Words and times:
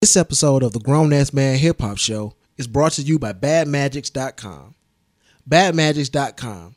This 0.00 0.16
episode 0.16 0.62
of 0.62 0.72
the 0.72 0.78
Grown 0.78 1.12
Ass 1.12 1.32
Man 1.32 1.58
Hip 1.58 1.80
Hop 1.80 1.98
Show 1.98 2.34
is 2.56 2.68
brought 2.68 2.92
to 2.92 3.02
you 3.02 3.18
by 3.18 3.32
BadMagics.com. 3.32 4.76
BadMagics.com. 5.50 6.76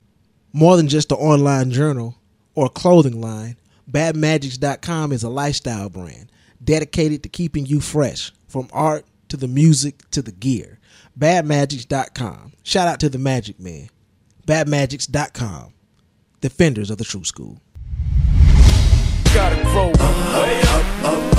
More 0.54 0.75
than 0.75 0.88
just 0.88 1.12
an 1.12 1.20
online 1.20 1.70
journal 1.70 2.18
or 2.55 2.65
a 2.65 2.70
clothing 2.70 3.21
line, 3.21 3.57
BadMagics.com 3.92 5.12
is 5.12 5.21
a 5.21 5.29
lifestyle 5.29 5.88
brand 5.88 6.31
dedicated 6.63 7.21
to 7.21 7.29
keeping 7.29 7.68
you 7.68 7.79
fresh 7.79 8.31
from 8.47 8.68
art 8.73 9.05
to 9.29 9.38
the 9.38 9.47
music 9.47 10.10
to 10.10 10.24
the 10.24 10.31
gear. 10.31 10.79
BadMagics.com. 11.19 12.53
Shout 12.63 12.88
out 12.88 12.99
to 13.01 13.10
the 13.10 13.19
Magic 13.19 13.60
Man. 13.60 13.90
BadMagics.com. 14.47 15.74
Defenders 16.41 16.90
of 16.90 16.98
the 16.98 17.05
True 17.05 17.23
School. 17.23 17.62
gotta 19.31 19.62
grow 19.66 19.91
way 19.91 20.62
up, 20.63 21.03
way 21.03 21.30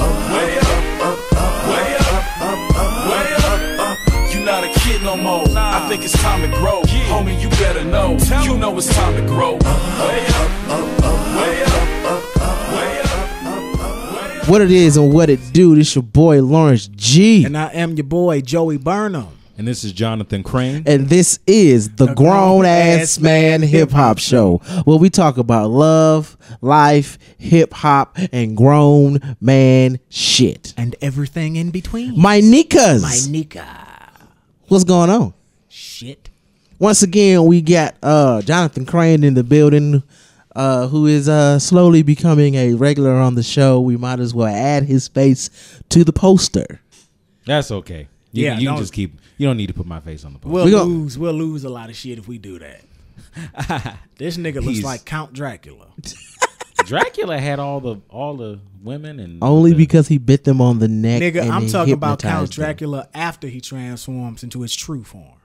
kid 5.03 5.07
no 5.07 5.17
more. 5.17 5.45
I 5.57 5.89
think 5.89 6.05
it's 6.05 6.21
time 6.21 6.43
to 6.43 6.57
grow. 6.57 6.83
Homie, 6.83 7.41
you 7.41 7.49
better 7.51 7.85
know. 7.85 8.17
You 8.43 8.57
know 8.59 8.77
it's 8.79 8.95
time 8.95 9.15
to 9.17 9.23
grow. 9.27 9.53
Way 9.55 9.59
up, 9.59 10.69
way 10.69 11.63
up, 11.63 11.77
way 11.97 12.03
up, 12.03 12.73
way 12.73 13.01
up. 13.01 14.49
What 14.49 14.61
it 14.61 14.71
is 14.71 14.97
and 14.97 15.13
what 15.13 15.31
it 15.31 15.41
do, 15.53 15.75
this 15.77 15.95
your 15.95 16.03
boy 16.03 16.43
Lawrence 16.43 16.89
G. 16.89 17.45
And 17.45 17.57
I 17.57 17.69
am 17.73 17.95
your 17.95 18.05
boy 18.05 18.41
Joey 18.41 18.77
Burnham. 18.77 19.29
And 19.59 19.69
this 19.69 19.85
is 19.85 19.93
Jonathan 19.93 20.43
Crane. 20.43 20.83
and 20.87 21.09
this 21.09 21.39
is 21.47 21.91
the, 21.97 22.15
Grown 22.15 22.65
Ass 22.65 23.21
Man 23.21 23.61
Hip 23.63 23.91
Hop 23.91 24.19
Show, 24.19 24.57
where 24.85 24.97
we 24.97 25.11
talk 25.11 25.37
about 25.37 25.69
love, 25.71 26.39
life, 26.63 27.19
hip 27.39 27.75
hop, 27.75 28.19
and 28.33 28.57
grown 28.57 29.21
man 29.41 30.01
shit. 30.09 30.73
And 30.77 30.97
everything 31.03 31.57
in 31.57 31.71
between. 31.71 32.19
My 32.19 32.41
Nikas, 32.41 33.03
My 33.03 33.31
Nika. 33.31 33.82
What's 34.73 34.85
going 34.85 35.11
on? 35.11 35.35
Shit. 35.69 36.31
Once 36.79 37.03
again, 37.03 37.45
we 37.45 37.61
got 37.61 37.95
uh, 38.03 38.43
Jonathan 38.43 38.85
Crane 38.87 39.23
in 39.23 39.35
the 39.35 39.45
building, 39.45 40.03
uh, 40.57 40.89
who 40.89 41.07
is 41.07 41.29
uh, 41.29 41.59
slowly 41.59 42.03
becoming 42.03 42.55
a 42.57 42.75
regular 42.75 43.13
on 43.15 43.35
the 43.37 43.43
show. 43.43 43.81
We 43.81 43.97
might 43.97 44.19
as 44.19 44.35
well 44.35 44.53
add 44.53 44.85
his 44.85 45.07
face 45.09 45.51
to 45.91 46.03
the 46.03 46.13
poster. 46.13 46.81
That's 47.47 47.71
okay. 47.71 48.09
You, 48.33 48.47
Yeah, 48.47 48.59
you 48.59 48.69
can 48.69 48.79
just 48.79 48.93
keep. 48.93 49.21
You 49.37 49.47
don't 49.47 49.57
need 49.57 49.69
to 49.69 49.75
put 49.75 49.87
my 49.87 50.01
face 50.01 50.25
on 50.25 50.33
the 50.33 50.39
poster. 50.39 50.55
We'll 50.55 50.65
We 50.65 50.71
gon- 50.73 50.89
lose. 50.89 51.19
We'll 51.19 51.33
lose 51.35 51.65
a 51.65 51.69
lot 51.69 51.91
of 51.91 51.97
shit 51.97 52.19
if 52.19 52.27
we 52.27 52.39
do 52.39 52.59
that. 52.59 52.81
this 54.19 54.37
nigga 54.37 54.63
looks 54.65 54.83
like 54.83 55.05
Count 55.05 55.33
Dracula. 55.33 55.87
Dracula 56.87 57.39
had 57.39 57.59
all 57.59 57.81
the 57.81 57.97
all 58.11 58.37
the 58.37 58.59
women 58.83 59.21
and 59.21 59.39
Only 59.43 59.71
the- 59.73 59.77
because 59.77 60.09
he 60.09 60.19
bit 60.19 60.45
them 60.45 60.61
on 60.61 60.79
the 60.79 60.89
neck. 60.89 61.23
Nigga, 61.23 61.43
and 61.43 61.53
I'm 61.53 61.67
talking 61.69 61.93
about 61.95 62.21
Count 62.21 62.33
hypnotized 62.33 62.53
them. 62.59 62.65
Dracula 62.65 63.09
after 63.15 63.49
he 63.49 63.61
transforms 63.61 64.43
into 64.43 64.63
his 64.63 64.75
true 64.75 65.05
form. 65.05 65.39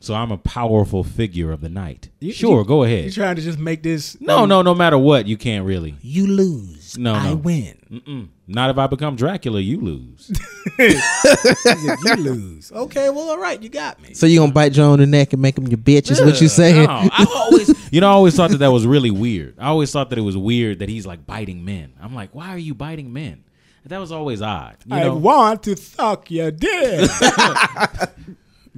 So 0.00 0.14
I'm 0.14 0.30
a 0.30 0.38
powerful 0.38 1.02
figure 1.02 1.50
of 1.50 1.60
the 1.60 1.68
night. 1.68 2.08
You- 2.20 2.32
sure, 2.32 2.60
you- 2.60 2.64
go 2.64 2.84
ahead. 2.84 2.98
You 2.98 3.02
ahead. 3.04 3.12
trying 3.14 3.36
to 3.36 3.42
just 3.42 3.58
make 3.58 3.82
this? 3.82 4.16
No, 4.20 4.46
no, 4.46 4.62
no 4.62 4.74
matter 4.74 4.96
what, 4.96 5.26
you 5.26 5.36
can't 5.36 5.64
really. 5.64 5.96
You 6.02 6.26
lose. 6.28 6.96
No, 6.96 7.14
I 7.14 7.30
no. 7.30 7.34
win. 7.36 7.74
Mm-mm. 7.90 8.28
Not 8.46 8.70
if 8.70 8.78
I 8.78 8.86
become 8.86 9.16
Dracula, 9.16 9.60
you 9.60 9.80
lose. 9.80 10.30
you 10.78 12.14
lose. 12.16 12.70
Okay, 12.72 13.10
well, 13.10 13.30
all 13.30 13.38
right, 13.38 13.60
you 13.62 13.68
got 13.68 14.00
me. 14.00 14.14
So 14.14 14.26
you 14.26 14.38
gonna 14.38 14.52
bite 14.52 14.72
Joe 14.72 14.92
on 14.92 14.98
the 15.00 15.06
neck 15.06 15.32
and 15.32 15.42
make 15.42 15.58
him 15.58 15.66
your 15.66 15.78
bitch? 15.78 16.10
Is 16.10 16.20
what 16.20 16.40
you 16.40 16.46
Ugh, 16.46 16.50
saying? 16.52 16.84
no, 16.86 16.90
I 17.12 17.26
always, 17.34 17.92
you 17.92 18.00
know, 18.00 18.08
I 18.08 18.12
always 18.12 18.34
thought 18.36 18.50
that 18.50 18.58
that 18.58 18.70
was 18.72 18.86
really 18.86 19.10
weird. 19.10 19.56
I 19.58 19.66
always 19.68 19.90
thought 19.90 20.10
that 20.10 20.18
it 20.18 20.22
was 20.22 20.36
weird 20.36 20.78
that 20.78 20.88
he's 20.88 21.06
like 21.06 21.26
biting 21.26 21.64
men. 21.64 21.92
I'm 22.00 22.14
like, 22.14 22.34
why 22.34 22.50
are 22.50 22.58
you 22.58 22.74
biting 22.74 23.12
men? 23.12 23.42
That 23.86 23.98
was 24.00 24.12
always 24.12 24.42
odd. 24.42 24.76
You 24.84 24.96
I 24.96 25.04
know? 25.04 25.16
want 25.16 25.62
to 25.62 25.74
suck 25.76 26.30
your 26.30 26.50
dick. 26.50 27.10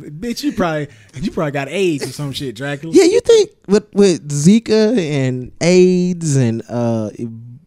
Bitch, 0.00 0.42
you 0.42 0.52
probably 0.52 0.88
you 1.14 1.30
probably 1.30 1.52
got 1.52 1.68
AIDS 1.68 2.04
or 2.08 2.12
some 2.12 2.32
shit, 2.32 2.56
Dracula. 2.56 2.94
Yeah, 2.94 3.04
you 3.04 3.20
think 3.20 3.50
with 3.68 3.86
with 3.94 4.28
Zika 4.28 4.96
and 4.98 5.52
AIDS 5.61 6.36
and 6.36 6.62
uh, 6.68 7.11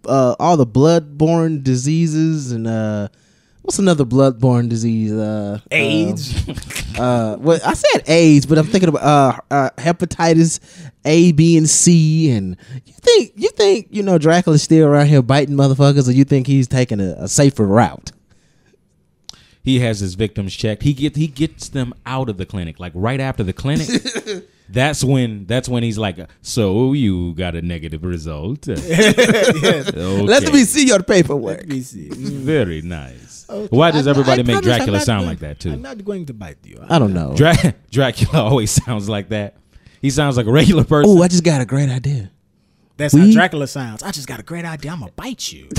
uh, 0.06 0.36
all 0.40 0.58
the 0.58 0.68
bloodborne 0.68 1.64
diseases 1.64 2.52
and 2.52 2.68
uh, 2.68 3.08
what's 3.62 3.80
another 3.80 4.06
bloodborne 4.06 4.70
disease? 4.70 5.12
Uh, 5.12 5.60
AIDS. 5.72 6.34
Uh, 6.94 7.38
well, 7.40 7.60
I 7.66 7.74
said 7.74 8.04
AIDS, 8.08 8.46
but 8.46 8.60
I'm 8.60 8.68
thinking 8.68 8.90
about 8.90 9.02
uh, 9.02 9.40
uh, 9.50 9.70
hepatitis 9.80 10.60
A, 11.06 11.32
B, 11.32 11.58
and 11.58 11.68
C. 11.68 12.30
And 12.30 12.56
you 12.86 12.94
think 12.94 13.34
you 13.36 13.50
think 13.50 13.88
you 13.90 14.04
know 14.04 14.20
Dracula's 14.20 14.62
still 14.62 14.88
around 14.88 15.08
here 15.08 15.24
biting 15.24 15.56
motherfuckers, 15.56 16.08
or 16.08 16.12
you 16.12 16.24
think 16.24 16.46
he's 16.46 16.68
taking 16.68 17.00
a, 17.00 17.16
a 17.18 17.28
safer 17.28 17.66
route? 17.66 18.12
He 19.64 19.80
has 19.80 20.00
his 20.00 20.16
victims 20.16 20.54
checked. 20.56 20.84
He 20.84 20.94
get 20.94 21.16
he 21.16 21.28
gets 21.28 21.70
them 21.70 21.94
out 22.06 22.30
of 22.30 22.38
the 22.38 22.46
clinic 22.46 22.80
like 22.80 22.92
right 22.96 23.20
after 23.20 23.44
the 23.44 23.54
clinic. 23.54 23.88
that's 24.70 25.04
when 25.04 25.46
that's 25.46 25.70
when 25.70 25.84
he's 25.84 25.98
like, 25.98 26.18
so 26.42 26.94
you 26.94 27.34
got 27.34 27.56
a 27.56 27.62
negative 27.62 28.04
result. 28.04 28.68
yes. 28.68 29.88
Okay. 29.90 30.22
Let 30.22 30.52
me 30.52 30.64
see 30.66 30.88
your 30.88 31.02
paperwork. 31.02 31.60
Let 31.60 31.68
me 31.70 31.82
see. 31.82 32.10
Mm. 32.10 32.30
Very 32.44 32.82
nice. 32.82 33.46
Why 33.70 33.92
does 33.92 34.08
everybody 34.08 34.42
I 34.42 34.44
make 34.46 34.56
I'm 34.58 34.62
Dracula 34.64 35.00
sound 35.00 35.22
going- 35.22 35.30
like 35.30 35.40
that 35.40 35.60
too? 35.60 35.72
I'm 35.72 35.82
not 35.82 36.04
going 36.04 36.26
to 36.26 36.34
bite 36.34 36.58
you. 36.64 36.84
I 36.90 37.00
don't 37.00 37.14
know. 37.14 37.36
Dra- 37.36 37.74
Dracula 37.92 38.44
always 38.44 38.72
sounds 38.72 39.08
like 39.08 39.30
that. 39.30 39.56
He 40.02 40.10
sounds 40.10 40.36
like 40.38 40.48
a 40.48 40.52
regular 40.52 40.84
person. 40.84 41.10
Oh, 41.18 41.22
I 41.22 41.28
just 41.30 41.44
got 41.44 41.62
a 41.62 41.66
great 41.66 41.90
idea. 41.90 42.32
That's 42.98 43.14
We- 43.14 43.22
how 43.22 43.32
Dracula 43.32 43.68
sounds. 43.68 44.04
I 44.04 44.12
just 44.12 44.28
got 44.28 44.40
a 44.40 44.44
great 44.44 44.66
idea. 44.66 44.92
I'm 44.92 45.00
gonna 45.00 45.12
bite 45.16 45.52
you. 45.52 45.68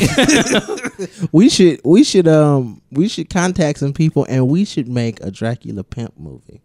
We 1.32 1.48
should 1.48 1.80
we 1.84 2.04
should 2.04 2.28
um 2.28 2.80
we 2.90 3.08
should 3.08 3.28
contact 3.30 3.78
some 3.80 3.92
people 3.92 4.26
and 4.28 4.48
we 4.48 4.64
should 4.64 4.88
make 4.88 5.20
a 5.20 5.30
Dracula 5.30 5.82
pimp 5.84 6.18
movie. 6.18 6.60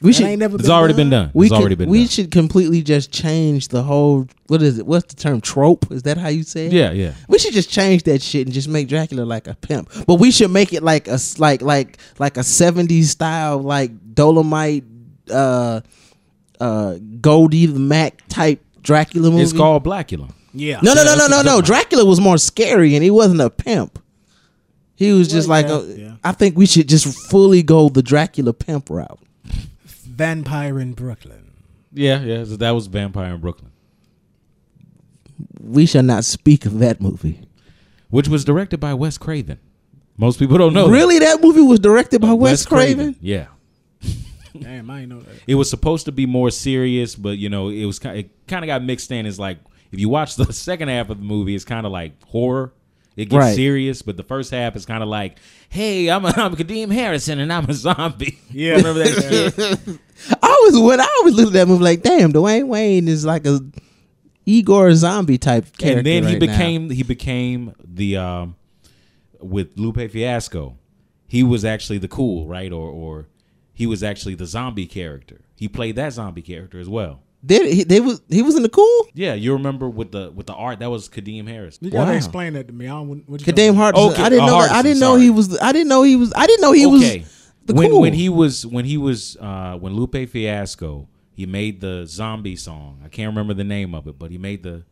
We 0.00 0.10
That 0.10 0.16
should 0.16 0.26
ain't 0.26 0.40
never 0.40 0.56
it's 0.56 0.62
been 0.64 0.70
already 0.72 0.92
done. 0.94 0.96
been 0.96 1.10
done. 1.10 1.30
we 1.34 1.46
it's 1.46 1.52
could, 1.52 1.60
already 1.60 1.74
been 1.76 1.88
we 1.88 1.98
done. 2.00 2.08
should 2.08 2.30
completely 2.32 2.82
just 2.82 3.12
change 3.12 3.68
the 3.68 3.82
whole 3.82 4.26
what 4.48 4.62
is 4.62 4.78
it? 4.78 4.86
What's 4.86 5.12
the 5.14 5.20
term? 5.20 5.40
Trope? 5.40 5.90
Is 5.92 6.02
that 6.04 6.18
how 6.18 6.28
you 6.28 6.42
say 6.42 6.66
it? 6.66 6.72
yeah, 6.72 6.90
yeah. 6.92 7.14
We 7.28 7.38
should 7.38 7.52
just 7.54 7.70
change 7.70 8.02
that 8.04 8.20
shit 8.22 8.46
and 8.46 8.54
just 8.54 8.68
make 8.68 8.88
Dracula 8.88 9.22
like 9.24 9.46
a 9.46 9.54
pimp. 9.54 9.90
But 10.06 10.16
we 10.16 10.30
should 10.30 10.50
make 10.50 10.72
it 10.72 10.82
like 10.82 11.06
a 11.08 11.18
like 11.38 11.62
like 11.62 11.98
like 12.18 12.36
a 12.36 12.40
70s 12.40 13.04
style 13.04 13.58
like 13.58 13.90
Dolomite 14.14 14.84
uh 15.30 15.80
uh 16.60 16.94
Goldie 17.20 17.66
the 17.66 17.78
Mac 17.80 18.22
type 18.28 18.60
Dracula 18.82 19.30
movie. 19.30 19.42
It's 19.42 19.52
called 19.52 19.84
Blackula. 19.84 20.30
Yeah. 20.54 20.80
No, 20.82 20.92
no, 20.94 21.04
no, 21.04 21.14
no, 21.16 21.26
no, 21.28 21.42
no. 21.42 21.60
Dracula 21.62 22.04
was 22.04 22.20
more 22.20 22.38
scary 22.38 22.94
and 22.94 23.02
he 23.02 23.10
wasn't 23.10 23.40
a 23.40 23.48
pimp. 23.50 23.98
He 24.96 25.12
was 25.12 25.28
just 25.28 25.48
Well, 25.48 25.62
like 25.62 25.68
yeah, 25.88 25.94
a, 25.94 25.98
yeah. 26.08 26.14
I 26.22 26.32
think 26.32 26.56
we 26.56 26.66
should 26.66 26.88
just 26.88 27.06
fully 27.30 27.62
go 27.62 27.88
the 27.88 28.02
Dracula 28.02 28.52
pimp 28.52 28.90
route. 28.90 29.18
Vampire 29.84 30.78
in 30.78 30.92
Brooklyn. 30.92 31.50
Yeah, 31.92 32.20
yeah. 32.20 32.44
so 32.44 32.56
that 32.56 32.70
was 32.72 32.86
Vampire 32.86 33.34
in 33.34 33.40
Brooklyn, 33.40 33.70
We 35.60 35.86
shall 35.86 36.02
not 36.02 36.24
speak 36.24 36.66
of 36.66 36.78
that 36.80 37.00
movie. 37.00 37.40
which 38.10 38.28
was 38.28 38.44
directed 38.44 38.78
by 38.80 38.94
Wes 38.94 39.16
Craven. 39.18 39.58
Most 40.18 40.38
people 40.38 40.58
don't 40.58 40.74
know. 40.74 40.86
that. 40.86 40.92
Really, 40.92 41.18
that 41.20 41.42
movie 41.42 41.62
was 41.62 41.80
directed 41.80 42.20
by 42.20 42.28
Uh, 42.28 42.34
Wes 42.34 42.66
Craven. 42.66 43.16
Yeah. 43.20 43.46
Damn, 44.60 44.90
I 44.90 45.00
ain't 45.00 45.08
know 45.08 45.20
that. 45.20 45.34
It 45.46 45.54
was 45.54 45.68
supposed 45.70 46.06
to 46.06 46.12
be 46.12 46.26
more 46.26 46.50
serious, 46.50 47.14
but 47.14 47.38
you 47.38 47.48
know, 47.48 47.68
it 47.68 47.84
was 47.84 47.98
kind. 47.98 48.18
It 48.18 48.30
kind 48.46 48.64
of 48.64 48.66
got 48.66 48.82
mixed 48.84 49.10
in. 49.10 49.26
It's 49.26 49.38
like 49.38 49.58
if 49.90 49.98
you 50.00 50.08
watch 50.08 50.36
the 50.36 50.52
second 50.52 50.88
half 50.88 51.10
of 51.10 51.18
the 51.18 51.24
movie, 51.24 51.54
it's 51.54 51.64
kind 51.64 51.86
of 51.86 51.92
like 51.92 52.22
horror. 52.24 52.72
It 53.14 53.26
gets 53.26 53.40
Right. 53.44 53.54
serious, 53.54 54.00
but 54.00 54.16
the 54.16 54.22
first 54.22 54.50
half 54.50 54.74
is 54.74 54.86
kind 54.86 55.02
of 55.02 55.08
like, 55.08 55.38
"Hey, 55.68 56.08
I'm 56.10 56.24
a, 56.24 56.28
I'm 56.36 56.56
Kadeem 56.56 56.90
Harrison, 56.92 57.40
and 57.40 57.52
I'm 57.52 57.68
a 57.68 57.74
zombie." 57.74 58.38
Yeah, 58.50 58.76
remember 58.76 59.04
that 59.04 59.54
shit? 59.56 59.98
I 60.42 60.48
always 60.60 60.78
when 60.78 61.00
I 61.00 61.08
always 61.18 61.34
look 61.34 61.48
at 61.48 61.52
that 61.54 61.68
movie 61.68 61.84
like, 61.84 62.02
damn, 62.02 62.32
Dwayne 62.32 62.68
Wayne 62.68 63.08
is 63.08 63.26
like 63.26 63.46
a 63.46 63.60
Igor 64.46 64.94
zombie 64.94 65.38
type 65.38 65.76
character. 65.76 65.98
and 65.98 66.06
then 66.06 66.22
he 66.24 66.34
right 66.34 66.42
now. 66.42 66.52
became 66.52 66.90
he 66.90 67.02
became 67.02 67.74
the 67.84 68.16
um, 68.16 68.56
with 69.40 69.76
Lupe 69.76 70.10
Fiasco. 70.10 70.76
He 71.28 71.42
was 71.42 71.64
actually 71.64 71.98
the 71.98 72.08
cool, 72.08 72.46
right? 72.46 72.72
Or 72.72 72.88
or 72.90 73.26
he 73.82 73.86
was 73.88 74.04
actually 74.04 74.36
the 74.36 74.46
zombie 74.46 74.86
character. 74.86 75.40
He 75.56 75.66
played 75.66 75.96
that 75.96 76.12
zombie 76.12 76.40
character 76.42 76.78
as 76.78 76.88
well. 76.88 77.20
Did 77.44 77.72
he? 77.74 77.82
They 77.82 77.98
was 77.98 78.22
he 78.28 78.40
was 78.40 78.54
in 78.54 78.62
the 78.62 78.68
cool. 78.68 79.08
Yeah, 79.12 79.34
you 79.34 79.52
remember 79.54 79.90
with 79.90 80.12
the 80.12 80.30
with 80.30 80.46
the 80.46 80.54
art 80.54 80.78
that 80.78 80.88
was 80.88 81.08
Kadeem 81.08 81.48
Harris. 81.48 81.80
You 81.80 81.90
gotta 81.90 82.12
Wow. 82.12 82.16
explain 82.16 82.52
that 82.52 82.68
to 82.68 82.72
me. 82.72 82.86
I 82.86 82.90
don't, 82.90 83.28
what 83.28 83.40
you 83.44 83.52
Kadeem 83.52 83.74
talking 83.74 83.80
Hardison. 83.80 84.12
Okay, 84.12 84.22
I 84.22 84.28
didn't 84.28 84.44
uh, 84.44 84.46
know. 84.46 84.60
that, 84.62 84.70
I 84.70 84.74
Hardison, 84.74 84.82
didn't 84.84 85.00
know 85.00 85.14
sorry. 85.14 85.22
he 85.22 85.30
was. 85.30 85.58
I 85.60 85.72
didn't 85.72 85.88
know 85.88 86.02
he 86.04 86.14
was. 86.14 86.32
I 86.36 86.46
didn't 86.46 86.60
know 86.62 86.70
he 86.70 86.86
okay. 86.86 87.18
was 87.18 87.50
the 87.66 87.74
when 87.74 87.90
cool. 87.90 88.00
when 88.02 88.12
he 88.14 88.28
was 88.28 88.64
when 88.64 88.84
he 88.84 88.96
was 88.96 89.36
uh, 89.40 89.76
when 89.80 89.94
Lupe 89.94 90.28
Fiasco 90.28 91.08
he 91.34 91.46
made 91.46 91.80
the 91.80 92.04
zombie 92.06 92.54
song. 92.54 93.00
I 93.04 93.08
can't 93.08 93.28
remember 93.30 93.54
the 93.54 93.64
name 93.64 93.94
of 93.96 94.06
it, 94.06 94.18
but 94.20 94.30
he 94.30 94.38
made 94.38 94.62
the 94.62 94.84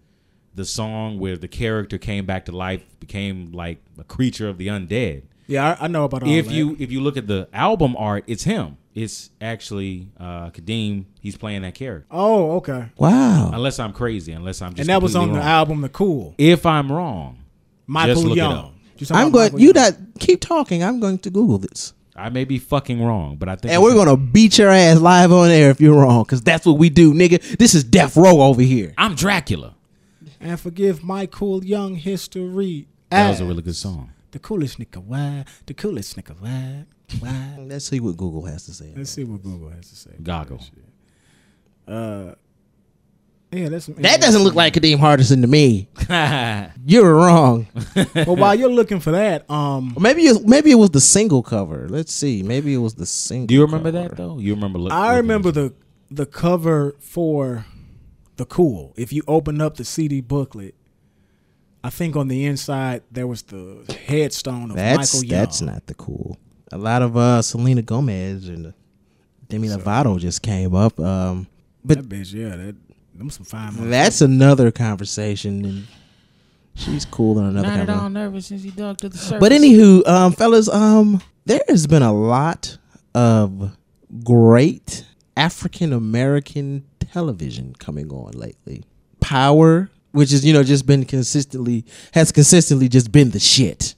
the 0.53 0.65
song 0.65 1.21
where 1.21 1.37
the 1.37 1.47
character 1.47 1.99
came 1.99 2.27
back 2.27 2.47
to 2.47 2.53
life, 2.53 2.83
became 2.99 3.53
like 3.53 3.79
a 3.97 4.03
creature 4.03 4.49
of 4.49 4.59
the 4.59 4.67
undead. 4.67 5.23
Yeah, 5.47 5.77
I, 5.81 5.85
I 5.85 5.89
know 5.89 6.05
about 6.05 6.25
all 6.25 6.29
if 6.29 6.47
that. 6.47 6.55
you 6.55 6.77
if 6.81 6.91
you 6.91 7.01
look 7.01 7.17
at 7.17 7.27
the 7.29 7.49
album 7.53 7.95
art, 7.97 8.25
it's 8.27 8.45
him. 8.45 8.77
It's 8.95 9.31
actually 9.41 10.09
uh, 10.19 10.51
Kadeem. 10.51 11.05
He's 11.21 11.37
playing 11.37 11.63
that 11.63 11.75
character. 11.75 12.07
Oh, 12.11 12.57
okay. 12.57 12.87
wow. 12.97 13.51
Unless 13.53 13.79
I'm 13.79 13.93
crazy. 13.93 14.33
Unless 14.33 14.63
I'm 14.63 14.71
just 14.75 14.81
And 14.81 14.89
that 14.89 15.01
was 15.01 15.15
on 15.15 15.29
completely 15.29 15.45
the 15.45 15.49
album 15.49 15.81
The 15.81 15.89
Cool. 15.89 16.35
If 16.39 16.67
I'm 16.67 16.91
wrong, 16.91 17.39
Michael 17.87 18.15
just 18.15 18.27
look 18.27 18.37
Young. 18.37 18.53
it 18.53 18.59
up. 18.59 19.17
I'm 19.17 19.31
going. 19.31 19.59
You 19.59 19.67
Young? 19.67 19.75
not 19.75 19.95
keep 20.19 20.41
talking. 20.41 20.83
I'm 20.83 20.99
going 21.01 21.19
to 21.21 21.31
Google 21.31 21.59
this, 21.59 21.95
I 22.21 22.29
may 22.29 22.45
be 22.45 22.59
fucking 22.59 23.03
wrong, 23.03 23.37
but 23.37 23.49
I 23.49 23.57
think 23.57 23.73
and 23.73 23.83
we're 23.83 23.95
gonna 23.95 24.17
beat 24.17 24.59
your 24.59 24.71
ass 24.71 25.01
live 25.01 25.33
on 25.33 25.51
air 25.51 25.71
if 25.71 25.81
you're 25.81 25.99
wrong, 25.99 26.25
because 26.25 26.43
that's 26.43 26.67
what 26.67 26.79
we 26.79 26.91
do, 26.91 27.15
nigga. 27.15 27.41
This 27.57 27.75
is 27.75 27.83
death 27.83 28.17
row 28.17 28.43
over 28.43 28.61
here. 28.61 28.93
I'm 28.99 29.15
Dracula. 29.15 29.75
And 30.41 30.59
forgive 30.59 31.03
my 31.03 31.27
cool 31.27 31.65
young 31.65 31.95
history. 31.95 32.89
That 33.11 33.31
was 33.31 33.41
a 33.41 33.45
really 33.45 33.63
good 33.63 33.77
song. 33.77 34.13
The 34.33 34.39
coolest 34.39 34.79
nigga, 34.79 35.03
why? 35.03 35.45
The 35.67 35.75
coolest 35.75 36.17
nigga, 36.17 36.39
why? 36.39 36.85
Why? 37.19 37.57
Let's 37.59 37.85
see 37.87 38.01
what 38.01 38.17
Google 38.17 38.45
has 38.47 38.65
to 38.67 38.75
say. 38.75 38.93
Let's 38.97 39.11
see 39.11 39.25
what 39.25 39.43
Google 39.43 39.71
has 39.71 39.89
to 39.91 39.97
say. 39.97 40.11
Goggle. 40.23 40.61
that. 41.87 41.93
Uh, 41.93 42.35
yeah, 43.53 43.69
that's 43.69 43.87
That 43.87 44.21
doesn't 44.21 44.43
look 44.43 44.55
like 44.55 44.75
Kadeem 44.75 44.99
Hardison 44.99 45.41
to 45.41 45.49
me. 45.49 45.89
You're 46.87 47.15
wrong. 47.15 47.67
But 47.95 48.39
while 48.39 48.55
you're 48.55 48.71
looking 48.71 49.01
for 49.01 49.11
that, 49.11 49.51
um, 49.51 49.97
maybe 49.99 50.23
it, 50.23 50.47
maybe 50.47 50.71
it 50.71 50.77
was 50.77 50.91
the 50.91 51.01
single 51.01 51.43
cover. 51.43 51.89
Let's 51.89 52.13
see. 52.13 52.45
Maybe 52.45 52.73
it 52.75 52.79
was 52.79 52.95
the 52.95 53.07
single. 53.07 53.49
Do 53.49 53.55
you 53.55 53.63
remember 53.63 53.91
cover. 53.91 54.09
that 54.09 54.17
though? 54.17 54.39
You 54.39 54.55
remember? 54.55 54.79
Look, 54.79 54.93
I 54.93 55.17
remember 55.17 55.51
the 55.51 55.75
the 56.11 56.27
cover 56.27 56.95
for 57.01 57.67
the 58.37 58.45
Cool. 58.45 58.95
If 58.97 59.13
you 59.13 59.23
open 59.27 59.61
up 59.61 59.77
the 59.77 59.85
CD 59.85 60.21
booklet, 60.21 60.75
I 61.83 61.91
think 61.91 62.15
on 62.15 62.29
the 62.29 62.47
inside 62.47 63.03
there 63.11 63.27
was 63.27 63.43
the 63.43 63.99
headstone 64.07 64.71
of 64.71 64.77
That's 64.77 65.15
Michael 65.15 65.29
Young. 65.29 65.41
that's 65.41 65.61
not 65.61 65.87
the 65.87 65.95
cool. 65.95 66.39
A 66.73 66.79
lot 66.79 67.03
of 67.03 67.17
uh 67.17 67.43
Selena 67.43 67.83
Gomez 67.83 68.49
and 68.49 68.73
Demi 69.49 69.69
Lovato 69.69 70.19
just 70.19 70.43
came 70.43 70.75
up. 70.75 70.99
Um, 71.01 71.49
but 71.85 71.99
that 71.99 72.09
bitch, 72.09 72.33
yeah, 72.33 72.57
that 72.57 72.77
them 73.21 73.31
some 73.31 73.45
fine. 73.45 73.73
motherfuckers. 73.73 73.91
that's 73.91 74.21
another 74.21 74.71
conversation, 74.71 75.65
and 75.65 75.87
she's 76.75 77.05
cool 77.05 77.39
in 77.39 77.47
another 77.47 77.69
Not 77.69 77.81
at 77.81 77.91
all 77.91 78.09
nervous 78.09 78.47
since 78.47 78.63
he 78.63 78.71
dug 78.71 78.99
to 78.99 79.09
the 79.09 79.19
surface. 79.19 79.41
But 79.41 79.53
anywho, 79.53 80.07
um, 80.09 80.33
fellas, 80.33 80.69
um, 80.69 81.23
there 81.45 81.61
has 81.69 81.87
been 81.87 82.03
a 82.03 82.13
lot 82.13 82.79
of 83.15 83.77
great 84.25 85.05
African 85.37 85.93
American 85.93 86.85
television 86.99 87.75
coming 87.79 88.11
on 88.11 88.33
lately. 88.33 88.85
Power, 89.21 89.91
which 90.13 90.33
is 90.33 90.45
you 90.45 90.53
know 90.53 90.63
just 90.63 90.87
been 90.87 91.05
consistently 91.05 91.85
has 92.13 92.33
consistently 92.33 92.89
just 92.89 93.13
been 93.13 93.31
the 93.31 93.41
shit. 93.41 93.95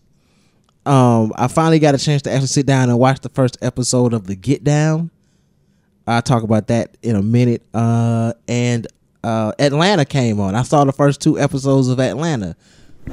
Um, 0.85 1.33
I 1.37 1.47
finally 1.49 1.79
got 1.79 1.95
a 1.95 1.99
chance 1.99 2.23
to 2.23 2.31
actually 2.33 2.49
sit 2.49 2.67
down 2.67 2.89
and 2.91 2.99
watch 2.99 3.21
the 3.21 3.29
first 3.29 3.57
episode 3.63 4.13
of 4.13 4.27
the 4.27 4.35
Get 4.35 4.65
Down. 4.65 5.11
I'll 6.07 6.23
talk 6.23 6.43
about 6.43 6.67
that 6.69 6.97
in 7.03 7.15
a 7.17 7.23
minute. 7.23 7.63
Uh, 7.73 8.33
and 8.49 8.87
uh, 9.23 9.53
Atlanta 9.59 10.05
came 10.05 10.41
on. 10.41 10.55
I 10.57 10.63
saw 10.63 10.85
the 10.85 10.93
first 10.93 11.21
two 11.21 11.39
episodes 11.39 11.87
of 11.89 12.01
Atlanta 12.01 12.57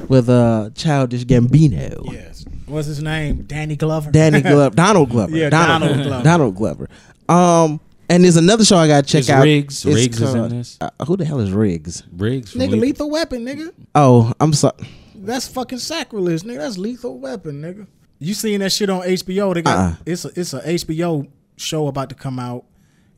with 0.08 0.28
uh, 0.28 0.70
Childish 0.74 1.24
Gambino. 1.24 2.10
yes. 2.12 2.44
What's 2.66 2.86
his 2.88 3.02
name? 3.02 3.42
Danny 3.42 3.74
Glover. 3.76 4.10
Danny 4.12 4.40
Glover, 4.42 4.74
Donald 4.74 5.10
Glover, 5.10 5.36
Yeah, 5.36 5.50
Donald, 5.50 5.80
Donald 5.90 6.06
Glover. 6.06 6.24
Donald 6.24 6.54
Glover. 6.56 6.88
Um, 7.28 7.80
and 8.08 8.22
there's 8.24 8.36
another 8.36 8.64
show 8.64 8.76
I 8.76 8.86
got 8.88 9.04
to 9.04 9.10
check 9.10 9.20
Is 9.20 9.30
out. 9.30 9.42
Riggs- 9.44 9.84
It's 9.86 9.94
Riggs 9.96 10.20
is 10.20 10.34
in 10.34 10.48
this? 10.48 10.78
Uh, 10.80 10.90
who 11.06 11.16
the 11.16 11.24
hell 11.24 11.38
is 11.40 11.50
Riggs? 11.52 12.02
Riggs. 12.16 12.54
nigga, 12.54 12.70
Lethal- 12.70 12.78
lethal 12.80 13.10
weapon, 13.10 13.44
nigga. 13.44 13.72
Oh, 13.94 14.32
I'm 14.40 14.52
sorry. 14.52 14.74
That's 15.22 15.46
fucking 15.48 15.78
sacrilege, 15.78 16.42
nigga. 16.42 16.58
That's 16.58 16.78
lethal 16.78 17.18
weapon, 17.18 17.60
nigga. 17.62 17.86
You 18.18 18.34
seen 18.34 18.60
that 18.60 18.72
shit 18.72 18.90
on 18.90 19.02
HBO? 19.02 19.54
They 19.54 19.62
got 19.62 19.78
Uh-uh. 19.78 19.94
it's 20.06 20.24
a 20.24 20.28
it's 20.40 20.52
a 20.54 20.60
HBO 20.60 21.28
show 21.56 21.86
about 21.88 22.08
to 22.10 22.14
come 22.14 22.38
out, 22.38 22.64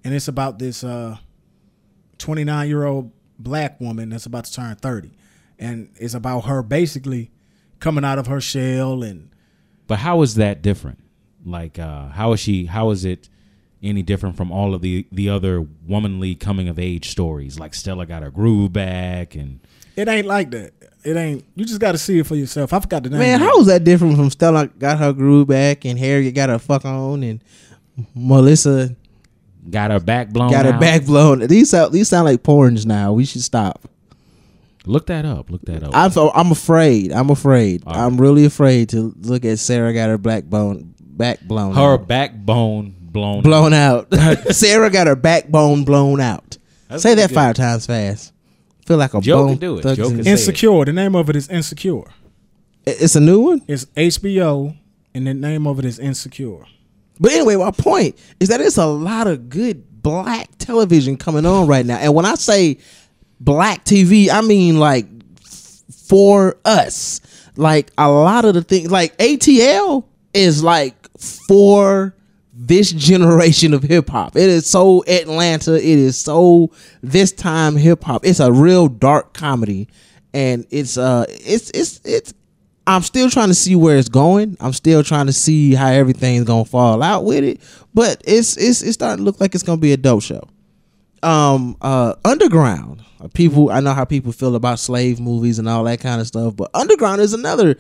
and 0.05 0.15
it's 0.15 0.29
about 0.29 0.59
this 0.59 0.85
uh 0.85 1.17
29 2.19 2.69
year 2.69 2.85
old 2.85 3.11
black 3.39 3.81
woman 3.81 4.11
that's 4.11 4.27
about 4.27 4.45
to 4.45 4.53
turn 4.53 4.77
30, 4.77 5.11
and 5.59 5.91
it's 5.97 6.15
about 6.15 6.43
her 6.43 6.63
basically 6.63 7.31
coming 7.81 8.05
out 8.05 8.19
of 8.19 8.27
her 8.29 8.41
shell 8.41 9.03
and 9.03 9.31
But 9.89 9.99
how 10.01 10.23
is 10.23 10.37
that 10.37 10.63
different? 10.63 10.99
Like, 11.45 11.79
uh, 11.79 12.09
how 12.11 12.33
is 12.33 12.41
she? 12.41 12.67
How 12.67 12.91
is 12.91 13.05
it 13.05 13.29
any 13.83 14.03
different 14.03 14.37
from 14.37 14.53
all 14.53 14.75
of 14.75 14.81
the 14.83 15.07
the 15.11 15.29
other 15.29 15.67
womanly 15.87 16.37
coming 16.37 16.69
of 16.69 16.79
age 16.79 17.11
stories? 17.11 17.59
Like 17.59 17.75
Stella 17.75 18.07
got 18.07 18.23
her 18.23 18.31
groove 18.31 18.73
back, 18.73 19.35
and 19.35 19.59
it 19.97 20.09
ain't 20.09 20.27
like 20.27 20.51
that. 20.53 20.73
It 21.05 21.17
ain't. 21.17 21.45
You 21.57 21.65
just 21.65 21.81
got 21.81 21.93
to 21.93 21.99
see 21.99 22.19
it 22.19 22.27
for 22.27 22.37
yourself. 22.37 22.73
I 22.73 22.81
forgot 22.81 23.03
the 23.03 23.11
name. 23.11 23.19
Man, 23.19 23.37
of 23.37 23.43
it. 23.43 23.45
how 23.45 23.61
is 23.61 23.67
that 23.67 23.85
different 23.85 24.17
from 24.17 24.31
Stella 24.31 24.69
got 24.69 24.99
her 24.99 25.13
groove 25.13 25.49
back 25.49 25.85
and 25.85 25.99
Harriet 25.99 26.35
got 26.35 26.49
her 26.49 26.59
fuck 26.59 26.85
on 26.85 27.23
and 27.23 27.43
Melissa 28.15 28.95
got 29.69 29.91
her 29.91 30.01
back 30.01 30.31
blown. 30.31 30.51
got 30.51 30.65
her 30.65 30.73
out? 30.73 30.81
back 30.81 31.05
blown? 31.05 31.41
These 31.41 31.71
sound 31.71 31.93
these 31.93 32.09
sound 32.09 32.27
like 32.27 32.43
porns 32.43 32.87
now. 32.87 33.13
We 33.13 33.25
should 33.25 33.43
stop. 33.43 33.89
Look 34.85 35.07
that 35.07 35.25
up. 35.25 35.51
Look 35.51 35.63
that 35.63 35.83
up. 35.85 35.91
I'm 35.95 36.11
so, 36.11 36.31
I'm 36.35 36.51
afraid. 36.51 37.13
I'm 37.13 37.31
afraid. 37.31 37.85
All 37.87 37.95
right. 37.95 38.05
I'm 38.05 38.21
really 38.21 38.45
afraid 38.45 38.89
to 38.91 39.15
look 39.21 39.45
at 39.45 39.59
Sarah 39.59 39.93
got 39.95 40.09
her 40.09 40.19
black 40.19 40.45
bone 40.45 40.95
back 41.01 41.41
blown. 41.43 41.75
her 41.75 41.95
out. 41.95 42.09
backbone 42.09 42.95
blown. 43.01 43.43
blown 43.43 43.73
out. 43.73 44.13
Sarah 44.51 44.91
got 44.91 45.07
her 45.07 45.17
backbone 45.17 45.85
blown 45.85 46.21
out. 46.21 46.59
That's 46.89 47.03
Say 47.03 47.15
that 47.15 47.29
good. 47.29 47.35
five 47.35 47.55
times 47.55 47.87
fast. 47.87 48.33
Feel 48.87 48.97
like 48.97 49.15
a 49.15 49.21
Joe 49.21 49.39
bone 49.45 49.49
can 49.51 49.59
do 49.59 49.79
it. 49.79 49.83
thugs 49.83 49.97
Joe 49.99 50.09
can 50.09 50.17
the- 50.19 50.25
say 50.25 50.31
it. 50.31 50.33
Insecure. 50.33 50.85
The 50.85 50.93
name 50.93 51.15
of 51.15 51.31
it 51.31 51.37
is 51.37 51.49
Insecure. 51.49 52.05
It's 52.85 53.15
a 53.15 53.21
new 53.21 53.41
one. 53.41 53.63
It's 53.69 53.85
HBO, 53.97 54.77
and 55.15 55.27
the 55.27 55.35
name 55.35 55.67
of 55.67 55.79
it 55.79 55.85
is 55.85 55.99
Insecure. 56.01 56.65
But 57.21 57.33
anyway, 57.33 57.55
my 57.57 57.71
point 57.71 58.19
is 58.41 58.49
that 58.49 58.61
it's 58.61 58.79
a 58.79 58.87
lot 58.87 59.29
of 59.29 59.49
good 59.49 60.03
black 60.03 60.49
television 60.59 61.17
coming 61.17 61.47
on 61.47 61.69
right 61.69 61.87
now. 61.87 61.97
And 61.99 62.13
when 62.15 62.25
I 62.25 62.35
say 62.35 62.79
black 63.39 63.85
TV, 63.85 64.29
I 64.31 64.41
mean 64.41 64.79
like 64.81 65.07
f- 65.45 65.83
for 66.09 66.57
us. 66.65 67.21
Like 67.55 67.93
a 67.99 68.11
lot 68.11 68.45
of 68.45 68.55
the 68.55 68.63
things 68.63 68.91
like 68.91 69.17
ATL 69.19 70.05
is 70.35 70.65
like 70.65 70.97
for 71.47 72.17
this 72.67 72.93
generation 72.93 73.75
of 73.75 73.83
hip 73.83 74.09
hop. 74.09 74.37
It 74.37 74.49
is 74.49 74.69
so 74.69 75.05
Atlanta. 75.09 75.75
It 75.77 75.99
is 75.99 76.19
so 76.19 76.71
this 77.03 77.33
time 77.33 77.77
hip 77.77 78.05
hop. 78.05 78.25
It's 78.25 78.41
a 78.41 78.53
real 78.53 78.89
dark 78.89 79.33
comedy 79.35 79.89
and 80.35 80.67
it's 80.71 80.97
uh 80.97 81.25
it's 81.29 81.71
it's 81.71 82.01
it's 82.05 82.35
I'm 82.87 83.03
still 83.03 83.31
trying 83.31 83.49
to 83.49 83.55
see 83.55 83.77
where 83.77 83.97
it's 83.97 84.09
going. 84.09 84.57
I'm 84.59 84.73
still 84.73 85.05
trying 85.05 85.27
to 85.27 85.33
see 85.33 85.75
how 85.75 85.89
everything's 85.89 86.45
gonna 86.45 86.65
fall 86.65 87.03
out 87.03 87.25
with 87.25 87.45
it. 87.45 87.61
But 87.95 88.23
it's 88.25 88.57
it's 88.57 88.83
it's 88.83 88.95
starting 88.95 89.19
to 89.19 89.23
look 89.25 89.41
like 89.41 89.55
it's 89.55 89.63
gonna 89.63 89.81
be 89.81 89.93
a 89.93 89.97
dope 89.97 90.23
show. 90.23 90.49
Um, 91.23 91.77
uh, 91.81 92.15
Underground. 92.25 93.05
Uh, 93.21 93.29
People, 93.29 93.71
I 93.71 93.79
know 93.79 93.93
how 93.95 94.05
people 94.05 94.33
feel 94.33 94.57
about 94.57 94.81
slave 94.81 95.21
movies 95.21 95.61
and 95.61 95.69
all 95.69 95.85
that 95.85 96.01
kind 96.01 96.21
of 96.21 96.27
stuff, 96.27 96.57
but 96.57 96.71
Underground 96.75 97.21
is 97.21 97.33
another 97.33 97.77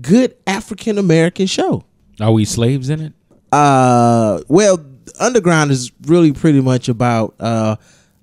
good 0.00 0.34
African 0.46 0.96
American 0.96 1.46
show. 1.46 1.84
Are 2.20 2.32
we 2.32 2.46
slaves 2.46 2.88
in 2.88 3.00
it? 3.00 3.12
Uh, 3.52 4.40
well, 4.48 4.84
Underground 5.18 5.70
is 5.70 5.90
really 6.06 6.32
pretty 6.32 6.60
much 6.60 6.88
about 6.88 7.34
uh, 7.40 7.76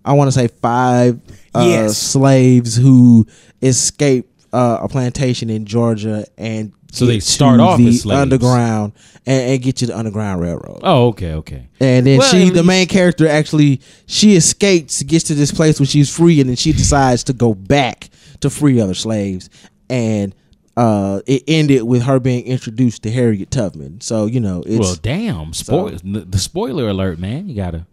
I 0.03 0.13
want 0.13 0.27
to 0.27 0.31
say 0.31 0.47
five 0.47 1.19
uh, 1.53 1.65
Yes. 1.67 1.97
slaves 1.97 2.75
who 2.75 3.25
escape 3.61 4.29
uh, 4.53 4.79
a 4.81 4.87
plantation 4.87 5.49
in 5.49 5.65
Georgia 5.65 6.25
and 6.37 6.71
So 6.91 7.05
they 7.05 7.19
start 7.19 7.59
off 7.59 7.77
the 7.77 7.87
as 7.87 8.01
slaves. 8.01 8.21
underground 8.21 8.93
and, 9.25 9.51
and 9.51 9.61
get 9.61 9.81
you 9.81 9.87
the 9.87 9.97
Underground 9.97 10.39
Railroad. 10.41 10.79
Oh, 10.83 11.07
okay, 11.07 11.33
okay. 11.33 11.67
And 11.81 12.05
then 12.05 12.19
Well, 12.19 12.31
she, 12.31 12.49
the 12.51 12.63
main 12.63 12.87
character, 12.87 13.27
actually 13.27 13.81
she 14.05 14.35
escapes, 14.35 15.01
gets 15.03 15.25
to 15.25 15.33
this 15.33 15.51
place 15.51 15.79
where 15.79 15.87
she's 15.87 16.15
free, 16.15 16.39
and 16.39 16.49
then 16.49 16.55
she 16.55 16.71
decides 16.71 17.23
to 17.25 17.33
go 17.33 17.53
back 17.53 18.09
to 18.41 18.49
free 18.49 18.79
other 18.79 18.93
slaves. 18.93 19.49
And 19.89 20.33
uh, 20.77 21.21
it 21.25 21.43
ended 21.47 21.83
with 21.83 22.03
her 22.03 22.19
being 22.19 22.45
introduced 22.45 23.03
to 23.03 23.11
Harriet 23.11 23.51
Tubman. 23.51 24.01
So 24.01 24.25
you 24.25 24.39
know, 24.39 24.63
it's 24.65 24.79
well, 24.79 24.95
damn. 25.01 25.53
Spoil 25.53 25.97
the 26.03 26.39
spoiler 26.39 26.87
alert, 26.89 27.19
man. 27.19 27.47
You 27.49 27.55
gotta 27.55 27.85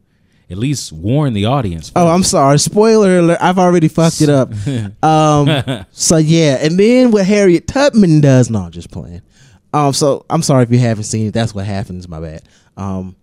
at 0.50 0.58
least 0.58 0.92
warn 0.92 1.32
the 1.32 1.46
audience. 1.46 1.90
Oh, 1.96 2.08
I'm 2.08 2.22
sorry. 2.22 2.58
Spoiler 2.58 3.18
alert. 3.20 3.38
I've 3.40 3.58
already 3.58 3.88
fucked 3.88 4.20
it 4.20 4.28
up. 4.28 4.52
Um, 5.02 5.84
so 5.92 6.16
yeah, 6.16 6.58
and 6.60 6.78
then 6.78 7.10
what 7.10 7.26
Harriet 7.26 7.66
Tubman 7.66 8.20
does, 8.20 8.50
no, 8.50 8.60
I'm 8.60 8.70
just 8.70 8.90
playing. 8.90 9.22
Um, 9.72 9.92
so 9.92 10.24
I'm 10.28 10.42
sorry 10.42 10.64
if 10.64 10.70
you 10.70 10.78
haven't 10.78 11.04
seen 11.04 11.26
it. 11.26 11.34
That's 11.34 11.54
what 11.54 11.66
happens. 11.66 12.08
My 12.08 12.20
bad. 12.20 12.42
Um, 12.76 13.16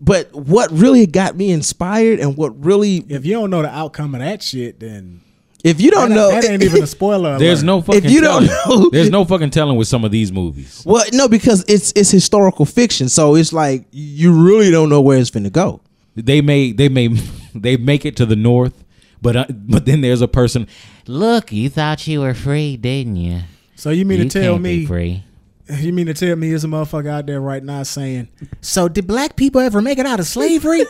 but 0.00 0.32
what 0.32 0.70
really 0.70 1.06
got 1.06 1.36
me 1.36 1.50
inspired 1.50 2.20
and 2.20 2.36
what 2.36 2.64
really, 2.64 2.98
If 3.08 3.26
you 3.26 3.34
don't 3.34 3.50
know 3.50 3.62
the 3.62 3.68
outcome 3.68 4.14
of 4.14 4.20
that 4.20 4.42
shit, 4.42 4.80
then 4.80 5.20
if 5.64 5.80
you 5.80 5.90
don't 5.90 6.08
that, 6.10 6.14
know, 6.14 6.30
that 6.30 6.44
ain't 6.44 6.62
even 6.62 6.82
a 6.82 6.86
spoiler. 6.86 7.38
There's 7.38 7.62
no 7.62 7.80
fucking. 7.82 8.04
If 8.04 8.10
you 8.10 8.20
don't 8.20 8.46
know- 8.46 8.90
there's 8.90 9.10
no 9.10 9.24
fucking 9.24 9.50
telling 9.50 9.76
with 9.76 9.88
some 9.88 10.04
of 10.04 10.10
these 10.10 10.32
movies. 10.32 10.82
well, 10.86 11.04
no, 11.12 11.28
because 11.28 11.64
it's 11.68 11.92
it's 11.96 12.10
historical 12.10 12.64
fiction. 12.64 13.08
So 13.08 13.34
it's 13.36 13.52
like 13.52 13.84
you 13.92 14.32
really 14.32 14.70
don't 14.70 14.88
know 14.88 15.00
where 15.00 15.18
it's 15.18 15.30
gonna 15.30 15.50
go. 15.50 15.80
They 16.16 16.40
may 16.40 16.72
they 16.72 16.88
may 16.88 17.08
they 17.54 17.76
make 17.76 18.04
it 18.04 18.16
to 18.16 18.26
the 18.26 18.36
north, 18.36 18.84
but 19.22 19.36
uh, 19.36 19.46
but 19.50 19.86
then 19.86 20.00
there's 20.00 20.20
a 20.22 20.28
person. 20.28 20.66
Look, 21.06 21.52
you 21.52 21.68
thought 21.68 22.06
you 22.06 22.20
were 22.20 22.34
free, 22.34 22.76
didn't 22.76 23.16
you? 23.16 23.40
So 23.76 23.90
you 23.90 24.04
mean 24.04 24.18
you 24.18 24.28
to 24.28 24.40
tell 24.40 24.52
can't 24.54 24.64
be 24.64 24.78
me? 24.80 24.86
free. 24.86 25.24
You 25.70 25.92
mean 25.92 26.06
to 26.06 26.14
tell 26.14 26.34
me 26.34 26.48
there's 26.48 26.64
a 26.64 26.66
motherfucker 26.66 27.06
out 27.08 27.26
there 27.26 27.40
right 27.40 27.62
now 27.62 27.84
saying, 27.84 28.26
"So 28.60 28.88
did 28.88 29.06
black 29.06 29.36
people 29.36 29.60
ever 29.60 29.80
make 29.80 29.98
it 29.98 30.06
out 30.06 30.18
of 30.18 30.26
slavery?" 30.26 30.82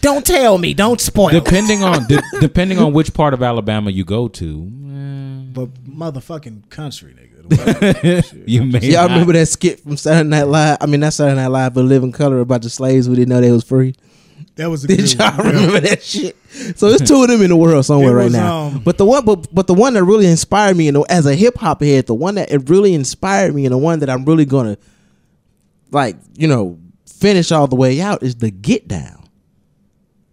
Don't 0.00 0.24
tell 0.26 0.58
me. 0.58 0.74
Don't 0.74 1.00
spoil. 1.00 1.28
it. 1.28 1.44
Depending 1.44 1.82
on 1.82 2.06
de- 2.06 2.22
depending 2.40 2.78
on 2.78 2.92
which 2.92 3.12
part 3.14 3.34
of 3.34 3.42
Alabama 3.42 3.90
you 3.90 4.04
go 4.04 4.28
to, 4.28 4.62
eh, 4.64 5.50
But 5.52 5.74
motherfucking 5.84 6.70
country, 6.70 7.14
nigga. 7.14 7.24
You 8.46 8.64
may 8.64 8.80
Y'all 8.80 9.08
not. 9.08 9.10
remember 9.12 9.32
that 9.34 9.46
skit 9.48 9.80
from 9.80 9.96
Saturday 9.96 10.28
Night 10.28 10.44
Live? 10.48 10.78
I 10.80 10.86
mean, 10.86 11.00
not 11.00 11.14
Saturday 11.14 11.36
Night 11.40 11.46
Live, 11.48 11.74
but 11.74 11.84
Living 11.84 12.12
Color 12.12 12.40
about 12.40 12.62
the 12.62 12.68
slaves 12.70 13.06
who 13.06 13.14
didn't 13.14 13.30
know 13.30 13.40
they 13.40 13.50
was 13.52 13.64
free. 13.64 13.94
That 14.56 14.68
was 14.70 14.84
a 14.84 14.88
Did 14.88 14.98
good 14.98 15.14
y'all 15.14 15.36
one. 15.36 15.46
Yeah. 15.46 15.52
remember 15.52 15.80
that 15.80 16.02
shit? 16.02 16.36
So 16.76 16.88
it's 16.88 17.08
two 17.08 17.22
of 17.22 17.28
them 17.28 17.40
in 17.42 17.48
the 17.50 17.56
world 17.56 17.84
somewhere 17.86 18.18
It 18.18 18.22
right 18.24 18.32
now. 18.32 18.66
um, 18.66 18.82
but 18.84 18.98
the 18.98 19.04
one, 19.06 19.24
but 19.24 19.46
but 19.54 19.66
the 19.66 19.74
one 19.74 19.94
that 19.94 20.04
really 20.04 20.26
inspired 20.26 20.76
me, 20.76 20.88
and 20.88 20.98
as 21.08 21.26
a 21.26 21.34
hip 21.34 21.56
hop 21.56 21.80
head, 21.82 22.06
the 22.06 22.14
one 22.14 22.34
that 22.36 22.50
it 22.50 22.68
really 22.68 22.92
inspired 22.94 23.54
me, 23.54 23.64
and 23.66 23.72
the 23.72 23.78
one 23.78 24.00
that 24.00 24.10
I'm 24.10 24.24
really 24.24 24.44
gonna 24.44 24.76
like, 25.90 26.16
you 26.36 26.48
know, 26.48 26.78
finish 27.06 27.50
all 27.52 27.66
the 27.66 27.76
way 27.76 28.00
out 28.00 28.22
is 28.22 28.36
the 28.36 28.50
Get 28.50 28.88
Down. 28.88 29.17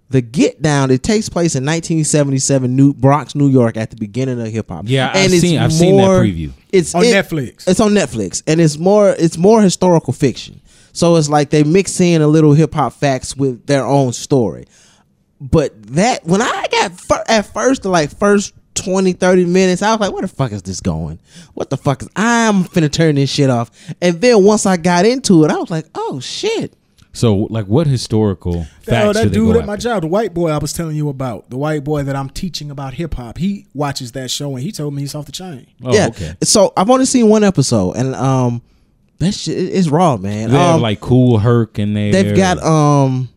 The 0.09 0.21
Get 0.21 0.61
Down. 0.61 0.91
It 0.91 1.01
takes 1.03 1.29
place 1.29 1.55
in 1.55 1.63
1977, 1.65 2.75
New 2.75 2.93
Bronx, 2.93 3.33
New 3.35 3.47
York, 3.47 3.75
at 3.75 3.89
the 3.89 3.95
beginning 3.95 4.39
of 4.39 4.47
hip 4.47 4.69
hop. 4.69 4.85
Yeah, 4.87 5.11
I've 5.13 5.31
seen- 5.31 5.57
I've 5.59 5.73
seen 5.73 5.97
that 5.97 6.07
preview. 6.09 6.51
It's 6.71 6.93
On 6.93 7.03
it- 7.03 7.13
Netflix. 7.13 7.67
It's 7.67 7.79
on 7.79 7.91
Netflix, 7.93 8.43
and 8.47 8.61
it's 8.61 8.77
more 8.77 9.09
it's 9.17 9.37
more 9.37 9.61
historical 9.61 10.13
fiction. 10.13 10.61
So 10.93 11.15
it's 11.17 11.27
like 11.29 11.49
they 11.49 11.63
mix 11.63 11.99
in 11.99 12.21
a 12.21 12.27
little 12.27 12.53
hip 12.53 12.73
hop 12.73 12.93
facts 12.93 13.35
with 13.35 13.65
their 13.65 13.85
own 13.85 14.13
story. 14.13 14.65
But 15.41 15.73
that 15.93 16.25
when 16.25 16.41
I 16.41 16.65
got 16.71 16.91
fir- 16.99 17.23
at 17.27 17.51
first 17.53 17.81
the 17.83 17.89
like 17.89 18.17
first 18.17 18.53
20 18.75 19.13
30 19.13 19.45
minutes 19.45 19.81
I 19.81 19.91
was 19.91 19.99
like 20.01 20.11
where 20.13 20.21
the 20.21 20.27
fuck 20.27 20.51
is 20.51 20.61
this 20.61 20.79
going? 20.79 21.19
What 21.53 21.69
the 21.69 21.77
fuck 21.77 22.01
is 22.01 22.09
I'm 22.15 22.63
finna 22.65 22.91
turn 22.91 23.15
this 23.15 23.29
shit 23.29 23.49
off. 23.49 23.71
And 24.01 24.21
then 24.21 24.43
once 24.43 24.65
I 24.65 24.77
got 24.77 25.05
into 25.05 25.43
it 25.43 25.51
I 25.51 25.57
was 25.57 25.69
like, 25.71 25.87
"Oh 25.95 26.19
shit." 26.21 26.73
So, 27.15 27.35
like, 27.49 27.65
what 27.65 27.87
historical 27.87 28.65
facts 28.81 28.89
Oh, 29.09 29.13
that 29.13 29.29
they 29.29 29.33
dude 29.33 29.53
go 29.53 29.59
at 29.59 29.65
my 29.65 29.77
job, 29.77 30.01
the 30.01 30.07
white 30.07 30.33
boy 30.33 30.49
I 30.49 30.57
was 30.57 30.73
telling 30.73 30.95
you 30.95 31.09
about, 31.09 31.49
the 31.49 31.57
white 31.57 31.83
boy 31.83 32.03
that 32.03 32.15
I'm 32.15 32.29
teaching 32.29 32.69
about 32.71 32.93
hip 32.93 33.13
hop, 33.13 33.37
he 33.37 33.67
watches 33.73 34.11
that 34.11 34.29
show 34.29 34.53
and 34.55 34.61
he 34.61 34.71
told 34.71 34.93
me 34.93 35.01
he's 35.01 35.15
off 35.15 35.25
the 35.25 35.31
chain. 35.31 35.67
Oh, 35.83 35.93
yeah. 35.93 36.07
okay. 36.07 36.35
So 36.43 36.73
I've 36.75 36.89
only 36.89 37.05
seen 37.05 37.29
one 37.29 37.43
episode 37.43 37.93
and 37.93 38.13
um 38.15 38.61
that 39.19 39.33
shit 39.33 39.57
is 39.57 39.89
raw, 39.89 40.17
man. 40.17 40.49
They 40.51 40.57
have 40.57 40.75
Um, 40.75 40.81
like 40.81 40.99
Kool 40.99 41.37
Herc 41.39 41.77
and 41.77 41.95
there. 41.95 42.11
They've 42.11 42.35
got 42.35 42.61
um 42.61 43.29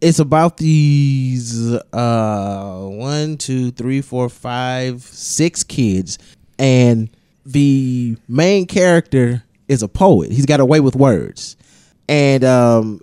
it's 0.00 0.18
about 0.20 0.56
these 0.56 1.72
uh 1.92 2.78
one, 2.86 3.36
two, 3.38 3.70
three, 3.72 4.00
four, 4.02 4.28
five, 4.28 5.02
six 5.02 5.64
kids. 5.64 6.18
And 6.58 7.10
the 7.44 8.16
main 8.28 8.66
character 8.66 9.42
is 9.66 9.82
a 9.82 9.88
poet. 9.88 10.30
He's 10.30 10.46
got 10.46 10.60
a 10.60 10.64
way 10.64 10.78
with 10.80 10.94
words. 10.94 11.56
And 12.10 12.44
um 12.44 13.00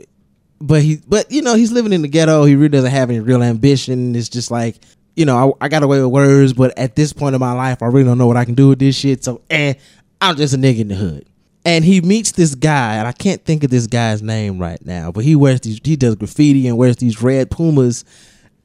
but 0.61 0.83
he 0.83 1.01
but 1.07 1.31
you 1.31 1.41
know, 1.41 1.55
he's 1.55 1.71
living 1.71 1.93
in 1.93 2.03
the 2.03 2.07
ghetto. 2.07 2.43
He 2.43 2.55
really 2.55 2.69
doesn't 2.69 2.91
have 2.91 3.09
any 3.09 3.19
real 3.19 3.41
ambition. 3.41 4.15
It's 4.15 4.29
just 4.29 4.51
like 4.51 4.77
you 5.15 5.25
know, 5.25 5.55
I, 5.59 5.65
I 5.65 5.67
got 5.69 5.81
away 5.81 5.99
with 5.99 6.11
words, 6.11 6.53
but 6.53 6.77
at 6.77 6.95
this 6.95 7.11
point 7.11 7.33
in 7.33 7.39
my 7.39 7.53
life, 7.53 7.81
I 7.81 7.87
really 7.87 8.03
don't 8.03 8.19
know 8.19 8.27
what 8.27 8.37
I 8.37 8.45
can 8.45 8.53
do 8.53 8.69
with 8.69 8.77
this 8.77 8.95
shit. 8.95 9.23
So, 9.23 9.41
eh, 9.49 9.73
I'm 10.21 10.35
just 10.35 10.53
a 10.53 10.57
nigga 10.57 10.81
in 10.81 10.89
the 10.89 10.95
hood 10.95 11.27
and 11.67 11.83
he 11.83 11.99
meets 11.99 12.31
this 12.31 12.55
guy, 12.55 12.95
and 12.95 13.05
I 13.05 13.11
can't 13.11 13.43
think 13.43 13.61
of 13.65 13.69
this 13.69 13.87
guy's 13.87 14.21
name 14.21 14.57
right 14.57 14.83
now, 14.85 15.11
but 15.11 15.25
he 15.25 15.35
wears 15.35 15.59
these, 15.59 15.81
he 15.83 15.97
does 15.97 16.15
graffiti 16.15 16.65
and 16.65 16.77
wears 16.77 16.95
these 16.95 17.21
red 17.21 17.51
Pumas. 17.51 18.05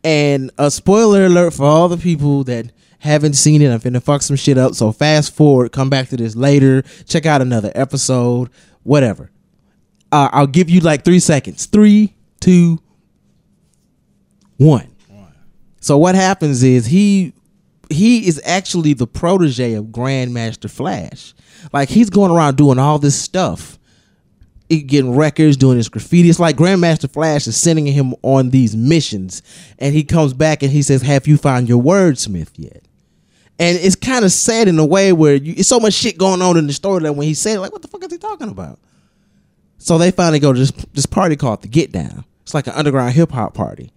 And 0.04 0.52
a 0.56 0.70
spoiler 0.70 1.26
alert 1.26 1.54
for 1.54 1.64
all 1.64 1.88
the 1.88 1.96
people 1.96 2.44
that 2.44 2.70
haven't 3.00 3.32
seen 3.32 3.61
it, 3.61 3.72
I'm 3.72 3.80
finna 3.80 4.00
fuck 4.00 4.22
some 4.22 4.37
shit 4.37 4.56
up. 4.56 4.76
So 4.76 4.92
fast 4.92 5.34
forward, 5.34 5.72
come 5.72 5.90
back 5.90 6.11
to 6.11 6.16
this 6.16 6.37
later, 6.37 6.82
check 7.04 7.26
out 7.26 7.42
another 7.42 7.72
episode, 7.75 8.50
whatever. 8.84 9.31
Uh, 10.12 10.28
I'll 10.33 10.47
give 10.47 10.69
you 10.69 10.81
like 10.81 11.04
three 11.04 11.21
seconds. 11.21 11.66
Three, 11.66 12.14
two, 12.40 12.78
one. 14.59 14.88
So 15.81 15.99
what 15.99 16.14
happens 16.14 16.62
is 16.62 16.87
he 16.87 17.33
he 17.90 18.26
is 18.28 18.40
actually 18.45 18.95
the 18.95 19.07
protege 19.07 19.75
of 19.75 19.87
Grandmaster 19.87 20.71
Flash. 20.71 21.35
Like 21.73 21.88
he's 21.88 22.11
going 22.11 22.31
around 22.31 22.57
doing 22.57 22.78
all 22.78 22.99
this 22.99 23.21
stuff. 23.21 23.78
He 24.69 24.83
getting 24.83 25.16
records, 25.16 25.57
doing 25.57 25.76
his 25.76 25.88
graffiti. 25.88 26.31
It's 26.31 26.38
like 26.38 26.57
Grandmaster 26.57 27.12
Flash 27.12 27.47
is 27.47 27.57
sending 27.57 27.87
him 27.87 28.14
on 28.23 28.50
these 28.50 28.76
missions, 28.76 29.42
and 29.78 29.95
he 29.95 30.04
comes 30.04 30.33
back 30.35 30.62
and 30.62 30.71
he 30.71 30.83
says, 30.83 31.02
"Have 31.02 31.26
you 31.26 31.37
found 31.37 31.69
your 31.69 31.83
wordsmith 31.83 32.50
yet?" 32.57 32.85
And 33.59 33.78
it's 33.78 33.97
kind 33.97 34.25
of 34.25 34.33
sad 34.33 34.69
in 34.69 34.78
a 34.78 34.87
way 34.87 35.12
where 35.12 35.35
you, 35.35 35.54
it's 35.57 35.69
so 35.69 35.78
much 35.81 35.95
shit 35.95 36.19
going 36.19 36.42
on 36.42 36.57
in 36.57 36.66
the 36.66 36.73
story 36.73 37.02
that 37.02 37.14
when 37.14 37.26
he 37.26 37.35
said, 37.35 37.59
like, 37.59 37.71
what 37.71 37.83
the 37.83 37.88
fuck 37.88 38.02
is 38.02 38.11
he 38.11 38.19
talking 38.19 38.49
about? 38.49 38.78
So 39.82 39.98
they 39.98 40.12
finally 40.12 40.38
go 40.38 40.52
to 40.52 40.58
this 40.58 40.70
this 40.92 41.06
party 41.06 41.34
called 41.36 41.62
the 41.62 41.68
Get 41.68 41.90
Down. 41.90 42.24
It's 42.42 42.54
like 42.54 42.66
an 42.68 42.74
underground 42.74 43.14
hip 43.14 43.32
hop 43.32 43.52
party, 43.54 43.90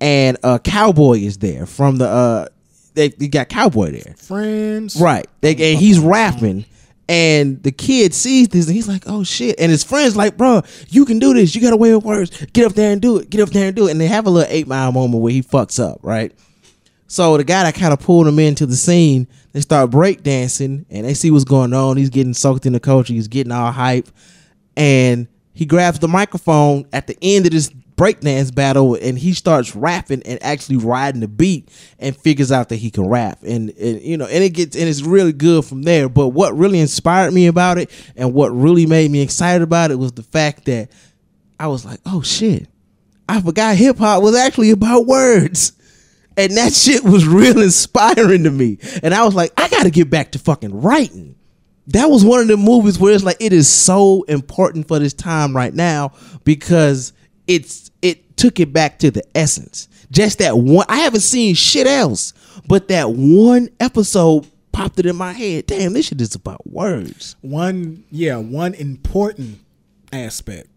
and 0.00 0.36
a 0.42 0.58
cowboy 0.58 1.18
is 1.20 1.38
there 1.38 1.64
from 1.66 1.96
the 1.96 2.06
uh 2.08 2.46
they, 2.92 3.08
they 3.08 3.28
got 3.28 3.48
cowboy 3.48 3.90
there, 3.90 4.14
Friends. 4.16 5.00
right? 5.00 5.26
They 5.40 5.50
and 5.52 5.80
he's 5.80 5.98
rapping, 5.98 6.64
and 7.08 7.62
the 7.62 7.72
kid 7.72 8.12
sees 8.14 8.48
this 8.48 8.66
and 8.66 8.74
he's 8.74 8.86
like, 8.86 9.04
oh 9.06 9.24
shit, 9.24 9.58
and 9.58 9.70
his 9.72 9.82
friends 9.82 10.14
like, 10.14 10.36
bro, 10.36 10.62
you 10.88 11.04
can 11.06 11.18
do 11.18 11.32
this. 11.34 11.54
You 11.54 11.60
got 11.62 11.72
a 11.72 11.76
way 11.76 11.92
of 11.92 12.04
words. 12.04 12.44
Get 12.52 12.66
up 12.66 12.72
there 12.74 12.92
and 12.92 13.00
do 13.00 13.16
it. 13.18 13.30
Get 13.30 13.40
up 13.40 13.48
there 13.48 13.66
and 13.68 13.74
do 13.74 13.88
it. 13.88 13.92
And 13.92 14.00
they 14.00 14.06
have 14.06 14.26
a 14.26 14.30
little 14.30 14.52
eight 14.52 14.68
mile 14.68 14.92
moment 14.92 15.22
where 15.22 15.32
he 15.32 15.42
fucks 15.42 15.82
up, 15.82 16.00
right? 16.02 16.32
So 17.06 17.36
the 17.36 17.44
guy 17.44 17.62
that 17.64 17.74
kind 17.74 17.92
of 17.92 18.00
pulled 18.00 18.26
him 18.28 18.38
into 18.38 18.66
the 18.66 18.76
scene, 18.76 19.26
they 19.52 19.60
start 19.60 19.90
breakdancing 19.90 20.84
and 20.90 21.06
they 21.06 21.14
see 21.14 21.30
what's 21.30 21.44
going 21.44 21.72
on. 21.72 21.96
He's 21.96 22.10
getting 22.10 22.34
soaked 22.34 22.66
in 22.66 22.72
the 22.74 22.80
culture. 22.80 23.12
He's 23.12 23.28
getting 23.28 23.52
all 23.52 23.72
hype. 23.72 24.08
And 24.76 25.28
he 25.52 25.66
grabs 25.66 26.00
the 26.00 26.08
microphone 26.08 26.86
at 26.92 27.06
the 27.06 27.16
end 27.22 27.46
of 27.46 27.52
this 27.52 27.70
breakdance 27.96 28.52
battle 28.52 28.96
and 29.00 29.18
he 29.18 29.32
starts 29.32 29.76
rapping 29.76 30.22
and 30.24 30.42
actually 30.42 30.76
riding 30.76 31.20
the 31.20 31.28
beat 31.28 31.68
and 31.98 32.16
figures 32.16 32.50
out 32.50 32.68
that 32.70 32.76
he 32.76 32.90
can 32.90 33.08
rap. 33.08 33.38
And, 33.42 33.70
and 33.70 34.02
you 34.02 34.16
know, 34.16 34.26
and 34.26 34.42
it 34.42 34.50
gets 34.50 34.76
and 34.76 34.88
it's 34.88 35.02
really 35.02 35.32
good 35.32 35.64
from 35.64 35.82
there. 35.82 36.08
But 36.08 36.28
what 36.28 36.56
really 36.56 36.80
inspired 36.80 37.32
me 37.32 37.46
about 37.46 37.78
it 37.78 37.90
and 38.16 38.34
what 38.34 38.48
really 38.48 38.86
made 38.86 39.10
me 39.10 39.20
excited 39.20 39.62
about 39.62 39.90
it 39.90 39.98
was 39.98 40.12
the 40.12 40.22
fact 40.22 40.64
that 40.64 40.90
I 41.58 41.68
was 41.68 41.84
like, 41.84 42.00
oh 42.04 42.22
shit. 42.22 42.68
I 43.28 43.40
forgot 43.40 43.76
hip 43.76 43.98
hop 43.98 44.22
was 44.22 44.34
actually 44.34 44.70
about 44.70 45.06
words. 45.06 45.72
And 46.36 46.56
that 46.56 46.72
shit 46.72 47.04
was 47.04 47.26
real 47.28 47.60
inspiring 47.62 48.44
to 48.44 48.50
me. 48.50 48.78
And 49.02 49.14
I 49.14 49.24
was 49.24 49.34
like, 49.34 49.52
I 49.56 49.68
gotta 49.68 49.90
get 49.90 50.10
back 50.10 50.32
to 50.32 50.38
fucking 50.38 50.80
writing. 50.80 51.33
That 51.88 52.06
was 52.06 52.24
one 52.24 52.40
of 52.40 52.48
the 52.48 52.56
movies 52.56 52.98
where 52.98 53.14
it's 53.14 53.24
like 53.24 53.36
it 53.40 53.52
is 53.52 53.68
so 53.68 54.22
important 54.22 54.88
for 54.88 54.98
this 54.98 55.12
time 55.12 55.54
right 55.54 55.74
now 55.74 56.12
because 56.44 57.12
it's 57.46 57.90
it 58.00 58.36
took 58.36 58.58
it 58.58 58.72
back 58.72 58.98
to 59.00 59.10
the 59.10 59.22
essence. 59.34 59.88
Just 60.10 60.38
that 60.38 60.58
one 60.58 60.86
I 60.88 60.98
haven't 60.98 61.20
seen 61.20 61.54
shit 61.54 61.86
else, 61.86 62.32
but 62.66 62.88
that 62.88 63.10
one 63.10 63.68
episode 63.80 64.46
popped 64.72 64.98
it 64.98 65.06
in 65.06 65.16
my 65.16 65.32
head. 65.32 65.66
Damn, 65.66 65.92
this 65.92 66.06
shit 66.06 66.20
is 66.20 66.34
about 66.34 66.66
words. 66.66 67.36
One, 67.42 68.04
yeah, 68.10 68.36
one 68.36 68.74
important 68.74 69.60
aspect. 70.12 70.68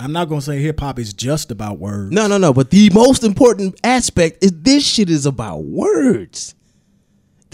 I'm 0.00 0.12
not 0.12 0.28
gonna 0.28 0.40
say 0.42 0.60
hip 0.60 0.80
hop 0.80 0.98
is 0.98 1.12
just 1.12 1.50
about 1.50 1.78
words. 1.78 2.12
No, 2.12 2.26
no, 2.26 2.38
no. 2.38 2.52
But 2.52 2.70
the 2.70 2.90
most 2.90 3.22
important 3.22 3.78
aspect 3.84 4.42
is 4.42 4.52
this 4.52 4.86
shit 4.86 5.08
is 5.08 5.24
about 5.26 5.64
words. 5.64 6.54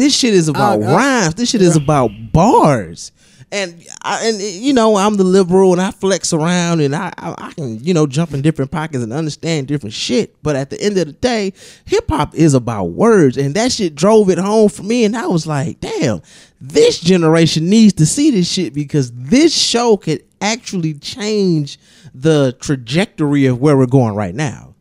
This 0.00 0.16
shit 0.16 0.32
is 0.32 0.48
about 0.48 0.82
I- 0.82 0.86
I- 0.86 0.96
rhymes. 0.96 1.34
This 1.34 1.50
shit 1.50 1.60
is 1.60 1.76
about 1.76 2.10
bars. 2.32 3.12
And 3.52 3.84
I, 4.00 4.28
and 4.28 4.40
you 4.40 4.72
know 4.72 4.96
I'm 4.96 5.18
the 5.18 5.24
liberal 5.24 5.72
and 5.72 5.80
I 5.82 5.90
flex 5.90 6.32
around 6.32 6.80
and 6.80 6.96
I, 6.96 7.12
I 7.18 7.34
I 7.36 7.52
can 7.52 7.84
you 7.84 7.92
know 7.92 8.06
jump 8.06 8.32
in 8.32 8.40
different 8.40 8.70
pockets 8.70 9.04
and 9.04 9.12
understand 9.12 9.66
different 9.66 9.92
shit. 9.92 10.42
But 10.42 10.56
at 10.56 10.70
the 10.70 10.80
end 10.80 10.96
of 10.96 11.06
the 11.06 11.12
day, 11.12 11.52
hip 11.84 12.08
hop 12.08 12.34
is 12.34 12.54
about 12.54 12.92
words, 12.92 13.36
and 13.36 13.54
that 13.56 13.72
shit 13.72 13.94
drove 13.94 14.30
it 14.30 14.38
home 14.38 14.70
for 14.70 14.84
me. 14.84 15.04
And 15.04 15.14
I 15.14 15.26
was 15.26 15.46
like, 15.46 15.80
damn, 15.80 16.22
this 16.62 16.98
generation 16.98 17.68
needs 17.68 17.92
to 17.94 18.06
see 18.06 18.30
this 18.30 18.50
shit 18.50 18.72
because 18.72 19.12
this 19.12 19.54
show 19.54 19.98
could 19.98 20.24
actually 20.40 20.94
change 20.94 21.78
the 22.14 22.56
trajectory 22.60 23.44
of 23.44 23.60
where 23.60 23.76
we're 23.76 23.84
going 23.84 24.14
right 24.14 24.34
now. 24.34 24.74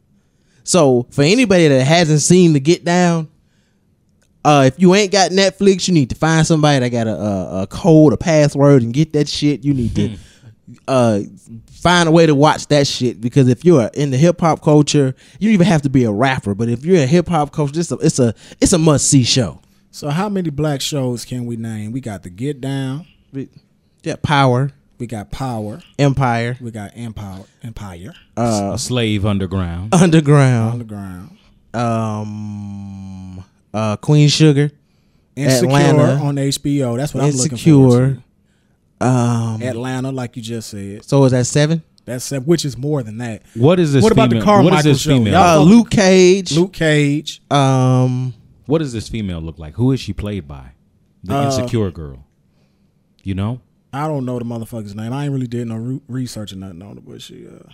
So 0.64 1.08
for 1.10 1.24
anybody 1.24 1.68
that 1.68 1.84
hasn't 1.84 2.22
seen 2.22 2.54
the 2.54 2.60
Get 2.62 2.86
Down, 2.86 3.28
uh, 4.46 4.64
if 4.68 4.80
you 4.80 4.96
ain't 4.96 5.12
got 5.12 5.32
Netflix, 5.32 5.88
you 5.88 5.94
need 5.94 6.10
to 6.10 6.16
find 6.16 6.46
somebody 6.48 6.80
that 6.80 6.90
got 6.90 7.08
a, 7.08 7.16
a, 7.16 7.62
a 7.64 7.68
code, 7.68 8.14
a 8.14 8.18
password, 8.18 8.84
and 8.84 8.94
get 8.94 9.14
that 9.14 9.28
shit. 9.28 9.64
You 9.64 9.74
need 9.74 9.96
to 9.96 10.18
uh, 10.88 11.20
find 11.72 12.08
a 12.08 12.12
way 12.12 12.26
to 12.26 12.36
watch 12.36 12.68
that 12.68 12.88
shit 12.88 13.20
because 13.22 13.48
if 13.48 13.66
you're 13.66 13.90
in 13.94 14.12
the 14.12 14.18
hip 14.18 14.40
hop 14.40 14.62
culture, 14.62 15.16
you 15.40 15.50
don't 15.50 15.54
even 15.54 15.68
have 15.68 15.82
to 15.84 15.90
be 15.90 16.04
a 16.04 16.12
rapper. 16.12 16.56
But 16.56 16.70
if 16.70 16.86
you're 16.86 16.98
a 17.02 17.06
hip 17.08 17.28
hop 17.28 17.52
culture, 17.52 17.80
it's 17.80 17.92
a 17.92 17.96
it's 17.98 18.20
a 18.20 18.34
it's 18.62 18.74
a 18.74 18.78
must 18.78 19.08
see 19.10 19.24
show. 19.24 19.62
So 19.92 20.10
how 20.10 20.30
many 20.30 20.50
black 20.52 20.82
shows 20.82 21.26
can 21.26 21.46
we 21.46 21.56
name? 21.58 21.92
We 21.92 22.00
got 22.00 22.24
the 22.24 22.30
Get 22.30 22.62
Down, 22.62 23.08
We, 23.34 23.50
Yeah, 24.04 24.18
Power, 24.22 24.72
we 25.00 25.08
got 25.08 25.32
Power, 25.32 25.82
Empire, 25.98 26.58
we 26.62 26.70
got 26.72 26.92
Empire, 26.96 27.44
Empire, 27.64 28.14
uh, 28.38 28.78
Slave 28.78 29.26
Underground. 29.26 29.94
Underground, 29.94 30.74
Underground, 30.74 31.38
um, 31.74 33.44
uh, 33.74 33.98
Queen 33.98 34.28
Sugar, 34.30 34.72
Insecure 35.36 35.70
Atlanta. 35.76 36.14
on 36.24 36.36
HBO. 36.36 36.98
That's 36.98 37.14
what 37.14 37.24
I'm 37.24 37.32
looking 37.32 37.58
for. 37.58 38.04
Insecure. 38.04 38.24
Um, 39.02 39.62
Atlanta, 39.62 40.12
like 40.12 40.36
you 40.36 40.42
just 40.44 40.70
said. 40.70 41.06
so 41.06 41.24
is 41.26 41.32
that 41.32 41.46
seven? 41.46 41.84
That's 42.06 42.26
seven, 42.26 42.46
which 42.48 42.66
is 42.66 42.78
more 42.78 43.02
than 43.04 43.18
that. 43.20 43.44
What 43.56 43.80
is 43.80 43.94
this? 43.94 44.04
What 44.04 44.12
about 44.12 44.30
the 44.30 44.36
female, 44.38 44.46
Carmichael 44.46 44.72
What 44.72 44.80
is 44.80 44.84
this 44.84 45.02
show? 45.02 45.10
female? 45.12 45.34
Y'all- 45.34 45.60
Uh, 45.62 45.64
Luke 45.64 45.90
Cage. 45.92 46.52
Luke 46.58 46.74
Cage. 46.74 47.42
Um, 47.52 48.34
what 48.66 48.80
does 48.80 48.92
this 48.92 49.08
female 49.08 49.40
look 49.40 49.58
like? 49.60 49.76
Who 49.76 49.92
is 49.92 50.00
she 50.00 50.12
played 50.14 50.48
by? 50.48 50.72
the 51.24 51.36
Uh, 51.36 51.46
insecure 51.46 51.92
girl. 51.92 52.26
You 53.24 53.36
know, 53.36 53.60
I 53.94 54.08
don't 54.08 54.26
know 54.26 54.40
the 54.40 54.46
motherfucker's 54.46 54.96
name. 54.96 55.12
I 55.14 55.26
ain't 55.26 55.34
really 55.34 55.48
did 55.48 55.68
no 55.68 55.76
re- 55.76 56.02
research 56.08 56.52
or 56.54 56.56
nothing 56.56 56.82
on 56.82 56.98
it, 56.98 57.04
but 57.08 57.22
she, 57.22 57.46
uh, 57.48 57.70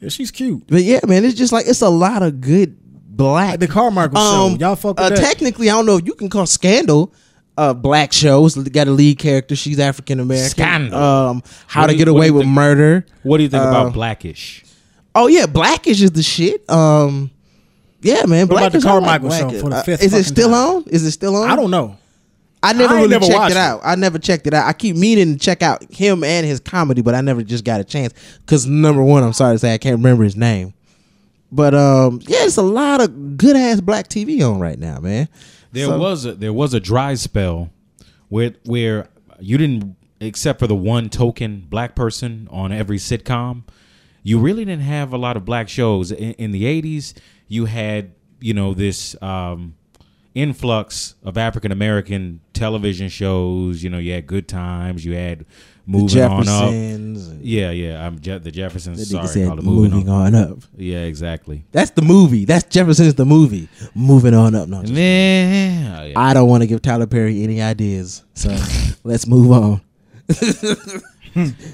yeah, 0.00 0.08
she's 0.08 0.30
cute. 0.30 0.64
But 0.68 0.82
yeah, 0.82 1.00
man, 1.06 1.24
it's 1.24 1.34
just 1.36 1.52
like 1.52 1.66
it's 1.66 1.82
a 1.82 1.88
lot 1.88 2.22
of 2.22 2.40
good 2.40 2.76
black. 3.20 3.58
The 3.60 3.68
Carmichael 3.68 4.16
show, 4.20 4.56
y'all 4.58 4.76
fuck 4.76 4.98
with 4.98 5.06
uh, 5.06 5.08
that? 5.10 5.18
Technically, 5.18 5.70
I 5.70 5.74
don't 5.74 5.86
know 5.86 5.98
you 5.98 6.14
can 6.14 6.28
call 6.28 6.46
Scandal 6.46 7.12
uh, 7.58 7.74
black 7.74 8.12
shows. 8.12 8.56
Got 8.56 8.88
a 8.88 8.90
lead 8.92 9.18
character. 9.18 9.54
She's 9.56 9.78
African 9.78 10.20
American. 10.20 10.50
Scandal. 10.50 10.98
Um, 10.98 11.42
How 11.66 11.82
What 11.82 11.86
to 11.88 11.92
you- 11.92 11.98
Get 11.98 12.08
Away 12.08 12.30
with 12.30 12.42
think- 12.44 12.54
Murder. 12.54 13.06
what 13.22 13.36
do 13.36 13.42
you 13.44 13.48
think 13.48 13.62
Uh, 13.64 13.68
about 13.68 13.92
Blackish? 13.92 14.64
Oh 15.14 15.26
yeah, 15.26 15.46
Blackish 15.46 16.00
is 16.00 16.12
the 16.12 16.22
shit. 16.22 16.68
Um, 16.70 17.30
yeah, 18.02 18.24
man. 18.26 18.46
What 18.48 18.58
about 18.58 18.72
the 18.72 18.78
Blackish, 18.78 18.84
like 18.84 19.20
Carmichael 19.20 19.30
show 19.30 19.60
for 19.60 19.70
the 19.70 19.76
Uh, 19.76 19.96
Is 20.00 20.14
it 20.14 20.24
still 20.24 20.50
time? 20.50 20.76
on? 20.76 20.84
Is 20.88 21.04
it 21.04 21.10
still 21.10 21.36
on? 21.36 21.50
I 21.50 21.56
don't 21.56 21.70
know. 21.70 21.96
I 22.62 22.74
never 22.74 22.92
I 22.94 22.96
really 22.98 23.08
never 23.08 23.24
checked 23.26 23.38
watched 23.38 23.50
it 23.52 23.56
it. 23.56 23.60
out. 23.60 23.80
I 23.82 23.94
never 23.94 24.18
checked 24.18 24.46
it 24.46 24.52
out. 24.54 24.66
I 24.68 24.74
keep 24.74 24.94
meaning 24.94 25.32
to 25.32 25.38
check 25.38 25.62
out 25.62 25.82
him 25.90 26.22
and 26.22 26.46
his 26.46 26.60
comedy, 26.60 27.00
but 27.00 27.14
I 27.14 27.22
never 27.22 27.42
just 27.42 27.64
got 27.64 27.80
a 27.80 27.84
chance. 27.84 28.12
Cause 28.46 28.66
number 28.66 29.02
one, 29.02 29.22
I'm 29.24 29.32
sorry 29.32 29.54
to 29.54 29.58
say 29.58 29.72
I 29.74 29.78
can't 29.78 29.96
remember 29.96 30.24
his 30.24 30.36
name. 30.36 30.74
But 31.52 31.74
um, 31.74 32.20
yeah, 32.26 32.44
it's 32.44 32.56
a 32.56 32.62
lot 32.62 33.00
of 33.00 33.36
good 33.36 33.56
ass 33.56 33.80
black 33.80 34.08
TV 34.08 34.40
on 34.48 34.60
right 34.60 34.78
now, 34.78 34.98
man. 35.00 35.28
There 35.72 35.86
So- 35.86 35.98
was 35.98 36.24
a, 36.26 36.32
there 36.34 36.52
was 36.52 36.74
a 36.74 36.80
dry 36.80 37.14
spell 37.14 37.70
where 38.28 38.54
where 38.64 39.08
you 39.40 39.58
didn't 39.58 39.96
except 40.20 40.58
for 40.58 40.66
the 40.66 40.76
one 40.76 41.08
token 41.08 41.66
black 41.68 41.94
person 41.94 42.46
on 42.50 42.70
every 42.72 42.98
sitcom, 42.98 43.62
you 44.22 44.38
really 44.38 44.64
didn't 44.66 44.82
have 44.82 45.12
a 45.14 45.16
lot 45.16 45.34
of 45.36 45.44
black 45.46 45.66
shows 45.68 46.12
in, 46.12 46.32
in 46.34 46.50
the 46.50 46.64
80s. 46.64 47.14
You 47.48 47.64
had, 47.64 48.12
you 48.40 48.52
know, 48.54 48.74
this 48.74 49.20
um 49.22 49.74
influx 50.34 51.14
of 51.24 51.36
African 51.36 51.72
American 51.72 52.40
television 52.52 53.08
shows, 53.08 53.82
you 53.82 53.90
know, 53.90 53.98
you 53.98 54.12
had 54.12 54.26
Good 54.26 54.46
Times, 54.46 55.04
you 55.04 55.14
had 55.14 55.44
Moving 55.90 56.22
on 56.22 56.30
up. 56.40 56.44
Jeffersons. 56.44 57.32
Yeah, 57.42 57.70
yeah, 57.70 58.06
I'm 58.06 58.20
Je- 58.20 58.38
the 58.38 58.50
Jeffersons. 58.50 59.10
Sorry, 59.10 59.26
said 59.26 59.46
called 59.48 59.58
it 59.60 59.64
moving, 59.64 59.90
moving 59.92 60.08
on. 60.08 60.34
on 60.34 60.50
up. 60.52 60.58
Yeah, 60.76 60.98
exactly. 61.00 61.64
That's 61.72 61.90
the 61.90 62.02
movie. 62.02 62.44
That's 62.44 62.64
Jefferson's 62.64 63.14
the 63.14 63.24
movie. 63.24 63.68
Moving 63.94 64.34
on 64.34 64.54
up. 64.54 64.68
No, 64.68 64.82
just- 64.82 64.92
Man, 64.92 66.00
oh, 66.00 66.04
yeah. 66.04 66.18
I 66.20 66.34
don't 66.34 66.48
want 66.48 66.62
to 66.62 66.66
give 66.66 66.80
Tyler 66.82 67.06
Perry 67.06 67.42
any 67.42 67.60
ideas. 67.62 68.22
So 68.34 68.50
let's 69.04 69.26
move 69.26 69.50
on. 69.52 69.80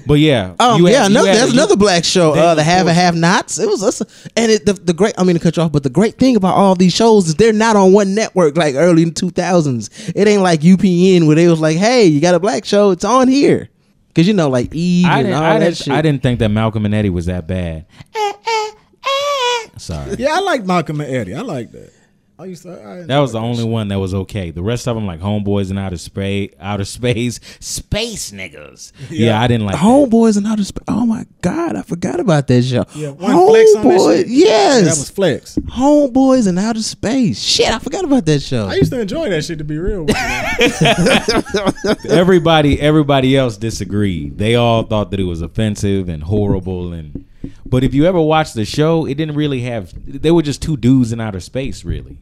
but 0.07 0.15
yeah, 0.19 0.53
Um, 0.59 0.79
you 0.79 0.85
had- 0.85 0.93
yeah, 0.93 1.01
you 1.01 1.05
another, 1.11 1.27
had- 1.27 1.37
there's 1.37 1.47
you- 1.53 1.59
another 1.59 1.75
black 1.75 2.03
show, 2.05 2.33
uh, 2.33 2.55
the 2.55 2.63
Have 2.63 2.87
and. 2.87 2.95
Have 2.95 3.15
Nots. 3.15 3.59
It 3.59 3.67
was 3.67 3.83
us, 3.83 4.01
and 4.35 4.51
it, 4.51 4.65
the 4.65 4.73
the 4.73 4.93
great. 4.93 5.13
I 5.17 5.23
mean 5.23 5.35
to 5.35 5.41
cut 5.41 5.57
you 5.57 5.63
off, 5.63 5.71
but 5.71 5.83
the 5.83 5.89
great 5.89 6.17
thing 6.17 6.35
about 6.35 6.55
all 6.55 6.75
these 6.75 6.93
shows 6.93 7.27
is 7.27 7.35
they're 7.35 7.53
not 7.53 7.75
on 7.75 7.91
one 7.93 8.15
network 8.15 8.55
like 8.57 8.75
early 8.75 9.03
in 9.03 9.11
2000s. 9.11 10.13
It 10.15 10.27
ain't 10.27 10.41
like 10.41 10.61
UPN 10.61 11.27
where 11.27 11.35
they 11.35 11.47
was 11.47 11.59
like, 11.59 11.77
"Hey, 11.77 12.05
you 12.05 12.21
got 12.21 12.35
a 12.35 12.39
black 12.39 12.65
show? 12.65 12.91
It's 12.91 13.05
on 13.05 13.27
here." 13.27 13.69
Because 14.17 14.27
you 14.27 14.33
know, 14.33 14.49
like 14.49 14.73
Eve 14.73 15.05
I 15.05 15.19
and 15.19 15.31
all 15.31 15.43
I, 15.43 15.59
that 15.59 15.65
didn't, 15.65 15.77
shit. 15.77 15.93
I 15.93 16.01
didn't 16.01 16.23
think 16.23 16.39
that 16.39 16.49
Malcolm 16.49 16.85
and 16.85 16.95
Eddie 16.95 17.11
was 17.11 17.27
that 17.27 17.45
bad. 17.45 17.85
Eh, 18.15 18.33
eh, 18.47 18.71
eh. 19.05 19.67
Sorry. 19.77 20.15
Yeah, 20.17 20.37
I 20.37 20.39
like 20.39 20.65
Malcolm 20.65 21.01
and 21.01 21.15
Eddie. 21.15 21.35
I 21.35 21.41
like 21.41 21.71
that. 21.73 21.93
I 22.39 22.45
used 22.45 22.61
to. 22.63 22.71
I 22.87 23.01
That 23.01 23.17
was 23.17 23.31
the 23.31 23.39
only 23.39 23.63
one 23.63 23.87
that 23.87 23.97
was 23.99 24.13
okay. 24.13 24.51
The 24.51 24.61
rest 24.61 24.87
of 24.87 24.95
them, 24.95 25.07
like 25.07 25.19
Homeboys 25.19 25.71
and 25.71 25.79
Outer 25.79 25.97
Space, 25.97 26.51
Outer 26.59 26.85
Space, 26.85 27.39
Space 27.59 28.31
niggas. 28.31 28.91
Yeah, 29.09 29.41
I 29.41 29.47
didn't 29.47 29.65
like. 29.65 29.73
that. 29.75 29.81
Homeboys 29.81 30.37
and 30.37 30.45
Outer 30.45 30.63
Space. 30.63 30.83
Oh 30.87 31.05
my 31.07 31.25
god, 31.41 31.75
I 31.75 31.81
forgot 31.81 32.19
about 32.19 32.45
that 32.47 32.61
show. 32.61 32.85
Yeah, 32.93 33.09
one 33.09 33.31
flex 33.47 33.75
on 33.75 33.87
that 33.87 33.99
Homeboy, 33.99 34.17
shit. 34.17 34.27
yes, 34.27 34.81
That 34.83 34.89
was 34.99 35.09
Flex. 35.09 35.55
Homeboys 35.55 36.47
and 36.47 36.59
Outer 36.59 36.81
Space. 36.83 37.41
Shit, 37.41 37.71
I 37.71 37.79
forgot 37.79 38.03
about 38.03 38.25
that 38.27 38.41
show. 38.41 38.67
I 38.67 38.75
used 38.75 38.91
to 38.91 38.99
enjoy 38.99 39.29
that 39.29 39.43
shit. 39.43 39.57
To 39.57 39.63
be 39.63 39.79
real, 39.79 40.03
with 40.03 40.15
you. 40.15 42.11
Everybody, 42.15 42.79
everybody 42.79 43.35
else 43.37 43.57
disagreed. 43.57 44.37
They 44.37 44.55
all 44.55 44.83
thought 44.83 45.11
that 45.11 45.19
it 45.19 45.23
was 45.23 45.41
offensive 45.41 46.07
and 46.09 46.23
horrible. 46.23 46.93
And 46.93 47.25
but 47.65 47.83
if 47.83 47.93
you 47.93 48.05
ever 48.05 48.21
watched 48.21 48.53
the 48.53 48.65
show, 48.65 49.05
it 49.05 49.15
didn't 49.15 49.35
really 49.35 49.61
have. 49.61 49.93
They 50.05 50.31
were 50.31 50.41
just 50.41 50.61
two 50.61 50.77
dudes 50.77 51.11
in 51.11 51.19
outer 51.21 51.39
space. 51.39 51.83
Really, 51.85 52.17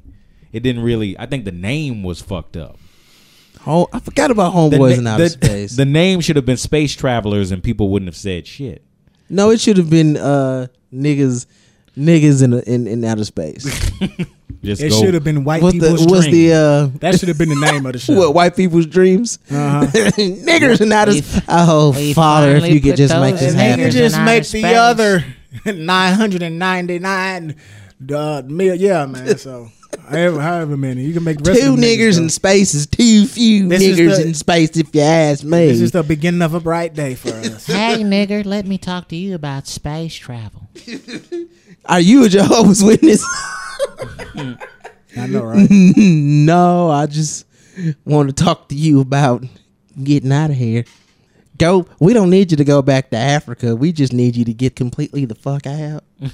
it 0.52 0.62
didn't 0.62 0.84
really. 0.84 1.18
I 1.20 1.26
think 1.26 1.46
the 1.46 1.52
name 1.52 2.04
was 2.04 2.22
fucked 2.22 2.58
up. 2.58 2.78
Home, 3.62 3.88
I 3.92 4.00
forgot 4.00 4.30
about 4.32 4.54
Homeboys 4.54 4.92
na- 4.92 4.98
and 5.00 5.08
Outer 5.08 5.24
the- 5.24 5.30
Space. 5.30 5.76
the 5.76 5.86
name 5.86 6.22
should 6.22 6.36
have 6.36 6.46
been 6.46 6.58
Space 6.58 6.96
Travelers, 6.96 7.52
and 7.52 7.64
people 7.64 7.90
wouldn't 7.90 8.08
have 8.08 8.16
said 8.16 8.46
shit. 8.46 8.84
No, 9.30 9.50
it 9.50 9.60
should 9.60 9.78
have 9.78 9.90
been 9.90 10.18
uh 10.18 10.68
niggas 10.94 11.48
niggas 11.98 12.44
in 12.44 12.54
in, 12.54 12.86
in 12.88 13.04
outer 13.04 13.26
space. 13.26 13.66
Just 14.66 14.82
it 14.82 14.92
should 14.94 15.14
have 15.14 15.24
been 15.24 15.44
white 15.44 15.62
What's 15.64 15.76
the 15.78 15.82
people's 15.92 16.06
what's 16.08 16.26
dream. 16.28 16.50
the 16.50 16.54
uh 16.54 16.88
that 17.00 17.20
should 17.20 17.30
have 17.30 17.38
been 17.38 17.50
the 17.50 17.56
name 17.56 17.86
of 17.86 17.94
the 17.94 18.00
show. 18.06 18.14
what 18.16 18.34
white 18.34 18.56
people's 18.56 18.86
dreams? 18.88 19.40
Uh-huh. 19.50 19.86
Niggers 20.18 20.82
in 20.82 20.92
outer 20.92 21.14
space. 21.14 21.42
Oh 21.48 21.94
father, 22.14 22.56
if 22.58 22.68
you 22.68 22.82
could 22.82 22.96
just 22.98 23.16
make 23.16 23.36
this 23.38 23.54
happen. 23.54 23.80
you 23.80 23.86
Niggers 23.88 23.92
just 23.94 24.20
make 24.22 24.44
the 24.44 24.60
space. 24.60 24.76
other 24.76 25.24
999 25.66 27.56
uh, 28.14 28.42
mil. 28.46 28.76
Yeah, 28.76 29.06
man. 29.06 29.38
So 29.38 29.70
however, 30.10 30.42
however 30.42 30.78
many 30.78 31.04
you 31.04 31.14
can 31.14 31.24
make 31.24 31.38
the 31.38 31.52
rest 31.52 31.62
Two 31.64 31.74
of 31.74 31.80
niggers 31.80 32.18
in 32.18 32.24
go. 32.24 32.28
space 32.30 32.74
is 32.74 32.86
too 32.88 33.26
few 33.26 33.70
This 33.70 33.82
niggers 33.84 34.18
the- 34.18 34.28
in 34.28 34.34
space 34.34 34.76
if 34.76 34.94
you 34.94 35.02
ask 35.02 35.44
me. 35.44 35.68
This 35.68 35.82
is 35.82 35.92
the 35.92 36.04
beginning 36.04 36.42
of 36.42 36.54
a 36.54 36.60
bright 36.60 36.94
day 36.94 37.16
for 37.16 37.30
us. 37.30 37.66
Hey, 37.66 38.02
nigger, 38.04 38.46
let 38.46 38.66
me 38.66 38.78
talk 38.78 39.08
to 39.10 39.16
you 39.16 39.36
about 39.36 39.68
space 39.68 40.14
travel. 40.16 40.68
Are 41.86 42.00
you 42.00 42.26
a 42.26 42.30
Jehovah's 42.30 42.84
Witness? 42.84 43.24
I 45.18 45.28
know, 45.28 45.44
right? 45.44 45.68
no, 45.72 46.90
I 46.90 47.06
just 47.06 47.46
want 48.06 48.36
to 48.36 48.44
talk 48.44 48.70
to 48.70 48.76
you 48.76 49.00
about 49.02 49.44
getting 50.04 50.32
out 50.32 50.50
of 50.50 50.56
here. 50.58 50.86
Go. 51.58 51.88
We 52.00 52.14
don't 52.14 52.30
need 52.30 52.52
you 52.52 52.58
to 52.58 52.66
go 52.66 52.82
back 52.82 53.10
to 53.12 53.18
Africa. 53.18 53.76
We 53.76 53.92
just 53.94 54.12
need 54.12 54.36
you 54.36 54.44
to 54.46 54.54
get 54.54 54.76
completely 54.76 55.26
the 55.26 55.36
fuck 55.36 55.66
out. 55.68 56.04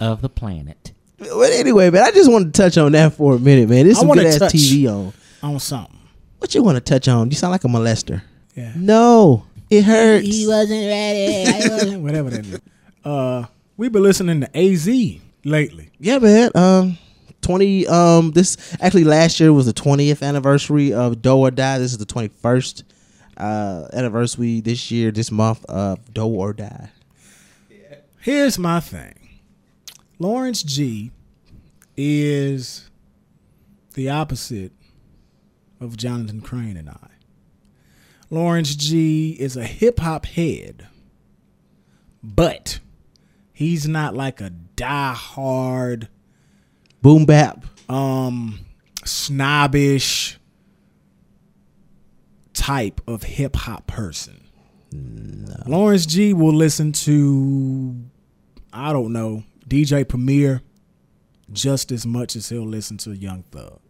Of 0.00 0.20
the 0.20 0.28
planet. 0.28 0.90
But 1.16 1.52
anyway, 1.52 1.88
man, 1.90 2.02
I 2.02 2.10
just 2.10 2.28
want 2.28 2.52
to 2.52 2.60
touch 2.60 2.76
on 2.76 2.90
that 2.90 3.12
for 3.12 3.36
a 3.36 3.38
minute, 3.38 3.68
man. 3.68 3.86
This 3.86 3.98
I 3.98 4.00
some 4.00 4.08
wanna 4.08 4.22
good 4.22 4.32
ass 4.32 4.38
touch- 4.40 4.54
TV 4.54 4.88
on. 4.88 5.12
On 5.44 5.60
something. 5.60 5.96
What 6.38 6.52
you 6.56 6.62
want 6.64 6.74
to 6.76 6.80
touch 6.80 7.06
on? 7.06 7.30
You 7.30 7.36
sound 7.36 7.52
like 7.52 7.62
a 7.62 7.68
molester. 7.68 8.20
Yeah. 8.56 8.72
No, 8.74 9.46
it 9.70 9.82
hurts. 9.84 10.26
He 10.26 10.44
wasn't 10.48 10.86
ready. 10.88 11.96
Whatever 11.98 12.30
that 12.30 12.44
is. 12.46 12.60
Uh, 13.04 13.44
we've 13.76 13.92
been 13.92 14.02
listening 14.02 14.40
to 14.40 14.56
AZ 14.58 14.88
lately. 15.44 15.90
Yeah, 15.98 16.18
man. 16.18 16.50
Um, 16.54 16.98
twenty. 17.40 17.86
Um, 17.86 18.32
this 18.32 18.76
actually 18.80 19.04
last 19.04 19.40
year 19.40 19.52
was 19.52 19.66
the 19.66 19.72
twentieth 19.72 20.22
anniversary 20.22 20.92
of 20.92 21.22
Do 21.22 21.36
or 21.36 21.50
Die. 21.50 21.78
This 21.78 21.92
is 21.92 21.98
the 21.98 22.06
twenty 22.06 22.28
first 22.28 22.84
uh 23.36 23.88
anniversary 23.92 24.60
this 24.60 24.90
year, 24.90 25.10
this 25.10 25.30
month 25.30 25.64
of 25.66 26.12
Do 26.12 26.26
or 26.26 26.52
Die. 26.52 26.90
Here's 28.20 28.58
my 28.58 28.78
thing. 28.80 29.40
Lawrence 30.18 30.62
G 30.62 31.10
is 31.96 32.88
the 33.94 34.08
opposite 34.08 34.72
of 35.80 35.96
Jonathan 35.96 36.40
Crane 36.40 36.76
and 36.76 36.88
I. 36.88 37.08
Lawrence 38.30 38.76
G 38.76 39.36
is 39.40 39.56
a 39.56 39.64
hip 39.64 39.98
hop 39.98 40.24
head, 40.24 40.86
but 42.22 42.78
he's 43.52 43.86
not 43.88 44.14
like 44.14 44.40
a 44.40 44.50
die-hard, 44.50 46.08
Boom 47.00 47.24
bap. 47.26 47.64
um, 47.88 48.60
snobbish 49.04 50.38
type 52.54 53.00
of 53.06 53.22
hip 53.24 53.56
hop 53.56 53.86
person. 53.86 54.38
Lawrence 55.66 56.04
G 56.06 56.34
will 56.34 56.52
listen 56.54 56.92
to, 56.92 57.96
I 58.72 58.92
don't 58.92 59.12
know, 59.12 59.42
DJ 59.66 60.06
Premier 60.06 60.60
just 61.50 61.90
as 61.90 62.04
much 62.06 62.36
as 62.36 62.48
he'll 62.50 62.66
listen 62.66 62.98
to 62.98 63.12
Young 63.16 63.42
Thug. 63.50 63.80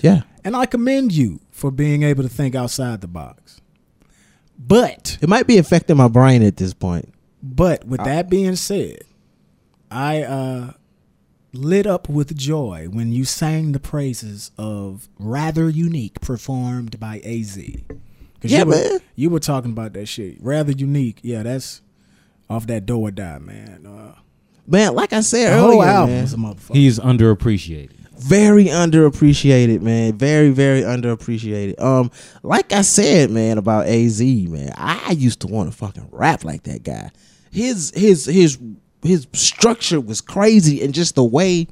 Yeah, 0.00 0.22
And 0.44 0.56
I 0.56 0.64
commend 0.66 1.12
you 1.12 1.40
for 1.50 1.70
being 1.70 2.04
able 2.04 2.22
to 2.22 2.28
think 2.28 2.54
outside 2.54 3.00
the 3.02 3.06
box. 3.08 3.60
But, 4.58 5.18
it 5.20 5.28
might 5.28 5.46
be 5.46 5.58
affecting 5.58 5.96
my 5.98 6.08
brain 6.08 6.42
at 6.42 6.56
this 6.56 6.72
point. 6.72 7.12
But 7.42 7.84
with 7.84 8.02
that 8.04 8.28
being 8.30 8.56
said, 8.56 9.02
I 9.90 10.22
uh, 10.22 10.72
lit 11.52 11.86
up 11.86 12.08
with 12.08 12.36
joy 12.36 12.88
when 12.90 13.12
you 13.12 13.24
sang 13.24 13.72
the 13.72 13.80
praises 13.80 14.50
of 14.58 15.08
Rather 15.18 15.68
Unique 15.68 16.20
performed 16.20 16.98
by 17.00 17.20
AZ. 17.24 17.56
Yeah, 18.42 18.60
you 18.60 18.64
were, 18.66 18.70
man. 18.72 18.98
You 19.16 19.30
were 19.30 19.40
talking 19.40 19.72
about 19.72 19.92
that 19.94 20.06
shit. 20.06 20.36
Rather 20.40 20.72
Unique. 20.72 21.20
Yeah, 21.22 21.42
that's 21.42 21.82
off 22.48 22.66
that 22.68 22.86
Do 22.86 22.98
or 23.00 23.10
Die, 23.10 23.38
man. 23.38 23.86
Uh, 23.86 24.14
Man, 24.66 24.94
like 24.94 25.12
I 25.12 25.20
said 25.20 25.50
the 25.50 25.56
earlier, 25.56 25.70
whole 25.72 25.82
album 25.82 26.14
man, 26.14 26.22
was 26.22 26.32
a 26.32 26.36
motherfucker. 26.36 26.76
He's 26.76 26.98
underappreciated. 27.00 27.90
very 28.16 28.66
underappreciated, 28.66 29.80
man. 29.80 30.16
Very, 30.16 30.50
very 30.50 30.82
underappreciated. 30.82 31.80
Um, 31.80 32.10
like 32.44 32.72
I 32.72 32.82
said, 32.82 33.30
man, 33.30 33.58
about 33.58 33.86
AZ, 33.86 34.20
man, 34.22 34.72
I 34.76 35.12
used 35.12 35.40
to 35.40 35.48
want 35.48 35.70
to 35.72 35.76
fucking 35.76 36.08
rap 36.12 36.44
like 36.44 36.62
that 36.64 36.84
guy. 36.84 37.10
His 37.50 37.92
his 37.94 38.26
his 38.26 38.58
his 39.02 39.26
structure 39.32 40.00
was 40.00 40.20
crazy, 40.20 40.82
and 40.82 40.94
just 40.94 41.14
the 41.14 41.24
way 41.24 41.66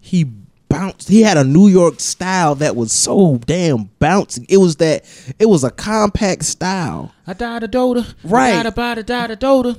he 0.00 0.24
bounced 0.68 1.08
He 1.08 1.22
had 1.22 1.36
a 1.36 1.44
New 1.44 1.68
York 1.68 1.98
style 1.98 2.54
that 2.56 2.76
was 2.76 2.92
so 2.92 3.38
damn 3.46 3.90
bouncy. 4.00 4.44
It 4.48 4.58
was 4.58 4.76
that. 4.76 5.04
It 5.38 5.46
was 5.46 5.64
a 5.64 5.70
compact 5.70 6.44
style, 6.44 7.12
I 7.26 7.32
died 7.32 7.62
a 7.62 7.68
doda. 7.68 8.06
Right. 8.22 8.50
I 8.50 8.56
died 8.56 8.66
about 8.66 8.98
a 8.98 9.02
died 9.02 9.30
a 9.30 9.36
doda. 9.36 9.76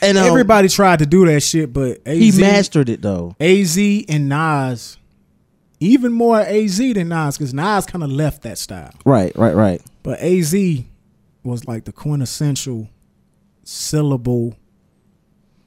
and 0.00 0.18
um, 0.18 0.26
Everybody 0.26 0.68
tried 0.68 0.98
to 1.00 1.06
do 1.06 1.26
that 1.26 1.40
shit, 1.40 1.72
but 1.72 2.00
AZ, 2.06 2.18
he 2.18 2.40
mastered 2.40 2.88
it 2.88 3.02
though. 3.02 3.36
AZ 3.40 3.78
and 4.08 4.28
Nas, 4.28 4.96
even 5.80 6.12
more 6.12 6.40
AZ 6.40 6.78
than 6.78 7.08
Nas, 7.08 7.36
because 7.36 7.52
Nas 7.54 7.86
kind 7.86 8.02
of 8.02 8.10
left 8.10 8.42
that 8.42 8.58
style. 8.58 8.92
Right, 9.04 9.36
right, 9.36 9.54
right. 9.54 9.82
But 10.02 10.18
AZ 10.20 10.54
was 11.44 11.66
like 11.66 11.84
the 11.84 11.92
quintessential 11.92 12.88
syllable 13.64 14.56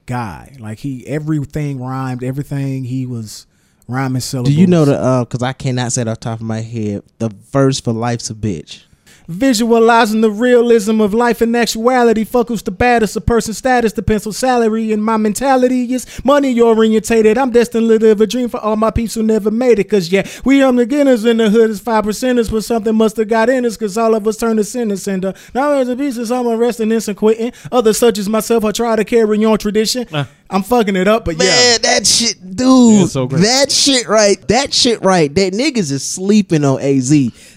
guy. 0.05 0.55
Like 0.59 0.79
he 0.79 1.05
everything 1.07 1.81
rhymed, 1.81 2.23
everything 2.23 2.83
he 2.85 3.05
was 3.05 3.45
rhyming 3.87 4.21
syllables. 4.21 4.53
Do 4.53 4.59
you 4.59 4.67
know 4.67 4.85
the? 4.85 4.95
uh 4.97 5.25
'cause 5.25 5.39
Because 5.39 5.43
I 5.43 5.53
cannot 5.53 5.91
say 5.91 6.01
it 6.01 6.07
off 6.07 6.19
the 6.19 6.23
top 6.25 6.39
of 6.39 6.45
my 6.45 6.61
head. 6.61 7.03
The 7.19 7.29
verse 7.51 7.79
for 7.79 7.93
"Life's 7.93 8.29
a 8.29 8.33
Bitch." 8.35 8.83
Visualizing 9.27 10.21
the 10.21 10.31
realism 10.31 11.01
of 11.01 11.13
life 11.13 11.41
and 11.41 11.55
actuality. 11.55 12.23
Fuck 12.23 12.49
who's 12.49 12.63
the 12.63 12.71
baddest, 12.71 13.15
a 13.15 13.21
person's 13.21 13.57
status, 13.57 13.93
the 13.93 14.03
pencil 14.03 14.33
salary, 14.33 14.91
and 14.91 15.03
my 15.03 15.17
mentality 15.17 15.93
is 15.93 16.05
money 16.23 16.59
orientated. 16.59 17.37
I'm 17.37 17.51
destined 17.51 17.89
to 17.89 17.97
live 17.97 18.21
a 18.21 18.27
dream 18.27 18.49
for 18.49 18.59
all 18.59 18.75
my 18.75 18.91
peeps 18.91 19.15
who 19.15 19.23
never 19.23 19.51
made 19.51 19.79
it. 19.79 19.85
Cause 19.85 20.11
yeah, 20.11 20.27
we 20.43 20.59
the 20.59 20.71
beginners 20.73 21.25
in 21.25 21.37
the 21.37 21.49
hood 21.49 21.69
as 21.69 21.79
five 21.79 22.03
percenters, 22.05 22.51
but 22.51 22.63
something 22.63 22.95
must 22.95 23.17
have 23.17 23.27
got 23.27 23.49
in 23.49 23.65
us. 23.65 23.77
Cause 23.77 23.97
all 23.97 24.15
of 24.15 24.27
us 24.27 24.37
turn 24.37 24.57
to 24.57 24.63
sinners. 24.63 25.07
And 25.07 25.25
uh, 25.25 25.33
now 25.53 25.73
as 25.73 25.89
a 25.89 25.95
pieces, 25.95 26.31
I'm 26.31 26.47
arresting 26.47 26.89
this 26.89 27.07
and 27.07 27.17
quitting. 27.17 27.53
Others 27.71 27.97
such 27.97 28.17
as 28.17 28.29
myself, 28.29 28.63
I 28.63 28.71
try 28.71 28.95
to 28.95 29.05
carry 29.05 29.43
on 29.43 29.57
tradition. 29.57 30.07
I'm 30.49 30.61
fucking 30.63 30.95
it 30.95 31.07
up, 31.07 31.25
but 31.25 31.37
Man, 31.37 31.47
yeah. 31.47 31.77
that 31.79 32.05
shit, 32.05 32.35
dude. 32.55 33.03
It's 33.03 33.13
so. 33.13 33.25
That 33.25 33.71
shit 33.71 34.07
right. 34.07 34.39
That 34.47 34.73
shit 34.73 35.01
right. 35.03 35.33
That 35.33 35.53
niggas 35.53 35.91
is 35.91 36.03
sleeping 36.03 36.63
on 36.63 36.79
AZ. 36.81 37.11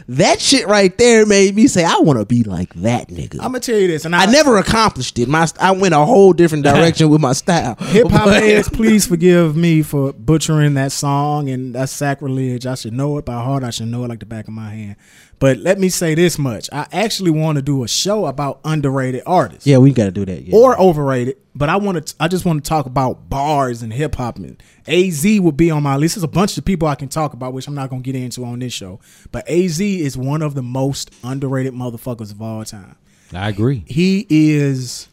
That 0.08 0.40
shit 0.40 0.66
right 0.66 0.96
there 0.96 1.26
made 1.26 1.54
me 1.54 1.66
say, 1.66 1.84
I 1.84 1.98
want 1.98 2.18
to 2.18 2.24
be 2.24 2.42
like 2.42 2.72
that 2.76 3.08
nigga. 3.08 3.34
I'm 3.36 3.48
gonna 3.52 3.60
tell 3.60 3.76
you 3.78 3.88
this, 3.88 4.06
and 4.06 4.16
I 4.16 4.24
never 4.24 4.56
accomplished 4.56 5.18
it. 5.18 5.28
My 5.28 5.46
I 5.60 5.72
went 5.72 5.92
a 5.92 5.98
whole 5.98 6.32
different 6.32 6.64
direction 6.64 7.10
with 7.10 7.20
my 7.20 7.34
style. 7.34 7.74
Hip 7.76 8.08
hop 8.08 8.24
But- 8.24 8.42
heads, 8.42 8.70
please 8.70 9.06
forgive 9.06 9.54
me 9.54 9.82
for 9.82 10.14
butchering 10.14 10.72
that 10.74 10.92
song, 10.92 11.50
and 11.50 11.74
that 11.74 11.90
sacrilege. 11.90 12.64
I 12.64 12.74
should 12.74 12.94
know 12.94 13.18
it 13.18 13.26
by 13.26 13.34
heart. 13.34 13.64
I 13.64 13.70
should 13.70 13.88
know 13.88 14.04
it 14.04 14.08
like 14.08 14.20
the 14.20 14.26
back 14.26 14.48
of 14.48 14.54
my 14.54 14.70
hand. 14.70 14.96
But 15.38 15.58
let 15.58 15.78
me 15.78 15.88
say 15.88 16.14
this 16.14 16.38
much: 16.38 16.68
I 16.72 16.86
actually 16.92 17.30
want 17.30 17.56
to 17.56 17.62
do 17.62 17.84
a 17.84 17.88
show 17.88 18.26
about 18.26 18.60
underrated 18.64 19.22
artists 19.24 19.66
Yeah, 19.66 19.78
we 19.78 19.92
got 19.92 20.06
to 20.06 20.10
do 20.10 20.24
that. 20.24 20.42
Yeah. 20.42 20.56
or 20.56 20.80
overrated. 20.80 21.36
But 21.54 21.68
I 21.68 21.76
want 21.76 22.06
to. 22.06 22.14
I 22.20 22.28
just 22.28 22.44
want 22.44 22.64
to 22.64 22.68
talk 22.68 22.86
about 22.86 23.28
bars 23.28 23.82
and 23.82 23.92
hip 23.92 24.16
hop. 24.16 24.36
And 24.36 24.60
Az 24.86 25.24
will 25.40 25.52
be 25.52 25.70
on 25.70 25.82
my 25.82 25.96
list. 25.96 26.16
There's 26.16 26.24
a 26.24 26.28
bunch 26.28 26.58
of 26.58 26.64
people 26.64 26.88
I 26.88 26.94
can 26.94 27.08
talk 27.08 27.32
about, 27.32 27.52
which 27.52 27.68
I'm 27.68 27.74
not 27.74 27.90
gonna 27.90 28.02
get 28.02 28.14
into 28.16 28.44
on 28.44 28.58
this 28.58 28.72
show. 28.72 29.00
But 29.30 29.48
Az 29.48 29.80
is 29.80 30.16
one 30.16 30.42
of 30.42 30.54
the 30.54 30.62
most 30.62 31.12
underrated 31.22 31.72
motherfuckers 31.72 32.32
of 32.32 32.42
all 32.42 32.64
time 32.64 32.96
I 33.32 33.48
agree. 33.48 33.84
he 33.86 34.26
is 34.28 35.08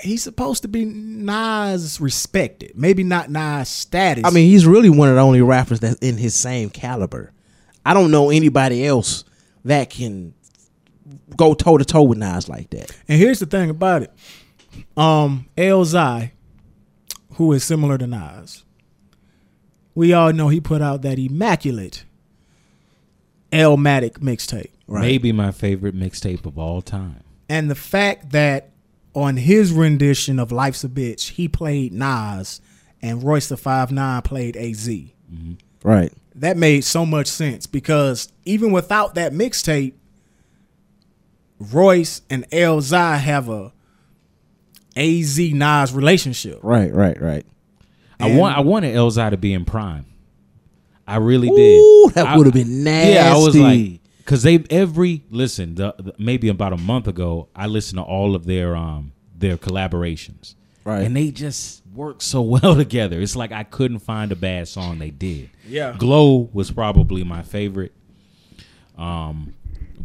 he's 0.00 0.22
supposed 0.22 0.62
to 0.62 0.68
be 0.68 0.84
Nas 0.84 2.00
respected. 2.00 2.72
Maybe 2.76 3.02
not 3.02 3.30
Nas 3.30 3.68
status. 3.68 4.24
I 4.24 4.30
mean, 4.30 4.48
he's 4.48 4.66
really 4.66 4.90
one 4.90 5.08
of 5.08 5.16
the 5.16 5.20
only 5.20 5.42
rappers 5.42 5.80
that's 5.80 5.96
in 5.96 6.16
his 6.16 6.34
same 6.34 6.70
caliber. 6.70 7.32
I 7.84 7.94
don't 7.94 8.10
know 8.10 8.30
anybody 8.30 8.86
else 8.86 9.24
that 9.64 9.90
can 9.90 10.34
go 11.36 11.54
toe 11.54 11.78
to 11.78 11.84
toe 11.84 12.02
with 12.02 12.18
Nas 12.18 12.48
like 12.48 12.70
that. 12.70 12.90
and 13.08 13.18
here's 13.18 13.38
the 13.38 13.46
thing 13.46 13.70
about 13.70 14.02
it. 14.02 14.12
Um 14.96 15.46
Elzhi, 15.56 16.32
who 17.34 17.52
is 17.52 17.64
similar 17.64 17.96
to 17.98 18.06
Nas, 18.06 18.64
we 19.94 20.12
all 20.12 20.32
know 20.32 20.48
he 20.48 20.60
put 20.60 20.82
out 20.82 21.02
that 21.02 21.18
immaculate 21.18 22.04
Elmatic 23.52 24.20
mixtape. 24.20 24.70
Maybe 24.86 25.32
my 25.32 25.52
favorite 25.52 25.94
mixtape 25.96 26.44
of 26.46 26.58
all 26.58 26.82
time. 26.82 27.22
And 27.48 27.70
the 27.70 27.74
fact 27.74 28.30
that 28.32 28.70
on 29.14 29.36
his 29.38 29.72
rendition 29.72 30.38
of 30.38 30.52
Life's 30.52 30.84
a 30.84 30.88
Bitch, 30.88 31.30
he 31.30 31.48
played 31.48 31.92
Nas 31.92 32.60
and 33.00 33.22
Royce 33.22 33.48
the 33.48 33.56
Five 33.56 33.90
Nine 33.90 34.20
played 34.22 34.56
AZ. 34.56 34.88
Right. 35.82 36.12
That 36.40 36.56
made 36.56 36.84
so 36.84 37.04
much 37.04 37.26
sense 37.26 37.66
because 37.66 38.32
even 38.44 38.70
without 38.72 39.14
that 39.16 39.32
mixtape, 39.32 39.94
Royce 41.58 42.22
and 42.30 42.48
Elzhi 42.50 43.18
have 43.18 43.48
a 43.48 43.72
AZ 44.96 45.38
Nas 45.38 45.92
relationship. 45.92 46.60
Right. 46.62 46.92
Right. 46.92 47.20
Right. 47.20 47.46
I 48.20 48.36
want 48.36 48.56
I 48.56 48.60
wanted 48.60 48.94
Elzhi 48.94 49.30
to 49.30 49.36
be 49.36 49.52
in 49.52 49.64
PRhyme. 49.64 50.04
I 51.06 51.16
really 51.16 51.48
Ooh, 51.48 52.06
did. 52.08 52.14
that 52.14 52.36
would've 52.36 52.52
been 52.52 52.84
nasty. 52.84 53.12
Yeah, 53.14 53.32
I 53.32 53.38
was 53.38 53.56
like, 53.56 54.00
because 54.18 54.42
they 54.42 54.62
every 54.70 55.24
listen. 55.30 55.76
The, 55.76 55.94
the- 55.98 56.14
maybe 56.18 56.48
about 56.48 56.72
a 56.72 56.76
month 56.76 57.08
ago, 57.08 57.48
I 57.56 57.66
listened 57.66 57.98
to 57.98 58.02
all 58.02 58.34
of 58.34 58.44
their 58.44 58.76
um 58.76 59.12
their 59.36 59.56
collaborations, 59.56 60.54
Right. 60.84 61.02
And 61.02 61.16
they 61.16 61.30
just 61.30 61.82
work 61.98 62.22
so 62.22 62.40
well 62.62 62.76
together. 62.76 63.20
It's 63.20 63.36
like 63.36 63.52
I 63.52 63.64
couldn't 63.64 63.98
find 63.98 64.32
a 64.32 64.36
bad 64.36 64.68
song 64.68 64.98
they 64.98 65.10
did. 65.10 65.50
Yeah. 65.66 65.96
Glow 65.98 66.48
was 66.54 66.70
probably 66.70 67.24
my 67.24 67.42
favorite. 67.42 67.92
Um, 68.96 69.54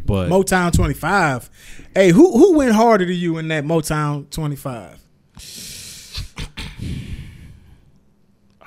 but 0.05 0.29
Motown 0.29 0.73
25. 0.73 1.49
Hey, 1.95 2.09
who 2.09 2.37
who 2.37 2.57
went 2.57 2.73
harder 2.73 3.05
to 3.05 3.13
you 3.13 3.37
in 3.37 3.47
that 3.47 3.63
Motown 3.63 4.29
25? 4.29 4.99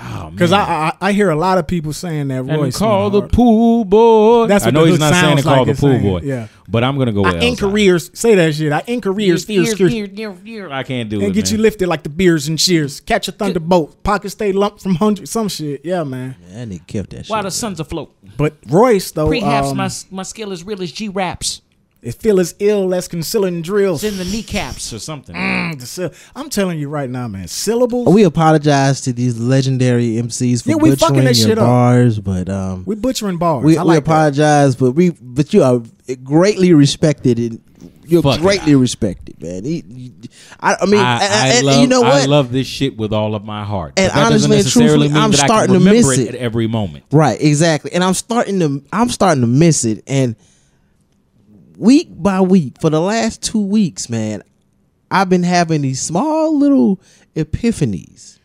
Oh, 0.00 0.30
Because 0.30 0.50
man. 0.50 0.60
I, 0.60 0.92
I 1.00 1.08
I 1.08 1.12
hear 1.12 1.30
a 1.30 1.36
lot 1.36 1.58
of 1.58 1.66
people 1.66 1.92
saying 1.92 2.28
that 2.28 2.40
and 2.40 2.48
Royce 2.48 2.76
call 2.76 3.10
the 3.10 3.22
pool 3.22 3.84
boy. 3.84 4.46
That's 4.46 4.66
I 4.66 4.70
know 4.70 4.84
he's 4.84 4.98
not 4.98 5.12
saying 5.12 5.24
sounds 5.24 5.42
to 5.42 5.48
call 5.48 5.64
like 5.64 5.76
the 5.76 5.80
pool 5.80 5.90
saying, 5.90 6.02
boy. 6.02 6.20
yeah. 6.22 6.48
but 6.68 6.84
I'm 6.84 6.98
gonna 6.98 7.12
go 7.12 7.22
with 7.22 7.36
I 7.36 7.46
in 7.46 7.56
careers, 7.56 8.10
say 8.18 8.34
that 8.34 8.54
shit. 8.54 8.72
I 8.72 8.82
in 8.86 9.00
careers, 9.00 9.44
fears, 9.44 9.74
fears, 9.74 10.70
I 10.70 10.82
can't 10.82 11.08
do 11.08 11.16
and 11.16 11.22
it. 11.22 11.26
And 11.26 11.34
get 11.34 11.50
you 11.50 11.58
lifted 11.58 11.88
like 11.88 12.02
the 12.02 12.08
beers 12.08 12.48
and 12.48 12.58
cheers. 12.58 13.00
Catch 13.00 13.28
a 13.28 13.32
thunderbolt, 13.32 14.02
pocket 14.02 14.30
stay 14.30 14.52
lump 14.52 14.80
from 14.80 14.96
hundred, 14.96 15.28
some 15.28 15.48
shit. 15.48 15.84
Yeah, 15.84 16.04
man. 16.04 16.36
And 16.50 16.72
nigga 16.72 16.86
killed 16.86 17.10
that 17.10 17.26
shit. 17.26 17.30
While 17.30 17.42
the 17.42 17.50
sun's 17.50 17.80
afloat. 17.80 18.14
But 18.36 18.56
Royce 18.68 19.10
though, 19.12 19.28
Perhaps 19.28 19.68
um, 19.68 19.76
my 19.76 19.90
my 20.10 20.22
skill 20.22 20.52
as 20.52 20.64
real 20.64 20.82
as 20.82 20.92
G 20.92 21.08
raps. 21.08 21.62
It 22.02 22.14
feel 22.14 22.38
as 22.38 22.54
ill 22.60 22.94
as 22.94 23.08
concealing 23.08 23.62
drills. 23.62 24.04
It's 24.04 24.12
in 24.12 24.18
the 24.18 24.30
kneecaps. 24.30 24.92
or 24.92 24.98
something. 24.98 25.34
Mm, 25.34 26.14
I'm 26.36 26.50
telling 26.50 26.78
you 26.78 26.88
right 26.88 27.10
now, 27.10 27.26
man. 27.28 27.48
Syllables. 27.48 28.08
we 28.14 28.22
apologize 28.24 29.00
to 29.02 29.12
these 29.12 29.38
legendary 29.40 30.10
MCs 30.16 30.62
for 30.62 30.70
Yeah, 30.70 30.76
we 30.76 30.90
fucking 30.94 31.16
butchering 31.16 31.24
that 31.24 31.36
your 31.36 31.48
shit 31.48 31.58
up. 31.58 31.66
bars, 31.66 32.18
but 32.20 32.48
um, 32.48 32.84
we 32.86 32.94
butchering 32.94 33.38
bars. 33.38 33.64
we, 33.64 33.76
I 33.76 33.82
we 33.82 33.88
like 33.88 34.04
that. 34.04 34.10
apologize, 34.10 34.76
but 34.76 34.92
we 34.92 35.10
but 35.20 35.52
you 35.52 35.62
are 35.64 35.82
greatly 36.22 36.72
respected 36.74 37.38
and 37.38 37.60
you're 38.08 38.22
Fuck 38.22 38.38
it. 38.38 38.42
greatly 38.42 38.76
respected, 38.76 39.42
man. 39.42 39.64
He, 39.64 39.82
he- 39.88 40.12
I, 40.60 40.76
I 40.80 40.86
mean, 40.86 41.00
I, 41.00 41.24
and, 41.24 41.34
I 41.34 41.48
and- 41.56 41.66
love, 41.66 41.80
you 41.80 41.86
know 41.88 42.02
what? 42.02 42.12
I 42.12 42.24
love 42.26 42.52
this 42.52 42.66
shit 42.68 42.96
with 42.96 43.12
all 43.12 43.34
of 43.34 43.44
my 43.44 43.64
heart. 43.64 43.94
And 43.96 44.12
that 44.12 44.26
honestly 44.26 44.58
and 44.58 44.68
truthfully, 44.68 45.08
mean 45.08 45.16
I'm 45.16 45.32
that 45.32 45.40
I 45.42 45.46
starting 45.46 45.74
can 45.74 45.84
to 45.84 45.92
miss 45.92 46.10
it 46.18 46.20
it. 46.20 46.28
at 46.28 46.34
every 46.36 46.68
moment. 46.68 47.04
Right, 47.10 47.40
exactly. 47.40 47.92
And 47.92 48.04
I'm 48.04 48.14
starting 48.14 48.60
to 48.60 48.84
I'm 48.92 49.08
starting 49.08 49.40
to 49.40 49.48
miss 49.48 49.84
it. 49.84 50.04
And 50.06 50.36
week 51.76 52.08
by 52.10 52.40
week, 52.40 52.80
for 52.80 52.90
the 52.90 53.00
last 53.00 53.42
two 53.42 53.60
weeks, 53.60 54.08
man, 54.08 54.42
I've 55.10 55.28
been 55.28 55.42
having 55.42 55.82
these 55.82 56.00
small 56.00 56.58
little 56.58 57.00
epiphanies 57.34 58.38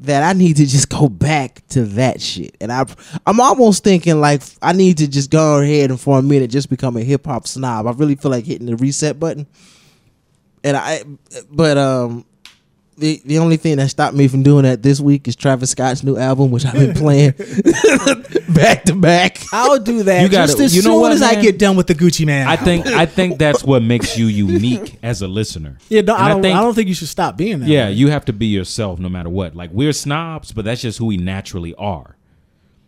that 0.00 0.22
I 0.22 0.32
need 0.32 0.56
to 0.56 0.66
just 0.66 0.88
go 0.88 1.08
back 1.08 1.66
to 1.68 1.84
that 1.84 2.20
shit. 2.20 2.56
And 2.60 2.72
I 2.72 2.84
I'm 3.26 3.40
almost 3.40 3.84
thinking 3.84 4.20
like 4.20 4.42
I 4.62 4.72
need 4.72 4.98
to 4.98 5.08
just 5.08 5.30
go 5.30 5.60
ahead 5.60 5.90
and 5.90 6.00
for 6.00 6.18
a 6.18 6.22
minute 6.22 6.50
just 6.50 6.70
become 6.70 6.96
a 6.96 7.02
hip 7.02 7.26
hop 7.26 7.46
snob. 7.46 7.86
I 7.86 7.92
really 7.92 8.16
feel 8.16 8.30
like 8.30 8.44
hitting 8.44 8.66
the 8.66 8.76
reset 8.76 9.18
button. 9.18 9.46
And 10.62 10.76
I 10.76 11.04
but 11.50 11.78
um 11.78 12.24
the, 12.96 13.20
the 13.24 13.38
only 13.38 13.56
thing 13.56 13.76
that 13.78 13.88
stopped 13.90 14.16
me 14.16 14.28
from 14.28 14.42
doing 14.42 14.62
that 14.64 14.82
this 14.82 15.00
week 15.00 15.26
is 15.28 15.34
Travis 15.36 15.70
Scott's 15.70 16.02
new 16.04 16.16
album, 16.16 16.50
which 16.50 16.64
I've 16.64 16.74
been 16.74 16.94
playing 16.94 17.32
back 18.54 18.84
to 18.84 18.94
back. 18.94 19.38
I'll 19.52 19.78
do 19.78 20.02
that 20.04 20.22
You 20.22 20.28
gotta- 20.28 20.46
just 20.48 20.60
as 20.60 20.76
you 20.76 20.82
know 20.82 20.90
soon 20.92 21.00
what, 21.00 21.12
as 21.12 21.22
I 21.22 21.32
man? 21.34 21.42
get 21.42 21.58
done 21.58 21.76
with 21.76 21.86
the 21.86 21.94
Gucci 21.94 22.24
Mane. 22.26 22.46
I 22.46 22.52
album. 22.52 22.64
think 22.64 22.86
I 22.86 23.06
think 23.06 23.38
that's 23.38 23.64
what 23.64 23.82
makes 23.82 24.16
you 24.16 24.26
unique 24.26 24.98
as 25.02 25.22
a 25.22 25.28
listener. 25.28 25.78
Yeah, 25.88 26.02
no, 26.02 26.14
I, 26.14 26.28
don't, 26.28 26.38
I, 26.38 26.42
think- 26.42 26.56
don't 26.60 26.74
think 26.74 26.88
you 26.88 26.94
should 26.94 27.08
stop 27.08 27.36
being 27.36 27.60
that. 27.60 27.68
Yeah, 27.68 27.86
way. 27.86 27.92
you 27.92 28.08
have 28.10 28.24
to 28.26 28.32
be 28.32 28.46
yourself 28.46 28.98
no 28.98 29.08
matter 29.08 29.28
what. 29.28 29.54
Like 29.54 29.70
we're 29.72 29.92
snobs, 29.92 30.52
but 30.52 30.64
that's 30.64 30.82
just 30.82 30.98
who 30.98 31.06
we 31.06 31.16
naturally 31.16 31.74
are. 31.74 32.16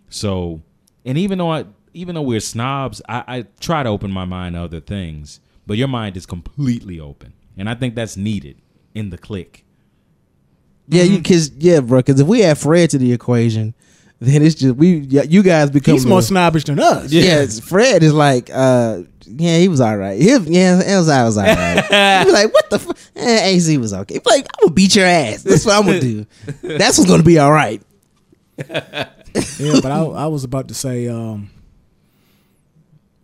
So, 0.08 0.62
and 1.04 1.18
even 1.18 1.38
though 1.38 1.50
I, 1.52 1.64
even 1.94 2.14
though 2.14 2.22
we're 2.22 2.40
snobs, 2.40 3.02
I, 3.08 3.24
I 3.26 3.44
try 3.60 3.82
to 3.82 3.88
open 3.88 4.10
my 4.10 4.24
mind 4.24 4.54
to 4.54 4.62
other 4.62 4.80
things. 4.80 5.40
But 5.66 5.76
your 5.78 5.88
mind 5.88 6.16
is 6.16 6.26
completely 6.26 7.00
open, 7.00 7.32
and 7.56 7.68
I 7.68 7.74
think 7.74 7.96
that's 7.96 8.16
needed 8.16 8.58
in 8.94 9.10
the 9.10 9.18
clique. 9.18 9.65
Yeah, 10.88 11.03
you 11.03 11.22
cause 11.22 11.51
yeah, 11.59 11.81
bro. 11.81 11.99
Because 12.01 12.20
if 12.20 12.27
we 12.27 12.42
add 12.44 12.59
Fred 12.59 12.90
to 12.90 12.99
the 12.99 13.12
equation, 13.12 13.75
then 14.20 14.42
it's 14.42 14.55
just 14.55 14.77
we. 14.77 14.99
Yeah, 14.99 15.22
you 15.22 15.42
guys 15.42 15.70
become 15.70 15.94
he's 15.94 16.07
more 16.07 16.20
the- 16.20 16.27
snobbish 16.27 16.64
than 16.64 16.79
us. 16.79 17.12
Yeah, 17.12 17.22
it's- 17.42 17.61
Fred 17.61 18.03
is 18.03 18.12
like, 18.14 18.51
uh, 18.53 19.03
yeah, 19.27 19.59
he 19.59 19.68
was 19.68 19.81
all 19.81 19.96
right. 19.96 20.20
He, 20.20 20.29
yeah, 20.29 20.81
Elzhi 20.83 21.25
was 21.25 21.37
all 21.37 21.44
right. 21.44 21.85
he 22.25 22.31
was 22.31 22.33
like, 22.33 22.55
what 22.55 22.70
the? 22.70 22.77
F-? 22.77 23.11
Eh, 23.16 23.57
Az 23.57 23.79
was 23.79 23.92
okay. 23.92 24.14
He 24.14 24.20
like, 24.25 24.46
I'm 24.55 24.66
gonna 24.68 24.72
beat 24.75 24.94
your 24.94 25.07
ass. 25.07 25.42
That's 25.42 25.66
what 25.66 25.75
I'm 25.77 25.85
gonna 25.87 26.01
do. 26.01 26.27
That's 26.62 26.99
what's 26.99 27.11
gonna 27.11 27.22
be 27.25 27.38
all 27.38 27.51
right. 27.53 27.83
yeah, 28.68 29.09
but 29.83 29.87
I, 29.87 30.03
I 30.05 30.27
was 30.27 30.44
about 30.44 30.68
to 30.68 30.75
say, 30.75 31.09
um, 31.09 31.51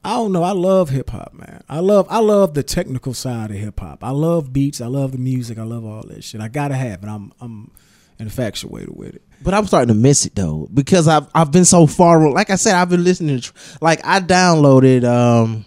I 0.05 0.15
don't 0.15 0.33
know. 0.33 0.43
I 0.43 0.53
love 0.53 0.91
hip 0.91 1.11
hop, 1.11 1.33
man. 1.35 1.63
I 1.69 1.79
love 1.79 2.07
I 2.11 2.19
love 2.19 2.55
the 2.55 2.63
technical 2.63 3.15
side 3.15 3.51
of 3.51 3.57
hip 3.57 3.79
hop. 3.79 4.03
I 4.03 4.11
love 4.11 4.53
beats. 4.53 4.81
I 4.81 4.87
love 4.87 5.13
the 5.13 5.19
music. 5.19 5.59
I 5.59 5.63
love 5.63 5.85
all 5.85 6.03
that 6.09 6.25
shit. 6.25 6.41
I 6.41 6.49
gotta 6.49 6.75
have 6.75 7.05
it. 7.05 7.09
I'm 7.09 7.33
I'm 7.41 7.71
infatuated 8.19 8.97
with 8.97 9.15
it. 9.15 9.23
But 9.43 9.55
I'm 9.55 9.67
starting 9.67 9.95
to 9.95 10.01
miss 10.01 10.27
it 10.27 10.35
though 10.35 10.69
because 10.75 11.07
I've 11.07 11.29
I've 11.35 11.53
been 11.53 11.65
so 11.65 11.87
far. 11.87 12.29
Like 12.31 12.51
I 12.51 12.57
said, 12.57 12.75
I've 12.75 12.89
been 12.91 13.05
listening 13.05 13.41
to 13.41 13.53
like 13.81 14.01
I 14.05 14.19
downloaded 14.21 15.05
um 15.05 15.65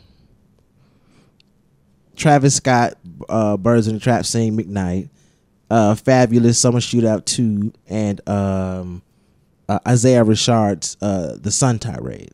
Travis 2.15 2.55
Scott, 2.55 2.95
uh, 3.29 3.57
Birds 3.57 3.87
in 3.87 3.95
the 3.95 3.99
Trap, 3.99 4.25
Sing 4.25 4.57
McKnight, 4.57 5.09
uh, 5.69 5.95
Fabolous 5.95 6.55
Summer 6.55 6.79
Shootout 6.79 7.25
two, 7.25 7.73
and 7.87 8.27
um, 8.27 9.01
uh, 9.67 9.79
Isaiah 9.87 10.23
Rashad's 10.23 10.97
uh, 11.01 11.37
The 11.39 11.51
Sun 11.51 11.79
Tirade. 11.79 12.31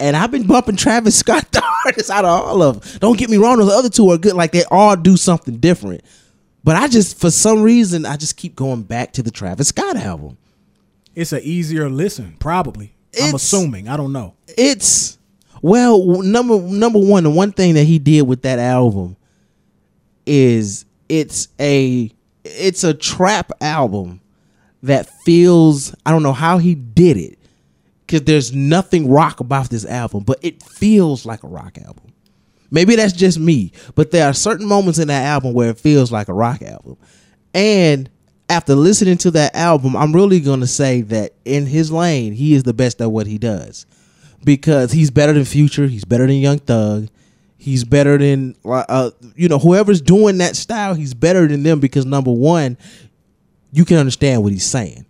And 0.00 0.16
I've 0.16 0.30
been 0.30 0.46
bumping 0.46 0.76
Travis 0.76 1.16
Scott 1.16 1.48
the 1.52 1.60
hardest 1.62 2.10
out 2.10 2.24
of 2.24 2.30
all 2.30 2.62
of 2.62 2.80
them. 2.80 2.98
Don't 3.00 3.18
get 3.18 3.30
me 3.30 3.36
wrong; 3.36 3.58
those 3.58 3.72
other 3.72 3.90
two 3.90 4.10
are 4.10 4.18
good. 4.18 4.34
Like 4.34 4.52
they 4.52 4.64
all 4.64 4.96
do 4.96 5.16
something 5.16 5.58
different. 5.58 6.02
But 6.64 6.76
I 6.76 6.88
just, 6.88 7.18
for 7.18 7.30
some 7.30 7.62
reason, 7.62 8.04
I 8.04 8.16
just 8.16 8.36
keep 8.36 8.54
going 8.54 8.82
back 8.82 9.12
to 9.14 9.22
the 9.22 9.30
Travis 9.30 9.68
Scott 9.68 9.96
album. 9.96 10.36
It's 11.14 11.32
an 11.32 11.40
easier 11.42 11.88
listen, 11.88 12.36
probably. 12.38 12.94
I'm 13.20 13.34
assuming. 13.34 13.88
I 13.88 13.96
don't 13.96 14.12
know. 14.12 14.34
It's 14.56 15.18
well, 15.62 16.22
number 16.22 16.58
number 16.58 16.98
one, 16.98 17.24
the 17.24 17.30
one 17.30 17.52
thing 17.52 17.74
that 17.74 17.84
he 17.84 17.98
did 17.98 18.22
with 18.22 18.42
that 18.42 18.58
album 18.58 19.16
is 20.26 20.84
it's 21.08 21.48
a 21.58 22.10
it's 22.44 22.84
a 22.84 22.94
trap 22.94 23.50
album 23.60 24.20
that 24.82 25.08
feels 25.24 25.94
I 26.06 26.12
don't 26.12 26.22
know 26.22 26.32
how 26.32 26.58
he 26.58 26.74
did 26.74 27.16
it 27.16 27.39
because 28.10 28.24
there's 28.24 28.52
nothing 28.52 29.08
rock 29.08 29.38
about 29.38 29.70
this 29.70 29.86
album, 29.86 30.24
but 30.24 30.40
it 30.42 30.64
feels 30.64 31.24
like 31.24 31.44
a 31.44 31.46
rock 31.46 31.78
album. 31.78 32.12
Maybe 32.68 32.96
that's 32.96 33.12
just 33.12 33.38
me, 33.38 33.70
but 33.94 34.10
there 34.10 34.26
are 34.26 34.32
certain 34.32 34.66
moments 34.66 34.98
in 34.98 35.06
that 35.06 35.24
album 35.24 35.54
where 35.54 35.70
it 35.70 35.78
feels 35.78 36.10
like 36.10 36.26
a 36.26 36.32
rock 36.32 36.60
album. 36.60 36.96
And 37.54 38.10
after 38.48 38.74
listening 38.74 39.16
to 39.18 39.30
that 39.32 39.54
album, 39.54 39.94
I'm 39.94 40.12
really 40.12 40.40
going 40.40 40.58
to 40.58 40.66
say 40.66 41.02
that 41.02 41.34
in 41.44 41.66
his 41.66 41.92
lane, 41.92 42.32
he 42.32 42.54
is 42.54 42.64
the 42.64 42.74
best 42.74 43.00
at 43.00 43.12
what 43.12 43.28
he 43.28 43.38
does 43.38 43.86
because 44.42 44.90
he's 44.90 45.12
better 45.12 45.32
than 45.32 45.44
Future, 45.44 45.86
he's 45.86 46.04
better 46.04 46.26
than 46.26 46.36
Young 46.36 46.58
Thug, 46.58 47.06
he's 47.58 47.84
better 47.84 48.18
than 48.18 48.56
uh, 48.64 49.12
you 49.36 49.46
know 49.46 49.60
whoever's 49.60 50.00
doing 50.00 50.38
that 50.38 50.56
style, 50.56 50.94
he's 50.94 51.14
better 51.14 51.46
than 51.46 51.62
them 51.62 51.78
because 51.78 52.06
number 52.06 52.32
1, 52.32 52.76
you 53.70 53.84
can 53.84 53.98
understand 53.98 54.42
what 54.42 54.50
he's 54.50 54.66
saying. 54.66 55.06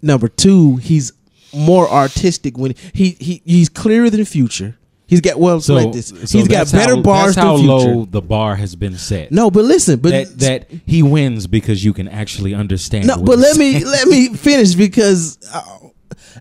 Number 0.00 0.28
2, 0.28 0.76
he's 0.76 1.12
more 1.54 1.88
artistic 1.88 2.58
when 2.58 2.74
he 2.92 3.10
he 3.20 3.42
he's 3.44 3.68
clearer 3.68 4.10
than 4.10 4.24
Future. 4.24 4.76
He's 5.06 5.20
got 5.20 5.38
well, 5.38 5.60
So, 5.60 5.74
like 5.74 5.92
this. 5.92 6.08
so 6.08 6.38
he's 6.38 6.48
got 6.48 6.72
better 6.72 6.96
how, 6.96 7.02
bars 7.02 7.34
That's 7.34 7.46
how 7.46 7.56
than 7.56 7.66
Future. 7.66 7.94
low 7.94 8.04
the 8.06 8.22
bar 8.22 8.56
has 8.56 8.74
been 8.74 8.96
set. 8.96 9.30
No, 9.30 9.50
but 9.50 9.64
listen, 9.64 10.00
but 10.00 10.10
that 10.10 10.38
that 10.38 10.70
he 10.86 11.02
wins 11.02 11.46
because 11.46 11.84
you 11.84 11.92
can 11.92 12.08
actually 12.08 12.54
understand. 12.54 13.06
no, 13.06 13.22
but 13.22 13.38
let 13.38 13.56
me 13.56 13.84
let 13.84 14.08
me 14.08 14.28
finish 14.34 14.74
because 14.74 15.38
uh, 15.52 15.88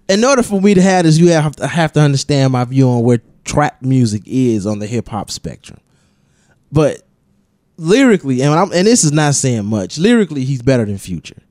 in 0.07 0.23
order 0.23 0.43
for 0.43 0.61
me 0.61 0.73
to 0.73 0.81
have 0.81 1.03
this, 1.03 1.17
you 1.17 1.29
have 1.29 1.55
to 1.57 1.67
have 1.67 1.91
to 1.93 1.99
understand 1.99 2.53
my 2.53 2.63
view 2.63 2.87
on 2.89 3.03
where 3.03 3.21
trap 3.43 3.81
music 3.81 4.23
is 4.25 4.65
on 4.65 4.79
the 4.79 4.87
hip 4.87 5.09
hop 5.09 5.29
spectrum. 5.29 5.79
But 6.71 7.01
lyrically, 7.77 8.41
and 8.41 8.53
I'm, 8.53 8.71
and 8.71 8.87
this 8.87 9.03
is 9.03 9.11
not 9.11 9.35
saying 9.35 9.65
much. 9.65 9.97
Lyrically, 9.97 10.45
he's 10.45 10.61
better 10.61 10.85
than 10.85 10.97
Future. 10.97 11.41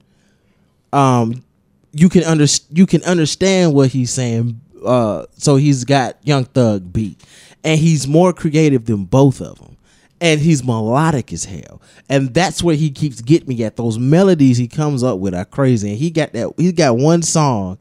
Um, 0.92 1.44
you 1.93 2.09
can 2.09 2.25
under 2.25 2.47
you 2.71 2.87
can 2.87 3.03
understand 3.05 3.75
what 3.75 3.91
he's 3.91 4.11
saying. 4.11 4.61
Uh, 4.85 5.27
so 5.37 5.57
he's 5.57 5.85
got 5.85 6.17
Young 6.27 6.45
Thug 6.45 6.93
beat, 6.93 7.23
and 7.63 7.79
he's 7.79 8.09
more 8.09 8.33
creative 8.33 8.87
than 8.87 9.05
both 9.05 9.41
of 9.41 9.59
them. 9.59 9.77
And 10.21 10.41
he's 10.41 10.63
melodic 10.63 11.33
as 11.33 11.45
hell, 11.45 11.83
and 12.09 12.33
that's 12.33 12.63
where 12.63 12.77
he 12.77 12.91
keeps 12.91 13.21
getting 13.21 13.49
me 13.49 13.65
at. 13.65 13.77
Those 13.77 13.99
melodies 13.99 14.57
he 14.57 14.69
comes 14.69 15.03
up 15.03 15.19
with 15.19 15.35
are 15.35 15.45
crazy, 15.45 15.91
and 15.91 15.99
he 15.99 16.11
got 16.11 16.33
that. 16.33 16.53
He 16.57 16.71
got 16.71 16.97
one 16.97 17.23
song. 17.23 17.79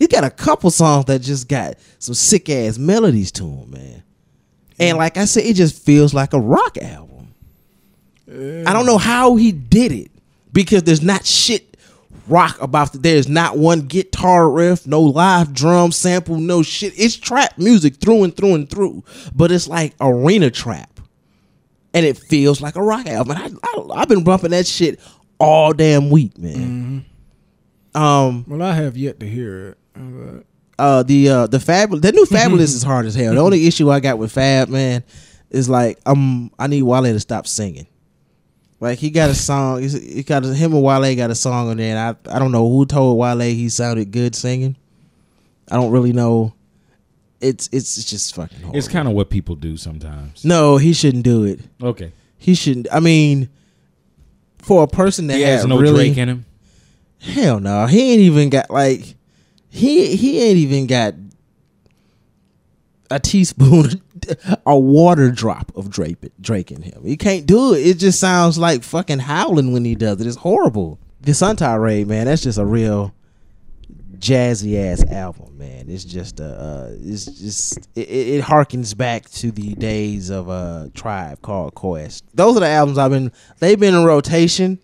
He 0.00 0.08
got 0.08 0.24
a 0.24 0.30
couple 0.30 0.70
songs 0.70 1.04
that 1.04 1.22
just 1.22 1.48
got 1.48 1.74
some 2.00 2.14
sick 2.14 2.50
ass 2.50 2.78
melodies 2.78 3.30
to 3.32 3.44
him, 3.44 3.70
man. 3.70 4.02
And 4.80 4.98
like 4.98 5.16
I 5.16 5.24
said, 5.24 5.44
it 5.44 5.54
just 5.54 5.80
feels 5.84 6.14
like 6.14 6.32
a 6.32 6.40
rock 6.40 6.78
album. 6.78 7.34
I 8.28 8.72
don't 8.72 8.86
know 8.86 8.98
how 8.98 9.36
he 9.36 9.52
did 9.52 9.92
it 9.92 10.10
because 10.52 10.82
there's 10.82 11.02
not 11.02 11.24
shit 11.24 11.76
rock 12.28 12.60
about 12.60 12.94
it. 12.94 13.02
There's 13.02 13.28
not 13.28 13.58
one 13.58 13.82
guitar 13.82 14.50
riff, 14.50 14.86
no 14.86 15.00
live 15.00 15.52
drum 15.52 15.92
sample, 15.92 16.36
no 16.36 16.62
shit. 16.62 16.92
It's 16.96 17.16
trap 17.16 17.58
music 17.58 17.96
through 17.96 18.24
and 18.24 18.36
through 18.36 18.54
and 18.54 18.70
through, 18.70 19.04
but 19.34 19.50
it's 19.50 19.68
like 19.68 19.94
arena 20.00 20.50
trap, 20.50 21.00
and 21.94 22.04
it 22.04 22.18
feels 22.18 22.60
like 22.60 22.76
a 22.76 22.82
rock 22.82 23.06
album. 23.06 23.36
And 23.36 23.58
I, 23.62 23.68
I, 23.68 24.00
I've 24.00 24.08
been 24.08 24.24
bumping 24.24 24.50
that 24.50 24.66
shit 24.66 25.00
all 25.38 25.72
damn 25.72 26.10
week, 26.10 26.36
man. 26.38 27.04
Um, 27.94 28.44
Well, 28.46 28.62
I 28.62 28.74
have 28.74 28.96
yet 28.96 29.20
to 29.20 29.28
hear 29.28 29.70
it. 29.70 29.78
Uh, 29.96 30.42
uh 30.78 31.02
the 31.02 31.28
uh 31.28 31.46
the 31.48 31.58
Fabolous 31.58 32.02
the 32.02 32.12
new 32.12 32.24
Fabolous 32.30 32.74
is 32.74 32.82
hard 32.82 33.06
as 33.06 33.14
hell. 33.14 33.34
The 33.34 33.40
only 33.40 33.66
issue 33.66 33.90
I 33.90 33.98
got 34.00 34.18
with 34.18 34.30
Fab 34.30 34.68
man 34.68 35.02
is 35.50 35.68
like 35.68 35.98
um 36.06 36.52
I 36.58 36.68
need 36.68 36.82
Wale 36.82 37.02
to 37.02 37.18
stop 37.18 37.46
singing. 37.48 37.88
Like 38.80 38.98
he 38.98 39.10
got 39.10 39.28
a 39.30 39.34
song, 39.34 39.82
he 39.82 40.22
got 40.22 40.44
a, 40.44 40.54
him 40.54 40.72
and 40.72 40.82
Wale 40.82 41.16
got 41.16 41.30
a 41.30 41.34
song 41.34 41.68
on 41.68 41.76
there, 41.78 41.96
and 41.96 42.16
I 42.28 42.36
I 42.36 42.38
don't 42.38 42.52
know 42.52 42.68
who 42.68 42.86
told 42.86 43.18
Wale 43.18 43.40
he 43.40 43.68
sounded 43.68 44.12
good 44.12 44.36
singing. 44.36 44.76
I 45.70 45.76
don't 45.76 45.90
really 45.90 46.12
know. 46.12 46.54
It's 47.40 47.68
it's 47.72 48.04
just 48.04 48.34
fucking. 48.34 48.58
Horrible. 48.58 48.78
It's 48.78 48.88
kind 48.88 49.08
of 49.08 49.14
what 49.14 49.30
people 49.30 49.56
do 49.56 49.76
sometimes. 49.76 50.44
no, 50.44 50.76
he 50.76 50.92
shouldn't 50.92 51.24
do 51.24 51.44
it. 51.44 51.60
Okay, 51.82 52.12
He 52.36 52.54
shouldn't. 52.54 52.86
I 52.92 53.00
mean, 53.00 53.48
for 54.58 54.82
a 54.84 54.88
person 54.88 55.26
that 55.28 55.36
he 55.36 55.42
has 55.42 55.64
no 55.66 55.78
really, 55.78 56.06
Drake 56.06 56.18
in 56.18 56.28
him. 56.28 56.44
Hell 57.20 57.58
no, 57.60 57.86
he 57.86 58.12
ain't 58.12 58.20
even 58.20 58.48
got 58.48 58.70
like 58.70 59.16
he 59.68 60.14
he 60.16 60.40
ain't 60.40 60.58
even 60.58 60.86
got 60.86 61.14
a 63.10 63.18
teaspoon, 63.18 64.02
a 64.66 64.78
water 64.78 65.30
drop 65.30 65.72
of 65.76 65.90
Drake 65.90 66.18
Drake 66.40 66.70
in 66.70 66.82
him. 66.82 67.02
He 67.04 67.16
can't 67.16 67.46
do 67.46 67.74
it. 67.74 67.86
It 67.86 67.98
just 67.98 68.20
sounds 68.20 68.58
like 68.58 68.82
fucking 68.82 69.20
howling 69.20 69.72
when 69.72 69.84
he 69.84 69.94
does 69.94 70.20
it. 70.20 70.26
It's 70.26 70.36
horrible. 70.36 70.98
The 71.20 71.34
Sun 71.34 71.56
Tirade, 71.56 72.06
man, 72.06 72.26
that's 72.26 72.42
just 72.42 72.58
a 72.58 72.64
real 72.64 73.14
jazzy 74.18 74.76
ass 74.92 75.04
album, 75.10 75.58
man. 75.58 75.88
It's 75.88 76.04
just 76.04 76.40
uh, 76.40 76.44
uh 76.44 76.90
it's 77.00 77.24
just 77.24 77.78
it, 77.94 78.08
it 78.08 78.28
it 78.28 78.44
harkens 78.44 78.96
back 78.96 79.28
to 79.30 79.50
the 79.50 79.74
days 79.74 80.30
of 80.30 80.48
a 80.48 80.90
tribe 80.94 81.40
called 81.42 81.74
Quest. 81.74 82.24
Those 82.34 82.56
are 82.56 82.60
the 82.60 82.68
albums 82.68 82.98
I've 82.98 83.10
been 83.10 83.32
they've 83.58 83.78
been 83.78 83.94
in 83.94 84.04
rotation, 84.04 84.78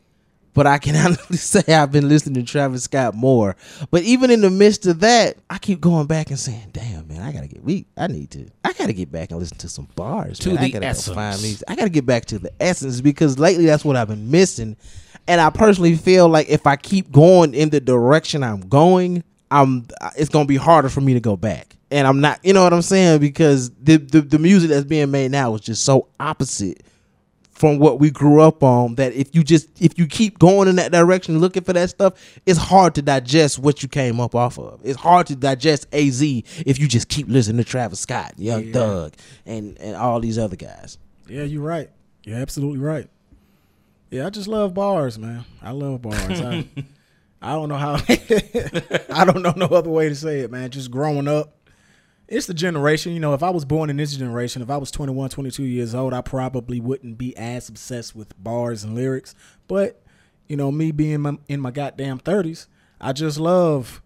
but 0.55 0.67
I 0.67 0.79
can 0.79 0.97
honestly 1.05 1.37
say 1.37 1.75
I've 1.75 1.93
been 1.93 2.09
listening 2.09 2.43
to 2.45 2.51
Travis 2.51 2.85
Scott 2.85 3.15
more. 3.15 3.57
But 3.91 4.03
even 4.05 4.31
in 4.31 4.41
the 4.41 4.51
midst 4.51 4.87
of 4.87 5.01
that, 5.01 5.37
I 5.51 5.59
keep 5.59 5.81
going 5.81 6.07
back 6.07 6.31
and 6.31 6.39
saying, 6.39 6.69
"Damn, 6.73 7.07
man, 7.09 7.21
I 7.21 7.33
gotta 7.33 7.49
get 7.49 7.63
we 7.63 7.87
I 7.97 8.07
need 8.07 8.31
to 8.31 8.49
I 8.65 8.73
gotta 8.73 8.93
get 8.93 9.13
back 9.13 9.31
and 9.31 9.41
listen 9.41 9.59
to 9.59 9.69
some 9.69 9.89
bars. 9.97 10.39
To 10.41 10.51
man. 10.51 10.59
I 10.59 10.63
the 10.63 10.73
gotta 10.73 10.87
essence. 10.87 11.15
find 11.15 11.43
me. 11.43 11.57
I 11.69 11.75
gotta 11.77 11.91
get 11.91 12.07
back 12.07 12.25
to 12.27 12.39
the 12.39 12.53
essence 12.61 13.01
because 13.01 13.39
lately 13.39 13.67
that's 13.67 13.85
what 13.85 13.97
I've 13.97 14.09
been 14.09 14.31
missing." 14.31 14.77
And 15.27 15.41
I 15.41 15.51
personally 15.51 15.97
feel 15.97 16.29
like 16.29 16.49
if 16.51 16.67
I 16.67 16.77
keep 16.77 17.11
going 17.11 17.55
in 17.55 17.71
the 17.71 17.81
direction 17.81 18.43
I'm 18.43 18.61
going, 18.61 19.25
I'm 19.51 19.87
it's 20.17 20.29
gonna 20.29 20.45
be 20.47 20.57
harder 20.57 20.89
for 20.89 21.01
me 21.01 21.15
to 21.15 21.21
go 21.21 21.37
back. 21.37 21.77
And 21.91 22.09
I'm 22.09 22.21
not, 22.21 22.41
you 22.43 22.53
know 22.53 22.65
what 22.65 22.73
I'm 22.73 22.83
saying? 22.83 23.21
Because 23.21 23.71
the 23.71 23.97
the, 23.97 24.21
the 24.21 24.39
music 24.39 24.71
that's 24.71 24.85
being 24.85 25.11
made 25.11 25.31
now 25.31 25.55
is 25.55 25.61
just 25.63 25.85
so 25.85 26.09
opposite 26.21 26.83
from 27.55 27.79
what 27.79 28.01
we 28.01 28.11
grew 28.11 28.41
up 28.41 28.63
on 28.63 28.97
that 28.97 29.13
if 29.13 29.35
you 29.35 29.43
just 29.45 29.69
if 29.81 29.97
you 29.99 30.07
keep 30.07 30.39
going 30.39 30.69
in 30.69 30.77
that 30.77 30.91
direction 30.93 31.39
looking 31.39 31.63
for 31.63 31.73
that 31.73 31.89
stuff, 31.91 32.15
it's 32.47 32.59
hard 32.59 32.95
to 32.97 33.03
digest 33.03 33.59
what 33.59 33.83
you 33.83 33.89
came 33.89 34.19
up 34.21 34.35
off 34.35 34.59
of. 34.59 34.81
It's 34.83 34.99
hard 34.99 35.27
to 35.29 35.37
digest 35.37 35.87
AZ 35.93 36.21
if 36.23 36.79
you 36.79 36.89
just 36.89 37.09
keep 37.09 37.29
listening 37.29 37.59
to 37.59 37.65
Travis 37.71 38.01
Scott, 38.01 38.35
Young 38.37 38.65
Yeah. 38.65 38.73
Thug, 38.73 39.13
and 39.47 39.79
and 39.79 39.97
all 39.97 40.21
these 40.21 40.39
other 40.39 40.57
guys. 40.57 40.99
yeah, 41.29 41.45
you're 41.45 41.63
right. 41.63 41.91
You're 42.25 42.39
absolutely 42.39 42.79
right. 42.81 43.09
Yeah, 44.11 44.27
I 44.27 44.31
just 44.31 44.49
love 44.49 44.75
bars, 44.75 45.19
man. 45.19 45.45
I 45.63 45.71
love 45.73 46.03
bars. 46.03 46.41
I, 46.41 46.67
I 47.43 47.53
don't 47.53 47.69
know 47.69 47.77
how. 47.77 47.95
I 49.13 49.25
don't 49.25 49.43
know 49.43 49.53
no 49.57 49.67
other 49.67 49.91
way 49.91 50.09
to 50.09 50.15
say 50.15 50.41
it, 50.41 50.51
man. 50.51 50.71
Just 50.71 50.91
growing 50.91 51.29
up, 51.29 51.55
it's 52.29 52.47
the 52.47 52.55
generation. 52.55 53.13
You 53.13 53.21
know, 53.21 53.35
if 53.35 53.43
I 53.43 53.51
was 53.51 53.65
born 53.65 53.91
in 53.91 53.97
this 53.97 54.17
generation, 54.17 54.63
if 54.63 54.71
I 54.71 54.77
was 54.77 54.91
21, 54.91 55.31
22 55.31 55.63
years 55.65 55.95
old, 55.95 56.15
I 56.15 56.21
probably 56.21 56.81
wouldn't 56.81 57.19
be 57.19 57.37
as 57.37 57.69
obsessed 57.69 58.15
with 58.15 58.33
bars 58.43 58.85
and 58.85 58.95
lyrics. 58.95 59.35
But 59.69 60.03
you 60.49 60.57
know, 60.57 60.71
me 60.71 60.93
being 60.93 61.21
my, 61.21 61.39
in 61.49 61.61
my 61.61 61.71
goddamn 61.71 62.21
30s, 62.21 62.67
I 63.01 63.13
just 63.13 63.39
love 63.39 64.03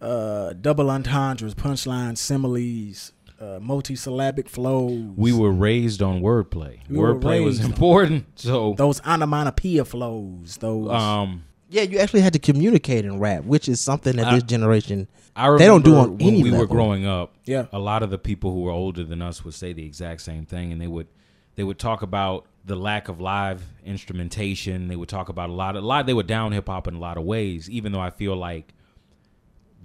uh, 0.00 0.54
double 0.60 0.90
entendres, 0.90 1.54
punchlines, 1.54 2.18
similes, 2.18 3.12
uh, 3.40 3.58
multisyllabic 3.60 4.48
flows. 4.48 5.12
We 5.16 5.32
were 5.32 5.52
raised 5.52 6.02
on 6.02 6.20
wordplay. 6.20 6.80
We 6.88 6.98
wordplay 6.98 7.42
was 7.44 7.60
important. 7.60 8.26
So 8.38 8.74
those 8.76 9.00
onomatopoeia 9.02 9.84
flows. 9.84 10.56
Those 10.58 10.90
um 10.90 11.44
Yeah, 11.72 11.82
you 11.82 11.98
actually 11.98 12.22
had 12.22 12.32
to 12.32 12.38
communicate 12.40 13.04
in 13.04 13.20
rap, 13.20 13.44
which 13.44 13.68
is 13.68 13.80
something 13.80 14.16
that 14.16 14.32
this 14.32 14.42
generation 14.42 15.06
I 15.36 15.46
remember 15.46 15.58
they 15.58 15.66
don't 15.66 15.84
do 15.84 15.94
on 15.96 16.18
when 16.18 16.26
any 16.28 16.42
we 16.42 16.50
were 16.50 16.66
growing 16.66 17.06
up. 17.06 17.32
Yeah. 17.44 17.66
a 17.72 17.78
lot 17.78 18.02
of 18.02 18.10
the 18.10 18.18
people 18.18 18.52
who 18.52 18.62
were 18.62 18.72
older 18.72 19.04
than 19.04 19.22
us 19.22 19.44
would 19.44 19.54
say 19.54 19.72
the 19.72 19.84
exact 19.86 20.22
same 20.22 20.44
thing, 20.46 20.72
and 20.72 20.80
they 20.80 20.88
would 20.88 21.06
they 21.54 21.62
would 21.64 21.78
talk 21.78 22.02
about 22.02 22.46
the 22.64 22.74
lack 22.76 23.08
of 23.08 23.20
live 23.20 23.62
instrumentation. 23.84 24.88
They 24.88 24.96
would 24.96 25.08
talk 25.08 25.28
about 25.28 25.48
a 25.48 25.52
lot 25.52 25.76
of 25.76 25.84
a 25.84 25.86
lot. 25.86 26.06
They 26.06 26.14
would 26.14 26.26
down 26.26 26.52
hip 26.52 26.66
hop 26.68 26.88
in 26.88 26.94
a 26.94 26.98
lot 26.98 27.16
of 27.16 27.24
ways, 27.24 27.70
even 27.70 27.92
though 27.92 28.00
I 28.00 28.10
feel 28.10 28.34
like 28.36 28.74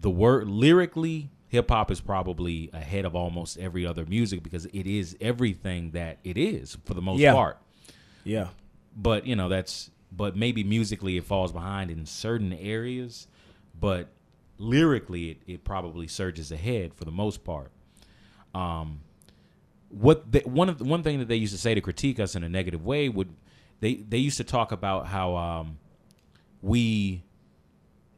the 0.02 0.10
word 0.10 0.48
lyrically 0.50 1.30
hip 1.48 1.70
hop 1.70 1.92
is 1.92 2.02
probably 2.02 2.70
ahead 2.74 3.06
of 3.06 3.16
almost 3.16 3.58
every 3.60 3.86
other 3.86 4.06
music 4.06 4.42
because 4.44 4.66
it 4.68 4.88
is 4.88 5.16
everything 5.22 5.92
that 5.92 6.18
it 6.24 6.38
is 6.38 6.78
for 6.86 6.94
the 6.96 7.02
most 7.02 7.20
Yeah. 7.20 7.34
part 7.34 7.58
Yeah. 8.24 8.48
but 8.98 9.26
you 9.26 9.36
know 9.36 9.48
that's 9.48 9.90
but 10.16 10.36
maybe 10.36 10.64
musically 10.64 11.18
it 11.18 11.24
falls 11.24 11.52
behind 11.52 11.92
in 11.92 12.06
certain 12.06 12.54
areas 12.54 13.28
but 13.80 14.08
lyrically 14.58 15.32
it, 15.32 15.38
it 15.48 15.64
probably 15.64 16.08
surges 16.08 16.52
ahead 16.52 16.94
for 16.94 17.06
the 17.06 17.12
most 17.12 17.44
part. 17.44 17.72
Um 18.54 19.02
what 19.90 20.32
they, 20.32 20.40
one 20.40 20.68
of 20.68 20.78
the, 20.80 20.84
one 20.84 21.04
thing 21.04 21.20
that 21.20 21.28
they 21.28 21.36
used 21.36 21.54
to 21.54 21.60
say 21.60 21.74
to 21.74 21.82
critique 21.82 22.20
us 22.20 22.36
in 22.36 22.44
a 22.44 22.50
negative 22.50 22.84
way 22.84 23.08
would 23.10 23.34
they 23.80 23.96
they 23.96 24.18
used 24.18 24.38
to 24.38 24.44
talk 24.44 24.72
about 24.72 25.08
how 25.08 25.36
um 25.36 25.78
we 26.62 27.24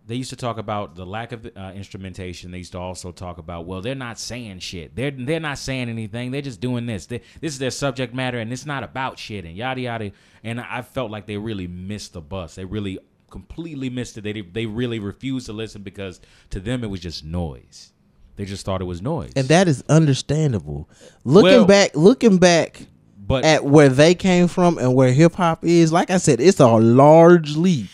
they 0.07 0.15
used 0.15 0.29
to 0.29 0.37
talk 0.37 0.57
about 0.57 0.95
the 0.95 1.05
lack 1.05 1.33
of 1.33 1.45
uh, 1.55 1.73
instrumentation. 1.75 2.49
They 2.51 2.59
used 2.59 2.71
to 2.71 2.79
also 2.79 3.11
talk 3.11 3.37
about, 3.37 3.65
well, 3.65 3.81
they're 3.81 3.93
not 3.93 4.17
saying 4.17 4.59
shit. 4.59 4.95
They're 4.95 5.11
they're 5.11 5.41
not 5.41 5.57
saying 5.57 5.89
anything. 5.89 6.31
They're 6.31 6.41
just 6.41 6.61
doing 6.61 6.85
this. 6.85 7.05
They, 7.05 7.21
this 7.41 7.53
is 7.53 7.59
their 7.59 7.71
subject 7.71 8.13
matter, 8.13 8.39
and 8.39 8.51
it's 8.53 8.65
not 8.65 8.83
about 8.83 9.19
shit 9.19 9.43
and 9.43 9.55
yada 9.55 9.81
yada. 9.81 10.11
And 10.43 10.61
I 10.61 10.81
felt 10.81 11.11
like 11.11 11.25
they 11.25 11.37
really 11.37 11.67
missed 11.67 12.13
the 12.13 12.21
bus. 12.21 12.55
They 12.55 12.63
really 12.63 12.99
completely 13.29 13.89
missed 13.89 14.17
it. 14.17 14.21
They 14.21 14.41
they 14.41 14.65
really 14.65 14.99
refused 14.99 15.47
to 15.47 15.53
listen 15.53 15.83
because 15.83 16.21
to 16.51 16.61
them 16.61 16.83
it 16.83 16.87
was 16.87 17.01
just 17.01 17.25
noise. 17.25 17.91
They 18.37 18.45
just 18.45 18.65
thought 18.65 18.81
it 18.81 18.85
was 18.85 19.01
noise. 19.01 19.33
and 19.35 19.47
that 19.49 19.67
is 19.67 19.83
understandable. 19.89 20.89
Looking 21.25 21.51
Well- 21.51 21.65
back, 21.65 21.95
looking 21.95 22.37
back 22.37 22.83
but 23.17 23.43
at 23.43 23.65
where 23.65 23.89
they 23.89 24.15
came 24.15 24.47
from 24.47 24.77
and 24.77 24.95
where 24.95 25.11
hip 25.11 25.33
hop 25.33 25.65
is, 25.65 25.91
like 25.91 26.11
I 26.11 26.17
said, 26.17 26.39
it's 26.39 26.61
a 26.61 26.67
large 26.67 27.57
leap 27.57 27.89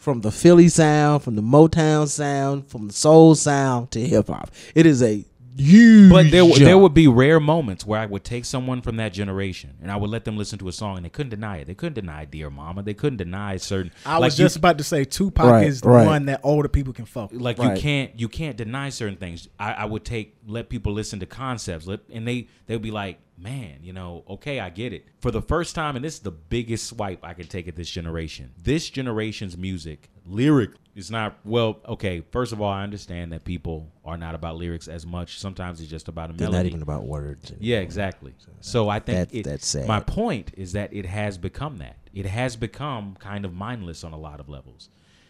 from 0.00 0.22
the 0.22 0.32
Philly 0.32 0.68
sound, 0.68 1.22
from 1.22 1.36
the 1.36 1.42
Motown 1.42 2.08
sound, 2.08 2.66
from 2.66 2.88
the 2.88 2.92
soul 2.92 3.34
sound 3.34 3.90
to 3.90 4.00
hip 4.00 4.28
hop. 4.28 4.50
It 4.74 4.86
is 4.86 5.02
a 5.02 5.26
huge. 5.56 6.10
But 6.10 6.30
there, 6.30 6.42
jump. 6.44 6.56
there 6.58 6.78
would 6.78 6.94
be 6.94 7.08
rare 7.08 7.40
moments 7.40 7.84
where 7.86 8.00
I 8.00 8.06
would 8.06 8.24
take 8.24 8.44
someone 8.44 8.82
from 8.82 8.96
that 8.96 9.12
generation 9.12 9.74
and 9.82 9.90
I 9.90 9.96
would 9.96 10.10
let 10.10 10.24
them 10.24 10.36
listen 10.36 10.58
to 10.60 10.68
a 10.68 10.72
song 10.72 10.96
and 10.96 11.04
they 11.04 11.10
couldn't 11.10 11.30
deny 11.30 11.58
it. 11.58 11.66
They 11.66 11.74
couldn't 11.74 11.94
deny 11.94 12.24
"Dear 12.24 12.50
Mama." 12.50 12.82
They 12.82 12.94
couldn't 12.94 13.18
deny 13.18 13.56
certain. 13.56 13.92
I 14.06 14.14
like 14.18 14.28
was 14.28 14.38
you- 14.38 14.44
just 14.44 14.56
about 14.56 14.78
to 14.78 14.84
say 14.84 15.04
Tupac 15.04 15.44
Right, 15.46 15.66
is 15.66 15.80
the 15.80 15.88
right. 15.88 16.06
one 16.06 16.26
that 16.26 16.40
older 16.42 16.68
people 16.68 16.92
can 16.92 17.04
fuck. 17.04 17.32
with. 17.32 17.40
like 17.40 17.58
Right. 17.58 17.76
you 17.76 17.82
can't 17.82 18.18
you 18.20 18.28
can't 18.28 18.56
deny 18.56 18.88
certain 18.90 19.16
things. 19.16 19.48
I, 19.58 19.72
I 19.72 19.84
would 19.84 20.04
take 20.04 20.36
let 20.46 20.68
people 20.68 20.92
listen 20.92 21.20
to 21.20 21.26
concepts, 21.26 21.86
let, 21.86 22.00
and 22.12 22.26
they 22.26 22.48
they 22.66 22.74
would 22.74 22.82
be 22.82 22.90
like, 22.90 23.18
man, 23.38 23.78
you 23.82 23.92
know, 23.92 24.24
okay, 24.28 24.60
I 24.60 24.70
get 24.70 24.92
it. 24.92 25.06
For 25.20 25.30
the 25.30 25.42
first 25.42 25.74
time, 25.74 25.96
and 25.96 26.04
this 26.04 26.14
is 26.14 26.20
the 26.20 26.30
biggest 26.30 26.86
swipe 26.86 27.24
I 27.24 27.34
can 27.34 27.46
take 27.46 27.66
at 27.68 27.76
this 27.76 27.88
generation. 27.90 28.52
This 28.62 28.88
generation's 28.90 29.56
music 29.56 30.10
lyric 30.26 30.70
is 30.96 31.10
not 31.10 31.36
well. 31.44 31.78
Okay, 31.88 32.22
first 32.32 32.52
of 32.52 32.60
all, 32.60 32.70
I 32.70 32.82
understand 32.82 33.32
that 33.32 33.44
people 33.44 33.90
are 34.04 34.16
not 34.16 34.34
about 34.34 34.56
lyrics 34.56 34.88
as 34.88 35.06
much. 35.06 35.38
Sometimes 35.38 35.80
it's 35.80 35.90
just 35.90 36.08
about 36.08 36.30
a 36.30 36.32
They're 36.32 36.48
melody. 36.48 36.68
not 36.70 36.74
even 36.74 36.82
about 36.82 37.04
words. 37.04 37.52
Yeah, 37.60 37.78
exactly. 37.78 38.34
So 38.60 38.88
I 38.88 38.98
think 38.98 39.30
That- 39.30 39.36
it, 39.38 39.44
that's 39.44 39.66
sad. 39.66 39.86
My 39.86 40.00
point 40.00 40.52
is 40.56 40.72
that 40.72 40.92
it 40.92 41.06
has 41.06 41.38
become 41.38 41.78
that. 41.78 41.96
It 42.12 42.26
has 42.26 42.56
become 42.56 43.16
kind 43.20 43.44
of 43.44 43.52
mindless 43.54 44.02
on 44.04 44.12
a 44.12 44.18
lot 44.18 44.40
of 44.40 44.48
levels. 44.48 44.88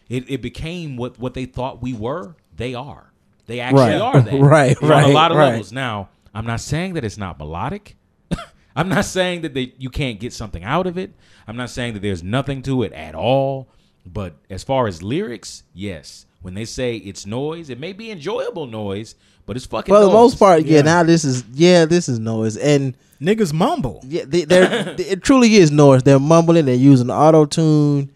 It, 0.09 0.29
it 0.29 0.41
became 0.41 0.97
what 0.97 1.19
what 1.19 1.33
they 1.35 1.45
thought 1.45 1.81
we 1.81 1.93
were. 1.93 2.35
They 2.55 2.73
are. 2.73 3.11
They 3.45 3.59
actually 3.59 3.81
Right. 3.93 4.01
are 4.01 4.21
that. 4.21 4.33
Right, 4.39 4.81
On 4.81 4.89
right, 4.89 5.05
a 5.09 5.13
lot 5.13 5.31
of 5.31 5.37
right. 5.37 5.49
levels. 5.49 5.71
Now, 5.71 6.09
I'm 6.33 6.45
not 6.45 6.59
saying 6.61 6.93
that 6.95 7.05
it's 7.05 7.17
not 7.17 7.37
melodic. 7.39 7.95
I'm 8.75 8.89
not 8.89 9.05
saying 9.05 9.41
that 9.41 9.53
they, 9.53 9.73
you 9.77 9.89
can't 9.89 10.19
get 10.19 10.33
something 10.33 10.63
out 10.63 10.87
of 10.87 10.97
it. 10.97 11.13
I'm 11.47 11.55
not 11.57 11.69
saying 11.69 11.93
that 11.93 12.01
there's 12.01 12.23
nothing 12.23 12.61
to 12.63 12.83
it 12.83 12.93
at 12.93 13.15
all. 13.15 13.67
But 14.05 14.35
as 14.49 14.63
far 14.63 14.87
as 14.87 15.03
lyrics, 15.03 15.63
yes. 15.73 16.25
When 16.41 16.55
they 16.55 16.65
say 16.65 16.95
it's 16.95 17.25
noise, 17.25 17.69
it 17.69 17.79
may 17.79 17.93
be 17.93 18.09
enjoyable 18.09 18.65
noise, 18.65 19.13
but 19.45 19.55
it's 19.55 19.65
fucking. 19.67 19.93
For 19.93 19.99
the 19.99 20.07
noise. 20.07 20.13
most 20.13 20.39
part, 20.39 20.63
yeah. 20.63 20.77
Yeah. 20.77 20.81
Now 20.81 21.03
this 21.03 21.23
is 21.23 21.43
yeah, 21.53 21.85
this 21.85 22.09
is 22.09 22.17
noise, 22.17 22.57
and 22.57 22.97
Niggas 23.21 23.53
mumble. 23.53 24.01
yeah, 24.03 24.23
they, 24.25 24.45
they're 24.45 24.95
it 24.97 25.21
truly 25.21 25.55
is 25.55 25.71
noise. 25.71 26.01
They're 26.01 26.19
mumbling. 26.19 26.65
They're 26.65 26.73
using 26.75 27.11
auto 27.11 27.45
tune. 27.45 28.11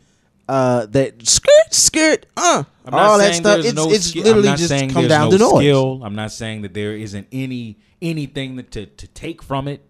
Uh, 0.48 0.86
that 0.88 1.26
skirt, 1.28 1.74
skirt, 1.74 2.26
uh, 2.38 2.64
I'm 2.86 2.92
not 2.92 3.02
all 3.02 3.18
that 3.18 3.34
stuff. 3.34 3.66
It's 3.66 3.74
no 3.74 3.90
it's 3.90 4.06
ski- 4.06 4.22
literally 4.22 4.50
just 4.50 4.68
saying 4.68 4.92
come 4.92 5.08
down 5.08 5.30
no 5.30 5.38
to 5.38 5.44
noise. 5.44 5.64
skill. 5.64 6.02
I'm 6.04 6.14
not 6.16 6.32
saying 6.32 6.62
that 6.64 6.74
there 6.76 6.96
isn't 6.96 7.28
any 7.32 7.78
anything 8.02 8.56
that 8.58 8.72
to 8.72 8.86
to 8.86 9.08
take 9.08 9.42
from 9.42 9.68
it, 9.68 9.82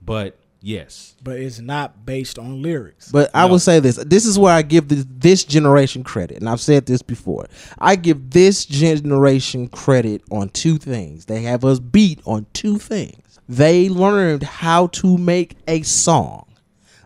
but 0.00 0.38
yes, 0.60 1.14
but 1.22 1.38
it's 1.38 1.58
not 1.58 2.04
based 2.04 2.38
on 2.38 2.62
lyrics. 2.62 3.10
But 3.10 3.30
I 3.34 3.44
will 3.46 3.58
say 3.58 3.80
this: 3.80 3.96
this 3.96 4.26
is 4.26 4.38
where 4.38 4.54
I 4.54 4.62
give 4.62 4.88
this, 4.88 5.04
this 5.08 5.44
generation 5.44 6.04
credit, 6.04 6.38
and 6.38 6.48
I've 6.48 6.60
said 6.60 6.86
this 6.86 7.02
before. 7.02 7.46
I 7.78 7.96
give 7.96 8.30
this 8.30 8.64
generation 8.64 9.68
credit 9.68 10.22
on 10.30 10.48
two 10.50 10.78
things. 10.78 11.26
They 11.26 11.42
have 11.42 11.64
us 11.64 11.78
beat 11.78 12.20
on 12.24 12.46
two 12.52 12.78
things. 12.78 13.40
They 13.48 13.88
learned 13.88 14.42
how 14.42 14.88
to 14.88 15.18
make 15.18 15.56
a 15.66 15.82
song. 15.82 16.46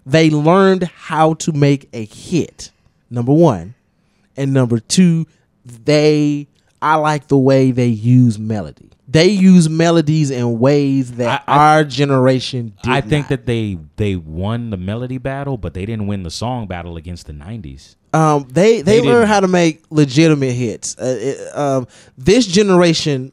They 0.07 0.29
learned 0.31 0.85
how 0.85 1.35
to 1.35 1.53
make 1.53 1.89
a 1.95 2.05
hit. 2.05 2.71
Number 3.11 3.33
one, 3.33 3.75
and 4.37 4.53
number 4.53 4.79
two, 4.81 5.27
they. 5.65 6.49
I 6.83 6.97
like 6.97 7.29
the 7.29 7.39
way 7.39 7.71
they 7.71 7.87
use 7.87 8.39
melody. 8.39 8.91
They 9.15 9.29
use 9.31 9.69
melodies 9.69 10.31
in 10.31 10.59
ways 10.59 11.13
that 11.13 11.43
I- 11.49 11.53
I- 11.53 11.57
our 11.77 11.85
generation 11.85 12.75
did 12.83 12.93
I 12.93 13.01
think 13.01 13.25
not. 13.25 13.29
that 13.31 13.47
they 13.47 13.79
they 13.97 14.17
won 14.17 14.71
the 14.71 14.77
melody 14.77 15.19
battle, 15.19 15.57
but 15.57 15.73
they 15.73 15.87
didn't 15.87 16.07
win 16.09 16.23
the 16.25 16.31
song 16.31 16.67
battle 16.67 16.97
against 16.97 17.27
the 17.27 17.33
'90s. 17.33 17.95
Um, 18.13 18.47
they 18.53 18.83
they, 18.83 18.99
They 18.99 19.01
learn 19.01 19.21
didn't. 19.23 19.29
how 19.29 19.41
to 19.41 19.49
make 19.49 19.83
legitimate 19.91 20.53
hits. 20.53 20.97
Uh, 20.99 21.17
it- 21.21 21.57
um, 21.57 21.87
this 22.19 22.47
generation 22.47 23.33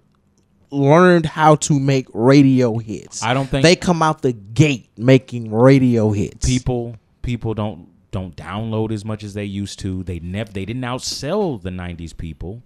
learned 0.72 1.26
how 1.26 1.56
to 1.56 1.80
make 1.80 2.08
radio 2.14 2.78
hits. 2.78 3.22
I 3.24 3.34
don't 3.34 3.50
think- 3.50 3.64
they 3.64 3.76
come 3.76 4.02
out 4.02 4.22
the 4.22 4.32
gate 4.34 4.88
making 4.98 5.52
radio 5.54 6.12
hits. 6.12 6.46
People 6.48 6.96
people 7.22 7.54
don't 7.54 7.88
don't 8.12 8.36
download 8.36 8.92
as 8.92 9.06
much 9.06 9.24
as 9.24 9.34
they 9.34 9.46
used 9.46 9.80
to. 9.80 10.04
They 10.04 10.20
never 10.20 10.52
they 10.52 10.66
didn't 10.66 10.84
outsell 10.84 11.62
the 11.62 11.72
'90s 11.72 12.14
people. 12.16 12.62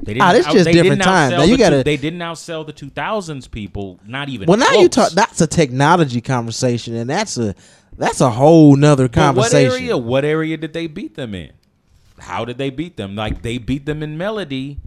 They 0.00 0.14
didn't 0.14 0.22
Ah, 0.22 0.32
this 0.32 0.46
just 0.46 0.70
different 0.70 1.02
times. 1.02 1.32
Now 1.32 1.42
you 1.44 1.52
the 1.56 1.58
gotta- 1.58 1.84
they 1.84 1.96
didn't 1.96 2.18
outsell 2.20 2.66
the 2.66 2.72
2000s 2.72 3.46
people. 3.50 4.00
Not 4.06 4.28
even. 4.28 4.46
well, 4.48 4.58
now 4.58 4.72
you 4.72 4.88
talk. 4.88 5.12
That's 5.12 5.40
a 5.40 5.46
technology 5.46 6.20
conversation, 6.20 6.94
and 6.96 7.08
that's 7.08 7.38
a 7.38 7.54
that's 7.98 8.20
a 8.20 8.30
whole 8.30 8.74
nother 8.76 9.08
But 9.08 9.16
what 9.16 9.22
conversation. 9.52 9.72
area? 9.72 9.96
What 9.96 10.24
area 10.24 10.56
did 10.56 10.72
they 10.72 10.86
beat 10.86 11.14
them 11.14 11.34
in? 11.34 11.52
How 12.18 12.44
did 12.44 12.58
they 12.58 12.70
beat 12.70 12.96
them? 12.96 13.14
Like 13.14 13.42
they 13.42 13.58
beat 13.58 13.86
them 13.86 14.02
in 14.02 14.16
melody, 14.18 14.78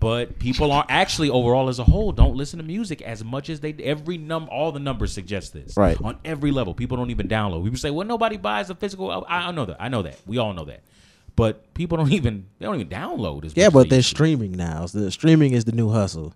but 0.00 0.38
people 0.38 0.70
are 0.72 0.84
actually 0.88 1.30
overall 1.30 1.68
as 1.68 1.78
a 1.78 1.84
whole 1.84 2.12
don't 2.12 2.36
listen 2.36 2.58
to 2.58 2.64
music 2.64 3.00
as 3.02 3.24
much 3.24 3.48
as 3.48 3.60
they. 3.60 3.72
Every 3.74 4.18
num, 4.18 4.48
all 4.50 4.70
the 4.72 4.80
numbers 4.80 5.12
suggest 5.12 5.52
this. 5.54 5.76
Right. 5.76 5.96
on 6.02 6.18
every 6.24 6.50
level, 6.50 6.74
people 6.74 6.96
don't 6.98 7.10
even 7.10 7.26
download. 7.28 7.64
People 7.64 7.78
say, 7.78 7.90
"Well, 7.90 8.06
nobody 8.06 8.36
buys 8.36 8.68
a 8.70 8.74
physical." 8.74 9.10
I, 9.10 9.48
I 9.48 9.50
know 9.52 9.64
that. 9.64 9.76
I 9.80 9.88
know 9.88 10.02
that. 10.02 10.18
We 10.26 10.36
all 10.38 10.52
know 10.52 10.64
that. 10.66 10.82
But 11.38 11.72
people 11.72 11.96
don't 11.96 12.10
even 12.20 12.46
they 12.58 12.66
don't 12.66 12.74
even 12.74 12.88
download 12.88 13.44
as 13.44 13.56
Yeah, 13.56 13.70
but 13.70 13.84
they 13.84 13.90
they're 13.90 14.02
streaming 14.02 14.52
now. 14.52 14.86
So 14.86 14.98
the 14.98 15.12
streaming 15.12 15.52
is 15.52 15.64
the 15.64 15.72
new 15.72 15.88
hustle, 15.88 16.34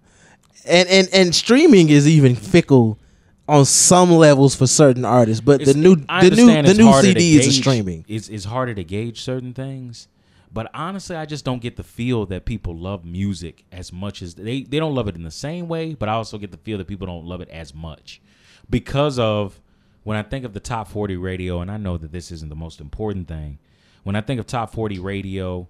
and 0.65 0.89
and 0.89 1.09
and 1.13 1.35
streaming 1.35 1.89
is 1.89 2.07
even 2.07 2.37
fickle 2.37 3.01
on 3.49 3.65
some 3.65 4.13
levels 4.13 4.55
for 4.55 4.69
certain 4.69 5.05
artists. 5.05 5.41
But 5.41 5.65
the 5.65 5.75
new 5.75 5.97
the 5.97 6.31
new 6.31 6.63
the 6.63 6.75
new 6.75 6.93
CD 7.01 7.37
is 7.37 7.57
streaming. 7.57 8.05
It's, 8.07 8.29
it's 8.29 8.45
harder 8.45 8.75
to 8.77 8.85
gauge 8.85 9.21
certain 9.23 9.53
things, 9.53 10.07
but 10.53 10.71
honestly, 10.73 11.17
I 11.17 11.27
just 11.27 11.45
don't 11.45 11.61
get 11.61 11.75
the 11.75 11.83
feel 11.83 12.25
that 12.27 12.45
people 12.45 12.77
love 12.77 13.05
music 13.05 13.65
as 13.73 13.93
much 13.93 14.23
as 14.23 14.37
they 14.37 14.63
they 14.63 14.79
don't 14.79 14.95
love 14.95 15.09
it 15.09 15.17
in 15.17 15.25
the 15.25 15.33
same 15.33 15.67
way. 15.67 15.95
But 15.95 16.11
I 16.11 16.13
also 16.13 16.39
get 16.39 16.53
the 16.53 16.59
feel 16.59 16.79
that 16.79 16.87
people 16.87 17.09
don't 17.09 17.27
love 17.27 17.41
it 17.41 17.49
as 17.49 17.75
much 17.75 18.23
because 18.71 19.19
of 19.19 19.61
when 20.05 20.17
I 20.17 20.23
think 20.23 20.45
of 20.45 20.53
the 20.53 20.61
top 20.61 20.87
forty 20.87 21.17
radio, 21.17 21.61
and 21.61 21.73
I 21.73 21.77
know 21.77 21.99
that 21.99 22.13
this 22.13 22.31
isn't 22.31 22.51
the 22.51 22.55
most 22.55 22.81
important 22.81 23.27
thing. 23.27 23.59
When 24.03 24.17
I 24.17 24.21
think 24.21 24.41
of 24.41 24.47
top 24.47 24.73
forty 24.73 24.99
radio. 24.99 25.69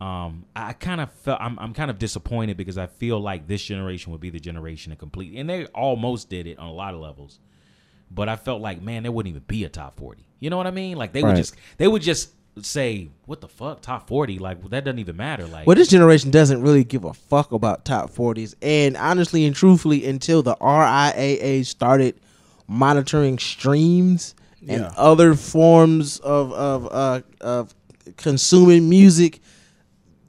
Um, 0.00 0.46
I 0.56 0.72
kind 0.72 1.00
of 1.00 1.12
felt 1.12 1.40
I'm, 1.40 1.56
I'm 1.60 1.72
kind 1.74 1.88
of 1.88 1.96
disappointed 1.96 2.56
because 2.56 2.76
I 2.76 2.88
feel 2.88 3.20
like 3.20 3.46
this 3.46 3.62
generation 3.62 4.10
would 4.10 4.20
be 4.20 4.30
the 4.30 4.40
generation 4.40 4.90
to 4.90 4.96
complete, 4.96 5.38
and 5.38 5.48
they 5.48 5.66
almost 5.66 6.28
did 6.28 6.48
it 6.48 6.58
on 6.58 6.66
a 6.66 6.72
lot 6.72 6.92
of 6.92 6.98
levels 6.98 7.38
but 8.14 8.28
I 8.28 8.36
felt 8.36 8.60
like, 8.60 8.82
man, 8.82 9.02
there 9.02 9.12
wouldn't 9.12 9.30
even 9.30 9.44
be 9.46 9.64
a 9.64 9.68
top 9.68 9.96
forty. 9.96 10.26
You 10.40 10.50
know 10.50 10.56
what 10.56 10.66
I 10.66 10.70
mean? 10.70 10.96
Like 10.96 11.12
they 11.12 11.22
would 11.22 11.36
just 11.36 11.56
they 11.78 11.88
would 11.88 12.02
just 12.02 12.30
say, 12.60 13.08
"What 13.26 13.40
the 13.40 13.48
fuck, 13.48 13.80
top 13.80 14.08
40? 14.08 14.38
Like 14.38 14.62
that 14.70 14.84
doesn't 14.84 14.98
even 14.98 15.16
matter." 15.16 15.46
Like, 15.46 15.66
Well, 15.66 15.76
this 15.76 15.88
generation 15.88 16.30
doesn't 16.30 16.60
really 16.60 16.84
give 16.84 17.04
a 17.04 17.14
fuck 17.14 17.52
about 17.52 17.84
top 17.84 18.10
forties, 18.10 18.54
and 18.60 18.96
honestly 18.96 19.44
and 19.46 19.56
truthfully, 19.56 20.04
until 20.06 20.42
the 20.42 20.56
RIAA 20.56 21.64
started 21.64 22.20
monitoring 22.66 23.38
streams 23.38 24.34
and 24.68 24.82
Yeah. 24.82 24.92
other 24.96 25.34
forms 25.34 26.18
of 26.18 26.52
of 26.52 26.88
uh, 26.90 27.20
of 27.40 27.74
consuming 28.16 28.88
music, 28.88 29.40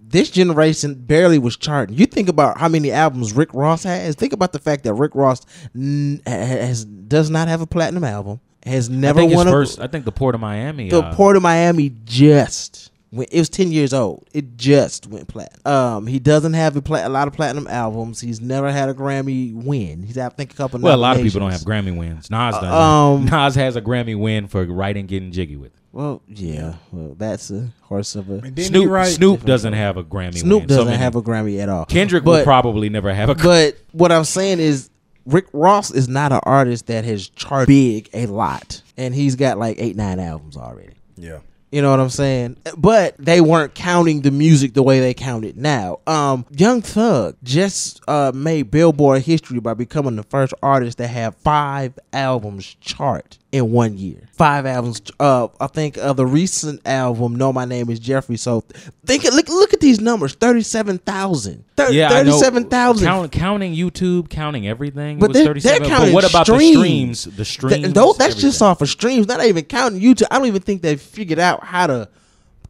this 0.01 0.29
generation 0.29 0.93
barely 0.95 1.39
was 1.39 1.57
charting. 1.57 1.97
You 1.97 2.05
think 2.05 2.29
about 2.29 2.57
how 2.59 2.67
many 2.67 2.91
albums 2.91 3.33
Rick 3.33 3.53
Ross 3.53 3.83
has. 3.83 4.15
Think 4.15 4.33
about 4.33 4.53
the 4.53 4.59
fact 4.59 4.83
that 4.83 4.93
Rick 4.93 5.15
Ross 5.15 5.41
n- 5.75 6.21
has 6.25 6.85
does 6.85 7.29
not 7.29 7.47
have 7.47 7.61
a 7.61 7.67
platinum 7.67 8.03
album. 8.03 8.39
Has 8.65 8.89
never 8.89 9.19
I 9.19 9.23
think 9.23 9.35
won 9.35 9.45
his 9.47 9.51
a 9.53 9.55
first. 9.57 9.79
I 9.81 9.87
think 9.87 10.05
the 10.05 10.11
Port 10.13 10.35
of 10.35 10.41
Miami. 10.41 10.89
the 10.89 11.01
uh, 11.01 11.15
Port 11.15 11.35
of 11.35 11.41
Miami 11.43 11.91
just 12.05 12.91
went. 13.13 13.31
It 13.31 13.39
was 13.39 13.49
ten 13.49 13.71
years 13.71 13.93
old. 13.93 14.27
It 14.33 14.57
just 14.57 15.07
went 15.07 15.27
platinum. 15.27 15.61
Um, 15.65 16.07
he 16.07 16.19
doesn't 16.19 16.53
have 16.53 16.75
a, 16.75 16.81
pla- 16.81 17.07
a 17.07 17.09
lot 17.09 17.27
of 17.27 17.33
platinum 17.33 17.67
albums. 17.67 18.19
He's 18.19 18.41
never 18.41 18.71
had 18.71 18.89
a 18.89 18.93
Grammy 18.93 19.53
win. 19.53 20.03
He's 20.03 20.15
had, 20.15 20.31
I 20.31 20.35
think 20.35 20.53
a 20.53 20.55
couple. 20.55 20.79
Well, 20.79 20.95
a 20.95 20.97
lot 20.97 21.15
of 21.15 21.23
people 21.23 21.39
don't 21.39 21.51
have. 21.51 21.61
Grammy 21.61 21.95
wins. 21.95 22.29
Nas 22.29 22.55
does. 22.55 22.63
um, 22.73 23.25
Nas 23.25 23.55
has 23.55 23.75
a 23.75 23.81
Grammy 23.81 24.19
win 24.19 24.47
for 24.47 24.65
writing 24.65 25.05
"Getting 25.05 25.31
Jiggy 25.31 25.55
with." 25.55 25.73
It. 25.73 25.79
Well, 25.93 26.23
yeah. 26.27 26.75
Well, 26.91 27.13
that's 27.15 27.51
a 27.51 27.69
horse 27.81 28.15
of 28.15 28.29
a. 28.29 28.33
And 28.33 28.41
didn't 28.43 28.57
he 28.57 28.63
Snoop 28.65 28.89
write? 28.89 29.13
Snoop 29.13 29.45
doesn't 29.45 29.73
have 29.73 29.95
a 29.97 30.03
Grammy. 30.03 30.39
Snoop 30.39 30.61
win. 30.61 30.67
Doesn't 30.67 30.85
many- 30.85 30.97
have 30.97 31.15
a 31.15 31.21
Grammy 31.21 31.61
at 31.61 31.69
all. 31.69 31.85
Kendrick 31.85 32.25
will 32.25 32.43
probably 32.43 32.89
never 32.89 33.13
have 33.13 33.29
a. 33.29 33.35
But 33.35 33.77
what 33.91 34.11
I'm 34.11 34.23
saying 34.23 34.59
is, 34.59 34.89
Rick 35.25 35.45
Ross 35.53 35.91
is 35.91 36.09
not 36.09 36.31
an 36.31 36.39
artist 36.43 36.87
that 36.87 37.05
has 37.05 37.29
charted 37.29 37.67
big 37.67 38.09
a 38.13 38.25
lot, 38.25 38.81
and 38.97 39.13
he's 39.13 39.35
got 39.35 39.59
like 39.59 39.77
eight, 39.79 39.95
nine 39.95 40.19
albums 40.19 40.57
already. 40.57 40.93
Yeah. 41.15 41.39
You 41.73 41.81
know 41.81 41.89
what 41.89 41.99
I'm 41.99 42.09
saying? 42.09 42.57
But 42.77 43.15
they 43.17 43.41
weren't 43.41 43.73
counting 43.73 44.21
the 44.21 44.29
music 44.29 44.75
the 44.75 44.83
way 44.83 44.99
they 44.99 45.15
count 45.15 45.43
it 45.43 45.57
now. 45.57 46.01
Um, 46.05 46.45
Young 46.51 46.83
Thug 46.83 47.35
just 47.41 47.99
uh, 48.07 48.31
made 48.31 48.69
Billboard 48.69 49.23
history 49.23 49.59
by 49.59 49.73
becoming 49.73 50.15
the 50.15 50.21
first 50.21 50.53
artist 50.61 50.99
to 50.99 51.07
have 51.07 51.35
five 51.37 51.97
albums 52.13 52.75
chart 52.79 53.39
in 53.53 53.71
one 53.71 53.97
year. 53.99 54.17
Five 54.33 54.65
albums. 54.65 54.99
Uh, 55.19 55.47
I 55.61 55.67
think 55.67 55.97
uh, 55.99 56.11
the 56.13 56.25
recent 56.25 56.81
album, 56.85 57.35
"No, 57.35 57.53
My 57.53 57.65
Name 57.65 57.89
Is 57.91 57.99
Jeffery." 57.99 58.35
So 58.35 58.61
think, 59.05 59.23
look, 59.25 59.47
look 59.47 59.73
at 59.73 59.79
these 59.79 60.01
numbers: 60.01 60.33
thirty-seven 60.33 60.97
thousand. 60.97 61.63
yeah, 61.91 62.09
thirty-seven 62.09 62.65
thousand. 62.69 63.05
Count, 63.05 63.31
counting 63.31 63.75
YouTube, 63.75 64.29
counting 64.29 64.67
everything. 64.67 65.19
But 65.19 65.33
they're, 65.33 65.45
37. 65.45 65.81
they're 65.81 65.89
counting 65.89 66.09
But 66.09 66.15
what 66.15 66.29
about 66.29 66.47
streams. 66.47 67.23
the 67.25 67.29
streams? 67.29 67.37
The 67.37 67.45
streams. 67.45 67.75
Th- 67.83 67.93
those- 67.93 68.17
that's 68.17 68.35
just 68.35 68.59
off 68.61 68.81
of 68.81 68.89
streams. 68.89 69.27
Not 69.27 69.45
even 69.45 69.63
counting 69.65 70.01
YouTube. 70.01 70.25
I 70.31 70.39
don't 70.39 70.47
even 70.47 70.63
think 70.63 70.81
they 70.81 70.95
figured 70.95 71.39
out 71.39 71.63
how 71.63 71.85
to 71.87 72.09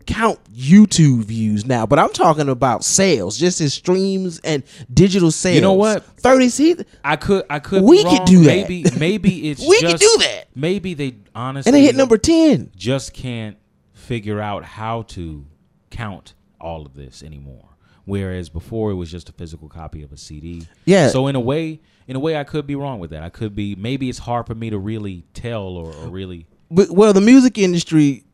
count 0.06 0.40
YouTube 0.54 1.24
views 1.24 1.66
now. 1.66 1.86
But 1.86 2.00
I'm 2.00 2.12
talking 2.12 2.50
about 2.50 2.84
sales, 2.84 3.38
just 3.38 3.62
as 3.62 3.74
streams 3.74 4.40
and 4.40 4.64
digital 4.94 5.32
sales. 5.32 5.56
You 5.56 5.62
know 5.62 5.74
what? 5.74 6.04
Thirty. 6.18 6.50
See, 6.50 6.76
I 7.04 7.16
could. 7.16 7.46
I 7.50 7.60
could. 7.60 7.84
We 7.84 8.04
could 8.04 8.26
do 8.26 8.40
that. 8.44 8.46
Maybe. 8.46 8.86
Maybe 8.98 9.50
it's. 9.52 9.66
We 9.68 9.80
could 9.80 10.00
do 10.00 10.18
that. 10.20 10.46
Maybe 10.56 10.94
they 10.94 11.16
honestly. 11.36 11.70
and 11.70 11.76
they 11.76 11.84
hit 11.84 11.96
number 11.96 12.18
ten. 12.18 12.72
just 12.76 13.14
can't 13.14 13.58
figure 13.94 14.40
out 14.40 14.64
how 14.66 15.04
to 15.04 15.46
count 15.90 16.34
all 16.60 16.86
of 16.86 16.94
this 16.94 17.24
anymore. 17.24 17.70
Whereas 18.06 18.50
before 18.50 18.92
it 18.92 18.96
was 18.96 19.10
just 19.10 19.30
a 19.30 19.32
physical 19.32 19.70
copy 19.70 20.04
of 20.04 20.12
a 20.12 20.18
CD. 20.18 20.68
Yeah. 20.86 21.08
So 21.08 21.28
in 21.28 21.36
a 21.36 21.40
way, 21.40 21.80
in 22.08 22.18
a 22.18 22.20
way, 22.20 22.36
I 22.38 22.44
could 22.44 22.68
be 22.68 22.76
wrong 22.76 23.00
with 23.00 23.12
that. 23.12 23.24
I 23.24 23.30
could 23.30 23.56
be. 23.56 23.76
Maybe 23.76 24.10
it's 24.10 24.20
hard 24.20 24.46
for 24.46 24.56
me 24.56 24.70
to 24.70 24.78
really 24.78 25.24
tell 25.34 25.64
or, 25.64 25.94
or 25.94 26.10
really. 26.10 26.48
But 26.70 26.90
well, 26.92 27.14
the 27.14 27.22
music 27.22 27.58
industry, 27.58 28.26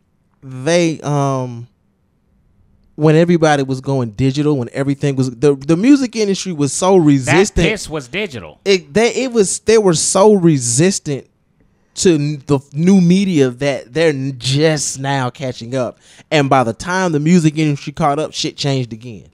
they 0.41 0.99
um. 1.01 1.67
When 2.95 3.15
everybody 3.15 3.63
was 3.63 3.79
going 3.79 4.09
digital, 4.11 4.57
when 4.57 4.67
everything 4.73 5.15
was 5.15 5.31
the 5.31 5.55
the 5.55 5.77
music 5.77 6.17
industry 6.17 6.51
was 6.51 6.73
so 6.73 6.97
That 6.97 7.05
resistant. 7.05 7.67
piss 7.69 7.89
was 7.89 8.09
digital. 8.09 8.59
it 8.65 8.93
they 8.93 9.13
it 9.23 9.31
was 9.31 9.59
they 9.59 9.77
were 9.77 9.93
so 9.93 10.33
resistant 10.33 11.25
to 11.95 12.35
the 12.37 12.59
new 12.73 12.99
media 12.99 13.51
that 13.51 13.93
they're 13.93 14.11
just 14.33 14.99
now 14.99 15.29
catching 15.29 15.75
up 15.75 15.97
and 16.29 16.49
by 16.49 16.63
the 16.65 16.73
time 16.73 17.13
the 17.13 17.19
music 17.21 17.57
industry 17.57 17.93
caught 17.93 18.19
up 18.19 18.33
shit 18.33 18.55
changed 18.57 18.91
again 18.93 19.27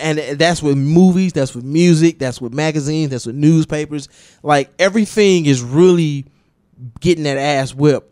and 0.00 0.18
that's 0.38 0.62
with 0.62 0.76
movies 0.76 1.32
that's 1.32 1.54
with 1.54 1.64
music 1.64 2.18
that's 2.18 2.40
with 2.40 2.52
magazines 2.52 3.10
that's 3.10 3.24
with 3.26 3.36
newspapers 3.36 4.08
like 4.42 4.70
everything 4.78 5.46
is 5.46 5.62
really 5.62 6.24
getting 7.00 7.24
that 7.24 7.38
ass 7.38 7.74
whipped 7.74 8.10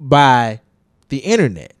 by 0.00 0.60
the 1.08 1.18
internet 1.18 1.72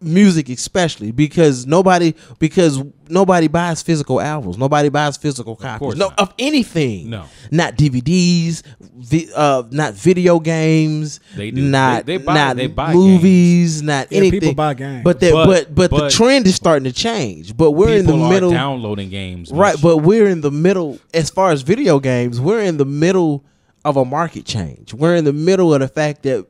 music 0.00 0.50
especially 0.50 1.12
because 1.12 1.66
nobody 1.66 2.14
because 2.38 2.82
nobody 3.08 3.48
buys 3.48 3.80
physical 3.80 4.20
albums 4.20 4.58
nobody 4.58 4.90
buys 4.90 5.16
physical 5.16 5.56
copies 5.56 5.78
course 5.78 5.96
no 5.96 6.08
not. 6.08 6.18
of 6.18 6.34
anything 6.38 7.08
No. 7.08 7.24
not 7.50 7.76
DVDs 7.76 8.62
vi- 8.80 9.30
uh 9.34 9.62
not 9.70 9.94
video 9.94 10.40
games 10.40 11.20
They 11.36 11.50
do. 11.52 11.62
not 11.62 12.04
They- 12.04 12.18
they 12.18 12.22
buy- 12.24 12.34
not 12.34 12.56
they 12.56 12.66
buy 12.66 12.92
movies 12.92 13.80
not 13.82 14.08
Yeah, 14.12 14.18
anything 14.18 14.40
people 14.40 14.54
buy 14.54 14.74
games. 14.74 15.04
but, 15.04 15.20
that, 15.20 15.32
But- 15.32 15.74
but 15.74 15.90
but 15.90 15.98
the 15.98 16.10
trend 16.10 16.46
is 16.48 16.54
starting 16.56 16.84
to 16.84 16.92
change 16.92 17.56
but 17.56 17.70
we're 17.70 17.96
in 17.96 18.04
the 18.04 18.16
middle 18.16 18.50
are 18.50 18.54
downloading 18.54 19.08
games. 19.08 19.50
Right, 19.50 19.76
but 19.80 19.98
we're 19.98 20.26
in 20.28 20.42
the 20.42 20.50
middle 20.50 20.98
as 21.14 21.30
far 21.30 21.50
as 21.50 21.62
video 21.62 21.98
games, 21.98 22.38
we're 22.40 22.60
in 22.60 22.76
the 22.76 22.84
middle 22.84 23.42
of 23.86 23.96
a 23.96 24.04
market 24.04 24.44
change. 24.44 24.92
We're 24.92 25.14
in 25.16 25.24
the 25.24 25.32
middle 25.32 25.72
of 25.72 25.80
the 25.80 25.88
fact 25.88 26.24
that 26.24 26.44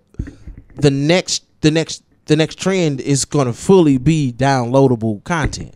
the 0.76 0.90
next 0.90 1.44
the 1.64 1.70
next 1.70 2.04
the 2.26 2.36
next 2.36 2.58
trend 2.58 3.00
is 3.00 3.24
going 3.24 3.46
to 3.46 3.52
fully 3.52 3.98
be 3.98 4.32
downloadable 4.32 5.22
content. 5.24 5.74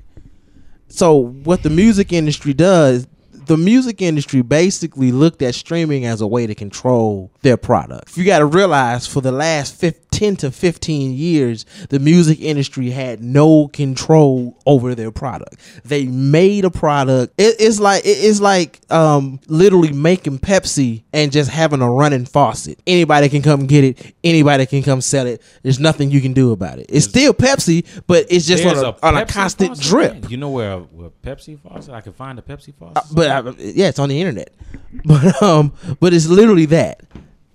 So 0.89 1.15
what 1.15 1.63
the 1.63 1.71
music 1.71 2.13
industry 2.13 2.55
does, 2.55 3.07
the 3.33 3.57
music 3.57 4.01
industry 4.01 4.43
basically 4.43 5.13
looked 5.13 5.43
at 5.43 5.55
streaming 5.55 6.07
as 6.07 6.21
a 6.21 6.27
way 6.27 6.47
to 6.47 6.55
control 6.55 7.31
their 7.43 7.57
product. 7.57 8.17
You 8.17 8.25
got 8.25 8.39
to 8.39 8.47
realize 8.47 9.07
for 9.07 9.21
the 9.21 9.33
last 9.33 9.75
15, 9.75 10.08
10 10.19 10.37
to 10.37 10.51
15 10.51 11.13
years, 11.13 11.65
the 11.91 11.99
music 12.01 12.41
industry 12.41 12.91
had 12.91 13.23
no 13.23 13.69
control 13.69 14.59
over 14.67 14.95
their 14.95 15.11
product. 15.13 15.57
They 15.85 16.07
made 16.07 16.65
a 16.65 16.71
product. 16.71 17.35
It- 17.39 17.57
it's 17.61 17.79
like 17.79 18.05
it- 18.05 18.19
it's 18.29 18.41
like 18.41 18.81
um, 18.91 19.39
literally 19.47 19.93
making 19.93 20.41
Pepsi 20.41 21.03
and 21.13 21.31
just 21.31 21.51
having 21.51 21.81
a 21.83 21.91
running 21.91 22.25
faucet. 22.25 22.81
Anybody 22.87 23.29
can 23.29 23.43
come 23.43 23.67
get 23.67 23.85
it. 23.85 24.15
Anybody 24.25 24.67
can 24.67 24.83
come 24.83 25.01
sell 25.01 25.27
it. 25.27 25.41
There's 25.63 25.79
nothing 25.79 26.11
you 26.11 26.21
can 26.21 26.33
do 26.33 26.51
about 26.53 26.79
it. 26.79 26.87
It's 26.89 27.07
still 27.07 27.33
Pepsi, 27.33 27.85
but 28.07 28.27
it's 28.29 28.47
just 28.47 28.65
on 28.65 28.75
There's 28.75 28.83
a, 28.83 29.07
on 29.07 29.17
a 29.17 29.25
constant 29.27 29.77
faucet? 29.77 29.85
drip. 29.85 30.31
You 30.31 30.37
know 30.39 30.51
where 30.51 30.73
a, 30.73 30.79
where 30.81 31.07
a 31.09 31.11
Pepsi 31.11 31.59
faucet? 31.61 31.95
I 31.95 32.01
can 32.01 32.13
find 32.13 32.39
a 32.39 32.43
Pepsi 32.43 32.75
faucet. 32.75 32.97
Uh, 32.97 33.03
but 33.13 33.31
I, 33.31 33.41
yeah, 33.59 33.89
it's 33.89 33.99
on 33.99 34.09
the 34.09 34.21
internet. 34.21 34.51
But 35.05 35.43
um, 35.43 35.73
but 36.01 36.13
it's 36.15 36.27
literally 36.27 36.65
that, 36.67 37.03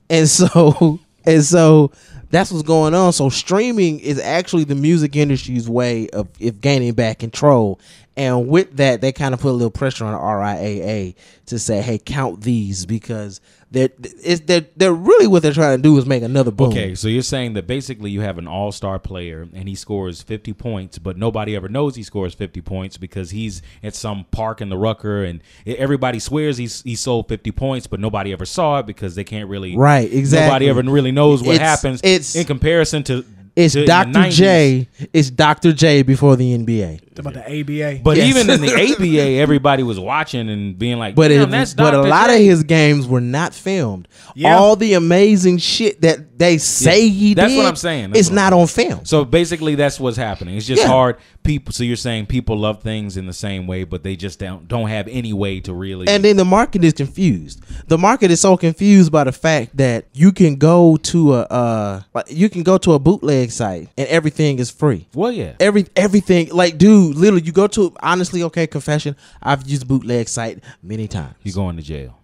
and 0.09 0.29
so 0.29 0.99
and 1.25 1.43
so 1.43 1.91
that's 2.33 2.51
what's 2.51 2.63
going 2.63 2.93
on. 2.93 3.13
So 3.13 3.29
streaming 3.29 3.99
is 3.99 4.19
actually 4.19 4.63
the 4.63 4.75
music 4.75 5.15
industry's 5.15 5.69
way 5.69 6.09
of 6.09 6.27
if 6.39 6.59
gaining 6.59 6.93
back 6.93 7.19
control, 7.19 7.79
and 8.15 8.47
with 8.47 8.77
that, 8.77 9.01
they 9.01 9.11
kind 9.11 9.33
of 9.33 9.39
put 9.39 9.49
a 9.49 9.53
little 9.53 9.71
pressure 9.71 10.05
on 10.05 10.13
RIAA 10.19 11.15
to 11.47 11.57
say, 11.59 11.81
hey, 11.81 11.97
count 11.97 12.41
these 12.41 12.85
because 12.85 13.41
they're 13.71 13.89
it's 14.23 14.41
they're, 14.41 14.67
they're 14.77 14.93
really 14.93 15.25
what 15.25 15.41
they're 15.41 15.51
trying 15.51 15.77
to 15.77 15.81
do 15.81 15.97
is 15.97 16.05
make 16.05 16.21
another 16.21 16.51
boom. 16.51 16.69
Okay, 16.69 16.93
so 16.93 17.07
you're 17.07 17.23
saying 17.23 17.53
that 17.53 17.65
basically 17.65 18.11
you 18.11 18.21
have 18.21 18.37
an 18.37 18.47
all-star 18.47 18.99
player 18.99 19.47
and 19.53 19.67
he 19.67 19.73
scores 19.73 20.21
50 20.21 20.53
points, 20.53 20.99
but 20.99 21.17
nobody 21.17 21.55
ever 21.55 21.67
knows 21.67 21.95
he 21.95 22.03
scores 22.03 22.35
50 22.35 22.61
points 22.61 22.97
because 22.97 23.31
he's 23.31 23.63
at 23.81 23.95
some 23.95 24.25
park 24.29 24.61
in 24.61 24.69
the 24.69 24.77
Rucker 24.77 25.23
and 25.23 25.41
everybody 25.65 26.19
swears 26.19 26.57
he's 26.57 26.83
he 26.83 26.95
sold 26.95 27.27
50 27.29 27.51
points, 27.51 27.87
but 27.87 27.99
nobody 27.99 28.31
ever 28.31 28.45
saw 28.45 28.77
it 28.79 28.85
because 28.85 29.15
they 29.15 29.23
can't 29.23 29.49
really 29.49 29.75
Right, 29.75 30.11
exactly. 30.13 30.47
Nobody 30.49 30.69
ever 30.69 30.83
really 30.83 31.11
knows 31.11 31.41
what 31.41 31.55
It's- 31.55 31.67
happens. 31.67 31.99
it's- 32.03 32.35
in 32.35 32.45
comparison 32.45 33.01
to 33.05 33.25
It's 33.55 33.75
to 33.75 33.85
Dr. 33.85 34.29
J. 34.29 34.87
It's 35.13 35.29
Dr. 35.29 35.73
J 35.73 36.01
before 36.01 36.35
the 36.35 36.57
NBA. 36.57 37.01
about 37.19 37.35
the 37.35 37.41
ABA. 37.45 38.01
But 38.03 38.17
Yes. 38.17 38.35
even 38.35 38.49
in 38.49 38.61
the 38.61 38.73
ABA, 38.95 39.37
everybody 39.39 39.83
was 39.83 39.99
watching 39.99 40.49
and 40.49 40.77
being 40.79 40.97
like, 40.97 41.13
But 41.13 41.29
it, 41.29 41.47
that's 41.51 41.75
but 41.75 41.93
a 41.93 42.01
lot 42.01 42.29
J." 42.29 42.35
of 42.37 42.41
his 42.41 42.63
games 42.63 43.05
were 43.05 43.21
not 43.21 43.53
filmed. 43.53 44.07
Yeah. 44.33 44.57
All 44.57 44.75
the 44.75 44.93
amazing 44.95 45.59
shit 45.59 46.01
that 46.01 46.32
they 46.43 46.57
say 46.57 47.07
he 47.09 47.33
That's 47.33 47.51
did. 47.51 47.57
what 47.57 47.65
I'm 47.67 47.75
saying. 47.75 48.09
That's 48.11 48.19
It's 48.19 48.29
not 48.29 48.53
on 48.53 48.67
film. 48.67 49.05
So 49.05 49.23
basically, 49.25 49.75
that's 49.75 49.99
what's 49.99 50.17
happening. 50.17 50.57
It's 50.57 50.67
just 50.67 50.81
Yeah. 50.81 50.89
hard. 50.89 51.17
People. 51.43 51.73
So 51.73 51.83
you're 51.83 51.95
saying 51.97 52.27
people 52.27 52.57
love 52.57 52.81
things 52.81 53.17
in 53.17 53.25
the 53.25 53.33
same 53.33 53.67
way, 53.67 53.83
but 53.83 54.03
they 54.03 54.15
just 54.15 54.39
don't 54.39 54.67
don't 54.67 54.87
have 54.89 55.07
any 55.09 55.33
way 55.33 55.59
to 55.61 55.73
really. 55.73 56.07
And 56.07 56.23
then 56.23 56.37
the 56.37 56.45
market 56.45 56.83
is 56.83 56.93
confused. 56.93 57.59
The 57.87 57.97
market 57.97 58.31
is 58.31 58.39
so 58.39 58.55
confused 58.57 59.11
by 59.11 59.23
the 59.25 59.31
fact 59.31 59.75
that 59.77 60.05
you 60.13 60.31
can 60.31 60.55
go 60.55 60.95
to 60.97 61.33
a 61.35 61.41
uh, 61.43 62.01
like 62.13 62.25
you 62.29 62.49
can 62.49 62.63
go 62.63 62.77
to 62.77 62.93
a 62.93 62.99
bootleg 62.99 63.51
site 63.51 63.89
and 63.97 64.07
everything 64.07 64.59
is 64.59 64.69
free. 64.71 65.07
well, 65.13 65.31
yeah. 65.31 65.53
Every 65.59 65.85
everything 65.95 66.49
like 66.51 66.77
dude, 66.77 67.15
literally 67.17 67.43
you 67.45 67.51
go 67.51 67.67
to 67.67 67.93
honestly 68.01 68.43
okay 68.43 68.65
confession. 68.67 69.15
I've 69.41 69.67
used 69.67 69.87
bootleg 69.87 70.29
site 70.29 70.59
many 70.81 71.07
times. 71.07 71.35
You're 71.43 71.55
going 71.55 71.75
to 71.77 71.81
jail. 71.83 72.17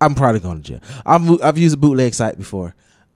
I'm 0.00 0.14
probably 0.14 0.40
going 0.40 0.62
to 0.62 0.68
jail. 0.72 0.80
I've 1.06 1.42
I've 1.42 1.58
used 1.58 1.74
a 1.74 1.78
bootleg 1.78 2.14
site 2.14 2.36
before. 2.38 2.74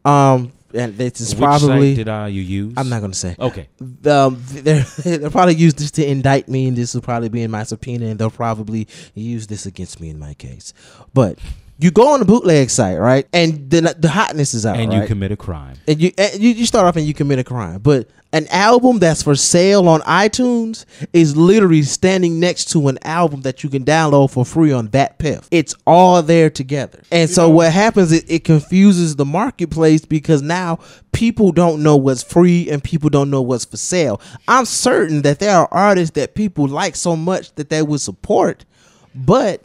Um, 0.09 0.53
and 0.75 0.97
this 0.97 1.21
is 1.21 1.35
Which 1.35 1.39
probably 1.45 1.95
site 1.95 1.97
did 1.97 2.09
uh, 2.09 2.27
you 2.27 2.43
use? 2.43 2.75
I'm 2.77 2.89
not 2.89 3.01
going 3.01 3.13
to 3.13 3.19
say. 3.19 3.35
Okay. 3.39 3.69
um, 3.81 4.43
they're, 4.51 4.83
they'll 5.05 5.31
probably 5.31 5.55
use 5.55 5.75
this 5.75 5.91
to 5.93 6.07
indict 6.07 6.49
me, 6.49 6.69
and 6.69 6.77
this 6.77 6.95
will 6.95 7.01
probably 7.01 7.29
be 7.29 7.43
in 7.43 7.51
my 7.51 7.63
subpoena, 7.63 8.07
and 8.07 8.19
they'll 8.19 8.31
probably 8.31 8.87
use 9.15 9.47
this 9.47 9.67
against 9.67 10.01
me 10.01 10.11
in 10.11 10.19
my 10.19 10.35
case. 10.35 10.75
But 11.15 11.39
You 11.81 11.93
go 11.93 12.13
on 12.13 12.19
the 12.19 12.27
bootleg 12.27 12.71
site, 12.71 12.99
right? 12.99 13.27
And 13.33 13.71
the 13.71 13.95
the 13.97 14.09
hotness 14.09 14.53
is 14.53 14.67
out, 14.67 14.77
and 14.77 14.93
right? 14.93 15.03
you 15.03 15.07
commit 15.07 15.31
a 15.31 15.37
crime. 15.37 15.77
and 15.87 16.01
you, 16.01 16.11
and 16.19 16.41
you 16.41 16.51
you 16.51 16.67
start 16.67 16.87
off 16.87 16.97
and 16.97 17.07
you 17.07 17.15
commit 17.15 17.39
a 17.39 17.45
crime. 17.45 17.81
But 17.81 18.09
an 18.33 18.47
album 18.49 18.99
that's 18.99 19.23
for 19.23 19.35
sale 19.35 19.89
on 19.89 20.01
iTunes 20.03 20.85
is 21.15 21.37
literally 21.37 21.83
standing 21.83 22.39
next 22.39 22.67
to 22.73 22.89
an 22.89 22.99
album 23.03 23.41
that 23.43 23.65
you 23.65 23.71
can 23.71 23.85
download 23.85 24.31
for 24.31 24.45
free 24.45 24.71
on 24.71 24.89
DatPiff. 24.89 25.47
It's 25.51 25.75
all 25.87 26.21
there 26.23 26.51
together. 26.51 27.03
And 27.11 27.31
so 27.31 27.49
what 27.49 27.73
happens 27.73 28.13
is 28.13 28.25
it 28.29 28.45
confuses 28.45 29.17
the 29.17 29.25
marketplace 29.25 30.05
because 30.05 30.43
now 30.43 30.79
people 31.13 31.53
don't 31.53 31.83
know 31.83 31.97
what's 31.97 32.23
free 32.23 32.69
and 32.71 32.85
people 32.85 33.09
don't 33.09 33.31
know 33.31 33.41
what's 33.41 33.65
for 33.65 33.79
sale. 33.79 34.21
I'm 34.47 34.67
certain 34.67 35.23
that 35.23 35.39
there 35.39 35.57
are 35.57 35.69
artists 35.71 36.15
that 36.17 36.35
people 36.35 36.69
like 36.69 36.97
so 36.97 37.17
much 37.17 37.55
that 37.55 37.71
they 37.71 37.83
would 37.83 38.03
support, 38.03 38.67
but 39.15 39.63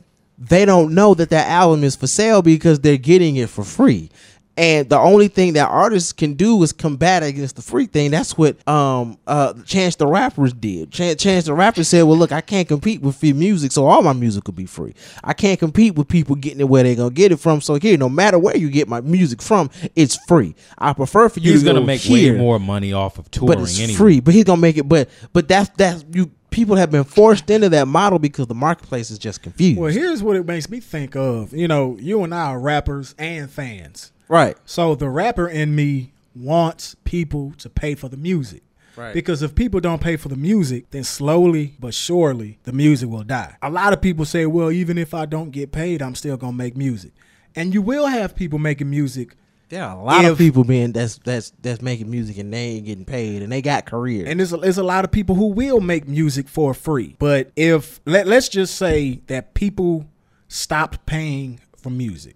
they 0.50 0.66
don't 0.66 0.94
know 0.94 1.14
that 1.14 1.30
that 1.30 1.48
album 1.48 1.84
is 1.84 1.96
for 1.96 2.08
sale 2.08 2.42
because 2.42 2.80
they're 2.80 2.98
getting 2.98 3.36
it 3.38 3.50
for 3.50 3.64
free. 3.64 4.10
And 4.56 4.88
the 4.88 5.00
only 5.00 5.30
thing 5.30 5.54
that 5.54 5.68
artists 5.68 6.14
can 6.14 6.36
do 6.36 6.62
is 6.62 6.72
combat 6.72 7.24
against 7.24 7.56
the 7.56 7.64
free 7.64 7.88
thing. 7.88 8.12
That's 8.12 8.38
what 8.38 8.56
um 8.68 9.18
uh 9.26 9.54
Chance 9.66 9.96
the 9.96 10.06
Rappers 10.06 10.54
did. 10.54 10.92
Chance, 10.92 11.24
Chance 11.24 11.46
the 11.46 11.56
Rapper 11.56 11.84
said, 11.84 12.04
"Well, 12.04 12.16
look, 12.18 12.32
I 12.32 12.42
can't 12.42 12.68
compete 12.68 13.02
with 13.02 13.16
free 13.16 13.34
music, 13.34 13.72
so 13.72 13.88
all 13.88 14.04
my 14.04 14.14
music 14.14 14.46
will 14.46 14.54
be 14.54 14.68
free. 14.68 14.94
I 15.24 15.34
can't 15.34 15.58
compete 15.60 15.96
with 15.96 16.08
people 16.08 16.36
getting 16.36 16.60
it 16.60 16.70
where 16.70 16.84
they're 16.84 16.94
gonna 16.94 17.10
get 17.10 17.32
it 17.32 17.38
from. 17.38 17.62
So 17.62 17.76
here, 17.76 17.98
no 17.98 18.10
matter 18.10 18.38
where 18.38 18.56
you 18.56 18.70
get 18.70 18.88
my 18.88 19.02
music 19.02 19.42
from, 19.42 19.72
it's 19.96 20.18
free. 20.28 20.54
I 20.78 20.94
prefer 20.94 21.30
for 21.30 21.40
you 21.40 21.54
He's 21.54 21.62
to 21.62 21.66
gonna 21.70 21.80
go 21.80 21.86
make 21.88 22.02
here, 22.02 22.34
way 22.34 22.40
more 22.40 22.60
money 22.60 22.94
off 22.94 23.18
of 23.18 23.32
touring 23.32 23.58
but 23.58 23.64
it's 23.64 23.80
anyway. 23.80 23.98
free. 23.98 24.20
But 24.20 24.36
he's 24.36 24.44
gonna 24.44 24.62
make 24.62 24.78
it. 24.78 24.88
But 24.88 25.10
but 25.34 25.48
that's 25.48 25.70
that's 25.78 26.06
you. 26.14 26.30
People 26.54 26.76
have 26.76 26.92
been 26.92 27.04
forced 27.04 27.50
into 27.50 27.68
that 27.70 27.88
model 27.88 28.20
because 28.20 28.48
the 28.48 28.54
marketplace 28.56 29.10
is 29.12 29.18
just 29.18 29.42
confused. 29.42 29.80
Well, 29.80 29.92
here's 29.92 30.22
what 30.22 30.36
it 30.36 30.46
makes 30.46 30.70
me 30.70 30.80
think 30.80 31.16
of. 31.16 31.52
You 31.54 31.68
know, 31.68 31.98
you 32.00 32.24
and 32.24 32.34
I 32.34 32.48
are 32.52 32.60
rappers 32.60 33.16
and 33.18 33.50
fans. 33.50 34.12
right. 34.28 34.56
So 34.66 34.96
the 34.96 35.10
rapper 35.10 35.48
in 35.48 35.76
me 35.76 36.12
wants 36.36 36.96
people 37.04 37.54
to 37.58 37.70
pay 37.70 37.96
for 37.96 38.08
the 38.10 38.18
music. 38.18 38.62
Right. 38.96 39.14
Because 39.14 39.42
if 39.42 39.56
people 39.56 39.80
don't 39.80 40.02
pay 40.02 40.18
for 40.18 40.30
the 40.30 40.36
music, 40.36 40.92
then 40.92 41.04
slowly 41.04 41.74
but 41.80 41.94
surely 41.96 42.60
the 42.64 42.72
music 42.72 43.10
will 43.10 43.24
die. 43.24 43.56
A 43.64 43.70
lot 43.70 43.92
of 43.94 44.02
people 44.02 44.24
say, 44.26 44.46
well, 44.46 44.72
even 44.72 44.98
if 45.00 45.14
I 45.16 45.26
don't 45.26 45.50
get 45.50 45.72
paid, 45.72 46.02
I'm 46.02 46.14
still 46.16 46.38
going 46.38 46.54
to 46.54 46.58
make 46.58 46.78
music. 46.78 47.12
And 47.56 47.74
you 47.74 47.82
will 47.82 48.06
have 48.08 48.36
people 48.36 48.60
making 48.60 48.90
music. 48.90 49.36
There 49.74 49.84
are 49.84 49.98
a 49.98 50.04
lot 50.04 50.24
If- 50.24 50.32
of 50.34 50.38
people 50.38 50.64
being 50.64 50.92
that's 50.92 51.18
that's 51.24 51.52
that's 51.62 51.82
making 51.82 52.10
music 52.12 52.38
and 52.38 52.54
they 52.54 52.60
ain't 52.60 52.86
getting 52.86 53.06
paid 53.06 53.42
and 53.42 53.52
they 53.52 53.62
got 53.64 53.86
careers. 53.88 54.28
And 54.28 54.40
there's 54.40 54.54
a, 54.54 54.58
there's 54.58 54.78
a 54.78 54.84
lot 54.84 55.04
of 55.04 55.12
people 55.12 55.34
who 55.34 55.48
will 55.48 55.80
make 55.82 56.08
music 56.08 56.48
for 56.48 56.76
free. 56.76 57.16
But 57.18 57.50
if, 57.56 58.00
let, 58.06 58.28
let's 58.28 58.50
just 58.50 58.76
say 58.76 59.22
that 59.28 59.56
people 59.56 60.06
stopped 60.48 61.06
paying 61.08 61.60
for 61.76 61.90
music. 61.90 62.36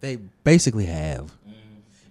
they 0.00 0.16
basically 0.44 0.86
have. 0.86 1.32
Mm. 1.48 1.52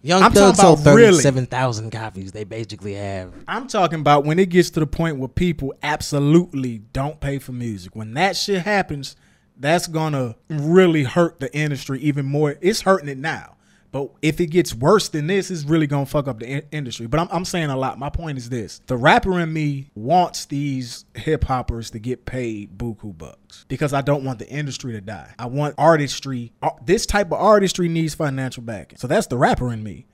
Young 0.04 0.24
I'm 0.24 0.32
Thug 0.34 0.56
sold 0.58 0.86
really. 0.86 1.04
thirty-seven 1.12 1.46
thousand 1.46 1.92
copies. 1.92 2.34
They 2.34 2.44
basically 2.44 2.96
have. 2.96 3.32
I'm 3.48 3.68
talking 3.68 4.02
about 4.02 4.26
when 4.26 4.38
it 4.38 4.50
gets 4.50 4.70
to 4.72 4.82
the 4.82 4.88
point 4.88 5.18
where 5.18 5.30
people 5.30 5.74
absolutely 5.82 6.80
don't 6.92 7.22
pay 7.22 7.40
for 7.40 7.54
music. 7.54 7.96
When 7.96 8.16
that 8.16 8.36
shit 8.36 8.64
happens, 8.64 9.16
that's 9.58 9.88
gonna 9.88 10.36
really 10.50 11.04
hurt 11.04 11.40
the 11.40 11.56
industry 11.56 12.02
even 12.02 12.26
more. 12.26 12.58
It's 12.60 12.82
hurting 12.82 13.08
it 13.08 13.18
now. 13.18 13.56
But 13.92 14.10
if 14.22 14.40
it 14.40 14.48
gets 14.48 14.74
worse 14.74 15.10
than 15.10 15.28
this, 15.28 15.52
it's 15.52 15.66
really 15.66 15.86
gonna 15.86 16.06
fuck 16.06 16.28
up 16.30 16.40
the 16.40 16.48
in- 16.48 16.64
industry. 16.72 17.08
But 17.08 17.20
I'm, 17.20 17.28
I'm 17.32 17.44
saying 17.46 17.70
a 17.70 17.76
lot. 17.76 18.00
My 18.00 18.10
point 18.10 18.38
is 18.38 18.50
this: 18.50 18.80
the 18.88 18.96
rapper 18.96 19.40
in 19.42 19.52
me 19.52 19.92
wants 19.96 20.46
these 20.46 21.04
hip 21.14 21.44
hoppers 21.44 21.92
to 21.92 22.00
get 22.00 22.26
paid 22.26 22.78
buku 22.78 23.18
bucks 23.18 23.66
because 23.68 23.94
I 23.94 24.00
don't 24.02 24.24
want 24.24 24.40
the 24.40 24.48
industry 24.48 24.94
to 24.94 25.02
die. 25.02 25.34
I 25.38 25.48
want 25.48 25.76
artistry. 25.78 26.54
ar- 26.62 26.78
This 26.86 27.06
type 27.06 27.28
of 27.28 27.34
artistry 27.34 27.90
needs 27.90 28.16
financial 28.16 28.64
backing. 28.64 28.98
So 28.98 29.08
that's 29.08 29.28
the 29.28 29.38
rapper 29.38 29.74
in 29.74 29.84
me. 29.84 30.08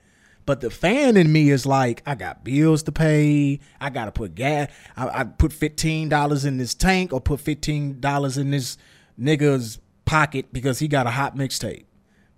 But 0.44 0.60
the 0.60 0.70
fan 0.70 1.16
in 1.18 1.30
me 1.30 1.50
is 1.50 1.66
like, 1.66 2.02
I 2.06 2.14
got 2.14 2.42
bills 2.42 2.82
to 2.84 2.92
pay. 2.92 3.60
I 3.80 3.90
gotta 3.90 4.10
put 4.10 4.34
gas. 4.34 4.70
I, 4.96 5.20
I 5.20 5.24
put 5.24 5.52
fifteen 5.52 6.08
dollars 6.08 6.44
in 6.44 6.56
this 6.56 6.74
tank 6.74 7.12
or 7.12 7.20
put 7.20 7.38
fifteen 7.38 8.00
dollars 8.00 8.38
in 8.38 8.50
this 8.50 8.76
nigga's 9.20 9.78
pocket 10.04 10.46
because 10.52 10.78
he 10.80 10.88
got 10.88 11.06
a 11.06 11.10
hot 11.10 11.36
mixtape. 11.36 11.84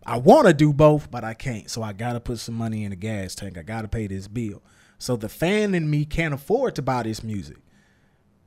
I 0.06 0.16
want 0.18 0.46
to 0.46 0.54
do 0.54 0.72
both, 0.72 1.10
but 1.10 1.24
I 1.24 1.34
can't. 1.34 1.70
So 1.70 1.82
I 1.82 1.92
gotta 1.92 2.20
put 2.20 2.38
some 2.38 2.54
money 2.54 2.84
in 2.84 2.90
the 2.90 2.96
gas 2.96 3.34
tank. 3.34 3.58
I 3.58 3.62
gotta 3.62 3.88
pay 3.88 4.06
this 4.06 4.28
bill. 4.28 4.62
So 4.98 5.16
the 5.16 5.28
fan 5.28 5.74
in 5.74 5.90
me 5.90 6.04
can't 6.04 6.34
afford 6.34 6.74
to 6.76 6.82
buy 6.82 7.02
this 7.02 7.22
music. 7.22 7.58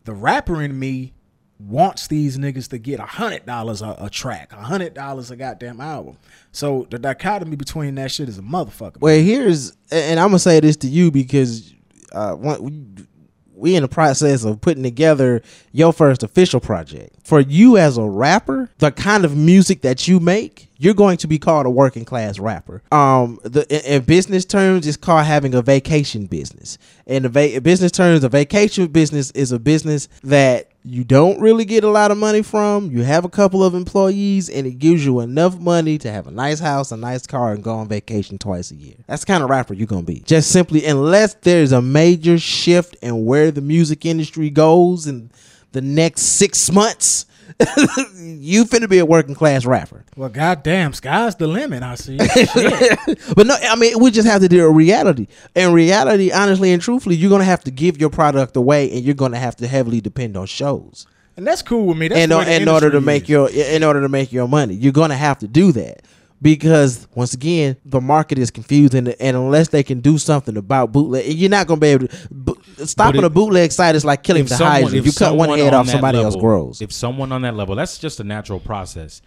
The 0.06 0.14
rapper 0.14 0.62
in 0.62 0.78
me 0.78 1.14
wants 1.60 2.08
these 2.08 2.38
niggas 2.38 2.70
to 2.70 2.78
get 2.78 2.99
a 2.99 3.06
hundred 3.06 3.45
dollars 3.45 3.82
a 3.82 3.95
a 3.99 4.10
track, 4.10 4.51
a 4.54 4.62
hundred 4.62 4.93
dollars 4.93 5.32
a 5.32 5.36
goddamn 5.36 5.80
album. 5.80 6.18
So 6.51 6.88
the 6.89 6.99
dichotomy 6.99 7.56
between 7.56 7.95
that 7.95 8.12
shit 8.12 8.30
is 8.30 8.38
a 8.38 8.41
motherfucker. 8.41 8.99
Well, 8.99 9.20
here's 9.20 9.76
and 9.91 10.20
I'm 10.20 10.30
gonna 10.30 10.39
say 10.39 10.60
this 10.60 10.78
to 10.78 10.88
you 10.88 11.12
because 11.12 11.74
uh, 12.12 12.34
one, 12.34 13.08
we, 13.56 13.76
in 13.76 13.84
the 13.84 13.88
process 13.88 14.43
of 14.43 14.62
putting 14.62 14.84
together 14.84 15.41
your 15.72 15.93
first 15.93 16.24
official 16.24 16.60
project. 16.60 17.16
For 17.24 17.39
you 17.39 17.78
as 17.78 17.97
a 17.97 18.04
rapper, 18.04 18.70
the 18.80 18.91
kind 18.91 19.26
of 19.26 19.36
music 19.36 19.82
that 19.82 20.08
you 20.08 20.20
make, 20.20 20.70
you're 20.78 20.93
going 20.93 21.18
to 21.18 21.28
be 21.28 21.39
called 21.39 21.66
a 21.66 21.70
working 21.70 22.06
class 22.06 22.39
rapper. 22.39 22.82
Um, 22.91 23.39
the 23.43 23.66
in, 23.70 24.01
in 24.01 24.01
business 24.04 24.43
terms, 24.45 24.86
it's 24.86 24.97
called 24.97 25.26
having 25.26 25.54
a 25.54 25.62
vacation 25.62 26.26
business. 26.26 26.78
In 27.06 27.24
the 27.24 27.30
va- 27.30 27.62
business 27.62 27.91
terms, 27.91 28.24
a 28.24 28.30
vacation 28.30 28.88
business 28.88 29.32
is 29.32 29.51
a 29.51 29.60
business 29.60 30.10
that 30.24 30.72
you 30.86 31.03
don't 31.05 31.39
really 31.39 31.63
get 31.63 31.84
a 31.84 31.89
lot 31.89 32.11
of 32.11 32.17
money 32.17 32.41
from. 32.41 32.91
You 32.91 33.03
have 33.03 33.23
a 33.23 33.29
couple 33.29 33.63
of 33.63 33.73
employees, 33.73 34.49
and 34.49 34.67
it 34.67 34.79
gives 34.79 35.05
you 35.05 35.21
enough 35.21 35.57
money 35.57 35.97
to 35.99 36.11
have 36.11 36.27
a 36.27 36.31
nice 36.31 36.59
house, 36.59 36.91
a 36.91 36.97
nice 36.97 37.25
car, 37.25 37.53
and 37.53 37.63
go 37.63 37.75
on 37.75 37.88
vacation 37.88 38.38
twice 38.38 38.69
a 38.71 38.75
year. 38.75 38.95
That's 39.07 39.23
kind 39.23 39.43
of 39.43 39.49
rapper 39.49 39.73
you're 39.73 39.88
gonna 39.88 40.03
be. 40.03 40.19
Just 40.19 40.51
simply, 40.51 40.86
unless 40.86 41.36
there's 41.36 41.71
a 41.71 41.81
major 41.81 42.38
shift 42.38 42.95
in 43.01 43.25
where 43.25 43.49
the 43.49 43.61
music 43.61 44.05
industry 44.05 44.49
goes 44.49 45.07
in 45.07 45.31
the 45.71 45.81
next 45.81 46.23
six 46.23 46.69
months, 46.69 47.25
you 48.18 48.66
finna 48.66 48.89
be 48.89 49.00
a 49.00 49.06
working 49.06 49.36
class 49.36 49.66
rapper. 49.66 50.04
well, 50.16 50.30
goddamn, 50.30 50.94
sky's 50.94 51.36
the 51.36 51.48
limit. 51.48 51.84
I 51.84 51.96
see. 51.96 52.18
But 53.36 53.48
no, 53.48 53.56
I 53.62 53.76
mean, 53.76 54.00
we 54.00 54.12
just 54.12 54.28
have 54.28 54.41
to 54.41 54.50
deal 54.50 54.68
with 54.68 54.78
reality. 54.78 55.28
In 55.56 55.74
reality, 55.74 56.32
honestly 56.32 56.72
and 56.74 56.82
truthfully, 56.82 57.16
you're 57.16 57.30
gonna 57.30 57.44
have 57.44 57.64
to 57.66 57.72
give 57.72 58.00
your 58.00 58.10
product 58.10 58.56
away, 58.56 58.91
and 58.91 59.04
you're 59.04 59.16
gonna 59.16 59.39
have 59.39 59.56
to 59.58 59.68
heavily 59.68 60.02
depend 60.02 60.36
on 60.38 60.46
shows. 60.48 61.06
and 61.38 61.46
that's 61.48 61.62
cool 61.62 61.86
with 61.88 61.98
me. 61.98 62.08
That's 62.08 62.22
in, 62.22 62.30
the 62.30 62.38
way 62.38 62.46
the 62.46 62.62
in 62.62 62.68
order 62.68 62.91
to 62.91 63.02
make 63.02 63.24
is. 63.24 63.30
your 63.30 63.50
in 63.50 63.84
order 63.84 64.02
to 64.02 64.10
make 64.10 64.32
your 64.32 64.48
money 64.48 64.74
you're 64.76 64.91
going 64.94 65.10
to 65.10 65.16
have 65.16 65.39
to 65.39 65.48
do 65.48 65.72
that 65.72 66.04
because 66.41 67.08
once 67.16 67.34
again 67.34 67.76
the 67.86 68.00
market 68.02 68.38
is 68.38 68.52
confused 68.52 68.94
and, 68.94 69.08
and 69.20 69.36
unless 69.38 69.70
they 69.70 69.82
can 69.82 70.00
do 70.00 70.18
something 70.20 70.58
about 70.58 70.91
bootleg 70.91 71.26
you're 71.34 71.50
not 71.50 71.66
going 71.66 71.80
to 71.80 71.82
be 71.82 71.88
able 71.88 72.08
to 72.08 72.58
stopping 72.88 73.21
But 73.21 73.27
a 73.27 73.29
bootleg 73.29 73.71
site 73.71 73.95
is 73.95 74.05
like 74.05 74.23
killing 74.23 74.45
the 74.45 74.55
Hydra. 74.55 74.93
If 74.93 75.05
you 75.05 75.11
cut 75.11 75.36
one 75.36 75.57
head 75.57 75.73
on 75.73 75.81
off 75.81 75.86
that 75.88 75.93
somebody 75.93 76.19
else 76.19 76.36
grows 76.36 76.81
If 76.81 76.91
someone 76.91 77.31
on 77.31 77.41
that 77.43 77.55
level, 77.55 77.75
that's 77.75 77.97
just 77.97 78.19
a 78.19 78.23
natural 78.23 78.59
process. 78.59 79.21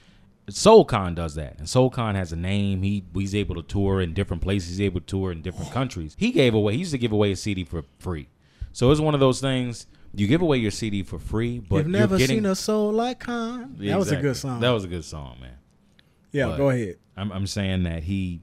Soul 0.49 0.85
Khan 0.85 1.15
does 1.15 1.35
that, 1.35 1.59
and 1.59 1.69
Soul 1.69 1.91
Khan 1.91 2.15
has 2.15 2.33
a 2.33 2.37
name. 2.37 2.83
He 2.83 3.05
he's 3.15 3.35
able 3.35 3.57
to 3.57 3.63
tour 3.63 4.01
in 4.01 4.15
different 4.15 4.43
places. 4.43 4.71
He's 4.71 4.81
able 4.81 5.01
to 5.01 5.07
tour 5.07 5.33
in 5.33 5.43
different 5.43 5.73
countries. 5.73 6.15
He 6.19 6.31
gave 6.31 6.55
away. 6.55 6.75
He 6.75 6.79
used 6.81 6.93
to 6.93 6.99
give 6.99 7.11
away 7.11 7.33
a 7.33 7.37
CD 7.37 7.65
for 7.65 7.83
free. 7.99 8.29
So 8.73 8.91
it's 8.93 9.01
one 9.01 9.15
of 9.15 9.21
those 9.21 9.41
things. 9.41 9.87
You 10.15 10.29
give 10.29 10.43
away 10.43 10.59
your 10.59 10.71
CD 10.71 11.03
for 11.03 11.19
free, 11.19 11.59
but 11.59 11.77
You've 11.77 11.87
you're 11.89 11.99
never 11.99 12.17
getting, 12.17 12.37
seen 12.37 12.47
a 12.47 12.55
soul 12.55 12.93
like 12.93 13.21
Khan. 13.21 13.75
That 13.79 13.99
was 13.99 14.13
a 14.13 14.17
good 14.17 14.37
song. 14.37 14.61
That 14.61 14.71
was 14.71 14.85
a 14.85 14.89
good 14.89 15.05
song, 15.05 15.39
man. 15.41 15.57
yeah, 16.31 16.47
but- 16.47 16.57
go 16.59 16.71
ahead. 16.71 16.97
I'm, 17.17 17.33
I'm 17.33 17.47
saying 17.47 17.85
that 17.85 18.03
he 18.05 18.43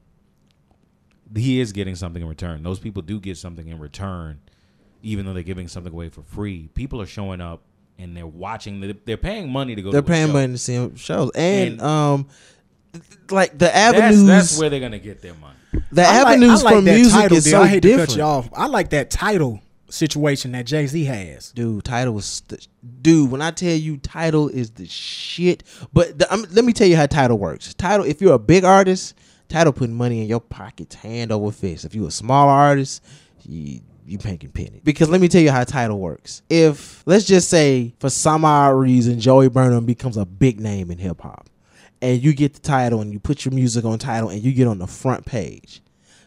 he 1.35 1.59
is 1.59 1.71
getting 1.71 1.95
something 1.95 2.21
in 2.21 2.27
return. 2.27 2.63
Those 2.63 2.79
people 2.79 3.01
do 3.01 3.19
get 3.19 3.37
something 3.37 3.67
in 3.67 3.79
return, 3.79 4.39
even 5.03 5.25
though 5.25 5.33
they're 5.33 5.43
giving 5.43 5.67
something 5.67 5.93
away 5.93 6.09
for 6.09 6.23
free. 6.23 6.69
People 6.73 6.99
are 7.01 7.05
showing 7.05 7.39
up 7.41 7.61
and 7.99 8.17
they're 8.17 8.25
watching. 8.25 8.81
They're, 8.81 8.93
they're 9.05 9.17
paying 9.17 9.51
money 9.51 9.75
to 9.75 9.81
go. 9.83 9.91
they're 9.91 10.01
to 10.01 10.07
a 10.07 10.09
paying 10.09 10.27
show. 10.27 10.33
money 10.33 10.53
to 10.53 10.57
see 10.57 10.89
shows 10.95 11.29
and, 11.35 11.73
And- 11.73 11.81
um 11.81 12.27
like 13.31 13.57
the 13.57 13.75
avenues 13.75 14.23
that's 14.25 14.57
where 14.59 14.69
they're 14.69 14.79
gonna 14.79 14.99
get 14.99 15.21
their 15.21 15.33
money. 15.35 15.55
the 15.91 16.03
I 16.03 16.21
like- 16.23 16.27
avenues 16.27 16.61
I 16.61 16.63
like 16.65 16.75
for 16.75 16.81
that 16.81 16.95
music 16.95 17.13
title 17.21 17.37
is 17.37 17.43
deal. 17.45 17.51
so 17.51 17.61
I 17.63 17.67
hate 17.67 17.81
different 17.81 18.09
to 18.11 18.15
cut 18.15 18.17
you 18.17 18.23
off. 18.23 18.49
I 18.53 18.67
like 18.67 18.89
that 18.91 19.09
Tidal 19.09 19.61
situation 19.89 20.51
that 20.53 20.65
Jay 20.65 20.85
Z 20.87 21.03
has. 21.05 21.51
Dude, 21.51 21.83
Tidal 21.83 22.13
was 22.13 22.41
the, 22.47 22.65
dude. 23.01 23.31
When 23.31 23.41
I 23.41 23.51
tell 23.51 23.73
you, 23.73 23.97
Tidal 23.97 24.49
is 24.49 24.71
the 24.71 24.85
shit. 24.87 25.63
But 25.91 26.19
the, 26.19 26.31
um, 26.33 26.45
let 26.51 26.65
me 26.65 26.73
tell 26.73 26.87
you 26.87 26.95
how 26.95 27.05
Tidal 27.07 27.37
works. 27.39 27.73
Tidal, 27.73 28.05
if 28.05 28.21
you're 28.21 28.33
a 28.33 28.39
big 28.39 28.63
artist, 28.63 29.15
Tidal 29.49 29.73
putting 29.73 29.95
money 29.95 30.21
in 30.21 30.27
your 30.27 30.39
pockets, 30.41 30.95
hand 30.95 31.31
over 31.31 31.51
fist. 31.51 31.85
If 31.85 31.93
you're 31.95 32.07
a 32.07 32.11
small 32.11 32.47
artist, 32.49 33.03
you 33.43 33.81
you 34.05 34.17
making 34.23 34.51
penny. 34.51 34.81
Because 34.83 35.09
let 35.09 35.21
me 35.21 35.27
tell 35.27 35.41
you 35.41 35.51
how 35.51 35.63
Tidal 35.63 35.99
works. 35.99 36.41
If 36.49 37.03
let's 37.05 37.25
just 37.25 37.49
say 37.49 37.93
for 37.99 38.09
some 38.09 38.45
odd 38.45 38.69
reason 38.69 39.19
Joey 39.19 39.49
Burnham 39.49 39.85
becomes 39.85 40.17
a 40.17 40.25
big 40.25 40.59
name 40.59 40.89
in 40.89 40.97
hip 40.97 41.21
hop, 41.21 41.47
and 42.01 42.21
you 42.21 42.33
get 42.33 42.53
the 42.53 42.59
Tidal 42.59 43.01
and 43.01 43.13
you 43.13 43.19
put 43.19 43.45
your 43.45 43.53
music 43.53 43.85
on 43.85 43.99
Tidal 43.99 44.29
and 44.29 44.41
you 44.41 44.51
get 44.53 44.67
on 44.67 44.79
the 44.79 44.87
front 44.87 45.25
page. 45.25 45.82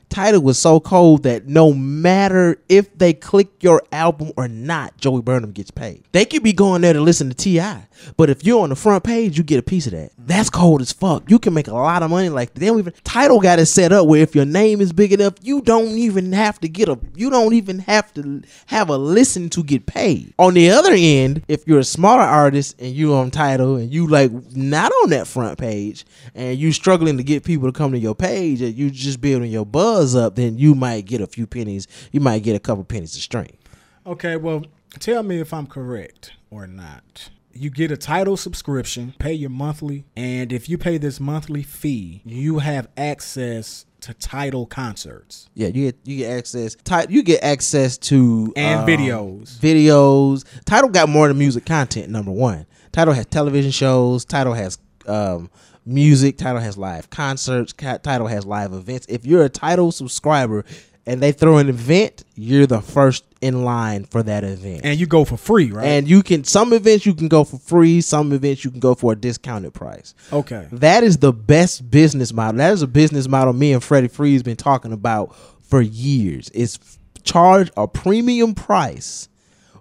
Tidal 0.08 0.42
was 0.42 0.58
so 0.58 0.80
cold 0.80 1.24
that 1.24 1.46
no 1.46 1.72
matter 1.72 2.58
if 2.68 2.96
they 2.96 3.12
click 3.12 3.48
your 3.62 3.82
album 3.92 4.32
or 4.36 4.48
not, 4.48 4.96
Joey 4.96 5.22
Burnham 5.22 5.52
gets 5.52 5.70
paid. 5.70 6.04
They 6.12 6.24
could 6.24 6.42
be 6.42 6.52
going 6.52 6.82
there 6.82 6.92
to 6.92 7.00
listen 7.00 7.28
to 7.28 7.34
T.I., 7.34 7.86
but 8.16 8.30
if 8.30 8.44
you're 8.44 8.62
on 8.62 8.68
the 8.68 8.76
front 8.76 9.04
page, 9.04 9.38
you 9.38 9.44
get 9.44 9.58
a 9.58 9.62
piece 9.62 9.86
of 9.86 9.92
that. 9.92 10.12
That's 10.18 10.50
cold 10.50 10.80
as 10.82 10.92
fuck. 10.92 11.30
You 11.30 11.38
can 11.38 11.54
make 11.54 11.68
a 11.68 11.74
lot 11.74 12.02
of 12.02 12.10
money 12.10 12.28
like 12.28 12.54
they 12.54 12.66
don't 12.66 12.78
even. 12.78 12.92
Tidal 13.04 13.40
got 13.40 13.58
it 13.58 13.66
set 13.66 13.92
up 13.92 14.06
where 14.06 14.22
if 14.22 14.34
your 14.34 14.44
name 14.44 14.80
is 14.80 14.92
big 14.92 15.12
enough, 15.12 15.34
you 15.42 15.62
don't 15.62 15.96
even 15.96 16.32
have 16.32 16.60
to 16.60 16.68
get 16.68 16.88
a. 16.88 16.98
You 17.14 17.30
don't 17.30 17.54
even 17.54 17.80
have 17.80 18.12
to 18.14 18.42
have 18.66 18.90
a 18.90 18.96
listen 18.96 19.48
to 19.50 19.62
get 19.62 19.86
paid. 19.86 20.34
On 20.38 20.54
the 20.54 20.70
other 20.70 20.92
end, 20.94 21.42
if 21.48 21.66
you're 21.66 21.78
a 21.78 21.84
smaller 21.84 22.22
artist 22.22 22.80
and 22.80 22.92
you 22.92 23.14
on 23.14 23.30
Tidal 23.30 23.76
and 23.76 23.92
you 23.92 24.06
like 24.06 24.30
not 24.54 24.92
on 25.02 25.10
that 25.10 25.26
front 25.26 25.58
page 25.58 26.04
and 26.34 26.58
you 26.58 26.72
struggling 26.72 27.16
to 27.16 27.22
get 27.22 27.44
people 27.44 27.70
to 27.70 27.76
come 27.76 27.92
to 27.92 27.98
your 27.98 28.14
page 28.14 28.60
and 28.60 28.74
you 28.74 28.90
just 28.90 29.20
building 29.20 29.50
your 29.50 29.66
buzz 29.66 29.95
up, 29.96 30.34
then 30.36 30.58
you 30.58 30.74
might 30.74 31.06
get 31.06 31.20
a 31.20 31.26
few 31.26 31.46
pennies. 31.46 31.86
You 32.12 32.20
might 32.20 32.42
get 32.42 32.54
a 32.56 32.60
couple 32.60 32.84
pennies 32.84 33.16
a 33.16 33.20
string. 33.20 33.56
Okay, 34.04 34.36
well, 34.36 34.64
tell 34.98 35.22
me 35.22 35.40
if 35.40 35.52
I'm 35.54 35.66
correct 35.66 36.32
or 36.50 36.66
not. 36.66 37.30
You 37.52 37.70
get 37.70 37.90
a 37.90 37.96
Tidal 37.96 38.36
subscription, 38.36 39.14
pay 39.18 39.32
your 39.32 39.48
monthly, 39.50 40.04
and 40.14 40.52
if 40.52 40.68
you 40.68 40.76
pay 40.76 40.98
this 40.98 41.18
monthly 41.18 41.62
fee, 41.62 42.20
you 42.24 42.58
have 42.58 42.86
access 42.98 43.86
to 44.02 44.12
Tidal 44.12 44.66
concerts 44.66 45.48
Yeah, 45.54 45.68
you 45.68 45.86
get 45.86 45.98
you 46.04 46.18
get 46.18 46.38
access. 46.38 46.76
Ti- 46.84 47.06
you 47.08 47.22
get 47.22 47.42
access 47.42 47.96
to 47.98 48.52
and 48.54 48.80
um, 48.80 48.86
videos. 48.86 49.58
videos. 49.58 50.44
Tidal 50.66 50.90
got 50.90 51.08
more 51.08 51.28
than 51.28 51.38
music 51.38 51.64
content. 51.64 52.10
Number 52.10 52.30
one, 52.30 52.66
Tidal 52.92 53.14
has 53.14 53.24
television 53.26 53.70
shows. 53.70 54.24
Tidal 54.26 54.52
has 54.52 54.78
um, 55.06 55.50
music. 55.86 56.38
Tidal 56.38 56.60
has 56.60 56.76
live 56.76 57.10
concerts. 57.10 57.72
Tidal 57.72 58.26
has 58.26 58.44
live 58.44 58.72
events. 58.72 59.06
If 59.08 59.24
you're 59.24 59.44
a 59.44 59.48
Tidal 59.48 59.92
subscriber 59.92 60.64
and 61.06 61.22
they 61.22 61.32
throw 61.32 61.58
an 61.58 61.68
event, 61.68 62.24
you're 62.34 62.66
the 62.66 62.80
first 62.80 63.24
in 63.40 63.64
line 63.64 64.04
for 64.04 64.22
that 64.24 64.42
event. 64.42 64.80
And 64.84 64.98
you 64.98 65.06
go 65.06 65.24
for 65.24 65.36
free, 65.36 65.70
right? 65.70 65.86
And 65.86 66.08
you 66.08 66.22
can 66.22 66.42
some 66.44 66.72
events 66.72 67.06
you 67.06 67.14
can 67.14 67.28
go 67.28 67.44
for 67.44 67.58
free. 67.58 68.00
Some 68.00 68.32
events 68.32 68.64
you 68.64 68.70
can 68.70 68.80
go 68.80 68.94
for 68.94 69.12
a 69.12 69.16
discounted 69.16 69.72
price. 69.72 70.14
okay. 70.32 70.66
That 70.72 71.04
is 71.04 71.18
the 71.18 71.32
best 71.32 71.90
business 71.90 72.32
model. 72.32 72.58
That 72.58 72.72
is 72.72 72.82
a 72.82 72.88
business 72.88 73.28
model 73.28 73.52
me 73.52 73.72
and 73.72 73.82
Freddie 73.82 74.08
Free's 74.08 74.42
been 74.42 74.56
talking 74.56 74.92
about 74.92 75.36
for 75.62 75.80
years. 75.80 76.50
It's 76.54 76.78
charge 77.22 77.70
a 77.76 77.86
premium 77.88 78.54
price 78.54 79.28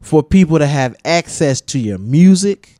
for 0.01 0.21
people 0.21 0.59
to 0.59 0.67
have 0.67 0.95
access 1.05 1.61
to 1.61 1.79
your 1.79 1.97
music, 1.97 2.74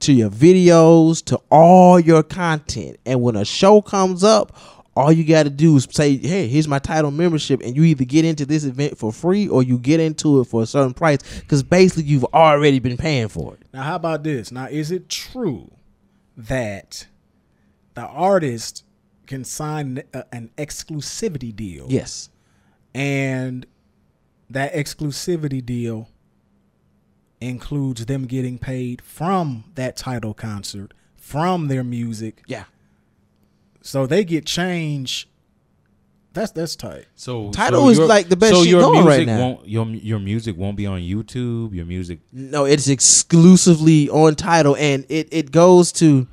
to 0.00 0.12
your 0.12 0.30
videos, 0.30 1.24
to 1.26 1.40
all 1.50 2.00
your 2.00 2.22
content. 2.22 2.98
And 3.06 3.22
when 3.22 3.36
a 3.36 3.44
show 3.44 3.80
comes 3.80 4.24
up, 4.24 4.56
all 4.96 5.12
you 5.12 5.24
got 5.24 5.44
to 5.44 5.50
do 5.50 5.76
is 5.76 5.86
say, 5.90 6.16
"Hey, 6.16 6.48
here's 6.48 6.66
my 6.66 6.78
Tidal 6.78 7.10
membership," 7.10 7.60
and 7.62 7.76
you 7.76 7.84
either 7.84 8.04
get 8.04 8.24
into 8.24 8.44
this 8.44 8.64
event 8.64 8.98
for 8.98 9.12
free 9.12 9.48
or 9.48 9.62
you 9.62 9.78
get 9.78 10.00
into 10.00 10.40
it 10.40 10.44
for 10.44 10.62
a 10.62 10.66
certain 10.66 10.94
price 10.94 11.18
because 11.40 11.62
basically 11.62 12.04
you've 12.04 12.24
already 12.34 12.80
been 12.80 12.96
paying 12.96 13.28
for 13.28 13.54
it. 13.54 13.60
Now, 13.72 13.82
how 13.82 13.96
about 13.96 14.24
this? 14.24 14.50
Now, 14.50 14.66
is 14.66 14.90
it 14.90 15.08
true 15.08 15.70
that 16.36 17.06
the 17.94 18.02
artist 18.02 18.84
can 19.26 19.44
sign 19.44 20.02
a, 20.12 20.18
uh, 20.18 20.22
an 20.32 20.50
exclusivity 20.58 21.54
deal? 21.54 21.86
Yes. 21.88 22.28
And 22.92 23.66
that 24.50 24.74
exclusivity 24.74 25.64
deal 25.64 26.08
includes 27.40 28.06
them 28.06 28.26
getting 28.26 28.58
paid 28.58 29.00
from 29.02 29.64
that 29.74 29.96
Tidal 29.96 30.34
concert, 30.34 30.92
from 31.16 31.68
their 31.68 31.84
music. 31.84 32.42
Yeah. 32.46 32.64
So 33.82 34.06
they 34.06 34.24
get 34.24 34.44
change. 34.46 35.26
That's 36.32 36.52
that's 36.52 36.76
tight. 36.76 37.06
So 37.16 37.50
Tidal 37.50 37.80
so 37.84 37.88
is 37.88 37.98
your- 37.98 38.06
like 38.06 38.28
the 38.28 38.36
best 38.36 38.52
So 38.54 38.62
shit 38.62 38.70
your 38.70 38.82
going 38.82 39.04
music 39.04 39.08
right 39.18 39.26
now. 39.26 39.38
won't 39.40 39.68
your 39.68 39.86
your 39.86 40.18
music 40.20 40.56
won't 40.56 40.76
be 40.76 40.86
on 40.86 41.00
YouTube. 41.00 41.74
Your 41.74 41.86
music 41.86 42.20
No, 42.32 42.66
it's 42.66 42.88
exclusively 42.88 44.08
on 44.10 44.36
Tidal, 44.36 44.76
and 44.76 45.04
it, 45.08 45.28
it 45.32 45.50
goes 45.50 45.90
to. 45.92 46.28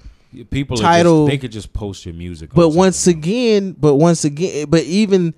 people 0.51 0.77
Tidal. 0.77 1.25
Just, 1.25 1.31
they 1.31 1.37
could 1.39 1.51
just 1.51 1.73
post 1.73 2.05
your 2.05 2.13
music. 2.13 2.51
on 2.51 2.55
But 2.55 2.61
something. 2.63 2.77
once 2.77 3.07
again, 3.07 3.75
but 3.79 3.95
once 3.95 4.23
again, 4.23 4.67
but 4.69 4.83
even 4.83 5.33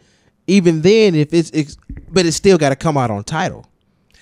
even 0.47 0.81
then, 0.81 1.15
if 1.15 1.31
it's, 1.33 1.51
it's 1.51 1.77
but 2.11 2.25
it's 2.25 2.35
still 2.35 2.57
got 2.57 2.69
to 2.69 2.75
come 2.75 2.97
out 2.97 3.11
on 3.11 3.23
Tidal. 3.23 3.65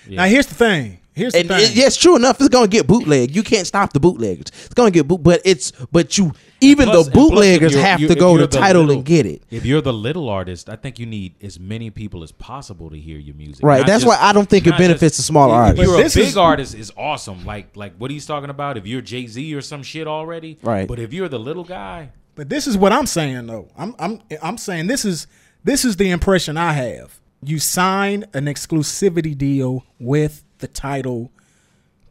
Now 0.08 0.26
here's 0.26 0.46
the 0.46 0.54
thing. 0.54 1.00
Here's 1.18 1.32
the 1.34 1.40
And 1.40 1.48
thing. 1.48 1.60
it, 1.60 1.74
yes, 1.74 1.96
true 1.96 2.16
enough, 2.16 2.40
it's 2.40 2.48
gonna 2.48 2.68
get 2.68 2.86
bootleg. 2.86 3.34
You 3.36 3.42
can't 3.42 3.66
stop 3.66 3.92
the 3.92 4.00
bootleggers. 4.00 4.46
It's 4.64 4.74
gonna 4.74 4.90
get 4.90 5.06
boot, 5.08 5.22
but 5.22 5.42
it's 5.44 5.72
but 5.92 6.16
you 6.16 6.32
even 6.60 6.86
Plus- 6.88 7.06
the 7.06 7.10
and 7.10 7.12
plus, 7.12 7.28
if 7.28 7.30
bootleggers 7.30 7.74
have 7.74 8.00
to 8.00 8.14
go 8.14 8.36
to 8.36 8.46
Tidal 8.46 8.82
little- 8.82 8.96
and 8.96 9.04
get 9.04 9.26
it. 9.26 9.42
If 9.50 9.64
you're 9.66 9.80
the 9.80 9.92
little 9.92 10.28
artist, 10.28 10.68
I 10.68 10.76
think 10.76 10.98
you 10.98 11.06
need 11.06 11.34
as 11.42 11.60
many 11.60 11.90
people 11.90 12.22
as 12.22 12.32
possible 12.32 12.90
to 12.90 12.96
hear 12.98 13.18
your 13.18 13.34
music. 13.36 13.64
Right. 13.64 13.78
Not 13.78 13.86
That's 13.86 14.04
just- 14.04 14.18
why 14.20 14.28
I 14.28 14.32
don't 14.32 14.48
think 14.48 14.66
it 14.66 14.76
benefits 14.78 15.00
just- 15.00 15.16
the 15.18 15.22
smaller 15.24 15.54
if 15.54 15.58
artists. 15.58 15.84
You're 15.84 15.94
But 15.96 16.00
a 16.00 16.02
this 16.04 16.14
big 16.14 16.26
is- 16.28 16.36
artist 16.36 16.74
is 16.74 16.92
awesome. 16.96 17.44
Like 17.44 17.76
like 17.76 17.94
what 17.98 18.10
he's 18.10 18.26
talking 18.26 18.50
about. 18.50 18.76
If 18.76 18.86
you're 18.86 19.00
Jay 19.02 19.26
Z 19.26 19.54
or 19.54 19.60
some 19.60 19.82
shit 19.82 20.06
already, 20.06 20.58
Right. 20.62 20.88
But 20.88 20.98
if 20.98 21.12
you're 21.12 21.28
the 21.28 21.38
little 21.38 21.64
guy, 21.64 22.10
But 22.34 22.48
this 22.48 22.66
is 22.68 22.76
what 22.78 22.92
I'm 22.92 23.06
saying 23.06 23.46
though. 23.46 23.68
I'm 23.76 23.94
I'm 23.98 24.20
I'm 24.42 24.58
saying 24.58 24.86
this 24.86 25.04
is 25.04 25.26
this 25.64 25.84
is 25.84 25.96
the 25.96 26.10
impression 26.10 26.56
I 26.56 26.72
have. 26.72 27.18
You 27.44 27.58
sign 27.60 28.24
an 28.34 28.46
exclusivity 28.46 29.36
deal 29.36 29.84
with 30.00 30.42
the 30.58 30.68
Tidal 30.68 31.30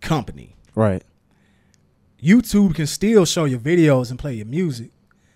company. 0.01 0.55
Right. 0.75 1.03
YouTube 2.21 2.75
can 2.75 2.87
still 2.87 3.25
show 3.25 3.45
your 3.45 3.59
videos 3.59 4.09
and 4.09 4.17
play 4.17 4.33
your 4.33 4.45
music. 4.45 4.91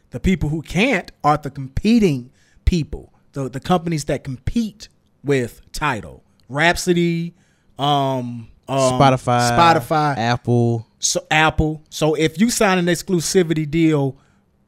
The 0.10 0.20
people 0.20 0.50
who 0.50 0.62
can't 0.62 1.12
are 1.24 1.38
the 1.38 1.50
competing 1.50 2.32
people, 2.66 3.14
the 3.34 3.50
the 3.50 3.60
companies 3.60 4.06
that 4.06 4.24
compete 4.24 4.90
with 5.24 5.62
Tidal. 5.72 6.24
Rhapsody, 6.50 7.34
um, 7.80 8.50
um, 8.68 8.78
Spotify, 8.78 9.52
Spotify, 9.52 10.18
Apple. 10.18 10.88
so 11.00 11.26
Apple. 11.32 11.82
So 11.90 12.16
if 12.16 12.40
you 12.40 12.50
sign 12.50 12.78
an 12.78 12.88
exclusivity 12.88 13.70
deal 13.70 14.18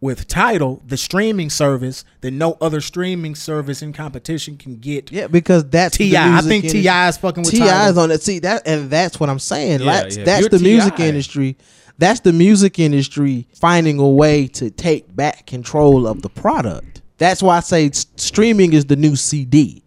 with 0.03 0.27
Tidal, 0.27 0.81
the 0.85 0.97
streaming 0.97 1.49
service, 1.49 2.03
that 2.19 2.31
no 2.31 2.57
other 2.59 2.81
streaming 2.81 3.35
service 3.35 3.81
in 3.81 3.93
competition 3.93 4.57
can 4.57 4.75
get. 4.75 5.09
Yeah, 5.13 5.27
because 5.27 5.63
that's 5.69 5.95
Ti. 5.95 6.17
I 6.17 6.41
think. 6.41 6.69
T.I. 6.69 7.07
is 7.07 7.15
fucking 7.15 7.43
with 7.43 7.51
T.I. 7.51 7.89
is 7.89 7.97
on 7.97 8.11
it. 8.11 8.21
See 8.21 8.39
that, 8.39 8.67
and 8.67 8.89
that's 8.91 9.17
what 9.17 9.29
I'm 9.29 9.39
saying. 9.39 9.79
Yeah, 9.79 9.85
that's 10.03 10.17
yeah. 10.17 10.23
that's 10.25 10.41
You're 10.41 10.49
the 10.49 10.59
music 10.59 10.97
T.I.. 10.97 11.07
industry. 11.07 11.57
That's 11.99 12.19
the 12.19 12.33
music 12.33 12.79
industry 12.79 13.47
finding 13.55 13.97
a 13.99 14.09
way 14.09 14.47
to 14.47 14.69
take 14.69 15.15
back 15.15 15.45
control 15.47 16.05
of 16.05 16.21
the 16.21 16.29
product. 16.29 17.01
That's 17.17 17.41
why 17.41 17.57
I 17.57 17.59
say 17.61 17.89
streaming 17.91 18.73
is 18.73 18.85
the 18.85 18.97
new 18.97 19.15
CD, 19.15 19.83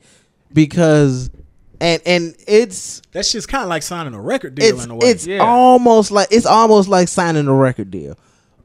because 0.54 1.28
and 1.78 2.00
and 2.06 2.34
it's 2.48 3.02
That's 3.12 3.32
just 3.32 3.48
kind 3.48 3.64
of 3.64 3.68
like 3.68 3.82
signing 3.82 4.14
a 4.14 4.20
record 4.20 4.54
deal 4.54 4.76
it's 4.76 4.84
in 4.84 4.90
a 4.90 4.94
way. 4.94 5.08
it's 5.08 5.26
Yeah. 5.26 5.40
almost 5.40 6.10
like 6.10 6.28
it's 6.30 6.46
almost 6.46 6.88
like 6.88 7.08
signing 7.08 7.48
a 7.48 7.54
record 7.54 7.90
deal. 7.90 8.16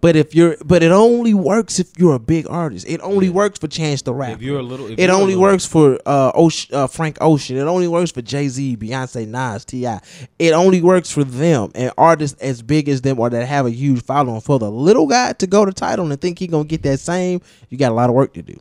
But 0.02 0.16
if 0.16 0.34
you're, 0.34 0.58
but 0.66 0.82
it 0.82 0.91
only 0.91 1.34
works 1.36 1.80
if 1.80 1.91
you're 1.97 2.16
a 2.16 2.20
big 2.20 2.47
artist. 2.49 2.88
It 2.89 2.99
only 3.02 3.30
works 3.30 3.60
for 3.60 3.68
Chance 3.68 4.02
the 4.02 4.14
Rapper. 4.14 4.34
If 4.34 4.41
you're 4.41 4.60
a 4.60 4.64
little- 4.64 4.88
it 4.88 5.10
only 5.12 5.36
works 5.36 5.66
for 5.66 5.99
uh, 6.08 6.32
Ocean, 6.34 6.74
uh, 6.76 6.88
Frank 6.88 7.18
Ocean. 7.22 7.58
It 7.58 7.62
only 7.62 7.88
works 7.88 8.10
for 8.12 8.22
Jay 8.24 8.47
Z, 8.47 8.78
Beyonce, 8.78 9.28
Nas, 9.28 9.64
Ti. 9.64 9.86
It 10.39 10.54
only 10.54 10.82
works 10.82 11.12
for 11.12 11.24
them 11.24 11.72
and 11.76 11.91
artists 11.97 12.41
as 12.41 12.62
big 12.64 12.89
as 12.89 13.02
them 13.02 13.20
or 13.20 13.30
that 13.30 13.45
have 13.47 13.68
a 13.68 13.72
huge 13.72 14.04
following. 14.04 14.41
For 14.41 14.58
the 14.58 14.72
little 14.72 15.06
guy 15.06 15.34
to 15.34 15.45
go 15.47 15.66
to 15.66 15.72
Tidal 15.72 16.12
and 16.12 16.20
think 16.20 16.39
he 16.39 16.47
gonna 16.47 16.64
get 16.64 16.82
that 16.84 16.99
same, 16.99 17.39
you 17.70 17.78
got 17.78 17.91
a 17.91 17.95
lot 17.95 18.10
of 18.10 18.16
work 18.16 18.34
to 18.34 18.41
do. 18.41 18.56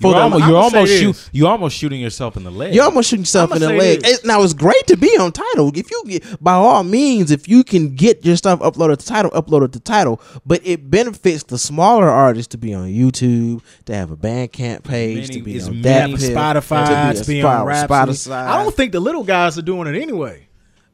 You're, 0.00 0.14
almost, 0.16 0.46
you're 0.46 0.56
almost 0.56 0.92
shoot, 0.92 1.28
you're 1.32 1.48
almost 1.48 1.76
shooting 1.76 2.00
yourself 2.00 2.36
in 2.36 2.44
the 2.44 2.50
leg. 2.50 2.74
You're 2.74 2.84
almost 2.84 3.10
shooting 3.10 3.22
yourself 3.22 3.52
in 3.54 3.60
the 3.60 3.68
leg. 3.72 4.00
It- 4.04 4.24
now 4.24 4.42
it's 4.42 4.54
great 4.54 4.86
to 4.86 4.96
be 4.96 5.14
on 5.18 5.30
Tidal. 5.32 5.72
If 5.76 5.90
you 5.90 6.02
get 6.06 6.42
by 6.42 6.54
all 6.54 6.82
means, 6.84 7.30
if 7.30 7.48
you 7.48 7.62
can 7.64 7.94
get 7.94 8.24
your 8.24 8.36
stuff 8.36 8.60
uploaded 8.60 8.98
to 8.98 9.06
Tidal, 9.06 9.30
uploaded 9.32 9.72
to 9.72 9.80
Tidal. 9.80 10.20
But 10.46 10.62
it 10.64 10.90
benefits 10.90 11.42
the 11.44 11.58
smaller 11.58 12.08
artists 12.08 12.50
to 12.52 12.58
be 12.58 12.72
on 12.72 12.88
YouTube, 12.88 13.62
to 13.84 13.94
have 13.94 14.10
a 14.10 14.16
Bandcamp 14.16 14.84
page, 14.84 15.28
Many- 15.28 15.40
to 15.40 15.42
be 15.42 15.60
on 15.60 15.80
many- 15.82 16.14
that 16.14 16.20
Spotify, 16.30 17.20
to 17.20 17.26
be 17.26 17.42
on 17.42 17.66
Rhapsody. 17.66 18.12
Spotify. 18.12 18.46
I 18.46 18.62
don't 18.62 18.74
think 18.74 18.92
the 18.92 19.00
little 19.00 19.24
guys 19.24 19.58
are 19.58 19.62
doing 19.62 19.86
it 19.94 20.00
anyway. 20.00 20.46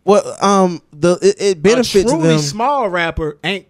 Well, 0.04 0.36
um, 0.40 0.82
the 0.92 1.18
it, 1.22 1.36
it 1.40 1.62
benefits 1.62 1.94
a 2.11 2.14
truly 2.14 2.28
them. 2.28 2.38
small 2.38 2.88
rapper 2.88 3.38
ain't 3.44 3.66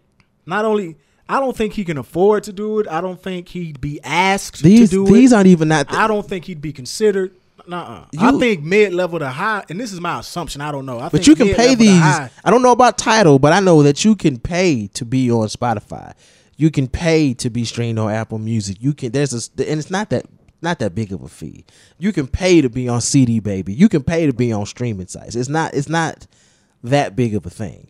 not 0.46 0.64
only. 0.64 0.96
I 1.28 1.40
don't 1.40 1.56
think 1.56 1.72
he 1.72 1.84
can 1.84 1.98
afford 1.98 2.44
to 2.44 2.52
do 2.52 2.78
it. 2.78 2.86
I 2.88 3.00
don't 3.00 3.20
think 3.20 3.48
he'd 3.48 3.80
be 3.80 4.00
asked 4.04 4.62
these 4.62 4.90
to 4.90 4.96
do 4.96 5.04
these 5.04 5.10
it. 5.10 5.14
These 5.14 5.32
aren't 5.32 5.46
even 5.48 5.68
that. 5.68 5.92
I 5.92 6.06
don't 6.06 6.26
think 6.26 6.44
he'd 6.44 6.60
be 6.60 6.72
considered. 6.72 7.32
Nuh-uh. 7.68 8.04
I 8.18 8.38
think 8.38 8.62
mid 8.62 8.94
level 8.94 9.18
to 9.18 9.28
high, 9.28 9.64
and 9.68 9.80
this 9.80 9.92
is 9.92 10.00
my 10.00 10.20
assumption. 10.20 10.60
I 10.60 10.70
don't 10.70 10.86
know. 10.86 11.00
I 11.00 11.08
But 11.08 11.26
you 11.26 11.34
can 11.34 11.52
pay 11.54 11.74
these. 11.74 12.00
I 12.00 12.30
don't 12.44 12.62
know 12.62 12.70
about 12.70 12.96
Tidal, 12.96 13.40
but 13.40 13.52
I 13.52 13.60
know 13.60 13.82
that 13.82 14.04
you 14.04 14.14
can 14.14 14.38
pay 14.38 14.86
to 14.94 15.04
be 15.04 15.30
on 15.30 15.48
Spotify. 15.48 16.12
You 16.56 16.70
can 16.70 16.86
pay 16.86 17.34
to 17.34 17.50
be 17.50 17.64
streamed 17.64 17.98
on 17.98 18.12
Apple 18.12 18.38
Music. 18.38 18.76
You 18.80 18.94
can. 18.94 19.10
There's 19.10 19.32
a 19.32 19.68
and 19.68 19.80
it's 19.80 19.90
not 19.90 20.10
that 20.10 20.26
not 20.62 20.78
that 20.78 20.94
big 20.94 21.12
of 21.12 21.22
a 21.22 21.28
fee. 21.28 21.64
You 21.98 22.12
can 22.12 22.28
pay 22.28 22.60
to 22.60 22.68
be 22.68 22.88
on 22.88 23.00
CD 23.00 23.40
Baby. 23.40 23.74
You 23.74 23.88
can 23.88 24.02
pay 24.04 24.26
to 24.26 24.32
be 24.32 24.52
on 24.52 24.64
streaming 24.66 25.08
sites. 25.08 25.34
It's 25.34 25.48
not. 25.48 25.74
It's 25.74 25.88
not 25.88 26.26
that 26.84 27.16
big 27.16 27.34
of 27.34 27.46
a 27.46 27.50
thing. 27.50 27.88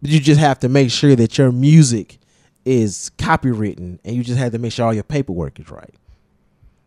But 0.00 0.10
you 0.10 0.20
just 0.20 0.40
have 0.40 0.60
to 0.60 0.68
make 0.68 0.90
sure 0.90 1.16
that 1.16 1.36
your 1.36 1.50
music 1.50 2.18
is 2.64 3.10
copywritten, 3.18 3.98
and 4.04 4.16
you 4.16 4.24
just 4.24 4.38
have 4.38 4.52
to 4.52 4.58
make 4.58 4.72
sure 4.72 4.86
all 4.86 4.94
your 4.94 5.02
paperwork 5.02 5.60
is 5.60 5.70
right. 5.70 5.94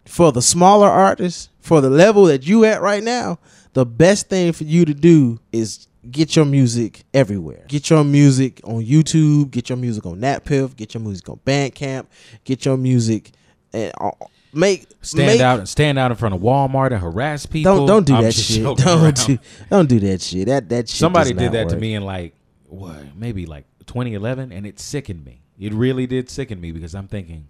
for 0.05 0.32
the 0.32 0.41
smaller 0.41 0.89
artists, 0.89 1.49
for 1.59 1.82
the 1.82 1.89
level 1.89 2.25
that 2.25 2.47
you 2.47 2.65
at 2.65 2.82
right 2.82 3.03
now, 3.03 3.39
the 3.73 3.86
best 3.86 4.30
thing 4.30 4.53
for 4.53 4.63
you 4.63 4.86
to 4.86 4.93
do 4.93 5.39
is 5.51 5.88
get 6.09 6.36
your 6.36 6.45
music 6.45 7.03
everywhere. 7.13 7.65
Get 7.67 7.89
your 7.89 8.03
music 8.03 8.61
on 8.63 8.84
YouTube, 8.84 9.51
get 9.51 9.69
your 9.69 9.78
music 9.78 10.05
on 10.05 10.19
DatPiff, 10.19 10.75
get 10.75 10.93
your 10.93 11.01
music 11.01 11.30
on 11.30 11.39
Bandcamp, 11.45 12.07
get 12.43 12.65
your 12.65 12.78
music 12.78 13.32
and 13.73 13.91
uh, 13.99 14.11
make 14.53 14.88
Stand 15.01 15.28
make- 15.28 15.41
out, 15.41 15.67
stand 15.67 15.99
out 15.99 16.11
in 16.11 16.17
front 16.17 16.34
of 16.36 16.41
Walmart 16.41 16.91
and 16.91 17.01
harass 17.01 17.45
people. 17.45 17.75
Don't 17.75 17.88
don't 17.88 18.05
do 18.05 18.15
I'm 18.15 18.23
that 18.23 18.34
shit. 18.34 18.63
Don't 18.78 18.80
around. 18.88 19.15
do, 19.25 19.38
don't 19.69 19.89
do 19.89 19.99
that 19.99 20.21
shit. 20.21 20.47
That 20.47 20.69
that 20.69 20.89
shit 20.89 20.97
Somebody 20.97 21.34
did 21.34 21.43
not 21.43 21.51
that 21.53 21.69
to 21.69 21.78
me 21.78 21.93
in 21.93 22.03
like 22.03 22.34
what, 22.67 23.15
maybe 23.15 23.45
like 23.45 23.65
2011, 23.86 24.51
and 24.51 24.65
it 24.65 24.80
sickened 24.80 25.23
me. 25.25 25.41
It 25.60 25.74
really 25.74 26.05
did 26.08 26.30
sicken 26.30 26.62
me 26.62 26.72
because 26.72 26.93
I'm 26.93 27.08
thinking, 27.08 27.47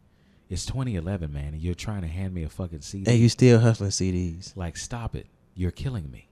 it's 0.49 0.65
2011, 0.65 1.31
man, 1.33 1.53
and 1.53 1.61
you're 1.61 1.75
trying 1.75 2.01
to 2.01 2.07
hand 2.07 2.33
me 2.33 2.43
a 2.43 2.49
fucking 2.49 2.81
CD. 2.81 3.09
And 3.11 3.19
you 3.19 3.27
still 3.29 3.59
hustling 3.59 3.89
CDs. 3.89 4.55
like, 4.55 4.77
stop 4.77 5.15
it! 5.15 5.27
You're 5.55 5.71
killing 5.71 6.09
me. 6.11 6.29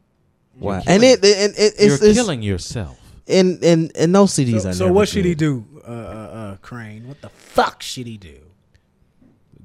Wow. 0.57 0.81
And 0.87 1.03
it, 1.03 1.15
and 1.25 1.53
it 1.57 1.73
it's, 1.77 1.83
You're 1.83 2.09
it's 2.09 2.17
killing 2.17 2.41
yourself. 2.41 2.97
and 3.27 3.61
and 3.63 3.91
and 3.97 4.15
those 4.15 4.31
CDs 4.31 4.61
So, 4.61 4.69
are 4.69 4.73
so 4.73 4.83
never 4.85 4.93
what 4.93 5.09
should 5.09 5.23
good. 5.23 5.29
he 5.29 5.35
do, 5.35 5.65
uh, 5.85 5.89
uh, 5.91 5.93
uh, 5.93 6.57
Crane? 6.57 7.07
What 7.07 7.19
the 7.21 7.27
fuck 7.29 7.81
should 7.81 8.07
he 8.07 8.15
do? 8.17 8.37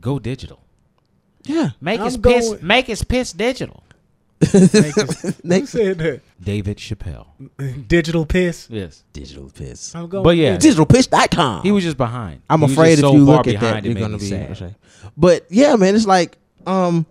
Go 0.00 0.18
digital. 0.18 0.60
Yeah. 1.44 1.70
Make 1.80 2.00
I'm 2.00 2.06
his 2.06 2.16
piss. 2.16 2.60
Make 2.62 2.86
his 2.86 3.04
piss 3.04 3.32
digital. 3.32 3.84
Make 4.40 4.52
his- 4.94 5.20
Who 5.22 5.32
Next 5.44 5.70
said 5.70 5.98
that? 5.98 6.20
David 6.42 6.78
Chappelle. 6.78 7.26
Digital 7.88 8.24
piss. 8.26 8.68
Yes, 8.70 9.04
digital 9.12 9.50
piss. 9.50 9.94
I'm 9.94 10.08
going. 10.08 10.24
but 10.24 10.36
yeah, 10.36 10.56
Digitalpiss.com. 10.56 11.62
he 11.62 11.72
was 11.72 11.84
just 11.84 11.96
behind. 11.96 12.40
I'm 12.48 12.60
He 12.60 12.64
was 12.64 12.72
afraid 12.72 12.90
just 12.96 12.98
if 13.04 13.08
so 13.10 13.12
you 13.16 13.26
far 13.26 13.36
look 13.36 13.46
at 13.48 13.52
behind, 13.52 13.76
that, 13.76 13.78
it 13.78 13.84
you're 13.86 13.94
made 13.94 14.00
gonna 14.00 14.12
me 14.14 14.18
be 14.20 14.28
sad. 14.30 14.50
ashamed. 14.50 14.74
But 15.16 15.46
yeah, 15.50 15.76
man, 15.76 15.94
it's 15.94 16.06
like 16.06 16.38
um 16.66 17.04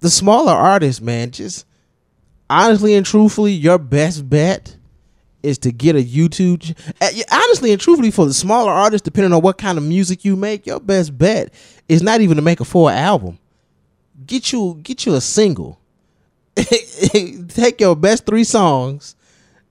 the 0.00 0.10
smaller 0.10 0.52
artists, 0.52 1.00
man, 1.00 1.30
just 1.30 1.64
honestly 2.50 2.94
and 2.94 3.06
truthfully, 3.06 3.52
your 3.52 3.78
best 3.78 4.28
bet 4.28 4.76
is 5.44 5.58
to 5.58 5.72
get 5.72 5.94
a 5.96 6.02
YouTube. 6.02 6.60
ch- 6.60 6.74
yeah, 7.14 7.24
Honestly 7.32 7.72
and 7.72 7.80
truthfully, 7.80 8.10
for 8.10 8.26
the 8.26 8.34
smaller 8.34 8.70
artists, 8.72 9.04
depending 9.04 9.32
on 9.32 9.42
what 9.42 9.58
kind 9.58 9.78
of 9.78 9.84
music 9.84 10.24
you 10.24 10.36
make, 10.36 10.66
your 10.66 10.78
best 10.80 11.16
bet 11.16 11.52
is 11.88 12.02
not 12.02 12.20
even 12.20 12.36
to 12.36 12.42
make 12.42 12.60
a 12.60 12.64
full 12.64 12.88
album. 12.88 13.38
Get 14.26 14.52
you 14.52 14.78
get 14.82 15.06
you 15.06 15.14
a 15.14 15.20
single. 15.20 15.78
Take 17.48 17.80
your 17.80 17.96
best 17.96 18.26
three 18.26 18.44
songs 18.44 19.16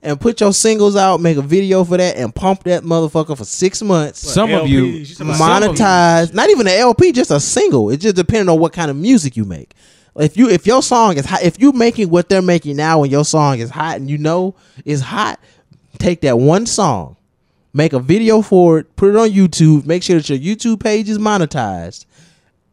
and 0.01 0.19
put 0.19 0.41
your 0.41 0.51
singles 0.53 0.95
out, 0.95 1.21
make 1.21 1.37
a 1.37 1.41
video 1.41 1.83
for 1.83 1.97
that, 1.97 2.17
and 2.17 2.33
pump 2.33 2.63
that 2.63 2.83
motherfucker 2.83 3.37
for 3.37 3.45
six 3.45 3.81
months. 3.83 4.19
Some 4.19 4.51
of 4.51 4.61
LPs, 4.63 4.69
you, 4.69 4.85
you 4.85 5.05
talking 5.05 5.27
about 5.27 5.37
some 5.37 5.63
of 5.63 5.77
you- 5.77 5.83
monetize. 5.83 6.33
Not 6.33 6.49
even 6.49 6.65
an 6.67 6.73
LP, 6.73 7.11
just 7.11 7.29
a 7.31 7.39
single. 7.39 7.89
It 7.91 7.97
just 7.97 8.15
depending 8.15 8.49
on 8.49 8.59
what 8.59 8.73
kind 8.73 8.89
of 8.89 8.97
music 8.97 9.37
you 9.37 9.45
make. 9.45 9.73
If 10.15 10.35
you 10.35 10.49
if 10.49 10.67
your 10.67 10.81
song 10.81 11.17
is 11.17 11.25
hot, 11.25 11.41
if 11.43 11.57
you're 11.59 11.71
making 11.71 12.09
what 12.09 12.27
they're 12.27 12.41
making 12.41 12.75
now, 12.75 13.03
and 13.03 13.11
your 13.11 13.23
song 13.23 13.59
is 13.59 13.69
hot, 13.69 13.95
and 13.97 14.09
you 14.09 14.17
know 14.17 14.55
is 14.83 14.99
hot, 15.01 15.39
take 15.99 16.19
that 16.21 16.37
one 16.37 16.65
song, 16.65 17.15
make 17.73 17.93
a 17.93 17.99
video 17.99 18.41
for 18.41 18.79
it, 18.79 18.95
put 18.97 19.11
it 19.11 19.15
on 19.15 19.29
YouTube, 19.29 19.85
make 19.85 20.03
sure 20.03 20.17
that 20.19 20.29
your 20.29 20.39
YouTube 20.39 20.81
page 20.81 21.07
is 21.07 21.17
monetized, 21.17 22.05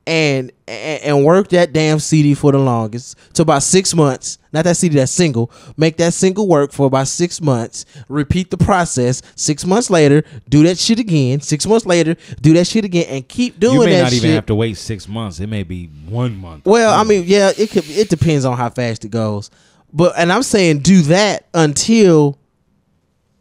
and 0.08 0.50
and, 0.66 1.24
work 1.24 1.48
that 1.48 1.72
damn 1.74 1.98
CD 1.98 2.34
for 2.34 2.50
the 2.50 2.58
longest 2.58 3.18
to 3.34 3.42
about 3.42 3.62
six 3.62 3.94
months. 3.94 4.38
Not 4.52 4.64
that 4.64 4.76
CD, 4.76 4.96
that 4.96 5.08
single. 5.08 5.50
Make 5.76 5.98
that 5.98 6.14
single 6.14 6.48
work 6.48 6.72
for 6.72 6.86
about 6.86 7.08
six 7.08 7.40
months. 7.42 7.84
Repeat 8.08 8.50
the 8.50 8.56
process. 8.56 9.20
Six 9.36 9.66
months 9.66 9.90
later, 9.90 10.24
do 10.48 10.62
that 10.62 10.78
shit 10.78 10.98
again. 10.98 11.40
Six 11.42 11.66
months 11.66 11.84
later, 11.84 12.16
do 12.40 12.54
that 12.54 12.66
shit 12.66 12.86
again, 12.86 13.06
and 13.08 13.28
keep 13.28 13.60
doing 13.60 13.74
you 13.74 13.84
may 13.84 13.92
that 13.92 14.02
not 14.04 14.12
shit. 14.12 14.24
even 14.24 14.34
have 14.34 14.46
to 14.46 14.54
wait 14.54 14.78
six 14.78 15.06
months. 15.06 15.40
It 15.40 15.48
may 15.48 15.62
be 15.62 15.86
one 16.08 16.36
month. 16.36 16.64
Well, 16.64 16.98
I 16.98 17.04
mean, 17.04 17.24
yeah, 17.26 17.52
it 17.56 17.70
could. 17.70 17.88
It 17.88 18.08
depends 18.08 18.46
on 18.46 18.56
how 18.56 18.70
fast 18.70 19.04
it 19.04 19.10
goes. 19.10 19.50
But 19.92 20.14
and 20.16 20.32
I'm 20.32 20.42
saying 20.42 20.78
do 20.80 21.02
that 21.02 21.46
until 21.52 22.38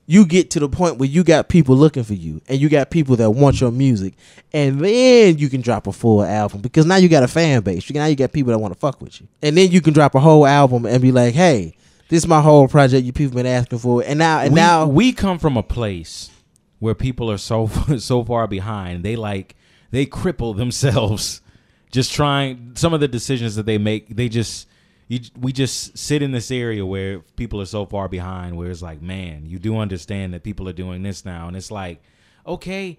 you 0.10 0.26
get 0.26 0.50
to 0.52 0.60
the 0.60 0.70
point 0.70 0.98
where 0.98 1.10
you 1.10 1.24
got 1.24 1.50
people 1.50 1.76
looking 1.76 2.04
for 2.04 2.14
you 2.14 2.42
and 2.48 2.60
you 2.60 2.70
got 2.70 2.90
people 2.90 3.18
that 3.18 3.30
want 3.30 3.62
your 3.62 3.72
music, 3.72 4.14
and 4.54 4.80
then 4.80 5.38
you 5.38 5.50
can 5.50 5.62
drop 5.62 5.86
a 5.86 5.92
full 5.92 6.24
album 6.24 6.62
because 6.62 6.86
now 6.86 6.96
you 6.96 7.10
got 7.10 7.24
a 7.24 7.28
fan 7.28 7.62
base. 7.62 7.88
You 7.90 7.94
now 7.94 8.06
you 8.06 8.16
got 8.16 8.32
people 8.32 8.52
that 8.52 8.60
want 8.60 8.74
to 8.74 8.80
fuck 8.80 9.02
with 9.02 9.22
you, 9.22 9.28
and 9.42 9.56
then 9.56 9.70
you 9.70 9.82
can 9.82 9.94
drop 9.94 10.16
a 10.16 10.20
whole 10.20 10.48
album 10.48 10.86
and 10.86 11.02
be 11.02 11.12
like, 11.12 11.36
hey. 11.36 11.76
This 12.10 12.24
is 12.24 12.28
my 12.30 12.40
whole 12.40 12.70
project. 12.70 13.06
You 13.06 13.12
people 13.12 13.36
been 13.36 13.46
asking 13.46 13.80
for, 13.80 14.02
and 14.02 14.18
now 14.18 14.40
and 14.40 14.54
we, 14.54 14.56
now 14.56 14.88
we 14.88 15.12
come 15.12 15.40
from 15.40 15.58
a 15.58 15.62
place 15.62 16.32
where 16.80 16.96
people 16.96 17.30
are 17.30 17.38
so 17.38 17.68
so 17.98 18.24
far 18.24 18.48
behind. 18.48 19.04
They 19.04 19.18
like 19.18 19.56
they 19.92 20.06
cripple 20.06 20.56
themselves 20.56 21.42
just 21.92 22.14
trying 22.14 22.74
some 22.76 22.94
of 22.94 23.00
the 23.00 23.08
decisions 23.08 23.56
that 23.56 23.66
they 23.66 23.78
make. 23.78 24.16
They 24.16 24.30
just 24.30 24.68
you, 25.08 25.20
we 25.40 25.52
just 25.54 25.98
sit 25.98 26.22
in 26.22 26.32
this 26.32 26.52
area 26.52 26.86
where 26.86 27.20
people 27.38 27.62
are 27.62 27.66
so 27.66 27.86
far 27.86 28.08
behind. 28.10 28.58
Where 28.58 28.70
it's 28.70 28.82
like, 28.82 29.02
man, 29.02 29.46
you 29.46 29.58
do 29.60 29.78
understand 29.78 30.34
that 30.34 30.44
people 30.44 30.68
are 30.68 30.74
doing 30.74 31.02
this 31.04 31.24
now, 31.26 31.48
and 31.48 31.56
it's 31.56 31.72
like, 31.72 32.02
okay, 32.46 32.98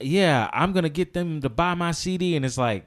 yeah, 0.00 0.48
I'm 0.52 0.72
gonna 0.72 0.88
get 0.88 1.12
them 1.14 1.40
to 1.40 1.48
buy 1.48 1.74
my 1.74 1.92
CD, 1.92 2.36
and 2.36 2.44
it's 2.44 2.58
like. 2.58 2.86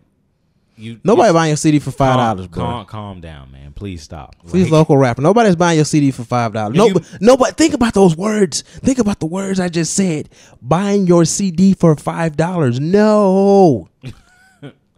You, 0.78 1.00
nobody 1.06 1.32
buying 1.32 1.52
your 1.52 1.56
CD 1.56 1.80
for 1.80 1.92
five 1.92 2.18
dollars, 2.18 2.48
bro. 2.48 2.62
calm, 2.66 2.86
calm 2.86 3.22
down, 3.22 3.50
man. 3.50 3.72
Please 3.72 4.04
stop. 4.04 4.36
Please, 4.46 4.64
Like- 4.64 4.74
local 4.74 4.98
rapper. 4.98 5.22
Nobody's 5.22 5.56
buying 5.56 5.78
your 5.78 5.86
CD 5.86 6.12
for 6.12 6.26
five 6.26 6.52
dollars. 6.52 6.76
No, 6.76 6.90
nobody. 7.22 7.54
Think 7.54 7.74
about 7.76 7.94
those 7.94 8.18
words. 8.18 8.62
Think 8.62 9.00
about 9.00 9.22
the 9.22 9.26
words 9.26 9.58
I 9.62 9.70
just 9.70 9.94
said. 9.94 10.28
Buying 10.62 11.08
your 11.08 11.24
CD 11.24 11.76
for 11.76 11.96
five 11.96 12.36
dollars. 12.36 12.82
No, 12.82 13.88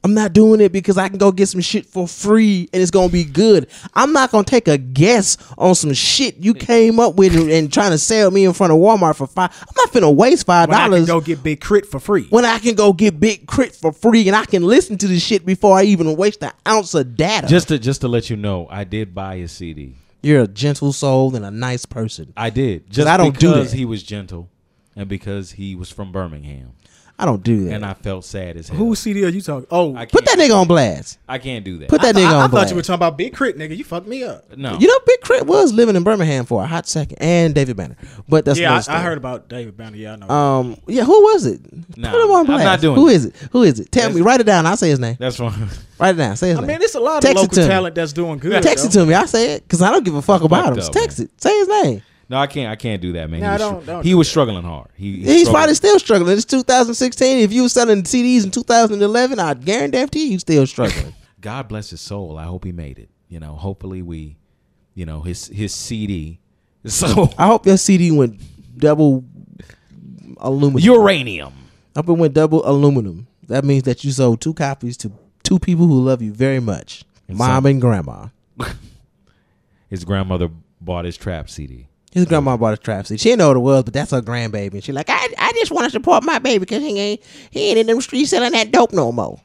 I'm 0.07 0.13
not 0.13 0.31
doing 0.31 0.61
it 0.61 0.71
because 0.71 0.97
I 0.97 1.09
can 1.09 1.17
go 1.17 1.33
get 1.33 1.47
some 1.47 1.59
shit 1.59 1.85
for 1.85 2.07
free 2.07 2.69
and 2.71 2.81
it's 2.81 2.91
gonna 2.91 3.09
be 3.11 3.25
good. 3.25 3.67
I'm 3.93 4.13
not 4.13 4.31
gonna 4.31 4.45
take 4.45 4.69
a 4.69 4.77
guess 4.77 5.35
on 5.57 5.75
some 5.75 5.93
shit 5.93 6.37
you 6.37 6.53
came 6.53 6.97
up 6.97 7.15
with 7.15 7.35
and, 7.35 7.51
and 7.51 7.73
trying 7.73 7.91
to 7.91 7.97
sell 7.97 8.31
me 8.31 8.45
in 8.45 8.53
front 8.53 8.71
of 8.71 8.79
Walmart 8.79 9.17
for 9.17 9.27
five. 9.27 9.51
I'm 9.59 9.73
not 9.75 9.91
finna 9.91 10.15
waste 10.15 10.45
five 10.45 10.69
When 10.69 10.77
I 10.77 10.83
can 10.83 10.91
dollars 10.91 11.07
go 11.07 11.19
get 11.19 11.43
Big 11.43 11.59
K.R.I.T. 11.59 11.87
for 11.87 11.99
free. 11.99 12.25
when 12.29 12.45
I 12.45 12.57
can 12.59 12.75
go 12.75 12.93
get 12.93 13.19
Big 13.19 13.47
K.R.I.T. 13.49 13.75
for 13.81 13.91
free 13.91 14.25
and 14.27 14.35
I 14.35 14.45
can 14.45 14.63
listen 14.63 14.97
to 14.99 15.07
this 15.07 15.21
shit 15.21 15.45
before 15.45 15.77
I 15.77 15.83
even 15.83 16.15
waste 16.15 16.41
an 16.41 16.53
ounce 16.65 16.93
of 16.93 17.17
data. 17.17 17.47
Just 17.47 17.67
to 17.67 17.77
just 17.77 17.99
to 17.99 18.07
let 18.07 18.29
you 18.29 18.37
know, 18.37 18.65
I 18.71 18.85
did 18.85 19.13
buy 19.13 19.35
a 19.35 19.49
CD. 19.49 19.95
You're 20.23 20.43
a 20.43 20.47
gentle 20.47 20.93
soul 20.93 21.35
and 21.35 21.43
a 21.43 21.51
nice 21.51 21.85
person. 21.85 22.31
I 22.37 22.49
did 22.49 22.89
just 22.89 23.09
I 23.09 23.17
don't 23.17 23.37
do 23.37 23.49
because 23.49 23.71
that. 23.71 23.77
he 23.77 23.83
was 23.83 24.03
gentle, 24.03 24.49
and 24.95 25.09
because 25.09 25.51
he 25.51 25.75
was 25.75 25.91
from 25.91 26.13
Birmingham, 26.13 26.71
I 27.19 27.25
don't 27.25 27.41
do 27.41 27.65
that. 27.65 27.73
and 27.73 27.83
I 27.83 27.95
felt 27.95 28.25
sad 28.25 28.57
as 28.57 28.69
hell. 28.69 28.77
Whose 28.77 28.99
CD 28.99 29.25
are 29.25 29.29
you 29.29 29.41
talking? 29.41 29.65
Oh, 29.71 29.95
I 29.95 30.05
Put 30.05 30.23
that 30.25 30.37
nigga 30.37 30.55
on 30.55 30.67
blast. 30.67 31.17
I 31.27 31.39
can't 31.39 31.65
do 31.65 31.79
that. 31.79 31.89
Put 31.89 32.01
that 32.01 32.15
I, 32.15 32.19
nigga 32.19 32.25
I 32.25 32.25
on 32.27 32.31
thought 32.41 32.51
blast. 32.51 32.53
I 32.53 32.59
thought 32.65 32.69
you 32.69 32.75
were 32.75 32.81
talking 32.83 32.93
about 32.93 33.17
Big 33.17 33.35
K.R.I.T., 33.35 33.57
nigga. 33.57 33.75
You 33.75 33.83
fucked 33.83 34.05
me 34.07 34.23
up. 34.23 34.55
no, 34.55 34.77
You 34.77 34.87
know, 34.87 34.99
Big 35.03 35.21
K.R.I.T. 35.21 35.45
was 35.47 35.73
living 35.73 35.95
in 35.95 36.03
Birmingham 36.03 36.45
for 36.45 36.61
a 36.63 36.67
hot 36.67 36.87
second, 36.87 37.17
and 37.19 37.55
David 37.55 37.75
Banner. 37.75 37.95
But 38.29 38.45
that's 38.45 38.59
yeah, 38.59 38.73
another 38.73 38.91
I, 38.91 38.97
I 38.97 39.01
heard 39.01 39.17
about 39.17 39.49
David 39.49 39.75
Banner. 39.75 39.97
Yeah, 39.97 40.13
I 40.13 40.15
know. 40.17 40.29
Um, 40.29 40.77
yeah, 40.87 41.05
who 41.05 41.19
was 41.23 41.47
it? 41.47 41.59
Nah, 41.97 42.11
Put 42.11 42.23
him 42.23 42.29
on 42.31 42.39
I'm 42.41 42.45
blast. 42.45 42.63
not 42.65 42.81
doing 42.81 42.95
Who 42.97 43.09
it. 43.09 43.15
is 43.15 43.25
it? 43.25 43.35
Who 43.51 43.63
is 43.63 43.79
it? 43.79 43.91
Tell 43.91 44.01
That's- 44.03 44.15
me. 44.15 44.21
Write 44.21 44.41
it 44.41 44.45
down. 44.45 44.67
I'll 44.67 44.77
say 44.77 44.89
his 44.89 44.99
name. 44.99 45.17
that's 45.19 45.39
wrong. 45.39 45.55
Write 45.99 46.13
it 46.13 46.17
down. 46.19 46.35
Say 46.37 46.49
his 46.49 46.57
I 46.59 46.61
name. 46.61 46.69
I 46.69 46.73
mean, 46.73 46.81
it's 46.83 46.93
a 46.93 46.99
lot 46.99 47.17
of 47.17 47.21
Text 47.23 47.31
it 47.37 47.41
local 47.41 47.55
to 47.55 47.61
me. 47.61 47.67
talent 47.67 47.95
that's 47.95 48.13
doing 48.13 48.37
good. 48.37 48.61
Text 48.61 48.85
it 48.85 48.89
to 48.91 49.03
me. 49.07 49.15
I 49.15 49.25
say 49.25 49.53
it 49.53 49.63
because 49.63 49.81
I 49.81 49.89
don't 49.91 50.05
give 50.05 50.13
a 50.13 50.21
fuck 50.21 50.43
about 50.43 50.73
him. 50.73 50.79
up, 50.83 50.91
text 50.91 51.17
man. 51.17 51.25
it. 51.33 51.41
Say 51.41 51.57
his 51.57 51.67
name. 51.67 52.03
No, 52.29 52.37
I 52.37 52.47
can't. 52.47 52.69
I 52.71 52.75
can't 52.75 53.01
do 53.01 53.13
that, 53.13 53.29
man. 53.29 53.39
Nah, 53.39 53.47
he 53.47 53.51
was, 53.53 53.59
don't- 53.61 53.85
don't 53.85 54.03
he 54.03 54.09
do 54.11 54.17
was 54.17 54.29
struggling 54.29 54.63
hard. 54.63 54.89
He, 54.95 55.17
he 55.17 55.23
He's 55.23 55.49
probably 55.49 55.75
still 55.75 55.97
struggling. 55.99 56.33
It's 56.35 56.45
2016. 56.45 57.39
If 57.39 57.53
you 57.53 57.63
were 57.63 57.69
selling 57.69 58.03
CDs 58.03 58.43
in 58.43 58.51
2011, 58.51 59.39
I 59.39 59.53
guarantee 59.53 60.31
you 60.31 60.39
still 60.39 60.65
struggling. 60.67 61.13
God 61.41 61.67
bless 61.67 61.89
his 61.91 62.01
soul. 62.01 62.37
I 62.37 62.43
hope 62.45 62.63
he 62.65 62.71
made 62.71 62.97
it. 62.99 63.09
You 63.29 63.39
know, 63.39 63.53
hopefully 63.53 64.01
we, 64.01 64.37
you 64.95 65.05
know, 65.05 65.21
his 65.21 65.47
his 65.47 65.73
CD. 65.73 66.39
So 66.87 67.29
I 67.37 67.47
hope 67.47 67.65
your 67.65 67.75
CD 67.77 68.11
went 68.11 68.39
double 68.77 69.25
aluminum. 70.37 70.81
uranium. 70.83 71.53
I 71.95 71.99
hope 71.99 72.09
it 72.09 72.13
went 72.13 72.33
double 72.33 72.61
aluminum. 72.69 73.27
That 73.47 73.65
means 73.65 73.83
that 73.83 74.03
you 74.03 74.11
sold 74.11 74.39
two 74.41 74.53
copies 74.53 74.95
to 74.97 75.11
two 75.43 75.59
people 75.59 75.87
who 75.87 76.01
love 76.01 76.21
you 76.21 76.31
very 76.31 76.59
much, 76.61 77.03
And 77.27 77.37
mom 77.37 77.47
some- 77.49 77.65
and 77.65 77.81
grandma. 77.81 78.27
His 79.89 80.03
grandmother 80.05 80.49
bought 80.81 81.05
his 81.05 81.17
trap 81.17 81.49
CD. 81.49 81.87
His 82.17 82.25
grandma 82.25 82.57
bought 82.57 82.73
a 82.73 82.77
trap 82.77 83.05
CD. 83.07 83.17
She 83.17 83.29
didn't 83.29 83.39
know 83.39 83.47
what 83.49 83.57
it 83.57 83.61
was, 83.61 83.83
but 83.83 83.93
that's 83.93 84.11
her 84.11 84.21
grandbaby. 84.21 84.73
And 84.73 84.83
she 84.83 84.91
like, 84.91 85.09
I, 85.09 85.27
I 85.37 85.51
just 85.53 85.71
want 85.71 85.85
to 85.85 85.91
support 85.91 86.23
my 86.23 86.39
baby 86.39 86.59
because 86.59 86.81
he 86.81 86.97
ain't 86.99 87.21
he 87.51 87.69
ain't 87.69 87.79
in 87.79 87.87
them 87.87 88.01
streets 88.01 88.31
selling 88.31 88.51
that 88.53 88.71
dope 88.71 88.91
no 88.93 89.11
more. 89.11 89.39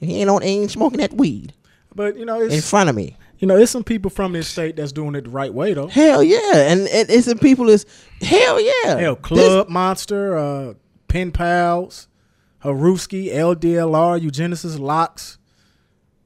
He 0.00 0.20
ain't 0.20 0.30
on 0.30 0.42
ain't 0.42 0.70
smoking 0.70 0.98
that 0.98 1.12
weed 1.12 1.52
But 1.94 2.16
you 2.16 2.24
know, 2.24 2.40
in 2.40 2.60
front 2.62 2.88
of 2.90 2.96
me. 2.96 3.16
you 3.38 3.46
know, 3.46 3.56
it's 3.56 3.70
some 3.70 3.84
people 3.84 4.10
from 4.10 4.32
this 4.32 4.48
state 4.48 4.74
that's 4.76 4.90
doing 4.92 5.14
it 5.14 5.24
the 5.24 5.30
right 5.30 5.52
way 5.52 5.74
though. 5.74 5.86
Hell 5.88 6.22
yeah, 6.22 6.40
and, 6.54 6.88
it's 6.90 7.26
the 7.26 7.36
people 7.36 7.68
is 7.68 7.86
hell 8.20 8.60
yeah. 8.60 8.98
Hell, 8.98 9.14
This- 9.14 9.22
Club 9.22 9.68
Monster, 9.68 10.36
uh, 10.36 10.74
Pen 11.08 11.30
Pals, 11.30 12.08
Haruski, 12.64 13.32
LDLR, 13.32 14.20
Eugenesis, 14.20 14.78
Locks. 14.78 15.38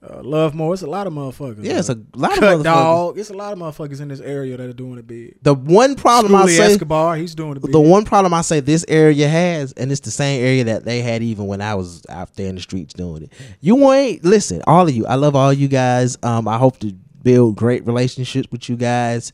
Uh, 0.02 0.22
Love 0.22 0.54
more. 0.54 0.72
It's 0.74 0.82
a 0.82 0.86
lot 0.86 1.06
of 1.06 1.12
motherfuckers. 1.12 1.64
Yeah, 1.64 1.78
it's 1.78 1.88
a 1.88 1.98
lot 2.14 2.32
of 2.36 2.44
motherfuckers. 2.44 2.62
dog. 2.64 3.18
It's 3.18 3.30
a 3.30 3.34
lot 3.34 3.52
of 3.52 3.58
motherfuckers 3.58 4.00
in 4.00 4.08
this 4.08 4.20
area 4.20 4.56
that 4.56 4.68
are 4.68 4.72
doing 4.72 4.98
it 4.98 5.06
big. 5.06 5.36
The 5.42 5.54
one 5.54 5.96
problem 5.96 6.34
I 6.34 6.46
say, 6.46 6.72
Escobar, 6.72 7.16
he's 7.16 7.34
doing 7.34 7.56
it 7.56 7.62
big. 7.62 7.72
the 7.72 7.80
one 7.80 8.04
problem 8.04 8.32
I 8.34 8.42
say 8.42 8.60
this 8.60 8.84
area 8.88 9.26
has, 9.26 9.72
and 9.72 9.90
it's 9.90 10.02
the 10.02 10.10
same 10.10 10.44
area 10.44 10.64
that 10.64 10.84
they 10.84 11.00
had 11.00 11.22
even 11.22 11.46
when 11.46 11.60
I 11.60 11.74
was 11.74 12.04
out 12.08 12.34
there 12.34 12.48
in 12.48 12.54
the 12.56 12.60
streets 12.60 12.92
doing 12.94 13.22
it. 13.24 13.32
You 13.60 13.90
ain't 13.92 14.22
listen, 14.24 14.62
all 14.66 14.86
of 14.86 14.94
you. 14.94 15.06
I 15.06 15.14
love 15.14 15.34
all 15.34 15.52
you 15.52 15.66
guys. 15.66 16.16
Um, 16.22 16.46
I 16.46 16.58
hope 16.58 16.78
to 16.80 16.92
build 17.22 17.56
great 17.56 17.84
relationships 17.86 18.48
with 18.52 18.68
you 18.68 18.76
guys. 18.76 19.32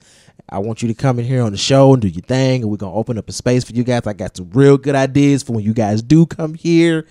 I 0.48 0.58
want 0.58 0.80
you 0.80 0.88
to 0.88 0.94
come 0.94 1.18
in 1.18 1.24
here 1.24 1.42
on 1.42 1.52
the 1.52 1.58
show 1.58 1.92
and 1.92 2.00
do 2.00 2.08
your 2.08 2.22
thing, 2.22 2.62
and 2.62 2.70
we're 2.70 2.76
gonna 2.76 2.94
open 2.94 3.18
up 3.18 3.28
a 3.28 3.32
space 3.32 3.64
for 3.64 3.72
you 3.72 3.84
guys. 3.84 4.06
I 4.06 4.12
got 4.12 4.36
some 4.36 4.48
real 4.52 4.78
good 4.78 4.94
ideas 4.94 5.42
for 5.42 5.52
when 5.54 5.64
you 5.64 5.74
guys 5.74 6.02
do 6.02 6.24
come 6.24 6.54
here. 6.54 7.06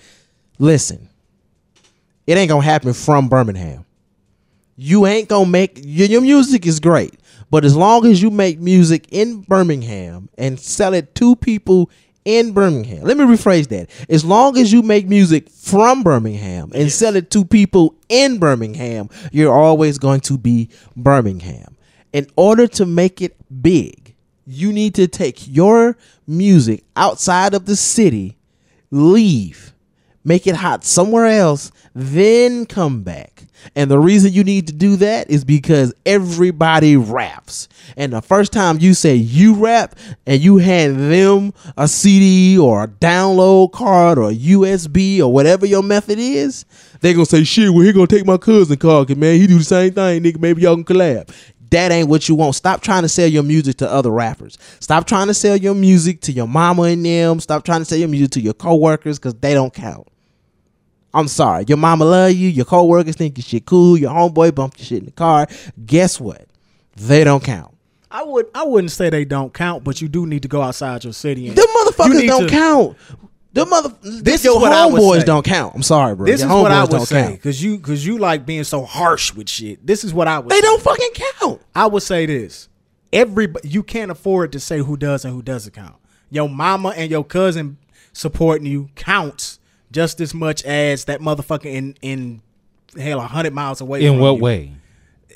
Listen, 0.58 1.08
it 2.26 2.36
ain't 2.36 2.48
gonna 2.48 2.62
happen 2.62 2.92
from 2.92 3.28
Birmingham. 3.28 3.84
You 4.76 5.06
ain't 5.06 5.28
gonna 5.28 5.48
make 5.48 5.80
your, 5.82 6.08
your 6.08 6.20
music 6.20 6.66
is 6.66 6.80
great, 6.80 7.14
but 7.50 7.64
as 7.64 7.76
long 7.76 8.06
as 8.06 8.22
you 8.22 8.30
make 8.30 8.58
music 8.58 9.06
in 9.10 9.42
Birmingham 9.42 10.28
and 10.38 10.58
sell 10.58 10.94
it 10.94 11.14
to 11.16 11.36
people 11.36 11.90
in 12.24 12.52
Birmingham, 12.52 13.02
let 13.02 13.16
me 13.16 13.24
rephrase 13.24 13.68
that. 13.68 13.90
As 14.08 14.24
long 14.24 14.56
as 14.56 14.72
you 14.72 14.82
make 14.82 15.06
music 15.08 15.50
from 15.50 16.02
Birmingham 16.02 16.70
and 16.74 16.90
sell 16.90 17.16
it 17.16 17.30
to 17.32 17.44
people 17.44 17.96
in 18.08 18.38
Birmingham, 18.38 19.10
you're 19.32 19.52
always 19.52 19.98
going 19.98 20.20
to 20.20 20.38
be 20.38 20.68
Birmingham. 20.96 21.76
In 22.12 22.26
order 22.36 22.66
to 22.68 22.86
make 22.86 23.20
it 23.20 23.36
big, 23.62 24.14
you 24.46 24.72
need 24.72 24.94
to 24.94 25.08
take 25.08 25.46
your 25.46 25.96
music 26.26 26.84
outside 26.96 27.54
of 27.54 27.66
the 27.66 27.76
city, 27.76 28.36
leave, 28.90 29.72
make 30.24 30.46
it 30.46 30.56
hot 30.56 30.84
somewhere 30.84 31.26
else, 31.26 31.72
then 31.94 32.66
come 32.66 33.02
back. 33.02 33.44
And 33.76 33.90
the 33.90 33.98
reason 33.98 34.32
you 34.32 34.42
need 34.42 34.66
to 34.66 34.72
do 34.72 34.96
that 34.96 35.30
is 35.30 35.44
because 35.44 35.94
everybody 36.04 36.96
raps. 36.96 37.68
And 37.96 38.12
the 38.12 38.20
first 38.20 38.52
time 38.52 38.78
you 38.80 38.92
say 38.94 39.14
you 39.14 39.54
rap 39.54 39.94
and 40.26 40.40
you 40.40 40.56
hand 40.56 41.12
them 41.12 41.52
a 41.76 41.86
CD 41.86 42.58
or 42.58 42.84
a 42.84 42.88
download 42.88 43.72
card 43.72 44.18
or 44.18 44.30
a 44.30 44.34
USB 44.34 45.20
or 45.20 45.32
whatever 45.32 45.64
your 45.64 45.82
method 45.82 46.18
is, 46.18 46.64
they're 47.00 47.14
gonna 47.14 47.26
say, 47.26 47.44
shit, 47.44 47.70
well, 47.72 47.84
he 47.84 47.92
gonna 47.92 48.06
take 48.06 48.26
my 48.26 48.36
cousin 48.36 48.76
card, 48.76 49.08
'cause, 49.08 49.16
man, 49.16 49.38
he 49.40 49.46
do 49.46 49.58
the 49.58 49.64
same 49.64 49.92
thing, 49.92 50.22
nigga. 50.22 50.40
Maybe 50.40 50.62
y'all 50.62 50.74
can 50.74 50.84
collab. 50.84 51.28
That 51.70 51.90
ain't 51.90 52.08
what 52.08 52.28
you 52.28 52.34
want. 52.34 52.54
Stop 52.54 52.82
trying 52.82 53.02
to 53.02 53.08
sell 53.08 53.26
your 53.26 53.42
music 53.42 53.78
to 53.78 53.90
other 53.90 54.10
rappers. 54.10 54.58
Stop 54.78 55.06
trying 55.06 55.28
to 55.28 55.34
sell 55.34 55.56
your 55.56 55.74
music 55.74 56.20
to 56.22 56.32
your 56.32 56.46
mama 56.46 56.82
and 56.82 57.04
them. 57.04 57.40
Stop 57.40 57.64
trying 57.64 57.80
to 57.80 57.84
sell 57.86 57.98
your 57.98 58.08
music 58.08 58.32
to 58.32 58.40
your 58.40 58.52
coworkers 58.52 59.18
because 59.18 59.34
they 59.40 59.54
don't 59.54 59.72
count. 59.72 60.06
I'm 61.14 61.28
sorry. 61.28 61.64
Your 61.68 61.78
mama 61.78 62.04
love 62.04 62.32
you. 62.32 62.48
Your 62.48 62.64
coworkers 62.64 63.16
think 63.16 63.36
your 63.36 63.42
shit 63.44 63.66
cool. 63.66 63.98
Your 63.98 64.10
homeboy 64.10 64.54
bumped 64.54 64.78
your 64.78 64.86
shit 64.86 64.98
in 65.00 65.04
the 65.06 65.10
car. 65.12 65.46
Guess 65.84 66.20
what? 66.20 66.46
They 66.96 67.24
don't 67.24 67.42
count. 67.42 67.74
I 68.10 68.22
would 68.22 68.46
I 68.54 68.64
wouldn't 68.64 68.90
say 68.90 69.08
they 69.10 69.24
don't 69.24 69.52
count, 69.54 69.84
but 69.84 70.00
you 70.02 70.08
do 70.08 70.26
need 70.26 70.42
to 70.42 70.48
go 70.48 70.60
outside 70.62 71.04
your 71.04 71.12
city. 71.12 71.48
And 71.48 71.56
Them 71.56 71.66
you 71.68 71.84
motherfuckers 71.84 72.26
don't 72.26 72.42
to- 72.44 72.48
count. 72.48 72.96
Them 73.54 73.68
mother. 73.68 73.94
This 74.02 74.44
your 74.44 74.56
is 74.56 74.62
what 74.62 74.72
I 74.72 74.86
would 74.86 75.00
homeboys 75.00 75.24
don't 75.26 75.44
count. 75.44 75.74
I'm 75.74 75.82
sorry, 75.82 76.14
bro. 76.14 76.24
This 76.26 76.40
your 76.40 76.48
is 76.48 76.62
what 76.62 76.72
I 76.72 76.82
would 76.82 76.90
don't 76.90 77.06
say 77.06 77.32
because 77.32 77.62
you 77.62 77.76
because 77.76 78.06
you 78.06 78.16
like 78.18 78.46
being 78.46 78.64
so 78.64 78.84
harsh 78.84 79.34
with 79.34 79.48
shit. 79.48 79.86
This 79.86 80.04
is 80.04 80.14
what 80.14 80.26
I 80.26 80.38
would. 80.38 80.50
They 80.50 80.56
say. 80.56 80.62
don't 80.62 80.80
fucking 80.80 81.10
count. 81.38 81.60
I 81.74 81.86
would 81.86 82.02
say 82.02 82.24
this: 82.24 82.68
everybody, 83.12 83.68
you 83.68 83.82
can't 83.82 84.10
afford 84.10 84.52
to 84.52 84.60
say 84.60 84.78
who 84.78 84.96
does 84.96 85.26
and 85.26 85.34
who 85.34 85.42
doesn't 85.42 85.74
count. 85.74 85.96
Your 86.30 86.48
mama 86.48 86.90
and 86.90 87.10
your 87.10 87.24
cousin 87.24 87.76
supporting 88.14 88.66
you 88.66 88.88
counts 88.94 89.58
just 89.92 90.20
as 90.20 90.34
much 90.34 90.64
as 90.64 91.04
that 91.04 91.20
motherfucker 91.20 91.66
in 91.66 91.96
in 92.02 92.42
hell 92.98 93.20
a 93.20 93.22
hundred 93.22 93.52
miles 93.54 93.80
away. 93.80 94.04
In 94.04 94.14
from 94.14 94.20
what 94.20 94.36
you. 94.36 94.42
way? 94.42 94.72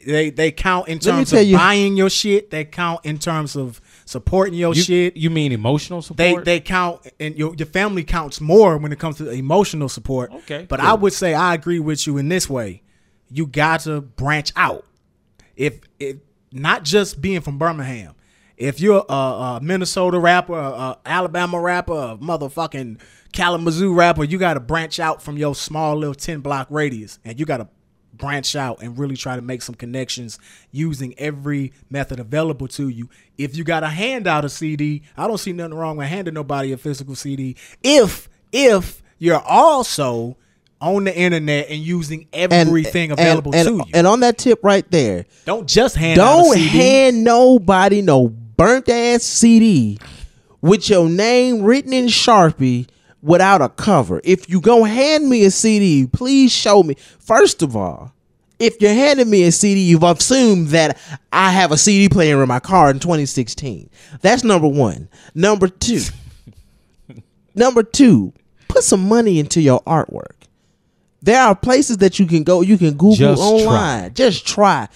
They 0.06 0.30
they 0.30 0.50
count 0.52 0.88
in 0.88 0.98
terms 0.98 1.32
of 1.32 1.42
you- 1.44 1.56
buying 1.56 1.96
your 1.96 2.10
shit. 2.10 2.50
They 2.50 2.64
count 2.64 3.04
in 3.04 3.18
terms 3.18 3.56
of 3.56 3.80
supporting 4.04 4.54
your 4.54 4.74
You, 4.74 4.82
shit. 4.82 5.16
you 5.16 5.30
mean 5.30 5.52
emotional 5.52 6.00
support? 6.02 6.44
They 6.44 6.58
they 6.58 6.60
count 6.60 7.06
and 7.18 7.36
your 7.36 7.54
your 7.56 7.66
family 7.66 8.04
counts 8.04 8.40
more 8.40 8.78
when 8.78 8.92
it 8.92 8.98
comes 8.98 9.16
to 9.18 9.28
emotional 9.30 9.88
support. 9.88 10.32
Okay, 10.32 10.66
but 10.68 10.80
cool. 10.80 10.88
I 10.88 10.94
would 10.94 11.12
say 11.12 11.34
I 11.34 11.54
agree 11.54 11.80
with 11.80 12.06
you 12.06 12.18
in 12.18 12.28
this 12.28 12.48
way. 12.48 12.82
You 13.30 13.46
got 13.46 13.80
to 13.80 14.00
branch 14.00 14.52
out. 14.56 14.84
If 15.56 15.80
if 15.98 16.16
not 16.52 16.84
just 16.84 17.20
being 17.20 17.40
from 17.40 17.58
Birmingham. 17.58 18.14
If 18.56 18.80
you're 18.80 19.04
a, 19.06 19.12
a 19.12 19.60
Minnesota 19.62 20.18
rapper, 20.18 20.54
a, 20.54 20.70
a 20.70 20.98
Alabama 21.04 21.60
rapper, 21.60 21.92
a 21.92 22.16
motherfucking 22.16 22.98
Kalamazoo 23.36 23.92
rapper, 23.92 24.24
you 24.24 24.38
got 24.38 24.54
to 24.54 24.60
branch 24.60 24.98
out 24.98 25.20
from 25.20 25.36
your 25.36 25.54
small 25.54 25.94
little 25.94 26.14
ten 26.14 26.40
block 26.40 26.68
radius, 26.70 27.18
and 27.22 27.38
you 27.38 27.44
got 27.44 27.58
to 27.58 27.68
branch 28.14 28.56
out 28.56 28.80
and 28.80 28.98
really 28.98 29.14
try 29.14 29.36
to 29.36 29.42
make 29.42 29.60
some 29.60 29.74
connections 29.74 30.38
using 30.72 31.14
every 31.18 31.74
method 31.90 32.18
available 32.18 32.66
to 32.66 32.88
you. 32.88 33.10
If 33.36 33.54
you 33.54 33.62
got 33.62 33.80
to 33.80 33.88
hand 33.88 34.26
out 34.26 34.46
a 34.46 34.48
CD, 34.48 35.02
I 35.18 35.28
don't 35.28 35.36
see 35.36 35.52
nothing 35.52 35.74
wrong 35.74 35.98
with 35.98 36.08
handing 36.08 36.32
nobody 36.32 36.72
a 36.72 36.78
physical 36.78 37.14
CD. 37.14 37.56
If 37.82 38.30
if 38.52 39.02
you're 39.18 39.42
also 39.42 40.38
on 40.80 41.04
the 41.04 41.14
internet 41.14 41.68
and 41.68 41.78
using 41.78 42.28
everything 42.32 43.10
available 43.10 43.54
and, 43.54 43.68
to 43.68 43.74
you, 43.74 43.84
And 43.92 44.06
on 44.06 44.20
that 44.20 44.38
tip 44.38 44.60
right 44.64 44.90
there, 44.90 45.26
don't 45.44 45.68
just 45.68 45.94
hand 45.96 46.18
out 46.18 46.40
a 46.40 46.42
don't 46.42 46.58
hand 46.58 47.22
nobody 47.22 48.00
no 48.00 48.28
burnt 48.28 48.88
ass 48.88 49.24
CD 49.24 49.98
with 50.62 50.88
your 50.88 51.10
name 51.10 51.62
written 51.62 51.92
in 51.92 52.06
Sharpie 52.06 52.86
without 53.26 53.60
a 53.60 53.68
cover. 53.68 54.20
If 54.24 54.48
you 54.48 54.60
gonna 54.60 54.88
hand 54.88 55.28
me 55.28 55.44
a 55.44 55.50
CD, 55.50 56.06
please 56.06 56.52
show 56.52 56.82
me. 56.82 56.94
First 57.18 57.60
of 57.60 57.76
all, 57.76 58.12
if 58.58 58.80
you're 58.80 58.94
handing 58.94 59.28
me 59.28 59.42
a 59.42 59.52
CD, 59.52 59.80
you've 59.80 60.04
assumed 60.04 60.68
that 60.68 60.96
I 61.32 61.50
have 61.50 61.72
a 61.72 61.76
CD 61.76 62.08
player 62.08 62.40
in 62.40 62.48
my 62.48 62.60
car 62.60 62.88
in 62.90 63.00
2016. 63.00 63.90
That's 64.22 64.44
number 64.44 64.68
one. 64.68 65.08
Number 65.34 65.68
two. 65.68 66.02
number 67.54 67.82
two, 67.82 68.32
put 68.68 68.84
some 68.84 69.06
money 69.08 69.38
into 69.40 69.60
your 69.60 69.82
artwork. 69.82 70.30
There 71.20 71.42
are 71.42 71.56
places 71.56 71.98
that 71.98 72.18
you 72.20 72.26
can 72.26 72.44
go. 72.44 72.60
You 72.60 72.78
can 72.78 72.92
Google 72.92 73.16
Just 73.16 73.42
try. 73.42 73.48
online. 73.50 74.14
Just 74.14 74.46
try. 74.46 74.88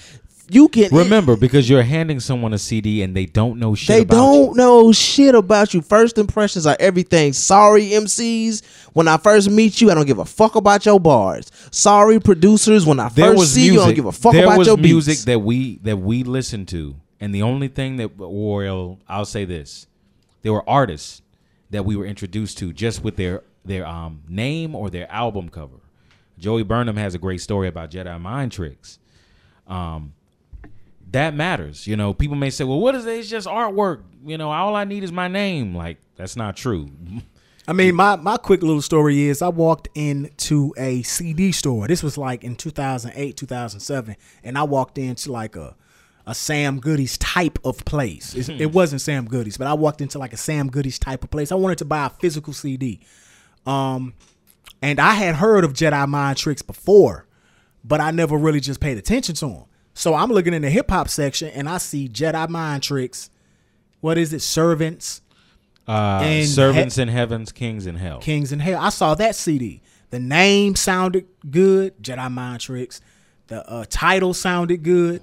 You 0.52 0.68
can 0.68 0.88
Remember, 0.94 1.36
because 1.36 1.68
you're 1.70 1.82
handing 1.82 2.18
someone 2.20 2.52
a 2.52 2.58
CD 2.58 3.02
and 3.02 3.14
they 3.16 3.26
don't 3.26 3.58
know 3.58 3.74
shit 3.74 3.88
They 3.88 4.02
about 4.02 4.16
don't 4.16 4.48
you. 4.50 4.54
know 4.56 4.92
shit 4.92 5.34
about 5.34 5.72
you. 5.74 5.80
First 5.80 6.18
impressions 6.18 6.66
are 6.66 6.76
everything. 6.80 7.32
Sorry, 7.32 7.90
MCs. 7.90 8.62
When 8.92 9.06
I 9.08 9.16
first 9.16 9.50
meet 9.50 9.80
you, 9.80 9.90
I 9.90 9.94
don't 9.94 10.06
give 10.06 10.18
a 10.18 10.24
fuck 10.24 10.56
about 10.56 10.84
your 10.84 10.98
bars. 10.98 11.50
Sorry, 11.70 12.18
producers. 12.18 12.84
When 12.84 12.98
I 13.00 13.08
There 13.10 13.36
first 13.36 13.54
see 13.54 13.70
music. 13.70 13.74
you, 13.74 13.80
I 13.80 13.84
don't 13.86 13.94
give 13.94 14.06
a 14.06 14.12
fuck 14.12 14.32
there 14.32 14.44
about 14.46 14.58
was 14.58 14.66
your 14.66 14.76
music 14.76 15.12
beats. 15.14 15.24
that 15.24 15.38
we 15.38 15.76
that 15.82 15.96
we 15.98 16.24
listened 16.24 16.68
to, 16.68 16.96
and 17.20 17.34
the 17.34 17.42
only 17.42 17.68
thing 17.68 17.96
that, 17.98 18.10
or 18.18 18.98
I'll 19.08 19.24
say 19.24 19.44
this, 19.44 19.86
there 20.42 20.52
were 20.52 20.68
artists 20.68 21.22
that 21.70 21.84
we 21.84 21.94
were 21.94 22.06
introduced 22.06 22.58
to 22.58 22.72
just 22.72 23.04
with 23.04 23.16
their 23.16 23.42
their 23.64 23.86
um 23.86 24.22
name 24.28 24.74
or 24.74 24.90
their 24.90 25.10
album 25.12 25.48
cover. 25.48 25.76
Joey 26.38 26.62
Burnham 26.64 26.96
has 26.96 27.14
a 27.14 27.18
great 27.18 27.40
story 27.40 27.68
about 27.68 27.90
Jedi 27.90 28.20
mind 28.20 28.50
tricks. 28.50 28.98
Um, 29.68 30.14
that 31.12 31.34
matters. 31.34 31.86
You 31.86 31.96
know, 31.96 32.12
people 32.14 32.36
may 32.36 32.50
say, 32.50 32.64
"Well, 32.64 32.80
what 32.80 32.94
is 32.94 33.06
it? 33.06 33.18
It's 33.18 33.28
just 33.28 33.46
artwork." 33.46 34.02
You 34.24 34.38
know, 34.38 34.50
all 34.50 34.74
I 34.76 34.84
need 34.84 35.02
is 35.04 35.12
my 35.12 35.28
name. 35.28 35.74
Like 35.74 35.98
that's 36.16 36.36
not 36.36 36.56
true. 36.56 36.90
I 37.68 37.72
mean, 37.72 37.94
my, 37.94 38.16
my 38.16 38.36
quick 38.36 38.62
little 38.62 38.82
story 38.82 39.20
is 39.28 39.42
I 39.42 39.48
walked 39.48 39.88
into 39.94 40.74
a 40.76 41.02
CD 41.02 41.52
store. 41.52 41.86
This 41.86 42.02
was 42.02 42.18
like 42.18 42.42
in 42.42 42.56
2008, 42.56 43.36
2007. 43.36 44.16
And 44.42 44.58
I 44.58 44.64
walked 44.64 44.98
into 44.98 45.30
like 45.30 45.54
a, 45.54 45.76
a 46.26 46.34
Sam 46.34 46.80
Goody's 46.80 47.16
type 47.18 47.60
of 47.64 47.84
place. 47.84 48.34
It's- 48.34 48.58
it 48.60 48.72
wasn't 48.72 49.02
Sam 49.02 49.26
Goody's, 49.26 49.56
but 49.56 49.68
I 49.68 49.74
walked 49.74 50.00
into 50.00 50.18
like 50.18 50.32
a 50.32 50.36
Sam 50.36 50.68
Goody's 50.68 50.98
type 50.98 51.22
of 51.22 51.30
place. 51.30 51.52
I 51.52 51.54
wanted 51.54 51.78
to 51.78 51.84
buy 51.84 52.06
a 52.06 52.10
physical 52.10 52.52
CD. 52.52 53.00
Um, 53.66 54.14
and 54.82 54.98
I 54.98 55.12
had 55.14 55.36
heard 55.36 55.62
of 55.62 55.72
Jedi 55.74 56.08
Mind 56.08 56.38
Tricks 56.38 56.62
before, 56.62 57.26
but 57.84 58.00
I 58.00 58.10
never 58.10 58.36
really 58.36 58.60
just 58.60 58.80
paid 58.80 58.98
attention 58.98 59.36
to 59.36 59.46
them. 59.46 59.64
So 59.94 60.14
I'm 60.14 60.30
looking 60.30 60.54
in 60.54 60.62
the 60.62 60.70
hip 60.70 60.90
hop 60.90 61.08
section 61.08 61.48
and 61.48 61.68
I 61.68 61.78
see 61.78 62.08
Jedi 62.08 62.48
Mind 62.48 62.82
Tricks. 62.82 63.30
What 64.00 64.16
is 64.18 64.32
it? 64.32 64.40
Servants. 64.40 65.20
Uh, 65.86 66.20
And 66.22 66.48
servants 66.48 66.98
in 66.98 67.08
heavens, 67.08 67.52
kings 67.52 67.86
in 67.86 67.96
hell. 67.96 68.18
Kings 68.20 68.52
in 68.52 68.60
Hell. 68.60 68.80
I 68.80 68.90
saw 68.90 69.14
that 69.16 69.34
CD. 69.34 69.82
The 70.10 70.20
name 70.20 70.76
sounded 70.76 71.26
good, 71.50 72.00
Jedi 72.02 72.30
Mind 72.30 72.60
Tricks. 72.60 73.00
The 73.48 73.68
uh, 73.68 73.84
title 73.90 74.32
sounded 74.32 74.82
good, 74.84 75.22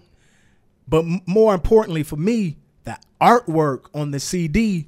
but 0.87 0.99
m- 1.05 1.21
more 1.25 1.53
importantly 1.53 2.03
for 2.03 2.17
me, 2.17 2.57
the 2.83 2.97
artwork 3.21 3.85
on 3.93 4.11
the 4.11 4.19
CD 4.19 4.87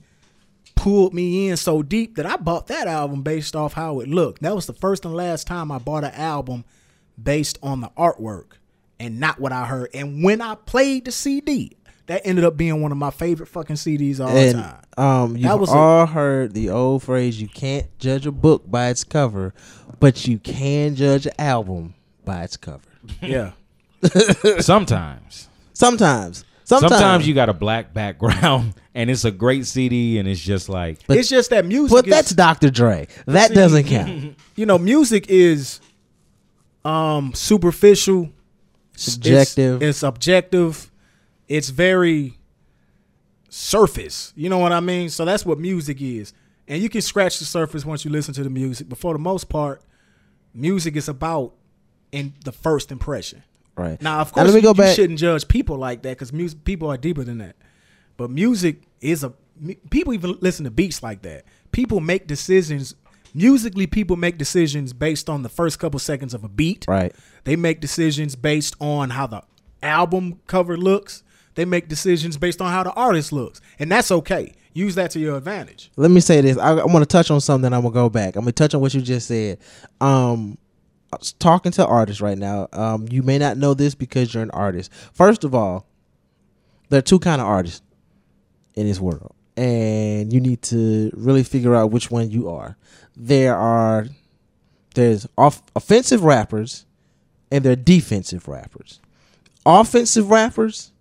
pulled 0.76 1.14
me 1.14 1.48
in 1.50 1.56
so 1.58 1.82
deep 1.82 2.16
that 2.16 2.26
I 2.26 2.36
bought 2.38 2.68
that 2.68 2.88
album 2.88 3.22
based 3.22 3.56
off 3.56 3.74
how 3.74 4.00
it 4.02 4.08
looked. 4.10 4.42
That 4.42 4.56
was 4.56 4.66
the 4.66 4.74
first 4.74 5.06
and 5.06 5.14
last 5.16 5.48
time 5.48 5.72
I 5.72 5.78
bought 5.78 6.04
an 6.04 6.14
album 6.14 6.66
based 7.22 7.58
on 7.64 7.80
the 7.82 7.90
artwork 7.98 8.58
and 9.00 9.20
not 9.20 9.40
what 9.40 9.52
I 9.52 9.66
heard. 9.66 9.90
And 9.94 10.24
when 10.24 10.42
I 10.42 10.56
played 10.56 11.06
the 11.06 11.12
CD, 11.12 11.74
that 12.08 12.22
ended 12.26 12.44
up 12.44 12.58
being 12.58 12.82
one 12.82 12.92
of 12.92 12.98
my 12.98 13.12
favorite 13.12 13.48
fucking 13.48 13.76
CDs 13.76 14.16
of 14.20 14.28
all 14.28 14.38
and 14.38 14.58
time. 14.58 14.82
um, 14.98 15.38
you've 15.38 15.46
a- 15.70 15.72
all 15.72 16.06
heard 16.08 16.54
the 16.54 16.70
old 16.70 17.04
phrase: 17.04 17.40
"You 17.42 17.48
can't 17.48 17.88
judge 18.00 18.26
a 18.26 18.32
book 18.32 18.70
by 18.70 18.90
its 18.90 19.04
cover, 19.04 19.54
but 20.00 20.28
you 20.28 20.40
can 20.40 20.96
judge 20.96 21.26
an 21.28 21.34
album 21.40 21.94
by 22.26 22.44
its 22.44 22.58
cover." 22.58 22.82
Yeah. 23.22 23.52
Sometimes. 24.60 25.50
Sometimes. 25.74 26.46
Sometimes. 26.64 26.92
Sometimes 26.92 27.28
you 27.28 27.34
got 27.34 27.50
a 27.50 27.54
black 27.54 27.94
background 27.94 28.74
and 28.94 29.10
it's 29.10 29.26
a 29.26 29.32
great 29.32 29.66
CD 29.66 30.20
and 30.20 30.28
it's 30.28 30.40
just 30.42 30.70
like 30.70 31.00
But- 31.08 31.18
it's 31.18 31.28
just 31.30 31.50
that 31.50 31.66
music 31.66 31.92
But 31.96 32.06
is, 32.06 32.12
that's 32.12 32.32
Dr. 32.32 32.70
Dre. 32.70 33.08
That 33.26 33.50
See- 33.50 33.56
doesn't 33.56 33.84
count. 33.86 34.36
you 34.56 34.66
know, 34.66 34.78
music 34.78 35.26
is 35.30 35.80
um 36.86 37.34
superficial, 37.34 38.30
Subjective. 39.00 39.82
It's, 39.82 39.98
it's 39.98 40.04
objective. 40.04 40.92
It's 41.48 41.70
very 41.70 42.38
surface. 43.50 44.34
You 44.36 44.50
know 44.50 44.58
what 44.60 44.72
I 44.72 44.80
mean? 44.80 45.10
So 45.10 45.26
that's 45.26 45.46
what 45.46 45.60
music 45.60 46.02
is. 46.02 46.34
And 46.68 46.82
you 46.82 46.90
can 46.90 47.02
scratch 47.02 47.40
the 47.40 47.46
surface 47.46 47.84
once 47.86 48.06
you 48.06 48.12
listen 48.12 48.34
to 48.36 48.44
the 48.44 48.50
music. 48.50 48.90
But 48.90 49.00
for 49.00 49.14
the 49.14 49.20
most 49.20 49.50
part, 49.50 49.82
music 50.54 50.96
is 50.96 51.10
about 51.10 51.54
in 52.12 52.34
the 52.44 52.52
first 52.52 52.92
impression. 52.92 53.44
Right. 53.76 54.00
Now, 54.02 54.20
of 54.20 54.28
Now, 54.36 54.44
course, 54.44 54.46
let 54.48 54.54
me 54.54 54.60
you, 54.60 54.64
go 54.64 54.70
you 54.70 54.74
back. 54.76 54.96
shouldn't 54.96 55.20
judge 55.20 55.48
people 55.48 55.78
like 55.78 56.02
that 56.04 56.12
because 56.12 56.34
music 56.34 56.64
people 56.66 56.90
are 56.90 56.98
deeper 56.98 57.24
than 57.24 57.40
that. 57.40 57.56
But 58.18 58.30
music 58.30 58.82
is 59.02 59.24
a 59.24 59.34
people 59.90 60.14
even 60.14 60.38
listen 60.42 60.66
to 60.66 60.72
beats 60.72 61.02
like 61.02 61.22
that. 61.24 61.46
People 61.72 62.00
make 62.00 62.28
decisions 62.28 62.96
musically. 63.34 63.88
People 63.88 64.16
make 64.16 64.38
decisions 64.38 64.94
based 64.94 65.30
on 65.30 65.44
the 65.44 65.50
first 65.50 65.80
couple 65.80 66.00
seconds 66.00 66.34
of 66.34 66.44
a 66.44 66.50
beat. 66.50 66.86
Right. 66.88 67.14
They 67.44 67.56
make 67.56 67.82
decisions 67.82 68.36
based 68.36 68.76
on 68.80 69.12
how 69.12 69.28
the 69.28 69.44
album 69.82 70.40
cover 70.48 70.78
looks. 70.78 71.24
They 71.56 71.66
make 71.66 71.88
decisions 71.88 72.38
based 72.38 72.62
on 72.62 72.72
how 72.72 72.84
the 72.84 72.94
artist 72.94 73.34
looks, 73.34 73.60
and 73.80 73.92
that's 73.92 74.12
okay. 74.12 74.54
Use 74.74 74.96
that 74.96 75.12
to 75.12 75.20
your 75.20 75.36
advantage. 75.36 75.92
Let 75.98 76.12
me 76.12 76.22
say 76.22 76.42
this. 76.42 76.58
I, 76.58 76.72
I 76.72 76.86
want 76.86 77.00
to 77.00 77.06
touch 77.06 77.32
on 77.32 77.42
something. 77.42 77.74
I'm 77.74 77.82
gonna 77.82 77.94
go 77.94 78.10
back. 78.10 78.36
I'm 78.36 78.44
gonna 78.44 78.52
touch 78.52 78.74
on 78.74 78.82
what 78.82 78.94
you 78.94 79.02
just 79.02 79.28
said. 79.28 79.58
Um, 80.00 80.58
talking 81.40 81.72
to 81.74 81.86
artists 81.86 82.22
right 82.22 82.38
now. 82.38 82.68
Um, 82.72 83.08
you 83.10 83.24
may 83.24 83.38
not 83.38 83.58
know 83.58 83.74
this 83.74 83.96
because 83.96 84.34
you're 84.34 84.44
an 84.44 84.52
artist. 84.52 84.92
First 85.14 85.44
of 85.44 85.56
all, 85.56 85.88
there 86.90 87.00
are 87.00 87.04
two 87.04 87.20
kind 87.20 87.42
of 87.42 87.48
artists 87.48 87.82
in 88.76 88.88
this 88.88 89.00
world, 89.00 89.36
and 89.58 90.32
you 90.32 90.40
need 90.40 90.62
to 90.64 91.12
really 91.14 91.44
figure 91.44 91.76
out 91.76 91.92
which 91.92 92.12
one 92.12 92.30
you 92.30 92.50
are. 92.50 92.78
There 93.20 93.56
are 93.56 94.08
there's 94.96 95.28
off, 95.38 95.62
offensive 95.76 96.24
rappers, 96.24 96.86
and 97.52 97.64
there 97.64 97.74
are 97.74 97.76
defensive 97.76 98.48
rappers. 98.48 99.00
Offensive 99.66 100.32
rappers 100.32 100.92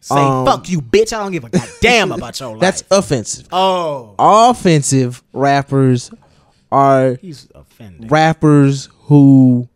Say 0.00 0.14
Um, 0.16 0.46
fuck 0.46 0.68
you, 0.68 0.80
bitch. 0.80 1.12
I 1.12 1.22
don't 1.22 1.32
give 1.32 1.44
a 1.44 1.50
goddamn 1.50 2.12
about 2.16 2.40
your 2.40 2.50
life. 2.52 2.60
that's 2.60 2.84
offensive. 2.90 3.48
oh, 3.52 4.14
Offensive 4.18 5.22
rappers 5.32 6.10
are 6.72 7.14
he's 7.20 7.48
offended. 7.54 8.10
rappers 8.10 8.88
who 9.02 9.68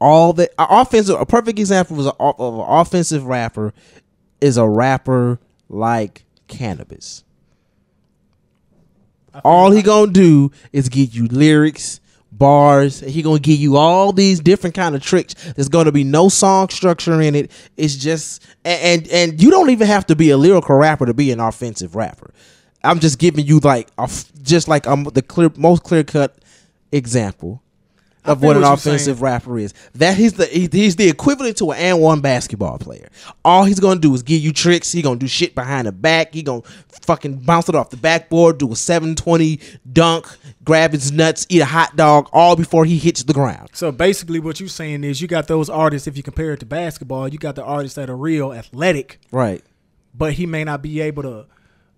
all 0.00 0.32
the 0.32 0.50
offensive 0.58 1.20
a 1.20 1.26
perfect 1.26 1.58
example 1.58 1.96
was 1.96 2.06
a, 2.06 2.12
of 2.18 2.54
an 2.54 2.64
offensive 2.66 3.26
rapper 3.26 3.74
is 4.40 4.56
a 4.56 4.66
rapper 4.66 5.38
like 5.68 6.24
Canibus. 6.48 7.23
All 9.42 9.70
he 9.70 9.82
gonna 9.82 10.12
do 10.12 10.52
is 10.72 10.88
give 10.88 11.14
you 11.14 11.26
lyrics, 11.26 12.00
bars. 12.30 13.00
He 13.00 13.22
gonna 13.22 13.40
give 13.40 13.58
you 13.58 13.76
all 13.76 14.12
these 14.12 14.40
different 14.40 14.74
kind 14.74 14.94
of 14.94 15.02
tricks. 15.02 15.34
There's 15.54 15.68
gonna 15.68 15.92
be 15.92 16.04
no 16.04 16.28
song 16.28 16.68
structure 16.68 17.20
in 17.20 17.34
it. 17.34 17.50
It's 17.76 17.96
just 17.96 18.46
and 18.64 19.02
and, 19.02 19.08
and 19.08 19.42
you 19.42 19.50
don't 19.50 19.70
even 19.70 19.86
have 19.86 20.06
to 20.06 20.16
be 20.16 20.30
a 20.30 20.36
lyrical 20.36 20.76
rapper 20.76 21.06
to 21.06 21.14
be 21.14 21.32
an 21.32 21.40
offensive 21.40 21.96
rapper. 21.96 22.32
I'm 22.84 23.00
just 23.00 23.18
giving 23.18 23.46
you 23.46 23.58
like 23.60 23.88
a 23.98 24.08
just 24.42 24.68
like 24.68 24.86
um 24.86 25.04
the 25.04 25.22
clear 25.22 25.50
most 25.56 25.82
clear 25.82 26.04
cut 26.04 26.36
example 26.92 27.62
of 28.24 28.40
feel 28.40 28.48
what 28.48 28.56
an 28.56 28.64
offensive 28.64 29.16
saying. 29.16 29.24
rapper 29.24 29.58
is. 29.58 29.74
That 29.94 30.16
he's 30.16 30.34
the 30.34 30.46
he's 30.46 30.96
the 30.96 31.08
equivalent 31.08 31.56
to 31.58 31.72
an 31.72 31.78
and 31.78 32.00
one 32.00 32.20
basketball 32.20 32.78
player. 32.78 33.08
All 33.44 33.64
he's 33.64 33.80
gonna 33.80 34.00
do 34.00 34.12
is 34.14 34.22
give 34.22 34.40
you 34.40 34.52
tricks. 34.52 34.92
He 34.92 35.02
gonna 35.02 35.18
do 35.18 35.26
shit 35.26 35.54
behind 35.54 35.86
the 35.86 35.92
back. 35.92 36.34
He 36.34 36.42
gonna 36.42 36.62
fucking 37.02 37.38
bounce 37.40 37.68
it 37.68 37.74
off 37.74 37.90
the 37.90 37.96
backboard, 37.98 38.58
do 38.58 38.72
a 38.72 38.76
seven 38.76 39.14
twenty 39.14 39.60
dunk, 39.92 40.26
grab 40.64 40.92
his 40.92 41.12
nuts, 41.12 41.46
eat 41.50 41.60
a 41.60 41.66
hot 41.66 41.96
dog, 41.96 42.28
all 42.32 42.56
before 42.56 42.84
he 42.84 42.96
hits 42.98 43.22
the 43.24 43.34
ground. 43.34 43.68
So 43.74 43.92
basically, 43.92 44.40
what 44.40 44.58
you're 44.60 44.68
saying 44.68 45.04
is 45.04 45.20
you 45.20 45.28
got 45.28 45.46
those 45.48 45.68
artists. 45.68 46.08
If 46.08 46.16
you 46.16 46.22
compare 46.22 46.52
it 46.54 46.60
to 46.60 46.66
basketball, 46.66 47.28
you 47.28 47.38
got 47.38 47.54
the 47.56 47.64
artists 47.64 47.96
that 47.96 48.08
are 48.08 48.16
real 48.16 48.52
athletic, 48.52 49.20
Right. 49.30 49.62
but 50.14 50.34
he 50.34 50.46
may 50.46 50.64
not 50.64 50.80
be 50.82 51.00
able 51.00 51.22
to 51.24 51.46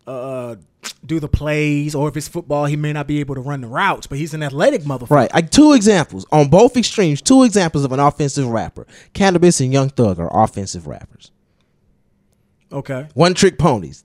uh, 0.06 0.56
do 1.04 1.20
the 1.20 1.28
plays, 1.28 1.94
or 1.94 2.08
if 2.08 2.16
it's 2.16 2.28
football, 2.28 2.66
he 2.66 2.76
may 2.76 2.92
not 2.92 3.06
be 3.06 3.20
able 3.20 3.34
to 3.34 3.40
run 3.40 3.60
the 3.60 3.66
routes. 3.66 4.06
But 4.06 4.18
he's 4.18 4.34
an 4.34 4.42
athletic 4.42 4.82
motherfucker. 4.82 5.10
Right. 5.10 5.34
Like 5.34 5.50
two 5.50 5.72
examples 5.72 6.26
on 6.32 6.48
both 6.48 6.76
extremes. 6.76 7.22
Two 7.22 7.42
examples 7.42 7.84
of 7.84 7.92
an 7.92 8.00
offensive 8.00 8.46
rapper. 8.46 8.86
Canibus 9.14 9.60
and 9.60 9.72
Young 9.72 9.88
Thug 9.88 10.18
are 10.18 10.30
offensive 10.32 10.86
rappers. 10.86 11.30
Okay. 12.72 13.06
One 13.14 13.34
trick 13.34 13.58
ponies. 13.58 14.04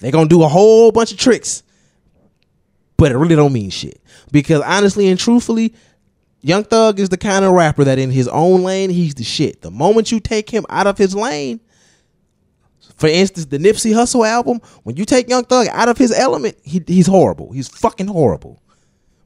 They're 0.00 0.12
gonna 0.12 0.28
do 0.28 0.42
a 0.42 0.48
whole 0.48 0.92
bunch 0.92 1.12
of 1.12 1.18
tricks, 1.18 1.62
but 2.96 3.12
it 3.12 3.16
really 3.16 3.36
don't 3.36 3.52
mean 3.52 3.70
shit. 3.70 4.02
Because 4.32 4.60
honestly 4.62 5.08
and 5.08 5.18
truthfully, 5.18 5.74
Young 6.40 6.64
Thug 6.64 7.00
is 7.00 7.08
the 7.08 7.16
kind 7.16 7.44
of 7.44 7.52
rapper 7.52 7.84
that 7.84 7.98
in 7.98 8.10
his 8.10 8.28
own 8.28 8.62
lane 8.62 8.90
he's 8.90 9.14
the 9.14 9.24
shit. 9.24 9.62
The 9.62 9.70
moment 9.70 10.12
you 10.12 10.20
take 10.20 10.50
him 10.50 10.66
out 10.68 10.86
of 10.86 10.98
his 10.98 11.14
lane, 11.14 11.60
for 12.96 13.08
instance, 13.08 13.46
the 13.46 13.58
Nipsey 13.58 13.92
Hussle 13.92 14.26
album, 14.26 14.60
when 14.84 14.96
you 14.96 15.04
take 15.04 15.28
Young 15.28 15.44
Thug 15.44 15.66
out 15.68 15.88
of 15.88 15.98
his 15.98 16.12
element, 16.12 16.56
he, 16.62 16.82
he's 16.86 17.06
horrible. 17.06 17.52
He's 17.52 17.68
fucking 17.68 18.06
horrible. 18.06 18.60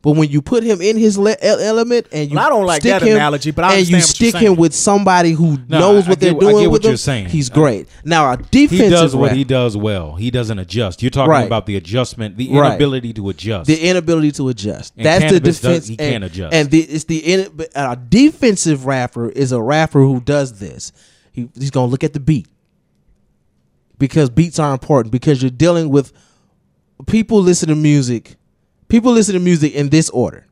But 0.01 0.13
when 0.13 0.31
you 0.31 0.41
put 0.41 0.63
him 0.63 0.81
in 0.81 0.97
his 0.97 1.19
le- 1.19 1.35
element 1.43 2.07
and 2.13 2.31
you 2.31 2.37
Well, 2.37 2.47
I 2.47 2.49
don't 2.51 2.65
like 2.65 2.83
stick 2.83 2.91
that 2.93 3.03
him, 3.03 3.17
analogy, 3.17 3.51
but 3.51 3.65
I 3.65 3.75
and 3.75 3.89
you 3.89 3.97
understand 3.97 4.01
what 4.01 4.21
you're 4.21 4.31
stick 4.31 4.41
him 4.53 4.57
with 4.57 4.73
somebody 4.75 5.33
who 5.33 5.59
No, 5.69 5.81
knows 5.81 6.07
I- 6.07 6.09
what 6.11 6.19
I 6.19 6.21
they're 6.21 6.33
get- 6.35 6.37
I 6.37 6.39
doing 6.53 6.57
get 6.63 6.71
what 6.71 6.73
with 6.73 6.83
you're 6.85 6.93
him, 6.93 6.97
saying. 6.99 7.27
he's 7.31 7.51
I- 7.51 7.55
great. 7.55 7.89
Now 8.05 8.33
a 8.33 8.37
he 8.37 8.45
defensive 8.69 8.91
does 8.91 9.17
what 9.17 9.27
rap- 9.31 9.37
he 9.37 9.43
does 9.43 9.77
well. 9.77 10.15
He 10.15 10.31
doesn't 10.31 10.57
adjust. 10.57 11.03
You're 11.03 11.11
talking 11.11 11.31
Right. 11.33 11.47
about 11.47 11.67
the 11.67 11.75
adjustment, 11.75 12.37
the 12.37 12.49
Right. 12.49 12.69
inability 12.69 13.13
to 13.15 13.29
adjust. 13.29 13.67
the 13.67 13.77
inability 13.89 14.31
to 14.33 14.49
adjust. 14.51 14.93
And 14.97 15.05
That's 15.05 15.33
the 15.33 15.41
Canibus 15.41 15.43
does- 15.43 15.61
defense. 15.61 15.87
he 15.89 15.99
and, 15.99 16.13
can't 16.13 16.25
adjust. 16.25 16.55
And 16.55 16.71
the, 16.71 16.81
it's 16.81 17.05
the 17.05 17.19
in, 17.19 17.49
but 17.57 17.69
a 17.75 17.99
defensive 18.09 18.87
rapper 18.87 19.29
is 19.31 19.51
a 19.51 19.61
rapper 19.61 20.01
who 20.01 20.21
does 20.21 20.61
this. 20.61 20.93
He, 21.33 21.49
he's 21.59 21.73
gonna 21.73 21.91
look 21.91 22.05
at 22.05 22.13
the 22.13 22.21
beat 22.21 22.47
because 23.99 24.31
beats 24.31 24.59
are 24.59 24.73
important 24.73 25.13
because 25.13 25.43
you're 25.43 25.51
dealing 25.51 25.91
with 25.91 26.13
people 27.07 27.41
listen 27.41 27.69
to 27.69 27.75
music. 27.75 28.37
People 28.89 29.13
listen 29.13 29.35
to 29.35 29.41
music 29.41 29.75
in 29.75 29.91
this 29.91 30.09
order. 30.11 30.47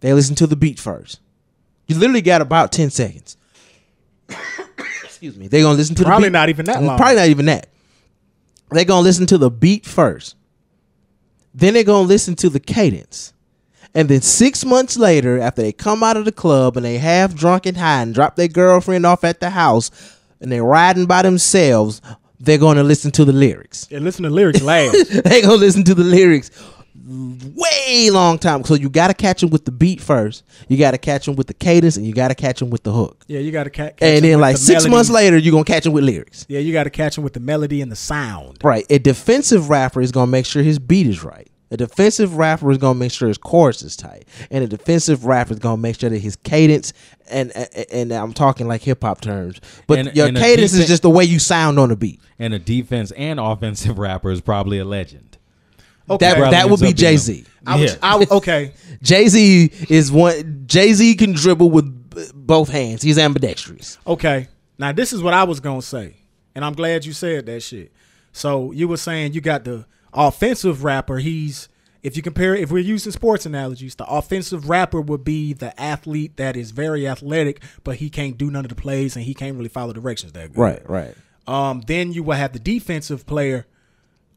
They 0.00 0.12
listen 0.12 0.34
to 0.36 0.46
the 0.46 0.56
beat 0.56 0.78
first. 0.78 1.20
You 1.86 1.96
literally 1.98 2.22
got 2.22 2.40
about 2.40 2.72
ten 2.72 2.90
seconds. 2.90 3.36
Excuse 5.04 5.36
me. 5.36 5.48
They're 5.48 5.62
gonna 5.62 5.76
listen 5.76 5.94
to 5.96 6.04
Probably 6.04 6.28
the 6.28 6.30
beat. 6.30 6.32
Probably 6.32 6.40
not 6.40 6.48
even 6.48 6.66
that 6.66 6.76
mm, 6.78 6.86
long. 6.86 6.96
Probably 6.98 7.16
not 7.16 7.28
even 7.28 7.46
that. 7.46 7.68
They're 8.70 8.84
gonna 8.84 9.02
listen 9.02 9.26
to 9.26 9.38
the 9.38 9.50
beat 9.50 9.86
first. 9.86 10.36
Then 11.54 11.74
they're 11.74 11.84
gonna 11.84 12.08
listen 12.08 12.34
to 12.36 12.48
the 12.48 12.60
cadence. 12.60 13.32
And 13.94 14.08
then 14.08 14.22
six 14.22 14.64
months 14.64 14.96
later, 14.96 15.38
after 15.38 15.62
they 15.62 15.72
come 15.72 16.02
out 16.02 16.16
of 16.16 16.24
the 16.24 16.32
club 16.32 16.76
and 16.76 16.84
they 16.84 16.98
half 16.98 17.34
drunk 17.34 17.64
and 17.64 17.76
high 17.76 18.02
and 18.02 18.12
drop 18.12 18.34
their 18.34 18.48
girlfriend 18.48 19.06
off 19.06 19.22
at 19.22 19.38
the 19.38 19.50
house 19.50 19.90
and 20.40 20.50
they're 20.50 20.64
riding 20.64 21.06
by 21.06 21.22
themselves, 21.22 22.02
they're 22.40 22.58
gonna 22.58 22.82
listen 22.82 23.10
to 23.12 23.24
the 23.24 23.32
lyrics. 23.32 23.86
Yeah, 23.90 23.98
listen 23.98 24.24
to 24.24 24.30
lyrics 24.30 24.62
last. 24.62 25.10
they 25.24 25.42
gonna 25.42 25.54
listen 25.54 25.84
to 25.84 25.94
the 25.94 26.04
lyrics 26.04 26.50
way 27.06 28.10
long 28.10 28.38
time. 28.38 28.64
So 28.64 28.74
you 28.74 28.88
gotta 28.88 29.14
catch 29.14 29.40
them 29.40 29.50
with 29.50 29.64
the 29.64 29.72
beat 29.72 30.00
first. 30.00 30.44
You 30.68 30.78
gotta 30.78 30.98
catch 30.98 31.26
them 31.26 31.36
with 31.36 31.46
the 31.46 31.54
cadence, 31.54 31.96
and 31.96 32.06
you 32.06 32.12
gotta 32.12 32.34
catch 32.34 32.60
them 32.60 32.70
with 32.70 32.82
the 32.82 32.92
hook. 32.92 33.24
yeah, 33.28 33.40
you 33.40 33.52
got 33.52 33.64
to 33.64 33.70
catch. 33.70 33.94
and 34.00 34.24
then 34.24 34.40
like 34.40 34.56
six 34.56 34.86
months 34.86 35.10
later, 35.10 35.36
you're 35.36 35.52
gonna 35.52 35.64
catch 35.64 35.84
them 35.84 35.92
with 35.92 36.04
lyrics. 36.04 36.46
Yeah, 36.48 36.60
you 36.60 36.72
got 36.72 36.84
to 36.84 36.90
catch 36.90 37.14
them 37.16 37.24
with 37.24 37.34
the 37.34 37.40
melody 37.40 37.80
and 37.82 37.90
the 37.90 37.96
sound. 37.96 38.58
Right. 38.62 38.86
A 38.90 38.98
defensive 38.98 39.68
rapper 39.70 40.00
is 40.00 40.12
gonna 40.12 40.30
make 40.30 40.46
sure 40.46 40.62
his 40.62 40.78
beat 40.78 41.06
is 41.06 41.22
right. 41.24 41.50
A 41.74 41.76
defensive 41.76 42.36
rapper 42.36 42.70
is 42.70 42.78
gonna 42.78 42.96
make 42.98 43.10
sure 43.10 43.26
his 43.26 43.36
chorus 43.36 43.82
is 43.82 43.96
tight, 43.96 44.26
and 44.48 44.62
a 44.62 44.68
defensive 44.68 45.24
rapper 45.24 45.54
is 45.54 45.58
gonna 45.58 45.76
make 45.76 45.98
sure 45.98 46.08
that 46.08 46.20
his 46.20 46.36
cadence 46.36 46.92
and 47.28 47.50
and, 47.56 47.86
and 47.90 48.12
I'm 48.12 48.32
talking 48.32 48.68
like 48.68 48.80
hip 48.82 49.02
hop 49.02 49.20
terms, 49.20 49.60
but 49.88 49.98
And- 49.98 50.14
your 50.16 50.28
and 50.28 50.38
a 50.38 50.40
cadence 50.40 50.72
is 50.72 50.86
just 50.86 51.02
the 51.02 51.10
way 51.10 51.24
you 51.24 51.40
sound 51.40 51.80
on 51.80 51.88
the 51.88 51.96
beat. 51.96 52.20
and 52.38 52.54
a 52.54 52.60
defense 52.60 53.10
and 53.16 53.40
offensive 53.40 53.98
rapper 54.06 54.30
is 54.30 54.40
probably 54.40 54.78
a 54.78 54.84
legend. 54.84 55.36
Okay. 56.08 56.24
That 56.32 56.50
that 56.52 56.70
would 56.70 56.78
be 56.80 56.92
Jay 56.92 57.16
Z. 57.16 57.44
Yeah. 57.66 57.94
Okay. 58.30 58.72
Jay 59.02 59.26
Z 59.26 59.70
is 59.88 60.12
one. 60.12 60.62
Jay 60.68 60.92
Z 60.92 61.14
can 61.16 61.32
dribble 61.32 61.70
with 61.70 62.32
both 62.34 62.68
hands. 62.68 63.02
He's 63.02 63.18
ambidextrous. 63.18 63.98
Okay. 64.06 64.46
Now 64.78 64.92
this 64.92 65.12
is 65.12 65.22
what 65.24 65.34
I 65.34 65.42
was 65.42 65.58
gonna 65.58 65.82
say, 65.82 66.14
and 66.54 66.64
I'm 66.64 66.74
glad 66.74 67.04
you 67.04 67.12
said 67.12 67.46
that 67.46 67.64
shit. 67.64 67.90
So 68.32 68.70
you 68.70 68.86
were 68.86 68.96
saying 68.96 69.32
you 69.32 69.40
got 69.40 69.64
the 69.64 69.86
offensive 70.14 70.84
rapper. 70.84 71.18
He's 71.18 71.68
if 72.02 72.16
you 72.16 72.22
compare 72.22 72.54
if 72.54 72.70
we're 72.70 72.78
using 72.78 73.12
sports 73.12 73.46
analogies, 73.46 73.94
the 73.94 74.04
offensive 74.06 74.68
rapper 74.68 75.00
would 75.00 75.24
be 75.24 75.54
the 75.54 75.78
athlete 75.80 76.36
that 76.36 76.56
is 76.56 76.70
very 76.70 77.08
athletic, 77.08 77.62
but 77.82 77.96
he 77.96 78.10
can't 78.10 78.36
do 78.36 78.50
none 78.50 78.64
of 78.64 78.68
the 78.68 78.74
plays 78.74 79.16
and 79.16 79.24
he 79.24 79.32
can't 79.34 79.56
really 79.56 79.70
follow 79.70 79.92
directions 79.92 80.32
that 80.32 80.52
good. 80.52 80.60
right. 80.60 80.88
Right. 80.88 81.14
Um, 81.46 81.82
then 81.86 82.12
you 82.12 82.22
will 82.22 82.36
have 82.36 82.52
the 82.52 82.58
defensive 82.58 83.26
player. 83.26 83.66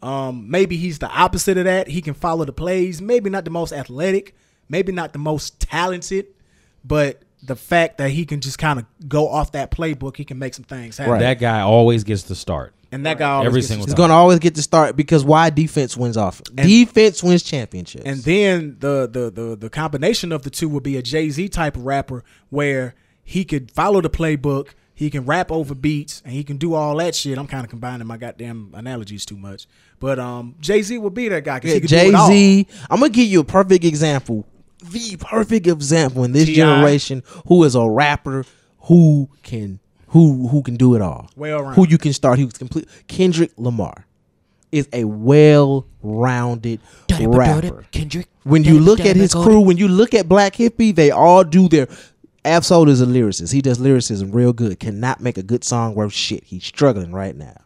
Um, 0.01 0.49
maybe 0.49 0.77
he's 0.77 0.99
the 0.99 1.09
opposite 1.09 1.57
of 1.57 1.65
that. 1.65 1.87
He 1.87 2.01
can 2.01 2.13
follow 2.13 2.45
the 2.45 2.53
plays. 2.53 3.01
Maybe 3.01 3.29
not 3.29 3.45
the 3.45 3.51
most 3.51 3.71
athletic. 3.73 4.35
Maybe 4.69 4.91
not 4.91 5.13
the 5.13 5.19
most 5.19 5.59
talented, 5.59 6.27
but 6.83 7.21
the 7.43 7.55
fact 7.55 7.97
that 7.97 8.11
he 8.11 8.25
can 8.25 8.41
just 8.41 8.59
kind 8.59 8.79
of 8.79 8.85
go 9.07 9.27
off 9.27 9.53
that 9.53 9.71
playbook, 9.71 10.17
he 10.17 10.25
can 10.25 10.37
make 10.39 10.53
some 10.53 10.65
things 10.65 10.97
happen. 10.97 11.13
Right. 11.13 11.19
That 11.19 11.39
guy 11.39 11.61
always 11.61 12.03
gets 12.03 12.23
the 12.23 12.35
start. 12.35 12.73
And 12.91 13.05
that 13.05 13.17
guy 13.17 13.29
always 13.29 13.47
Every 13.47 13.59
gets 13.61 13.67
single 13.67 13.85
his- 13.85 13.91
He's 13.93 13.97
going 13.97 14.09
to 14.09 14.15
always 14.15 14.39
get 14.39 14.55
the 14.55 14.61
start 14.61 14.95
because 14.95 15.23
why 15.25 15.49
defense 15.49 15.97
wins 15.97 16.15
off. 16.17 16.41
defense 16.55 17.21
wins 17.21 17.43
championships. 17.43 18.05
And 18.05 18.19
then 18.23 18.77
the 18.79 19.07
the 19.11 19.29
the 19.29 19.55
the 19.57 19.69
combination 19.69 20.31
of 20.31 20.43
the 20.43 20.49
two 20.49 20.69
would 20.69 20.83
be 20.83 20.95
a 20.97 21.01
Jay 21.01 21.29
Z 21.29 21.49
type 21.49 21.75
of 21.75 21.83
rapper 21.85 22.23
where 22.49 22.95
he 23.23 23.43
could 23.43 23.71
follow 23.71 23.99
the 23.99 24.09
playbook, 24.09 24.69
he 24.93 25.09
can 25.09 25.25
rap 25.25 25.51
over 25.51 25.75
beats, 25.75 26.21
and 26.23 26.33
he 26.33 26.43
can 26.45 26.55
do 26.57 26.73
all 26.75 26.95
that 26.97 27.13
shit. 27.13 27.37
I'm 27.37 27.45
kind 27.47 27.65
of 27.65 27.69
combining 27.69 28.07
my 28.07 28.15
goddamn 28.17 28.71
analogies 28.73 29.25
too 29.25 29.35
much, 29.37 29.67
but 29.99 30.17
um, 30.17 30.55
Jay 30.61 30.81
Z 30.81 30.97
would 30.97 31.13
be 31.13 31.27
that 31.27 31.43
guy 31.43 31.59
because 31.59 31.73
he 31.73 31.81
could 31.81 31.89
do 31.89 31.95
Jay 31.95 32.07
it 32.07 32.15
all. 32.15 32.27
Z, 32.29 32.67
I'm 32.89 32.99
gonna 33.01 33.09
give 33.11 33.27
you 33.27 33.41
a 33.41 33.43
perfect 33.43 33.83
example, 33.83 34.45
the 34.81 35.17
perfect 35.19 35.67
example 35.67 36.23
in 36.23 36.31
this 36.31 36.45
T.I. 36.45 36.55
generation 36.55 37.21
who 37.47 37.63
is 37.65 37.75
a 37.75 37.87
rapper 37.87 38.45
who 38.83 39.29
can 39.43 39.81
who 40.07 40.47
who 40.47 40.61
can 40.61 40.75
do 40.75 40.95
it 40.95 41.01
all. 41.01 41.29
Well-rounded. 41.35 41.75
Who 41.75 41.87
you 41.87 41.97
can 41.97 42.13
start. 42.13 42.39
He 42.39 42.45
was 42.45 42.53
complete. 42.53 42.87
Kendrick 43.07 43.51
Lamar 43.57 44.05
is 44.71 44.87
a 44.93 45.03
well-rounded 45.05 46.79
rapper. 47.19 47.85
Kendrick. 47.91 48.27
When 48.43 48.63
you 48.63 48.79
look 48.79 48.99
at 48.99 49.15
his 49.15 49.33
crew, 49.33 49.59
when 49.61 49.77
you 49.77 49.87
look 49.87 50.13
at 50.13 50.27
Black 50.27 50.55
Hippy, 50.55 50.91
they 50.91 51.11
all 51.11 51.43
do 51.43 51.67
their. 51.67 51.87
Ab-Soul 52.45 52.87
is 52.87 53.01
a 53.01 53.05
lyricist. 53.05 53.51
He 53.51 53.61
does 53.61 53.77
lyricism 53.77 54.31
real 54.31 54.53
good. 54.53 54.79
Cannot 54.79 55.19
make 55.19 55.37
a 55.37 55.43
good 55.43 55.65
song 55.65 55.95
worth 55.95 56.13
shit. 56.13 56.45
He's 56.45 56.63
struggling 56.63 57.11
right 57.11 57.35
now. 57.35 57.57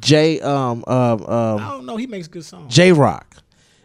Jay, 0.00 0.40
um, 0.40 0.82
um, 0.88 1.22
um, 1.22 1.58
I 1.60 1.68
don't 1.70 1.86
know. 1.86 1.96
He 1.96 2.08
makes 2.08 2.26
good 2.26 2.44
songs. 2.44 2.74
Jay 2.74 2.90
Rock. 2.90 3.36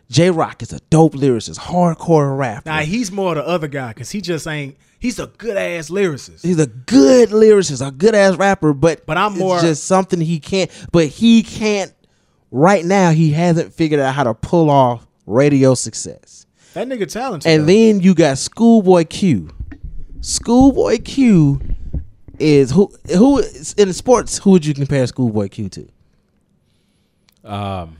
Jay 0.09 0.31
Rock 0.31 0.63
is 0.63 0.73
a 0.73 0.79
dope 0.89 1.13
lyricist, 1.13 1.59
hardcore 1.59 2.35
rapper. 2.35 2.69
Now 2.69 2.79
he's 2.79 3.11
more 3.11 3.35
the 3.35 3.45
other 3.47 3.67
guy 3.67 3.89
because 3.89 4.09
he 4.09 4.21
just 4.21 4.47
ain't. 4.47 4.77
He's 5.03 5.19
a 5.19 5.27
good 5.27 5.57
ass 5.57 5.89
lyricist. 5.89 6.43
He's 6.43 6.57
a 6.59 6.65
good 6.67 7.29
lyricist, 7.29 7.85
a 7.85 7.91
good 7.91 8.15
ass 8.15 8.37
rapper, 8.37 8.73
but 8.73 9.05
But 9.05 9.17
I'm 9.17 9.33
it's 9.33 9.39
more- 9.39 9.59
just 9.59 9.83
something 9.83 10.19
he 10.21 10.39
can't. 10.39 10.71
But 10.93 11.07
he 11.07 11.43
can't. 11.43 11.93
Right 12.51 12.85
now, 12.85 13.11
he 13.11 13.31
hasn't 13.31 13.73
figured 13.73 13.99
out 13.99 14.15
how 14.15 14.23
to 14.23 14.33
pull 14.33 14.69
off 14.69 15.05
radio 15.25 15.73
success. 15.73 16.45
That 16.73 16.87
nigga 16.87 17.07
talented. 17.11 17.51
And 17.51 17.63
though. 17.63 17.73
then 17.73 17.99
you 17.99 18.15
got 18.15 18.37
Schoolboy 18.37 19.03
Q. 19.03 19.49
Schoolboy 20.21 20.99
Q 21.03 21.59
is 22.39 22.71
who 22.71 22.89
who 23.13 23.39
is- 23.39 23.73
in 23.73 23.91
sports. 23.91 24.37
Who 24.37 24.51
would 24.51 24.65
you 24.65 24.73
compare 24.73 25.05
Schoolboy 25.05 25.49
Q 25.49 25.67
to? 25.69 25.87
Um, 27.43 27.97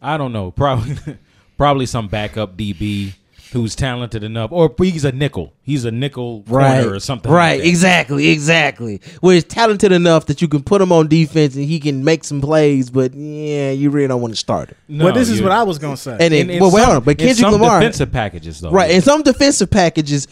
I 0.00 0.16
don't 0.16 0.32
know. 0.32 0.50
Probably, 0.50 0.96
probably 1.56 1.86
some 1.86 2.08
backup 2.08 2.56
DB 2.56 3.14
who's 3.52 3.76
talented 3.76 4.24
enough, 4.24 4.50
or 4.50 4.74
he's 4.78 5.04
a 5.04 5.12
nickel. 5.12 5.52
He's 5.62 5.84
a 5.84 5.90
nickel 5.90 6.42
corner 6.48 6.92
or 6.94 6.98
something. 7.00 7.30
Right, 7.30 7.58
that. 7.58 7.66
exactly, 7.66 8.28
exactly. 8.28 9.00
Where 9.20 9.34
he's 9.34 9.44
talented 9.44 9.92
enough 9.92 10.26
that 10.26 10.40
you 10.40 10.48
can 10.48 10.62
put 10.62 10.80
him 10.80 10.90
on 10.90 11.06
defense 11.08 11.54
and 11.54 11.64
he 11.64 11.78
can 11.78 12.02
make 12.02 12.24
some 12.24 12.40
plays, 12.40 12.88
but 12.90 13.12
yeah, 13.14 13.70
you 13.70 13.90
really 13.90 14.08
don't 14.08 14.20
want 14.22 14.32
to 14.32 14.38
start 14.40 14.70
him. 14.70 14.76
No, 14.88 15.04
well, 15.06 15.14
this 15.14 15.28
is 15.28 15.42
what 15.42 15.52
I 15.52 15.62
was 15.62 15.78
gonna 15.78 15.96
say. 15.96 16.12
And 16.12 16.20
then, 16.20 16.32
in- 16.32 16.50
in 16.50 16.60
well, 16.60 16.72
wait 16.72 16.82
some- 16.82 16.96
on, 16.96 17.04
but 17.04 17.10
in 17.12 17.16
Kendrick 17.18 17.36
some 17.38 17.52
Lamar, 17.52 17.80
defensive 17.80 18.10
packages 18.10 18.60
though. 18.60 18.70
right? 18.70 18.90
In 18.90 19.02
some 19.02 19.22
defensive 19.22 19.70
packages, 19.70 20.26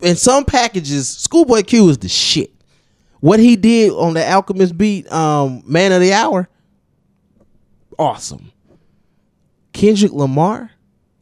in 0.00 0.16
some 0.16 0.44
packages, 0.44 1.08
Schoolboy 1.08 1.62
Q 1.62 1.88
is 1.88 1.98
the 1.98 2.08
shit. 2.08 2.52
What 3.20 3.38
he 3.40 3.56
did 3.56 3.92
on 3.92 4.14
the 4.14 4.28
Alchemist 4.28 4.76
beat, 4.76 5.10
um, 5.10 5.62
Man 5.66 5.92
of 5.92 6.00
the 6.00 6.12
Hour, 6.12 6.48
awesome. 7.98 8.52
Kendrick 9.72 10.12
Lamar 10.12 10.70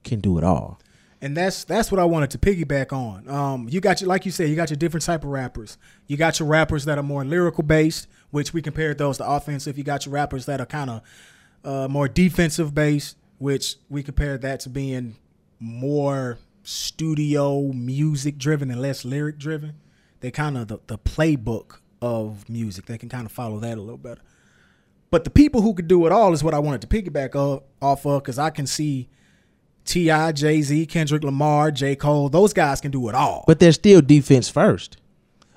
can 0.05 0.21
do 0.21 0.39
it 0.39 0.45
all. 0.45 0.79
And 1.25 1.35
that's 1.35 1.65
that's 1.65 1.91
what 1.91 1.99
I 1.99 2.05
wanted 2.05 2.31
to 2.33 2.39
piggyback 2.39 2.93
on. 2.93 3.27
Um, 3.31 3.67
you 3.71 3.81
got 3.81 4.03
your 4.03 4.09
like 4.09 4.27
you 4.27 4.31
said, 4.31 4.51
you 4.51 4.57
got 4.57 4.69
your 4.69 4.77
different 4.77 5.07
type 5.07 5.25
of 5.25 5.31
rappers. 5.31 5.79
You 6.07 6.19
got 6.19 6.39
your 6.39 6.47
rappers 6.47 6.85
that 6.85 6.99
are 6.99 7.03
more 7.03 7.25
lyrical 7.25 7.65
based, 7.65 8.09
which 8.31 8.53
we 8.53 8.61
compared 8.61 8.99
those 8.99 9.17
to 9.17 9.27
offensive. 9.27 9.79
You 9.79 9.85
got 9.85 10.05
your 10.05 10.13
rappers 10.13 10.45
that 10.45 10.61
are 10.61 10.67
kind 10.67 10.91
of 10.91 11.03
uh, 11.65 11.89
more 11.89 12.09
defensive 12.09 12.75
based, 12.75 13.17
which 13.39 13.77
we 13.89 14.03
compared 14.03 14.43
that 14.43 14.61
to 14.61 14.69
being 14.69 15.17
more 15.59 16.39
studio 16.63 17.73
music 17.73 18.37
driven 18.37 18.71
and 18.71 18.83
less 18.83 19.03
lyric 19.03 19.39
driven. 19.39 19.77
They 20.21 20.31
kind 20.31 20.59
of 20.59 20.69
the, 20.69 20.79
the 20.89 20.99
playbook 20.99 21.79
of 22.03 22.47
music. 22.51 22.85
They 22.85 22.99
can 22.99 23.09
kind 23.09 23.25
of 23.25 23.33
follow 23.33 23.59
that 23.61 23.79
a 23.79 23.81
little 23.81 23.97
better. 23.97 24.21
But 25.11 25.25
the 25.25 25.31
people 25.31 25.63
who 25.63 25.73
could 25.73 25.89
do 25.89 26.05
it 26.05 26.13
all 26.13 26.35
is 26.35 26.45
what 26.45 26.53
I 26.53 26.59
wanted 26.59 26.83
to 26.83 26.87
piggyback 26.87 27.35
off, 27.35 27.63
off 27.81 28.05
of 28.05 28.23
because 28.23 28.39
I 28.39 28.51
can 28.51 28.67
see 28.67 29.09
T.I., 29.85 30.33
Jay 30.33 30.63
Z, 30.63 30.87
Kendrick 30.87 31.23
Lamar, 31.25 31.71
J. 31.71 31.95
Cole, 31.97 32.29
those 32.29 32.53
guys 32.53 32.81
can 32.81 32.91
do 32.91 33.09
it 33.09 33.15
all. 33.15 33.45
But 33.47 33.59
they're 33.61 33.73
still 33.73 34.01
defense 34.01 34.49
first. 34.49 34.97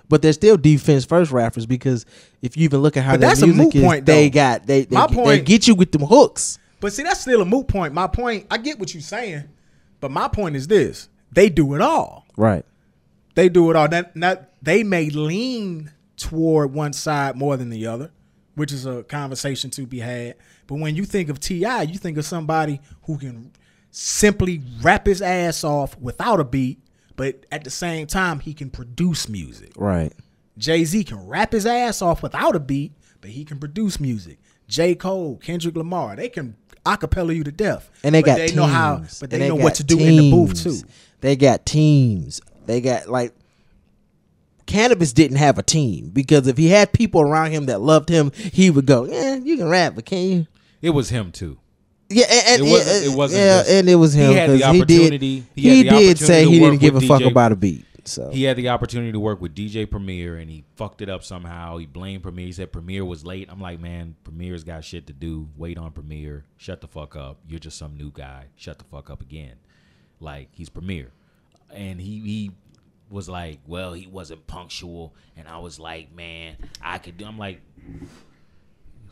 But 0.10 0.22
they're 0.22 0.34
still 0.34 0.58
defense 0.58 1.06
first 1.06 1.32
rappers 1.32 1.66
because 1.66 2.06
if 2.42 2.56
you 2.56 2.64
even 2.64 2.82
look 2.82 2.96
at 2.98 3.04
how 3.04 3.14
But 3.14 3.22
their 3.22 3.30
that's 3.30 3.42
a 3.42 3.48
moot 3.48 3.76
is, 3.76 3.84
point, 3.84 4.06
they 4.06 4.30
though. 4.30 4.34
got 4.34 4.66
they 4.68 4.84
they, 4.86 4.96
My 4.96 5.08
they 5.08 5.14
point- 5.16 5.46
get 5.46 5.68
you 5.68 5.76
with 5.76 5.92
them 5.92 6.02
hooks. 6.04 6.60
But 6.80 6.94
see, 6.94 7.04
that's 7.04 7.22
still 7.22 7.42
a 7.42 7.46
moot 7.46 7.68
point. 7.68 7.94
My 7.94 8.08
point, 8.08 8.46
I 8.52 8.58
get 8.58 8.80
what 8.80 8.94
you're 8.94 9.02
saying, 9.02 9.46
but 10.00 10.12
my 10.12 10.28
point 10.28 10.56
is 10.56 10.68
this: 10.68 11.10
they 11.32 11.50
do 11.50 11.74
it 11.74 11.82
all. 11.82 12.26
Right. 12.38 12.64
They 13.36 13.50
do 13.50 13.70
it 13.70 13.76
all. 13.76 13.88
That, 13.90 14.14
that 14.16 14.54
they 14.62 14.84
may 14.84 15.10
lean 15.10 15.92
toward 16.16 16.74
one 16.74 16.94
side 16.94 17.36
more 17.36 17.58
than 17.58 17.70
the 17.70 17.86
other, 17.88 18.12
which 18.56 18.72
is 18.72 18.86
a 18.86 19.04
conversation 19.04 19.70
to 19.72 19.86
be 19.86 20.00
had. 20.00 20.36
But 20.68 20.76
when 20.76 20.96
you 20.96 21.06
think 21.06 21.30
of 21.30 21.40
T.I., 21.40 21.84
you 21.84 21.98
think 21.98 22.18
of 22.18 22.26
somebody 22.26 22.80
who 23.04 23.18
can 23.18 23.52
simply 23.98 24.62
rap 24.82 25.08
his 25.08 25.22
ass 25.22 25.64
off 25.64 25.98
without 26.00 26.40
a 26.40 26.44
beat, 26.44 26.80
but 27.16 27.46
at 27.52 27.64
the 27.64 27.70
same 27.70 28.06
time 28.06 28.40
he 28.40 28.54
can 28.54 28.70
produce 28.70 29.28
music. 29.28 29.72
Right. 29.76 30.14
Jay 30.58 30.86
Z 30.86 31.04
can 31.06 31.28
rap 31.28 31.52
his 31.52 31.66
ass 31.66 32.02
off 32.02 32.22
without 32.22 32.56
a 32.56 32.60
beat, 32.60 32.94
but 33.22 33.32
he 33.32 33.44
can 33.44 33.60
produce 33.60 34.00
music. 34.00 34.40
J. 34.68 34.96
Cole, 34.96 35.38
Kendrick 35.38 35.76
Lamar, 35.76 36.16
they 36.16 36.30
can 36.30 36.56
acapella 36.86 37.36
you 37.36 37.44
to 37.44 37.52
death. 37.52 37.90
And 38.04 38.14
they 38.14 38.22
but 38.22 38.26
got 38.28 38.38
they 38.38 38.48
teams. 38.48 38.58
know 38.58 38.66
how, 38.66 39.04
but 39.20 39.30
they 39.30 39.48
And 39.48 39.50
know 39.50 39.64
what 39.64 39.76
to 39.76 39.84
do 39.84 39.98
in 40.00 40.16
the 40.18 40.32
booth 40.32 40.62
too. 40.64 40.78
They 41.22 41.36
got 41.36 41.66
teams. 41.66 42.40
They 42.66 42.82
got 42.82 43.08
like 43.10 43.34
Canibus 44.68 45.14
didn't 45.14 45.38
have 45.38 45.58
a 45.58 45.64
team 45.64 46.10
because 46.10 46.46
if 46.48 46.58
he 46.58 46.68
had 46.68 46.92
people 46.92 47.22
around 47.22 47.52
him 47.52 47.66
that 47.68 47.82
loved 47.82 48.10
him, 48.10 48.32
he 48.36 48.70
would 48.70 48.86
go, 48.86 49.06
"Yeah, 49.06 49.36
you 49.36 49.58
can 49.58 49.68
rap, 49.70 49.96
but 49.96 50.06
can 50.06 50.28
you?" 50.28 50.48
It 50.82 50.90
was 50.92 51.10
him 51.10 51.32
too. 51.32 51.58
Yeah, 52.10 52.26
and, 52.30 52.62
It 52.62 52.70
wasn't- 52.72 53.06
it 53.06 53.10
uh, 53.14 53.18
wasn't 53.18 53.40
yeah, 53.42 53.58
just- 53.60 53.70
and 53.72 53.90
it 53.90 53.96
was 53.96 54.14
he 54.14 54.22
him 54.22 54.34
had 54.34 54.50
the 54.50 54.60
'cause 54.60 54.74
he 54.76 54.86
did. 54.86 55.22
he 55.22 55.44
He, 55.56 55.68
had 55.70 55.84
did 55.84 55.88
opportunity 55.90 56.16
say 56.26 56.46
he 56.46 56.60
didn't 56.60 56.78
give 56.80 56.96
a 56.96 57.00
with 57.00 57.08
fuck 57.08 57.22
about 57.22 57.52
a 57.52 57.56
beat. 57.56 57.86
So 58.06 58.30
He 58.32 58.44
had 58.44 58.56
the 58.56 58.70
opportunity 58.70 59.12
to 59.12 59.20
work 59.20 59.42
with 59.42 59.54
DJ 59.54 59.86
Premier 59.86 60.38
and 60.38 60.50
he 60.50 60.64
fucked 60.78 61.02
it 61.02 61.10
up 61.10 61.26
somehow. 61.26 61.76
He 61.76 61.86
blamed 61.86 62.24
Premier. 62.24 62.46
He 62.46 62.54
said 62.54 62.72
Premier 62.72 63.04
was 63.04 63.26
late. 63.26 63.50
I'm 63.52 63.60
like, 63.60 63.82
man, 63.82 64.16
Premier's 64.24 64.64
got 64.64 64.86
shit 64.86 65.08
to 65.08 65.14
do. 65.14 65.50
Wait 65.58 65.78
on 65.78 65.92
Premier. 65.92 66.46
Shut 66.56 66.80
the 66.80 66.88
fuck 66.88 67.18
up. 67.18 67.40
You're 67.50 67.60
just 67.60 67.78
some 67.78 67.98
new 67.98 68.10
guy. 68.12 68.46
Shut 68.56 68.78
the 68.78 68.86
fuck 68.86 69.10
up 69.10 69.22
again. 69.22 69.56
Like 70.22 70.48
he's 70.54 70.70
Premier, 70.70 71.12
and 71.74 72.00
he 72.00 72.20
he 72.22 72.52
was 73.12 73.28
like, 73.28 73.60
well, 73.68 73.92
he 73.94 74.08
wasn't 74.08 74.48
punctual, 74.48 75.14
and 75.36 75.46
I 75.48 75.58
was 75.60 75.78
like, 75.80 76.16
man, 76.16 76.56
I 76.82 76.98
could 77.00 77.18
do. 77.18 77.26
I'm 77.26 77.38
like, 77.38 77.60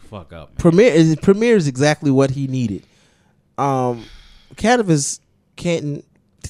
fuck 0.05 0.33
up, 0.33 0.49
man. 0.49 0.55
Premier 0.57 0.91
is 0.91 1.15
Premier 1.17 1.55
is 1.55 1.67
exactly 1.67 2.11
what 2.11 2.31
he 2.31 2.47
needed. 2.47 2.83
Um, 3.57 4.05
Canibus 4.55 5.19
can't. 5.55 6.03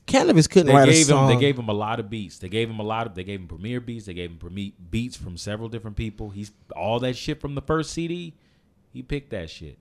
Canibus 0.08 0.50
couldn't 0.50 0.68
They 0.68 0.74
write 0.74 0.90
a 0.90 0.92
gave 0.92 1.02
him. 1.02 1.06
song. 1.08 1.28
They 1.30 1.38
gave 1.40 1.58
him 1.58 1.70
a 1.70 1.74
lot 1.74 2.00
of 2.00 2.10
beats. 2.10 2.38
They 2.40 2.50
gave 2.50 2.70
him 2.70 2.80
a 2.80 2.84
lot 2.84 3.08
of. 3.08 3.16
They 3.16 3.24
gave 3.24 3.40
him 3.40 3.48
Premier 3.48 3.80
beats. 3.80 4.06
They 4.06 4.14
gave 4.14 4.30
him 4.30 4.38
Premier 4.38 4.72
beats 4.92 5.16
from 5.16 5.38
several 5.38 5.70
different 5.70 5.96
people. 5.98 6.30
He's 6.30 6.52
all 6.76 7.00
that 7.00 7.16
shit 7.16 7.40
from 7.40 7.56
the 7.56 7.62
first 7.62 7.92
CD. 7.92 8.34
He 8.92 9.02
picked 9.02 9.32
that 9.32 9.50
shit. 9.50 9.78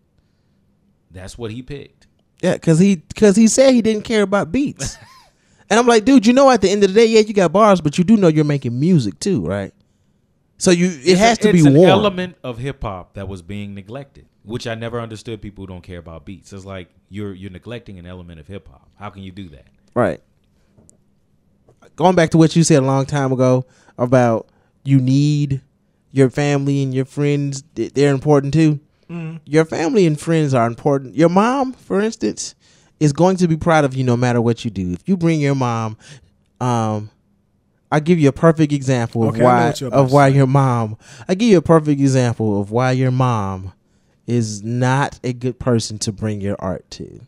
That's 1.10 1.36
what 1.36 1.50
he 1.50 1.62
picked. 1.62 2.06
Yeah, 2.42 2.58
cause 2.58 2.78
he 2.78 3.02
cause 3.14 3.36
he 3.36 3.48
said 3.48 3.72
he 3.72 3.82
didn't 3.82 4.02
care 4.04 4.22
about 4.22 4.50
beats. 4.52 4.96
and 5.70 5.78
I'm 5.78 5.86
like, 5.86 6.04
dude, 6.04 6.26
you 6.26 6.32
know 6.32 6.50
at 6.50 6.60
the 6.60 6.70
end 6.70 6.82
of 6.84 6.92
the 6.92 7.00
day, 7.00 7.06
yeah, 7.06 7.20
you 7.20 7.32
got 7.32 7.52
bars, 7.52 7.80
but 7.80 7.96
you 7.98 8.04
do 8.04 8.16
know 8.16 8.28
you're 8.28 8.44
making 8.44 8.78
music 8.78 9.18
too, 9.20 9.44
right? 9.44 9.72
So 10.58 10.70
you 10.70 10.86
it 10.86 11.00
It's 11.04 11.20
has 11.20 11.38
a- 11.38 11.42
to 11.42 11.52
be 11.52 11.66
an 11.66 11.74
warm. 11.74 11.88
element 11.90 12.36
of 12.44 12.58
hip 12.58 12.82
hop 12.82 13.14
that 13.14 13.26
was 13.28 13.42
being 13.42 13.74
neglected, 13.74 14.26
which 14.44 14.66
I 14.66 14.74
never 14.74 15.00
understood. 15.00 15.42
People 15.42 15.62
who 15.62 15.66
don't 15.68 15.82
care 15.82 15.98
about 15.98 16.24
beats. 16.24 16.52
It's 16.52 16.64
like 16.64 16.88
you're 17.10 17.34
you're 17.34 17.50
neglecting 17.50 17.98
an 17.98 18.06
element 18.06 18.40
of 18.40 18.46
hip 18.46 18.68
hop. 18.68 18.88
How 18.98 19.10
can 19.10 19.22
you 19.22 19.32
do 19.32 19.48
that? 19.50 19.66
Right. 19.94 20.20
Going 21.96 22.14
back 22.16 22.30
to 22.30 22.38
what 22.38 22.56
you 22.56 22.64
said 22.64 22.82
a 22.82 22.86
long 22.86 23.06
time 23.06 23.32
ago 23.32 23.64
about 23.98 24.48
you 24.84 25.00
need 25.00 25.60
your 26.12 26.30
family 26.30 26.82
and 26.82 26.94
your 26.94 27.04
friends; 27.04 27.62
they're 27.74 28.12
important 28.14 28.54
too. 28.54 28.80
Your 29.44 29.64
family 29.64 30.06
and 30.06 30.18
friends 30.18 30.54
are 30.54 30.66
important. 30.66 31.14
Your 31.14 31.28
mom, 31.28 31.72
for 31.72 32.00
instance, 32.00 32.56
is 32.98 33.12
going 33.12 33.36
to 33.36 33.46
be 33.46 33.56
proud 33.56 33.84
of 33.84 33.94
you 33.94 34.02
no 34.02 34.16
matter 34.16 34.40
what 34.40 34.64
you 34.64 34.72
do. 34.72 34.92
If 34.92 35.08
you 35.08 35.16
bring 35.16 35.40
your 35.40 35.54
mom, 35.54 35.96
um, 36.60 37.10
I'll 37.94 38.00
give 38.00 38.18
you 38.18 38.28
a 38.28 38.32
perfect 38.32 38.72
example 38.72 39.22
of 39.22 39.34
Okay, 39.34 39.44
why 39.44 39.66
what 39.66 39.80
you're 39.80 39.88
about 39.88 40.00
of 40.06 40.12
why 40.12 40.26
your 40.28 40.46
mom. 40.48 40.96
I 41.28 41.34
give 41.36 41.48
you 41.48 41.58
a 41.58 41.62
perfect 41.62 42.00
example 42.00 42.60
of 42.60 42.70
why 42.72 42.90
your 42.90 43.10
mom 43.12 43.72
is 44.26 44.62
not 44.64 45.20
a 45.22 45.32
good 45.32 45.58
person 45.60 45.98
to 46.00 46.10
bring 46.12 46.40
your 46.40 46.56
art 46.58 46.90
to. 46.92 47.20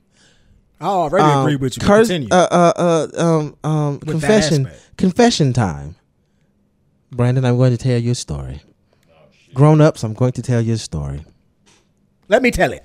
I 0.80 0.86
already 0.86 1.24
Um, 1.24 1.40
agree 1.42 1.56
with 1.56 1.76
you. 1.76 1.86
curse- 1.86 2.08
Continue. 2.08 2.28
uh, 2.32 2.48
uh, 2.50 2.72
uh, 2.76 3.22
um, 3.24 3.56
um, 3.62 3.98
confession, 4.00 4.68
confession 4.96 5.52
time. 5.52 5.94
Brandon, 7.12 7.44
I'm 7.44 7.56
going 7.56 7.70
to 7.70 7.78
tell 7.78 7.98
you 7.98 8.10
a 8.10 8.14
story. 8.16 8.60
Grown 9.54 9.80
ups, 9.80 10.02
I'm 10.02 10.14
going 10.14 10.32
to 10.32 10.42
tell 10.42 10.60
you 10.60 10.74
a 10.74 10.78
story. 10.78 11.24
Let 12.28 12.42
me 12.42 12.50
tell 12.50 12.72
it. 12.72 12.84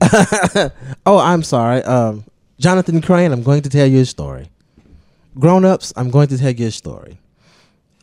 Oh, 1.06 1.18
I'm 1.18 1.42
sorry. 1.42 1.82
Um, 1.84 2.24
Jonathan 2.58 3.00
Crane, 3.00 3.32
I'm 3.32 3.42
going 3.42 3.62
to 3.62 3.70
tell 3.70 3.86
you 3.86 4.00
a 4.00 4.04
story. 4.04 4.50
Grown 5.38 5.64
ups, 5.64 5.92
I'm 5.96 6.10
going 6.10 6.28
to 6.28 6.38
tell 6.38 6.50
you 6.50 6.66
a 6.66 6.70
story. 6.70 7.20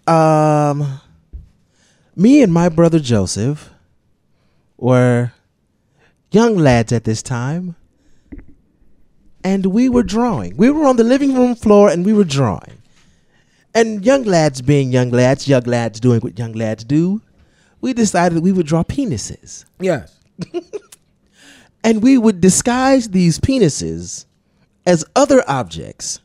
Um, 0.07 1.02
me 2.16 2.41
and 2.41 2.53
my 2.53 2.70
brother 2.70 2.99
Joseph 2.99 3.70
were 4.78 5.34
young 6.32 6.57
lads 6.57 6.94
at 6.94 7.03
this 7.03 7.22
time, 7.22 7.76
and 9.44 9.66
we 9.66 9.90
were 9.90 10.03
drawing. 10.03 10.56
We 10.56 10.70
were 10.70 10.86
on 10.86 10.95
the 10.95 11.03
living 11.03 11.36
room 11.36 11.56
floor 11.56 11.90
and 11.90 12.06
we 12.06 12.14
were 12.14 12.24
drawing. 12.24 12.82
And 13.74 14.06
young 14.06 14.24
lads 14.24 14.62
being 14.62 14.91
young 14.91 15.10
lads, 15.12 15.48
young 15.48 15.64
lads 15.64 15.99
doing 15.99 16.22
what 16.22 16.40
young 16.40 16.53
lads 16.53 16.84
do, 16.84 17.22
we 17.82 17.94
decided 17.94 18.41
we 18.41 18.52
would 18.52 18.66
draw 18.66 18.84
penises 18.84 19.66
Yes. 19.80 20.18
and 21.84 22.02
we 22.02 22.18
would 22.18 22.41
disguise 22.41 23.10
these 23.10 23.40
penises 23.40 24.26
as 24.86 25.06
other 25.16 25.44
objects 25.48 26.20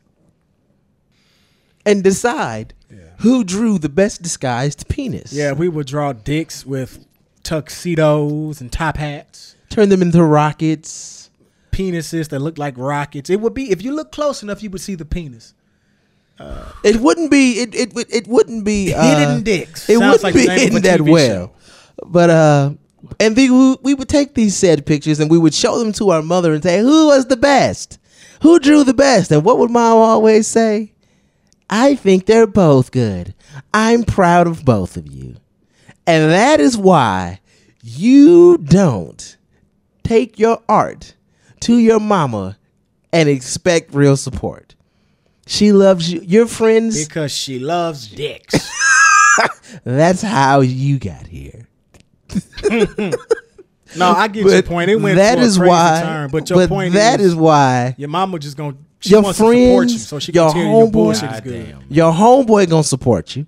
and 1.87 2.03
decide 2.05 2.75
who 3.19 3.45
drew 3.45 3.79
the 3.79 3.89
best 3.89 4.23
disguised 4.23 4.89
penis. 4.89 5.33
Yeah, 5.33 5.53
we 5.53 5.69
would 5.69 5.87
draw 5.87 6.13
dicks 6.15 6.65
with 6.65 7.05
tuxedos 7.43 8.61
and 8.61 8.73
top 8.73 8.97
hats, 8.97 9.57
Turn 9.69 9.89
them 9.89 10.03
into 10.03 10.23
rockets. 10.25 11.31
penises 11.71 12.29
that 12.31 12.41
look 12.41 12.59
like 12.59 12.77
rockets. 12.77 13.31
It 13.31 13.41
would 13.41 13.55
be 13.55 13.71
if 13.71 13.83
you 13.83 13.95
look 13.95 14.11
close 14.11 14.43
enough, 14.43 14.63
you 14.63 14.71
would 14.71 14.81
see 14.81 14.95
the 14.95 15.05
penis. 15.05 15.55
It 16.83 16.97
wouldn't 16.97 17.31
be 17.31 17.61
it 17.61 17.75
it, 17.75 17.93
it 18.11 18.27
wouldn't 18.27 18.65
be 18.65 18.95
uh, 18.95 19.03
Hidden 19.19 19.43
dicks. 19.43 19.89
It 19.91 19.99
Sounds 19.99 20.23
wouldn't 20.23 20.23
like 20.23 20.35
be 20.35 20.47
name 20.47 20.51
of 20.51 20.57
a 20.57 20.61
hidden 20.61 20.83
that 20.83 21.01
TV 21.01 21.11
well. 21.11 21.47
show. 21.47 21.53
But 22.07 22.31
uh 22.31 22.71
and 23.19 23.37
we, 23.37 23.51
would- 23.51 23.79
we 23.83 23.95
would 23.95 24.09
take 24.09 24.35
these 24.35 24.57
said 24.57 24.85
pictures 24.87 25.21
and 25.21 25.31
we 25.31 25.39
would 25.39 25.55
show 25.55 25.79
them 25.79 25.93
to 25.95 26.11
our 26.11 26.23
mother 26.23 26.53
and 26.55 26.63
say, 26.63 26.81
Who 26.81 27.07
was 27.09 27.27
the 27.27 27.37
best? 27.37 27.99
Who 28.43 28.59
drew 28.59 28.85
the 28.85 28.95
best? 28.95 29.31
And 29.31 29.45
what 29.45 29.59
would 29.59 29.71
mom 29.71 29.99
always 29.99 30.47
say? 30.47 30.93
I 31.71 31.95
think 31.95 32.27
they're 32.27 32.47
both 32.47 32.91
good. 32.91 33.35
I'm 33.73 34.03
proud 34.03 34.47
of 34.47 34.65
both 34.65 34.97
of 34.97 35.07
you. 35.07 35.37
And 36.07 36.31
that 36.31 36.61
is 36.61 36.77
why 36.77 37.41
you 37.83 38.59
don't 38.59 39.37
take 40.03 40.39
your 40.39 40.61
art 40.69 41.15
to 41.61 41.79
your 41.79 42.01
mama 42.01 42.59
and 43.13 43.29
expect 43.29 43.95
real 43.95 44.17
support. 44.17 44.75
She 45.47 45.73
loves 45.73 46.13
you. 46.13 46.21
Your 46.21 46.47
friends, 46.47 47.07
Because 47.07 47.33
she 47.33 47.59
loves 47.59 48.09
dicks. 48.09 48.55
that's 49.85 50.23
how 50.23 50.61
you 50.61 50.99
got 50.99 51.27
here. 51.27 51.69
no, 53.97 54.11
I 54.13 54.29
get 54.29 54.47
your 54.47 54.63
point. 54.63 54.91
It 54.91 54.97
went 54.97 55.17
that 55.17 55.39
for 55.39 55.43
a 55.43 55.47
is 55.47 55.59
why. 55.59 56.01
turn, 56.05 56.31
but 56.31 56.49
your 56.49 56.69
point 56.69 56.95
that 56.95 57.21
is, 57.21 57.29
is 57.29 57.35
why 57.35 57.95
your 57.99 58.09
mama 58.09 58.39
just 58.39 58.57
gonna 58.57 58.77
she 59.01 59.11
Your 59.11 59.23
wants 59.23 59.39
to 59.39 59.45
support 59.45 59.57
you, 59.65 59.77
friends, 59.77 60.07
so 60.09 60.19
she 60.19 60.33
your 60.33 60.47
can 60.53 60.55
tell 60.55 60.63
you 60.63 60.69
your 60.79 60.87
homeboy- 60.89 60.93
bullshit 60.93 61.33
is 61.33 61.41
good. 61.41 61.67
Goddamn. 61.73 61.85
your 61.89 62.13
homeboy 62.13 62.69
gonna 62.71 62.85
support 62.85 63.35
you. 63.37 63.47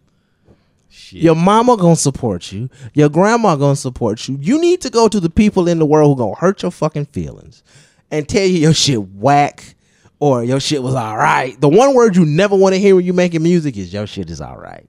Shit. 0.88 1.22
Your 1.22 1.34
mama 1.34 1.76
gonna 1.76 1.96
support 1.96 2.52
you. 2.52 2.68
Your 2.94 3.08
grandma 3.08 3.56
gonna 3.56 3.76
support 3.76 4.28
you. 4.28 4.38
You 4.40 4.60
need 4.60 4.80
to 4.82 4.90
go 4.90 5.08
to 5.08 5.20
the 5.20 5.30
people 5.30 5.68
in 5.68 5.78
the 5.78 5.86
world 5.86 6.10
who 6.16 6.22
gonna 6.24 6.34
hurt 6.36 6.62
your 6.62 6.70
fucking 6.70 7.06
feelings 7.06 7.62
and 8.10 8.28
tell 8.28 8.44
you 8.44 8.58
your 8.58 8.74
shit 8.74 9.00
whack 9.14 9.74
or 10.20 10.44
your 10.44 10.60
shit 10.60 10.82
was 10.82 10.94
all 10.94 11.16
right. 11.16 11.58
The 11.60 11.68
one 11.68 11.94
word 11.94 12.16
you 12.16 12.24
never 12.24 12.56
want 12.56 12.74
to 12.74 12.78
hear 12.80 12.94
when 12.96 13.04
you 13.04 13.12
making 13.12 13.42
music 13.42 13.76
is 13.76 13.92
your 13.92 14.06
shit 14.06 14.30
is 14.30 14.40
all 14.40 14.56
right. 14.58 14.86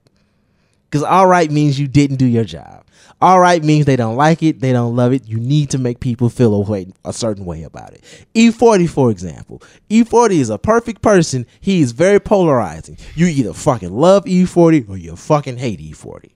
Because 0.90 1.02
all 1.02 1.26
right 1.26 1.50
means 1.50 1.78
you 1.78 1.88
didn't 1.88 2.16
do 2.16 2.26
your 2.26 2.44
job. 2.44 2.84
All 3.20 3.40
right 3.40 3.62
means 3.64 3.86
they 3.86 3.96
don't 3.96 4.16
like 4.16 4.42
it, 4.42 4.60
they 4.60 4.72
don't 4.72 4.94
love 4.96 5.12
it. 5.12 5.26
You 5.26 5.38
need 5.38 5.70
to 5.70 5.78
make 5.78 6.00
people 6.00 6.28
feel 6.28 6.54
a 6.54 6.60
way, 6.60 6.88
a 7.04 7.12
certain 7.12 7.44
way 7.46 7.62
about 7.62 7.92
it. 7.94 8.02
E40, 8.34 8.88
for 8.90 9.10
example, 9.10 9.62
E40 9.88 10.32
is 10.32 10.50
a 10.50 10.58
perfect 10.58 11.00
person. 11.00 11.46
He 11.60 11.80
is 11.80 11.92
very 11.92 12.20
polarizing. 12.20 12.98
You 13.14 13.26
either 13.26 13.52
fucking 13.54 13.92
love 13.92 14.24
E40 14.24 14.88
or 14.90 14.96
you 14.98 15.16
fucking 15.16 15.56
hate 15.56 15.80
E40. 15.80 16.30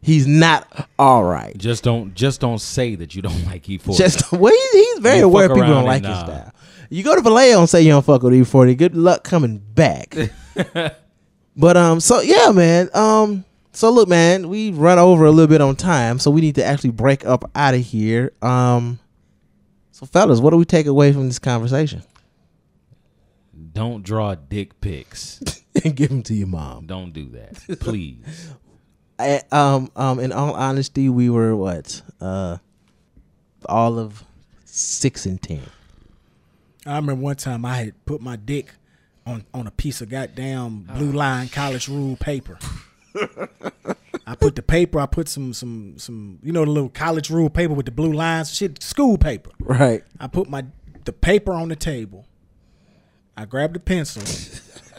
He's 0.00 0.26
not 0.26 0.88
all 0.98 1.24
right. 1.24 1.56
Just 1.58 1.82
don't 1.82 2.14
just 2.14 2.40
don't 2.40 2.60
say 2.60 2.94
that 2.94 3.14
you 3.14 3.22
don't 3.22 3.44
like 3.46 3.68
E 3.68 3.78
E40. 3.78 3.96
Just 3.96 4.30
well, 4.32 4.52
he- 4.72 4.78
he's 4.78 4.98
very 5.00 5.18
You 5.18 5.24
aware 5.24 5.48
people 5.48 5.62
don't 5.62 5.84
like 5.84 6.02
his 6.04 6.12
uh, 6.12 6.24
style. 6.24 6.54
You 6.90 7.02
go 7.04 7.14
to 7.16 7.20
Vallejo 7.20 7.58
and 7.60 7.68
say 7.68 7.82
you 7.82 7.90
don't 7.90 8.04
fuck 8.04 8.22
with 8.22 8.32
E40. 8.32 8.76
Good 8.76 8.96
luck 8.96 9.24
coming 9.24 9.58
back. 9.58 10.14
but 11.56 11.76
um, 11.76 12.00
so 12.00 12.20
yeah, 12.20 12.50
man. 12.52 12.88
Um, 12.94 13.44
so 13.72 13.90
look, 13.90 14.08
man, 14.08 14.48
we 14.48 14.70
run 14.70 14.98
over 14.98 15.24
a 15.24 15.30
little 15.30 15.48
bit 15.48 15.60
on 15.60 15.76
time, 15.76 16.18
so 16.18 16.30
we 16.30 16.40
need 16.40 16.56
to 16.56 16.64
actually 16.64 16.90
break 16.90 17.24
up 17.26 17.50
out 17.54 17.74
of 17.74 17.80
here. 17.80 18.32
Um, 18.42 18.98
so 19.92 20.06
fellas, 20.06 20.40
what 20.40 20.50
do 20.50 20.56
we 20.56 20.64
take 20.64 20.86
away 20.86 21.12
from 21.12 21.26
this 21.26 21.38
conversation? 21.38 22.02
don't 23.78 24.02
draw 24.02 24.34
dick 24.34 24.80
pics. 24.80 25.40
and 25.84 25.94
give 25.94 26.08
them 26.08 26.22
to 26.24 26.34
your 26.34 26.48
mom. 26.48 26.86
Don't 26.86 27.12
do 27.12 27.28
that. 27.30 27.78
Please. 27.80 28.52
I, 29.20 29.42
um, 29.52 29.90
um, 29.96 30.18
in 30.18 30.32
all 30.32 30.54
honesty, 30.54 31.08
we 31.08 31.30
were 31.30 31.54
what? 31.54 32.02
Uh, 32.20 32.58
all 33.66 33.98
of 33.98 34.24
six 34.64 35.26
and 35.26 35.40
ten. 35.40 35.62
I 36.86 36.96
remember 36.96 37.22
one 37.22 37.36
time 37.36 37.64
I 37.64 37.76
had 37.76 38.04
put 38.04 38.20
my 38.20 38.36
dick 38.36 38.72
on 39.26 39.44
on 39.52 39.66
a 39.66 39.70
piece 39.70 40.00
of 40.00 40.08
goddamn 40.08 40.80
blue 40.82 41.12
line 41.12 41.48
college 41.48 41.88
rule 41.88 42.16
paper. 42.16 42.58
I 44.26 44.34
put 44.34 44.56
the 44.56 44.62
paper. 44.62 45.00
I 45.00 45.06
put 45.06 45.28
some 45.28 45.52
some 45.52 45.98
some 45.98 46.38
you 46.42 46.52
know 46.52 46.64
the 46.64 46.70
little 46.70 46.90
college 46.90 47.30
rule 47.30 47.50
paper 47.50 47.74
with 47.74 47.86
the 47.86 47.92
blue 47.92 48.12
lines. 48.12 48.54
Shit, 48.54 48.82
school 48.82 49.16
paper. 49.16 49.50
Right. 49.58 50.04
I 50.20 50.26
put 50.26 50.48
my 50.48 50.66
the 51.04 51.12
paper 51.12 51.52
on 51.52 51.68
the 51.68 51.76
table. 51.76 52.26
I 53.36 53.46
grabbed 53.46 53.74
the 53.74 53.80
pencil 53.80 54.22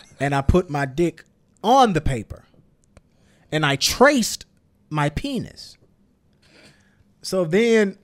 and 0.20 0.34
I 0.34 0.42
put 0.42 0.70
my 0.70 0.86
dick 0.86 1.26
on 1.64 1.94
the 1.94 2.02
paper. 2.02 2.46
And 3.52 3.66
I 3.66 3.76
traced 3.76 4.46
my 4.90 5.10
penis. 5.10 5.78
So 7.22 7.44
then 7.46 7.98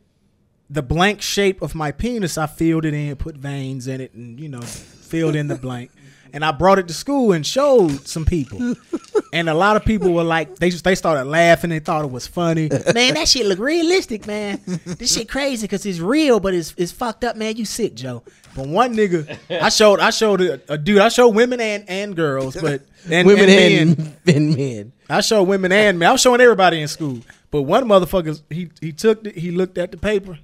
the 0.69 0.81
blank 0.81 1.21
shape 1.21 1.61
of 1.61 1.75
my 1.75 1.91
penis, 1.91 2.37
I 2.37 2.47
filled 2.47 2.85
it 2.85 2.93
in, 2.93 3.15
put 3.15 3.37
veins 3.37 3.87
in 3.87 4.01
it, 4.01 4.13
and 4.13 4.39
you 4.39 4.49
know, 4.49 4.61
filled 4.61 5.35
in 5.35 5.47
the 5.47 5.55
blank. 5.55 5.91
And 6.35 6.43
I 6.43 6.51
brought 6.51 6.79
it 6.79 6.89
to 6.89 6.93
school 6.93 7.31
and 7.31 7.45
showed 7.45 8.07
some 8.07 8.25
people. 8.25 8.75
And 9.33 9.49
a 9.49 9.53
lot 9.53 9.75
of 9.75 9.83
people 9.83 10.13
were 10.13 10.23
like, 10.23 10.59
they 10.59 10.69
just 10.69 10.85
they 10.85 10.95
started 10.95 11.25
laughing. 11.25 11.69
They 11.69 11.79
thought 11.79 12.05
it 12.05 12.11
was 12.11 12.25
funny. 12.25 12.69
Man, 12.93 13.15
that 13.15 13.27
shit 13.27 13.45
look 13.45 13.59
realistic, 13.59 14.25
man. 14.27 14.61
This 14.85 15.13
shit 15.13 15.27
crazy 15.27 15.67
because 15.67 15.85
it's 15.85 15.99
real, 15.99 16.39
but 16.39 16.53
it's 16.53 16.73
it's 16.77 16.93
fucked 16.93 17.25
up, 17.25 17.35
man. 17.35 17.57
You 17.57 17.65
sick, 17.65 17.95
Joe. 17.95 18.23
But 18.55 18.67
one 18.67 18.95
nigga, 18.95 19.37
I 19.49 19.67
showed 19.67 19.99
I 19.99 20.11
showed 20.11 20.39
a, 20.39 20.61
a 20.69 20.77
dude. 20.77 20.99
I 20.99 21.09
showed 21.09 21.29
women 21.35 21.59
and 21.59 21.83
and 21.89 22.15
girls, 22.15 22.55
but 22.55 22.83
and, 23.09 23.27
Women 23.27 23.49
and 23.49 23.97
men. 23.97 24.15
and, 24.25 24.35
and 24.35 24.55
men. 24.55 24.91
I 25.09 25.19
showed 25.19 25.43
women 25.43 25.73
and 25.73 25.99
men. 25.99 26.07
I 26.07 26.11
was 26.13 26.21
showing 26.21 26.39
everybody 26.39 26.81
in 26.81 26.87
school. 26.87 27.19
But 27.51 27.63
one 27.63 27.85
motherfucker, 27.85 28.41
he 28.49 28.69
he 28.79 28.93
took 28.93 29.23
the, 29.23 29.31
he 29.31 29.51
looked 29.51 29.77
at 29.77 29.91
the 29.91 29.97
paper, 29.97 30.39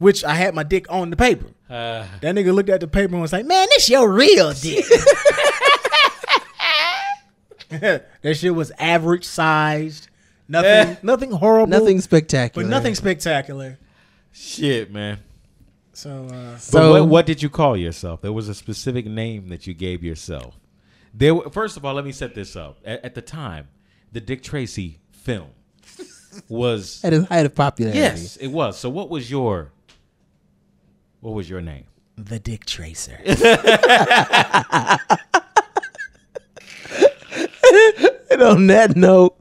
which 0.00 0.24
I 0.24 0.34
had 0.34 0.52
my 0.54 0.64
dick 0.64 0.86
on 0.90 1.10
the 1.10 1.16
paper. 1.16 1.46
Uh, 1.68 2.04
That 2.20 2.34
nigga 2.34 2.52
looked 2.52 2.68
at 2.70 2.80
the 2.80 2.88
paper 2.88 3.12
and 3.14 3.22
was 3.22 3.32
like, 3.32 3.46
"Man, 3.46 3.68
this 3.70 3.88
your 3.88 4.10
real 4.10 4.52
dick." 4.52 4.84
that 7.68 8.36
shit 8.36 8.54
was 8.54 8.72
average 8.78 9.24
sized. 9.24 10.08
Nothing, 10.48 10.96
nothing 11.02 11.30
horrible. 11.30 11.68
Nothing 11.68 12.00
spectacular. 12.00 12.66
but 12.66 12.70
nothing 12.70 12.94
spectacular. 12.96 13.78
shit, 14.32 14.90
man. 14.92 15.18
So, 15.92 16.26
uh, 16.26 16.52
But 16.54 16.60
So- 16.60 16.90
what, 17.02 17.08
what 17.08 17.26
did 17.26 17.42
you 17.42 17.48
call 17.50 17.76
yourself? 17.76 18.20
There 18.22 18.32
was 18.32 18.48
a 18.48 18.54
specific 18.54 19.06
name 19.06 19.48
that 19.50 19.66
you 19.66 19.74
gave 19.74 20.02
yourself. 20.02 20.58
There, 21.14 21.34
were- 21.34 21.50
first 21.50 21.76
of 21.76 21.84
all, 21.84 21.94
let 21.94 22.04
me 22.04 22.12
set 22.12 22.34
this 22.34 22.56
up. 22.56 22.78
At, 22.84 23.04
at 23.04 23.14
the 23.14 23.22
time, 23.22 23.68
the 24.12 24.20
Dick 24.20 24.42
Tracy 24.42 24.98
film 25.12 25.50
was 26.48 27.04
At 27.04 27.12
his 27.12 27.26
height 27.26 27.46
of 27.46 27.54
popularity. 27.54 27.98
yes, 28.00 28.36
it 28.36 28.48
was. 28.48 28.78
So, 28.78 28.88
what 28.90 29.08
was 29.10 29.30
your 29.30 29.70
what 31.20 31.34
was 31.34 31.48
your 31.48 31.60
name? 31.60 31.84
the 32.16 32.38
Dick 32.38 32.66
Tracer. 32.66 33.18
And 38.32 38.42
on 38.42 38.66
that 38.68 38.96
note, 38.96 39.36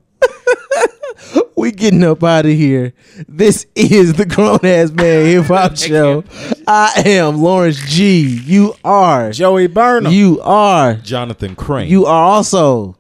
we 1.56 1.72
getting 1.72 2.04
up 2.04 2.24
out 2.24 2.46
of 2.46 2.52
here. 2.52 2.94
This 3.28 3.68
is 3.76 4.14
the 4.14 4.26
Grown 4.26 4.60
Ass 4.64 4.90
Man 4.92 5.26
Hip 5.28 5.46
Hop 5.46 5.78
Show. 5.78 6.24
I 6.68 7.04
am 7.06 7.38
Lawrence 7.42 7.80
G. 7.88 8.22
You 8.22 8.74
are. 8.84 9.32
Joey 9.32 9.68
Burnham. 9.68 10.12
You 10.12 10.42
are. 10.42 10.96
Jonathan 10.96 11.56
Crane. 11.56 11.88
You 11.90 12.06
are 12.08 12.24
also. 12.24 12.96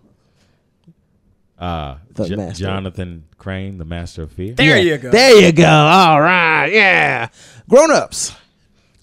uh, 1.57 1.95
The 2.13 2.29
Jo- 2.29 2.35
master. 2.35 2.63
Jonathan 2.63 3.23
Crane, 3.39 3.77
the 3.79 3.85
master 3.85 4.23
of 4.23 4.31
fear. 4.31 4.53
there 4.53 4.77
Yeah, 4.77 4.83
you 4.93 4.97
go. 4.99 5.09
There 5.11 5.41
you 5.41 5.51
go. 5.51 5.65
All 5.67 6.21
right. 6.21 6.67
Yeah. 6.67 7.29
Grown 7.67 7.91
ups. 7.91 8.33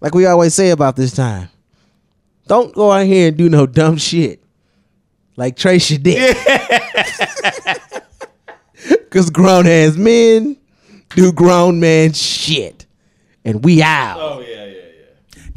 Like 0.07 0.15
we 0.15 0.24
always 0.24 0.55
say 0.55 0.70
about 0.70 0.95
this 0.95 1.12
time. 1.12 1.49
Don't 2.47 2.73
go 2.73 2.93
out 2.93 3.07
here 3.07 3.27
and 3.27 3.37
do 3.37 3.49
no 3.49 3.66
dumb 3.66 3.97
shit. 3.97 4.41
Like 5.35 5.57
trace 5.57 5.91
your 5.91 5.99
dick. 5.99 6.37
Cause 9.11 9.31
grown 9.31 9.66
ass 9.66 9.97
men 9.97 10.59
do 11.09 11.33
grown 11.33 11.81
man 11.81 12.12
shit. 12.12 12.87
And 13.45 13.65
we 13.65 13.83
out. 13.83 14.19
Oh 14.20 14.39
yeah, 14.39 14.66
yeah, 14.66 14.74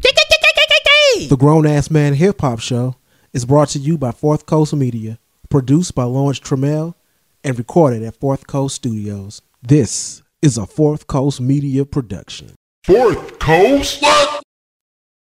yeah. 0.02 1.28
The 1.28 1.36
Grown 1.38 1.64
Ass 1.64 1.88
Man 1.88 2.14
Hip 2.14 2.40
Hop 2.40 2.58
Show 2.58 2.96
is 3.32 3.44
brought 3.44 3.68
to 3.68 3.78
you 3.78 3.96
by 3.96 4.10
Fourth 4.10 4.46
Coast 4.46 4.74
Media, 4.74 5.20
produced 5.48 5.94
by 5.94 6.02
Lawrence 6.02 6.40
Trammell, 6.40 6.96
and 7.44 7.56
recorded 7.56 8.02
at 8.02 8.18
Fourth 8.18 8.48
Coast 8.48 8.74
Studios. 8.74 9.42
This 9.62 10.22
is 10.42 10.58
a 10.58 10.66
Fourth 10.66 11.06
Coast 11.06 11.40
Media 11.40 11.84
production. 11.84 12.56
Fourth 12.84 13.38
Coast. 13.38 14.02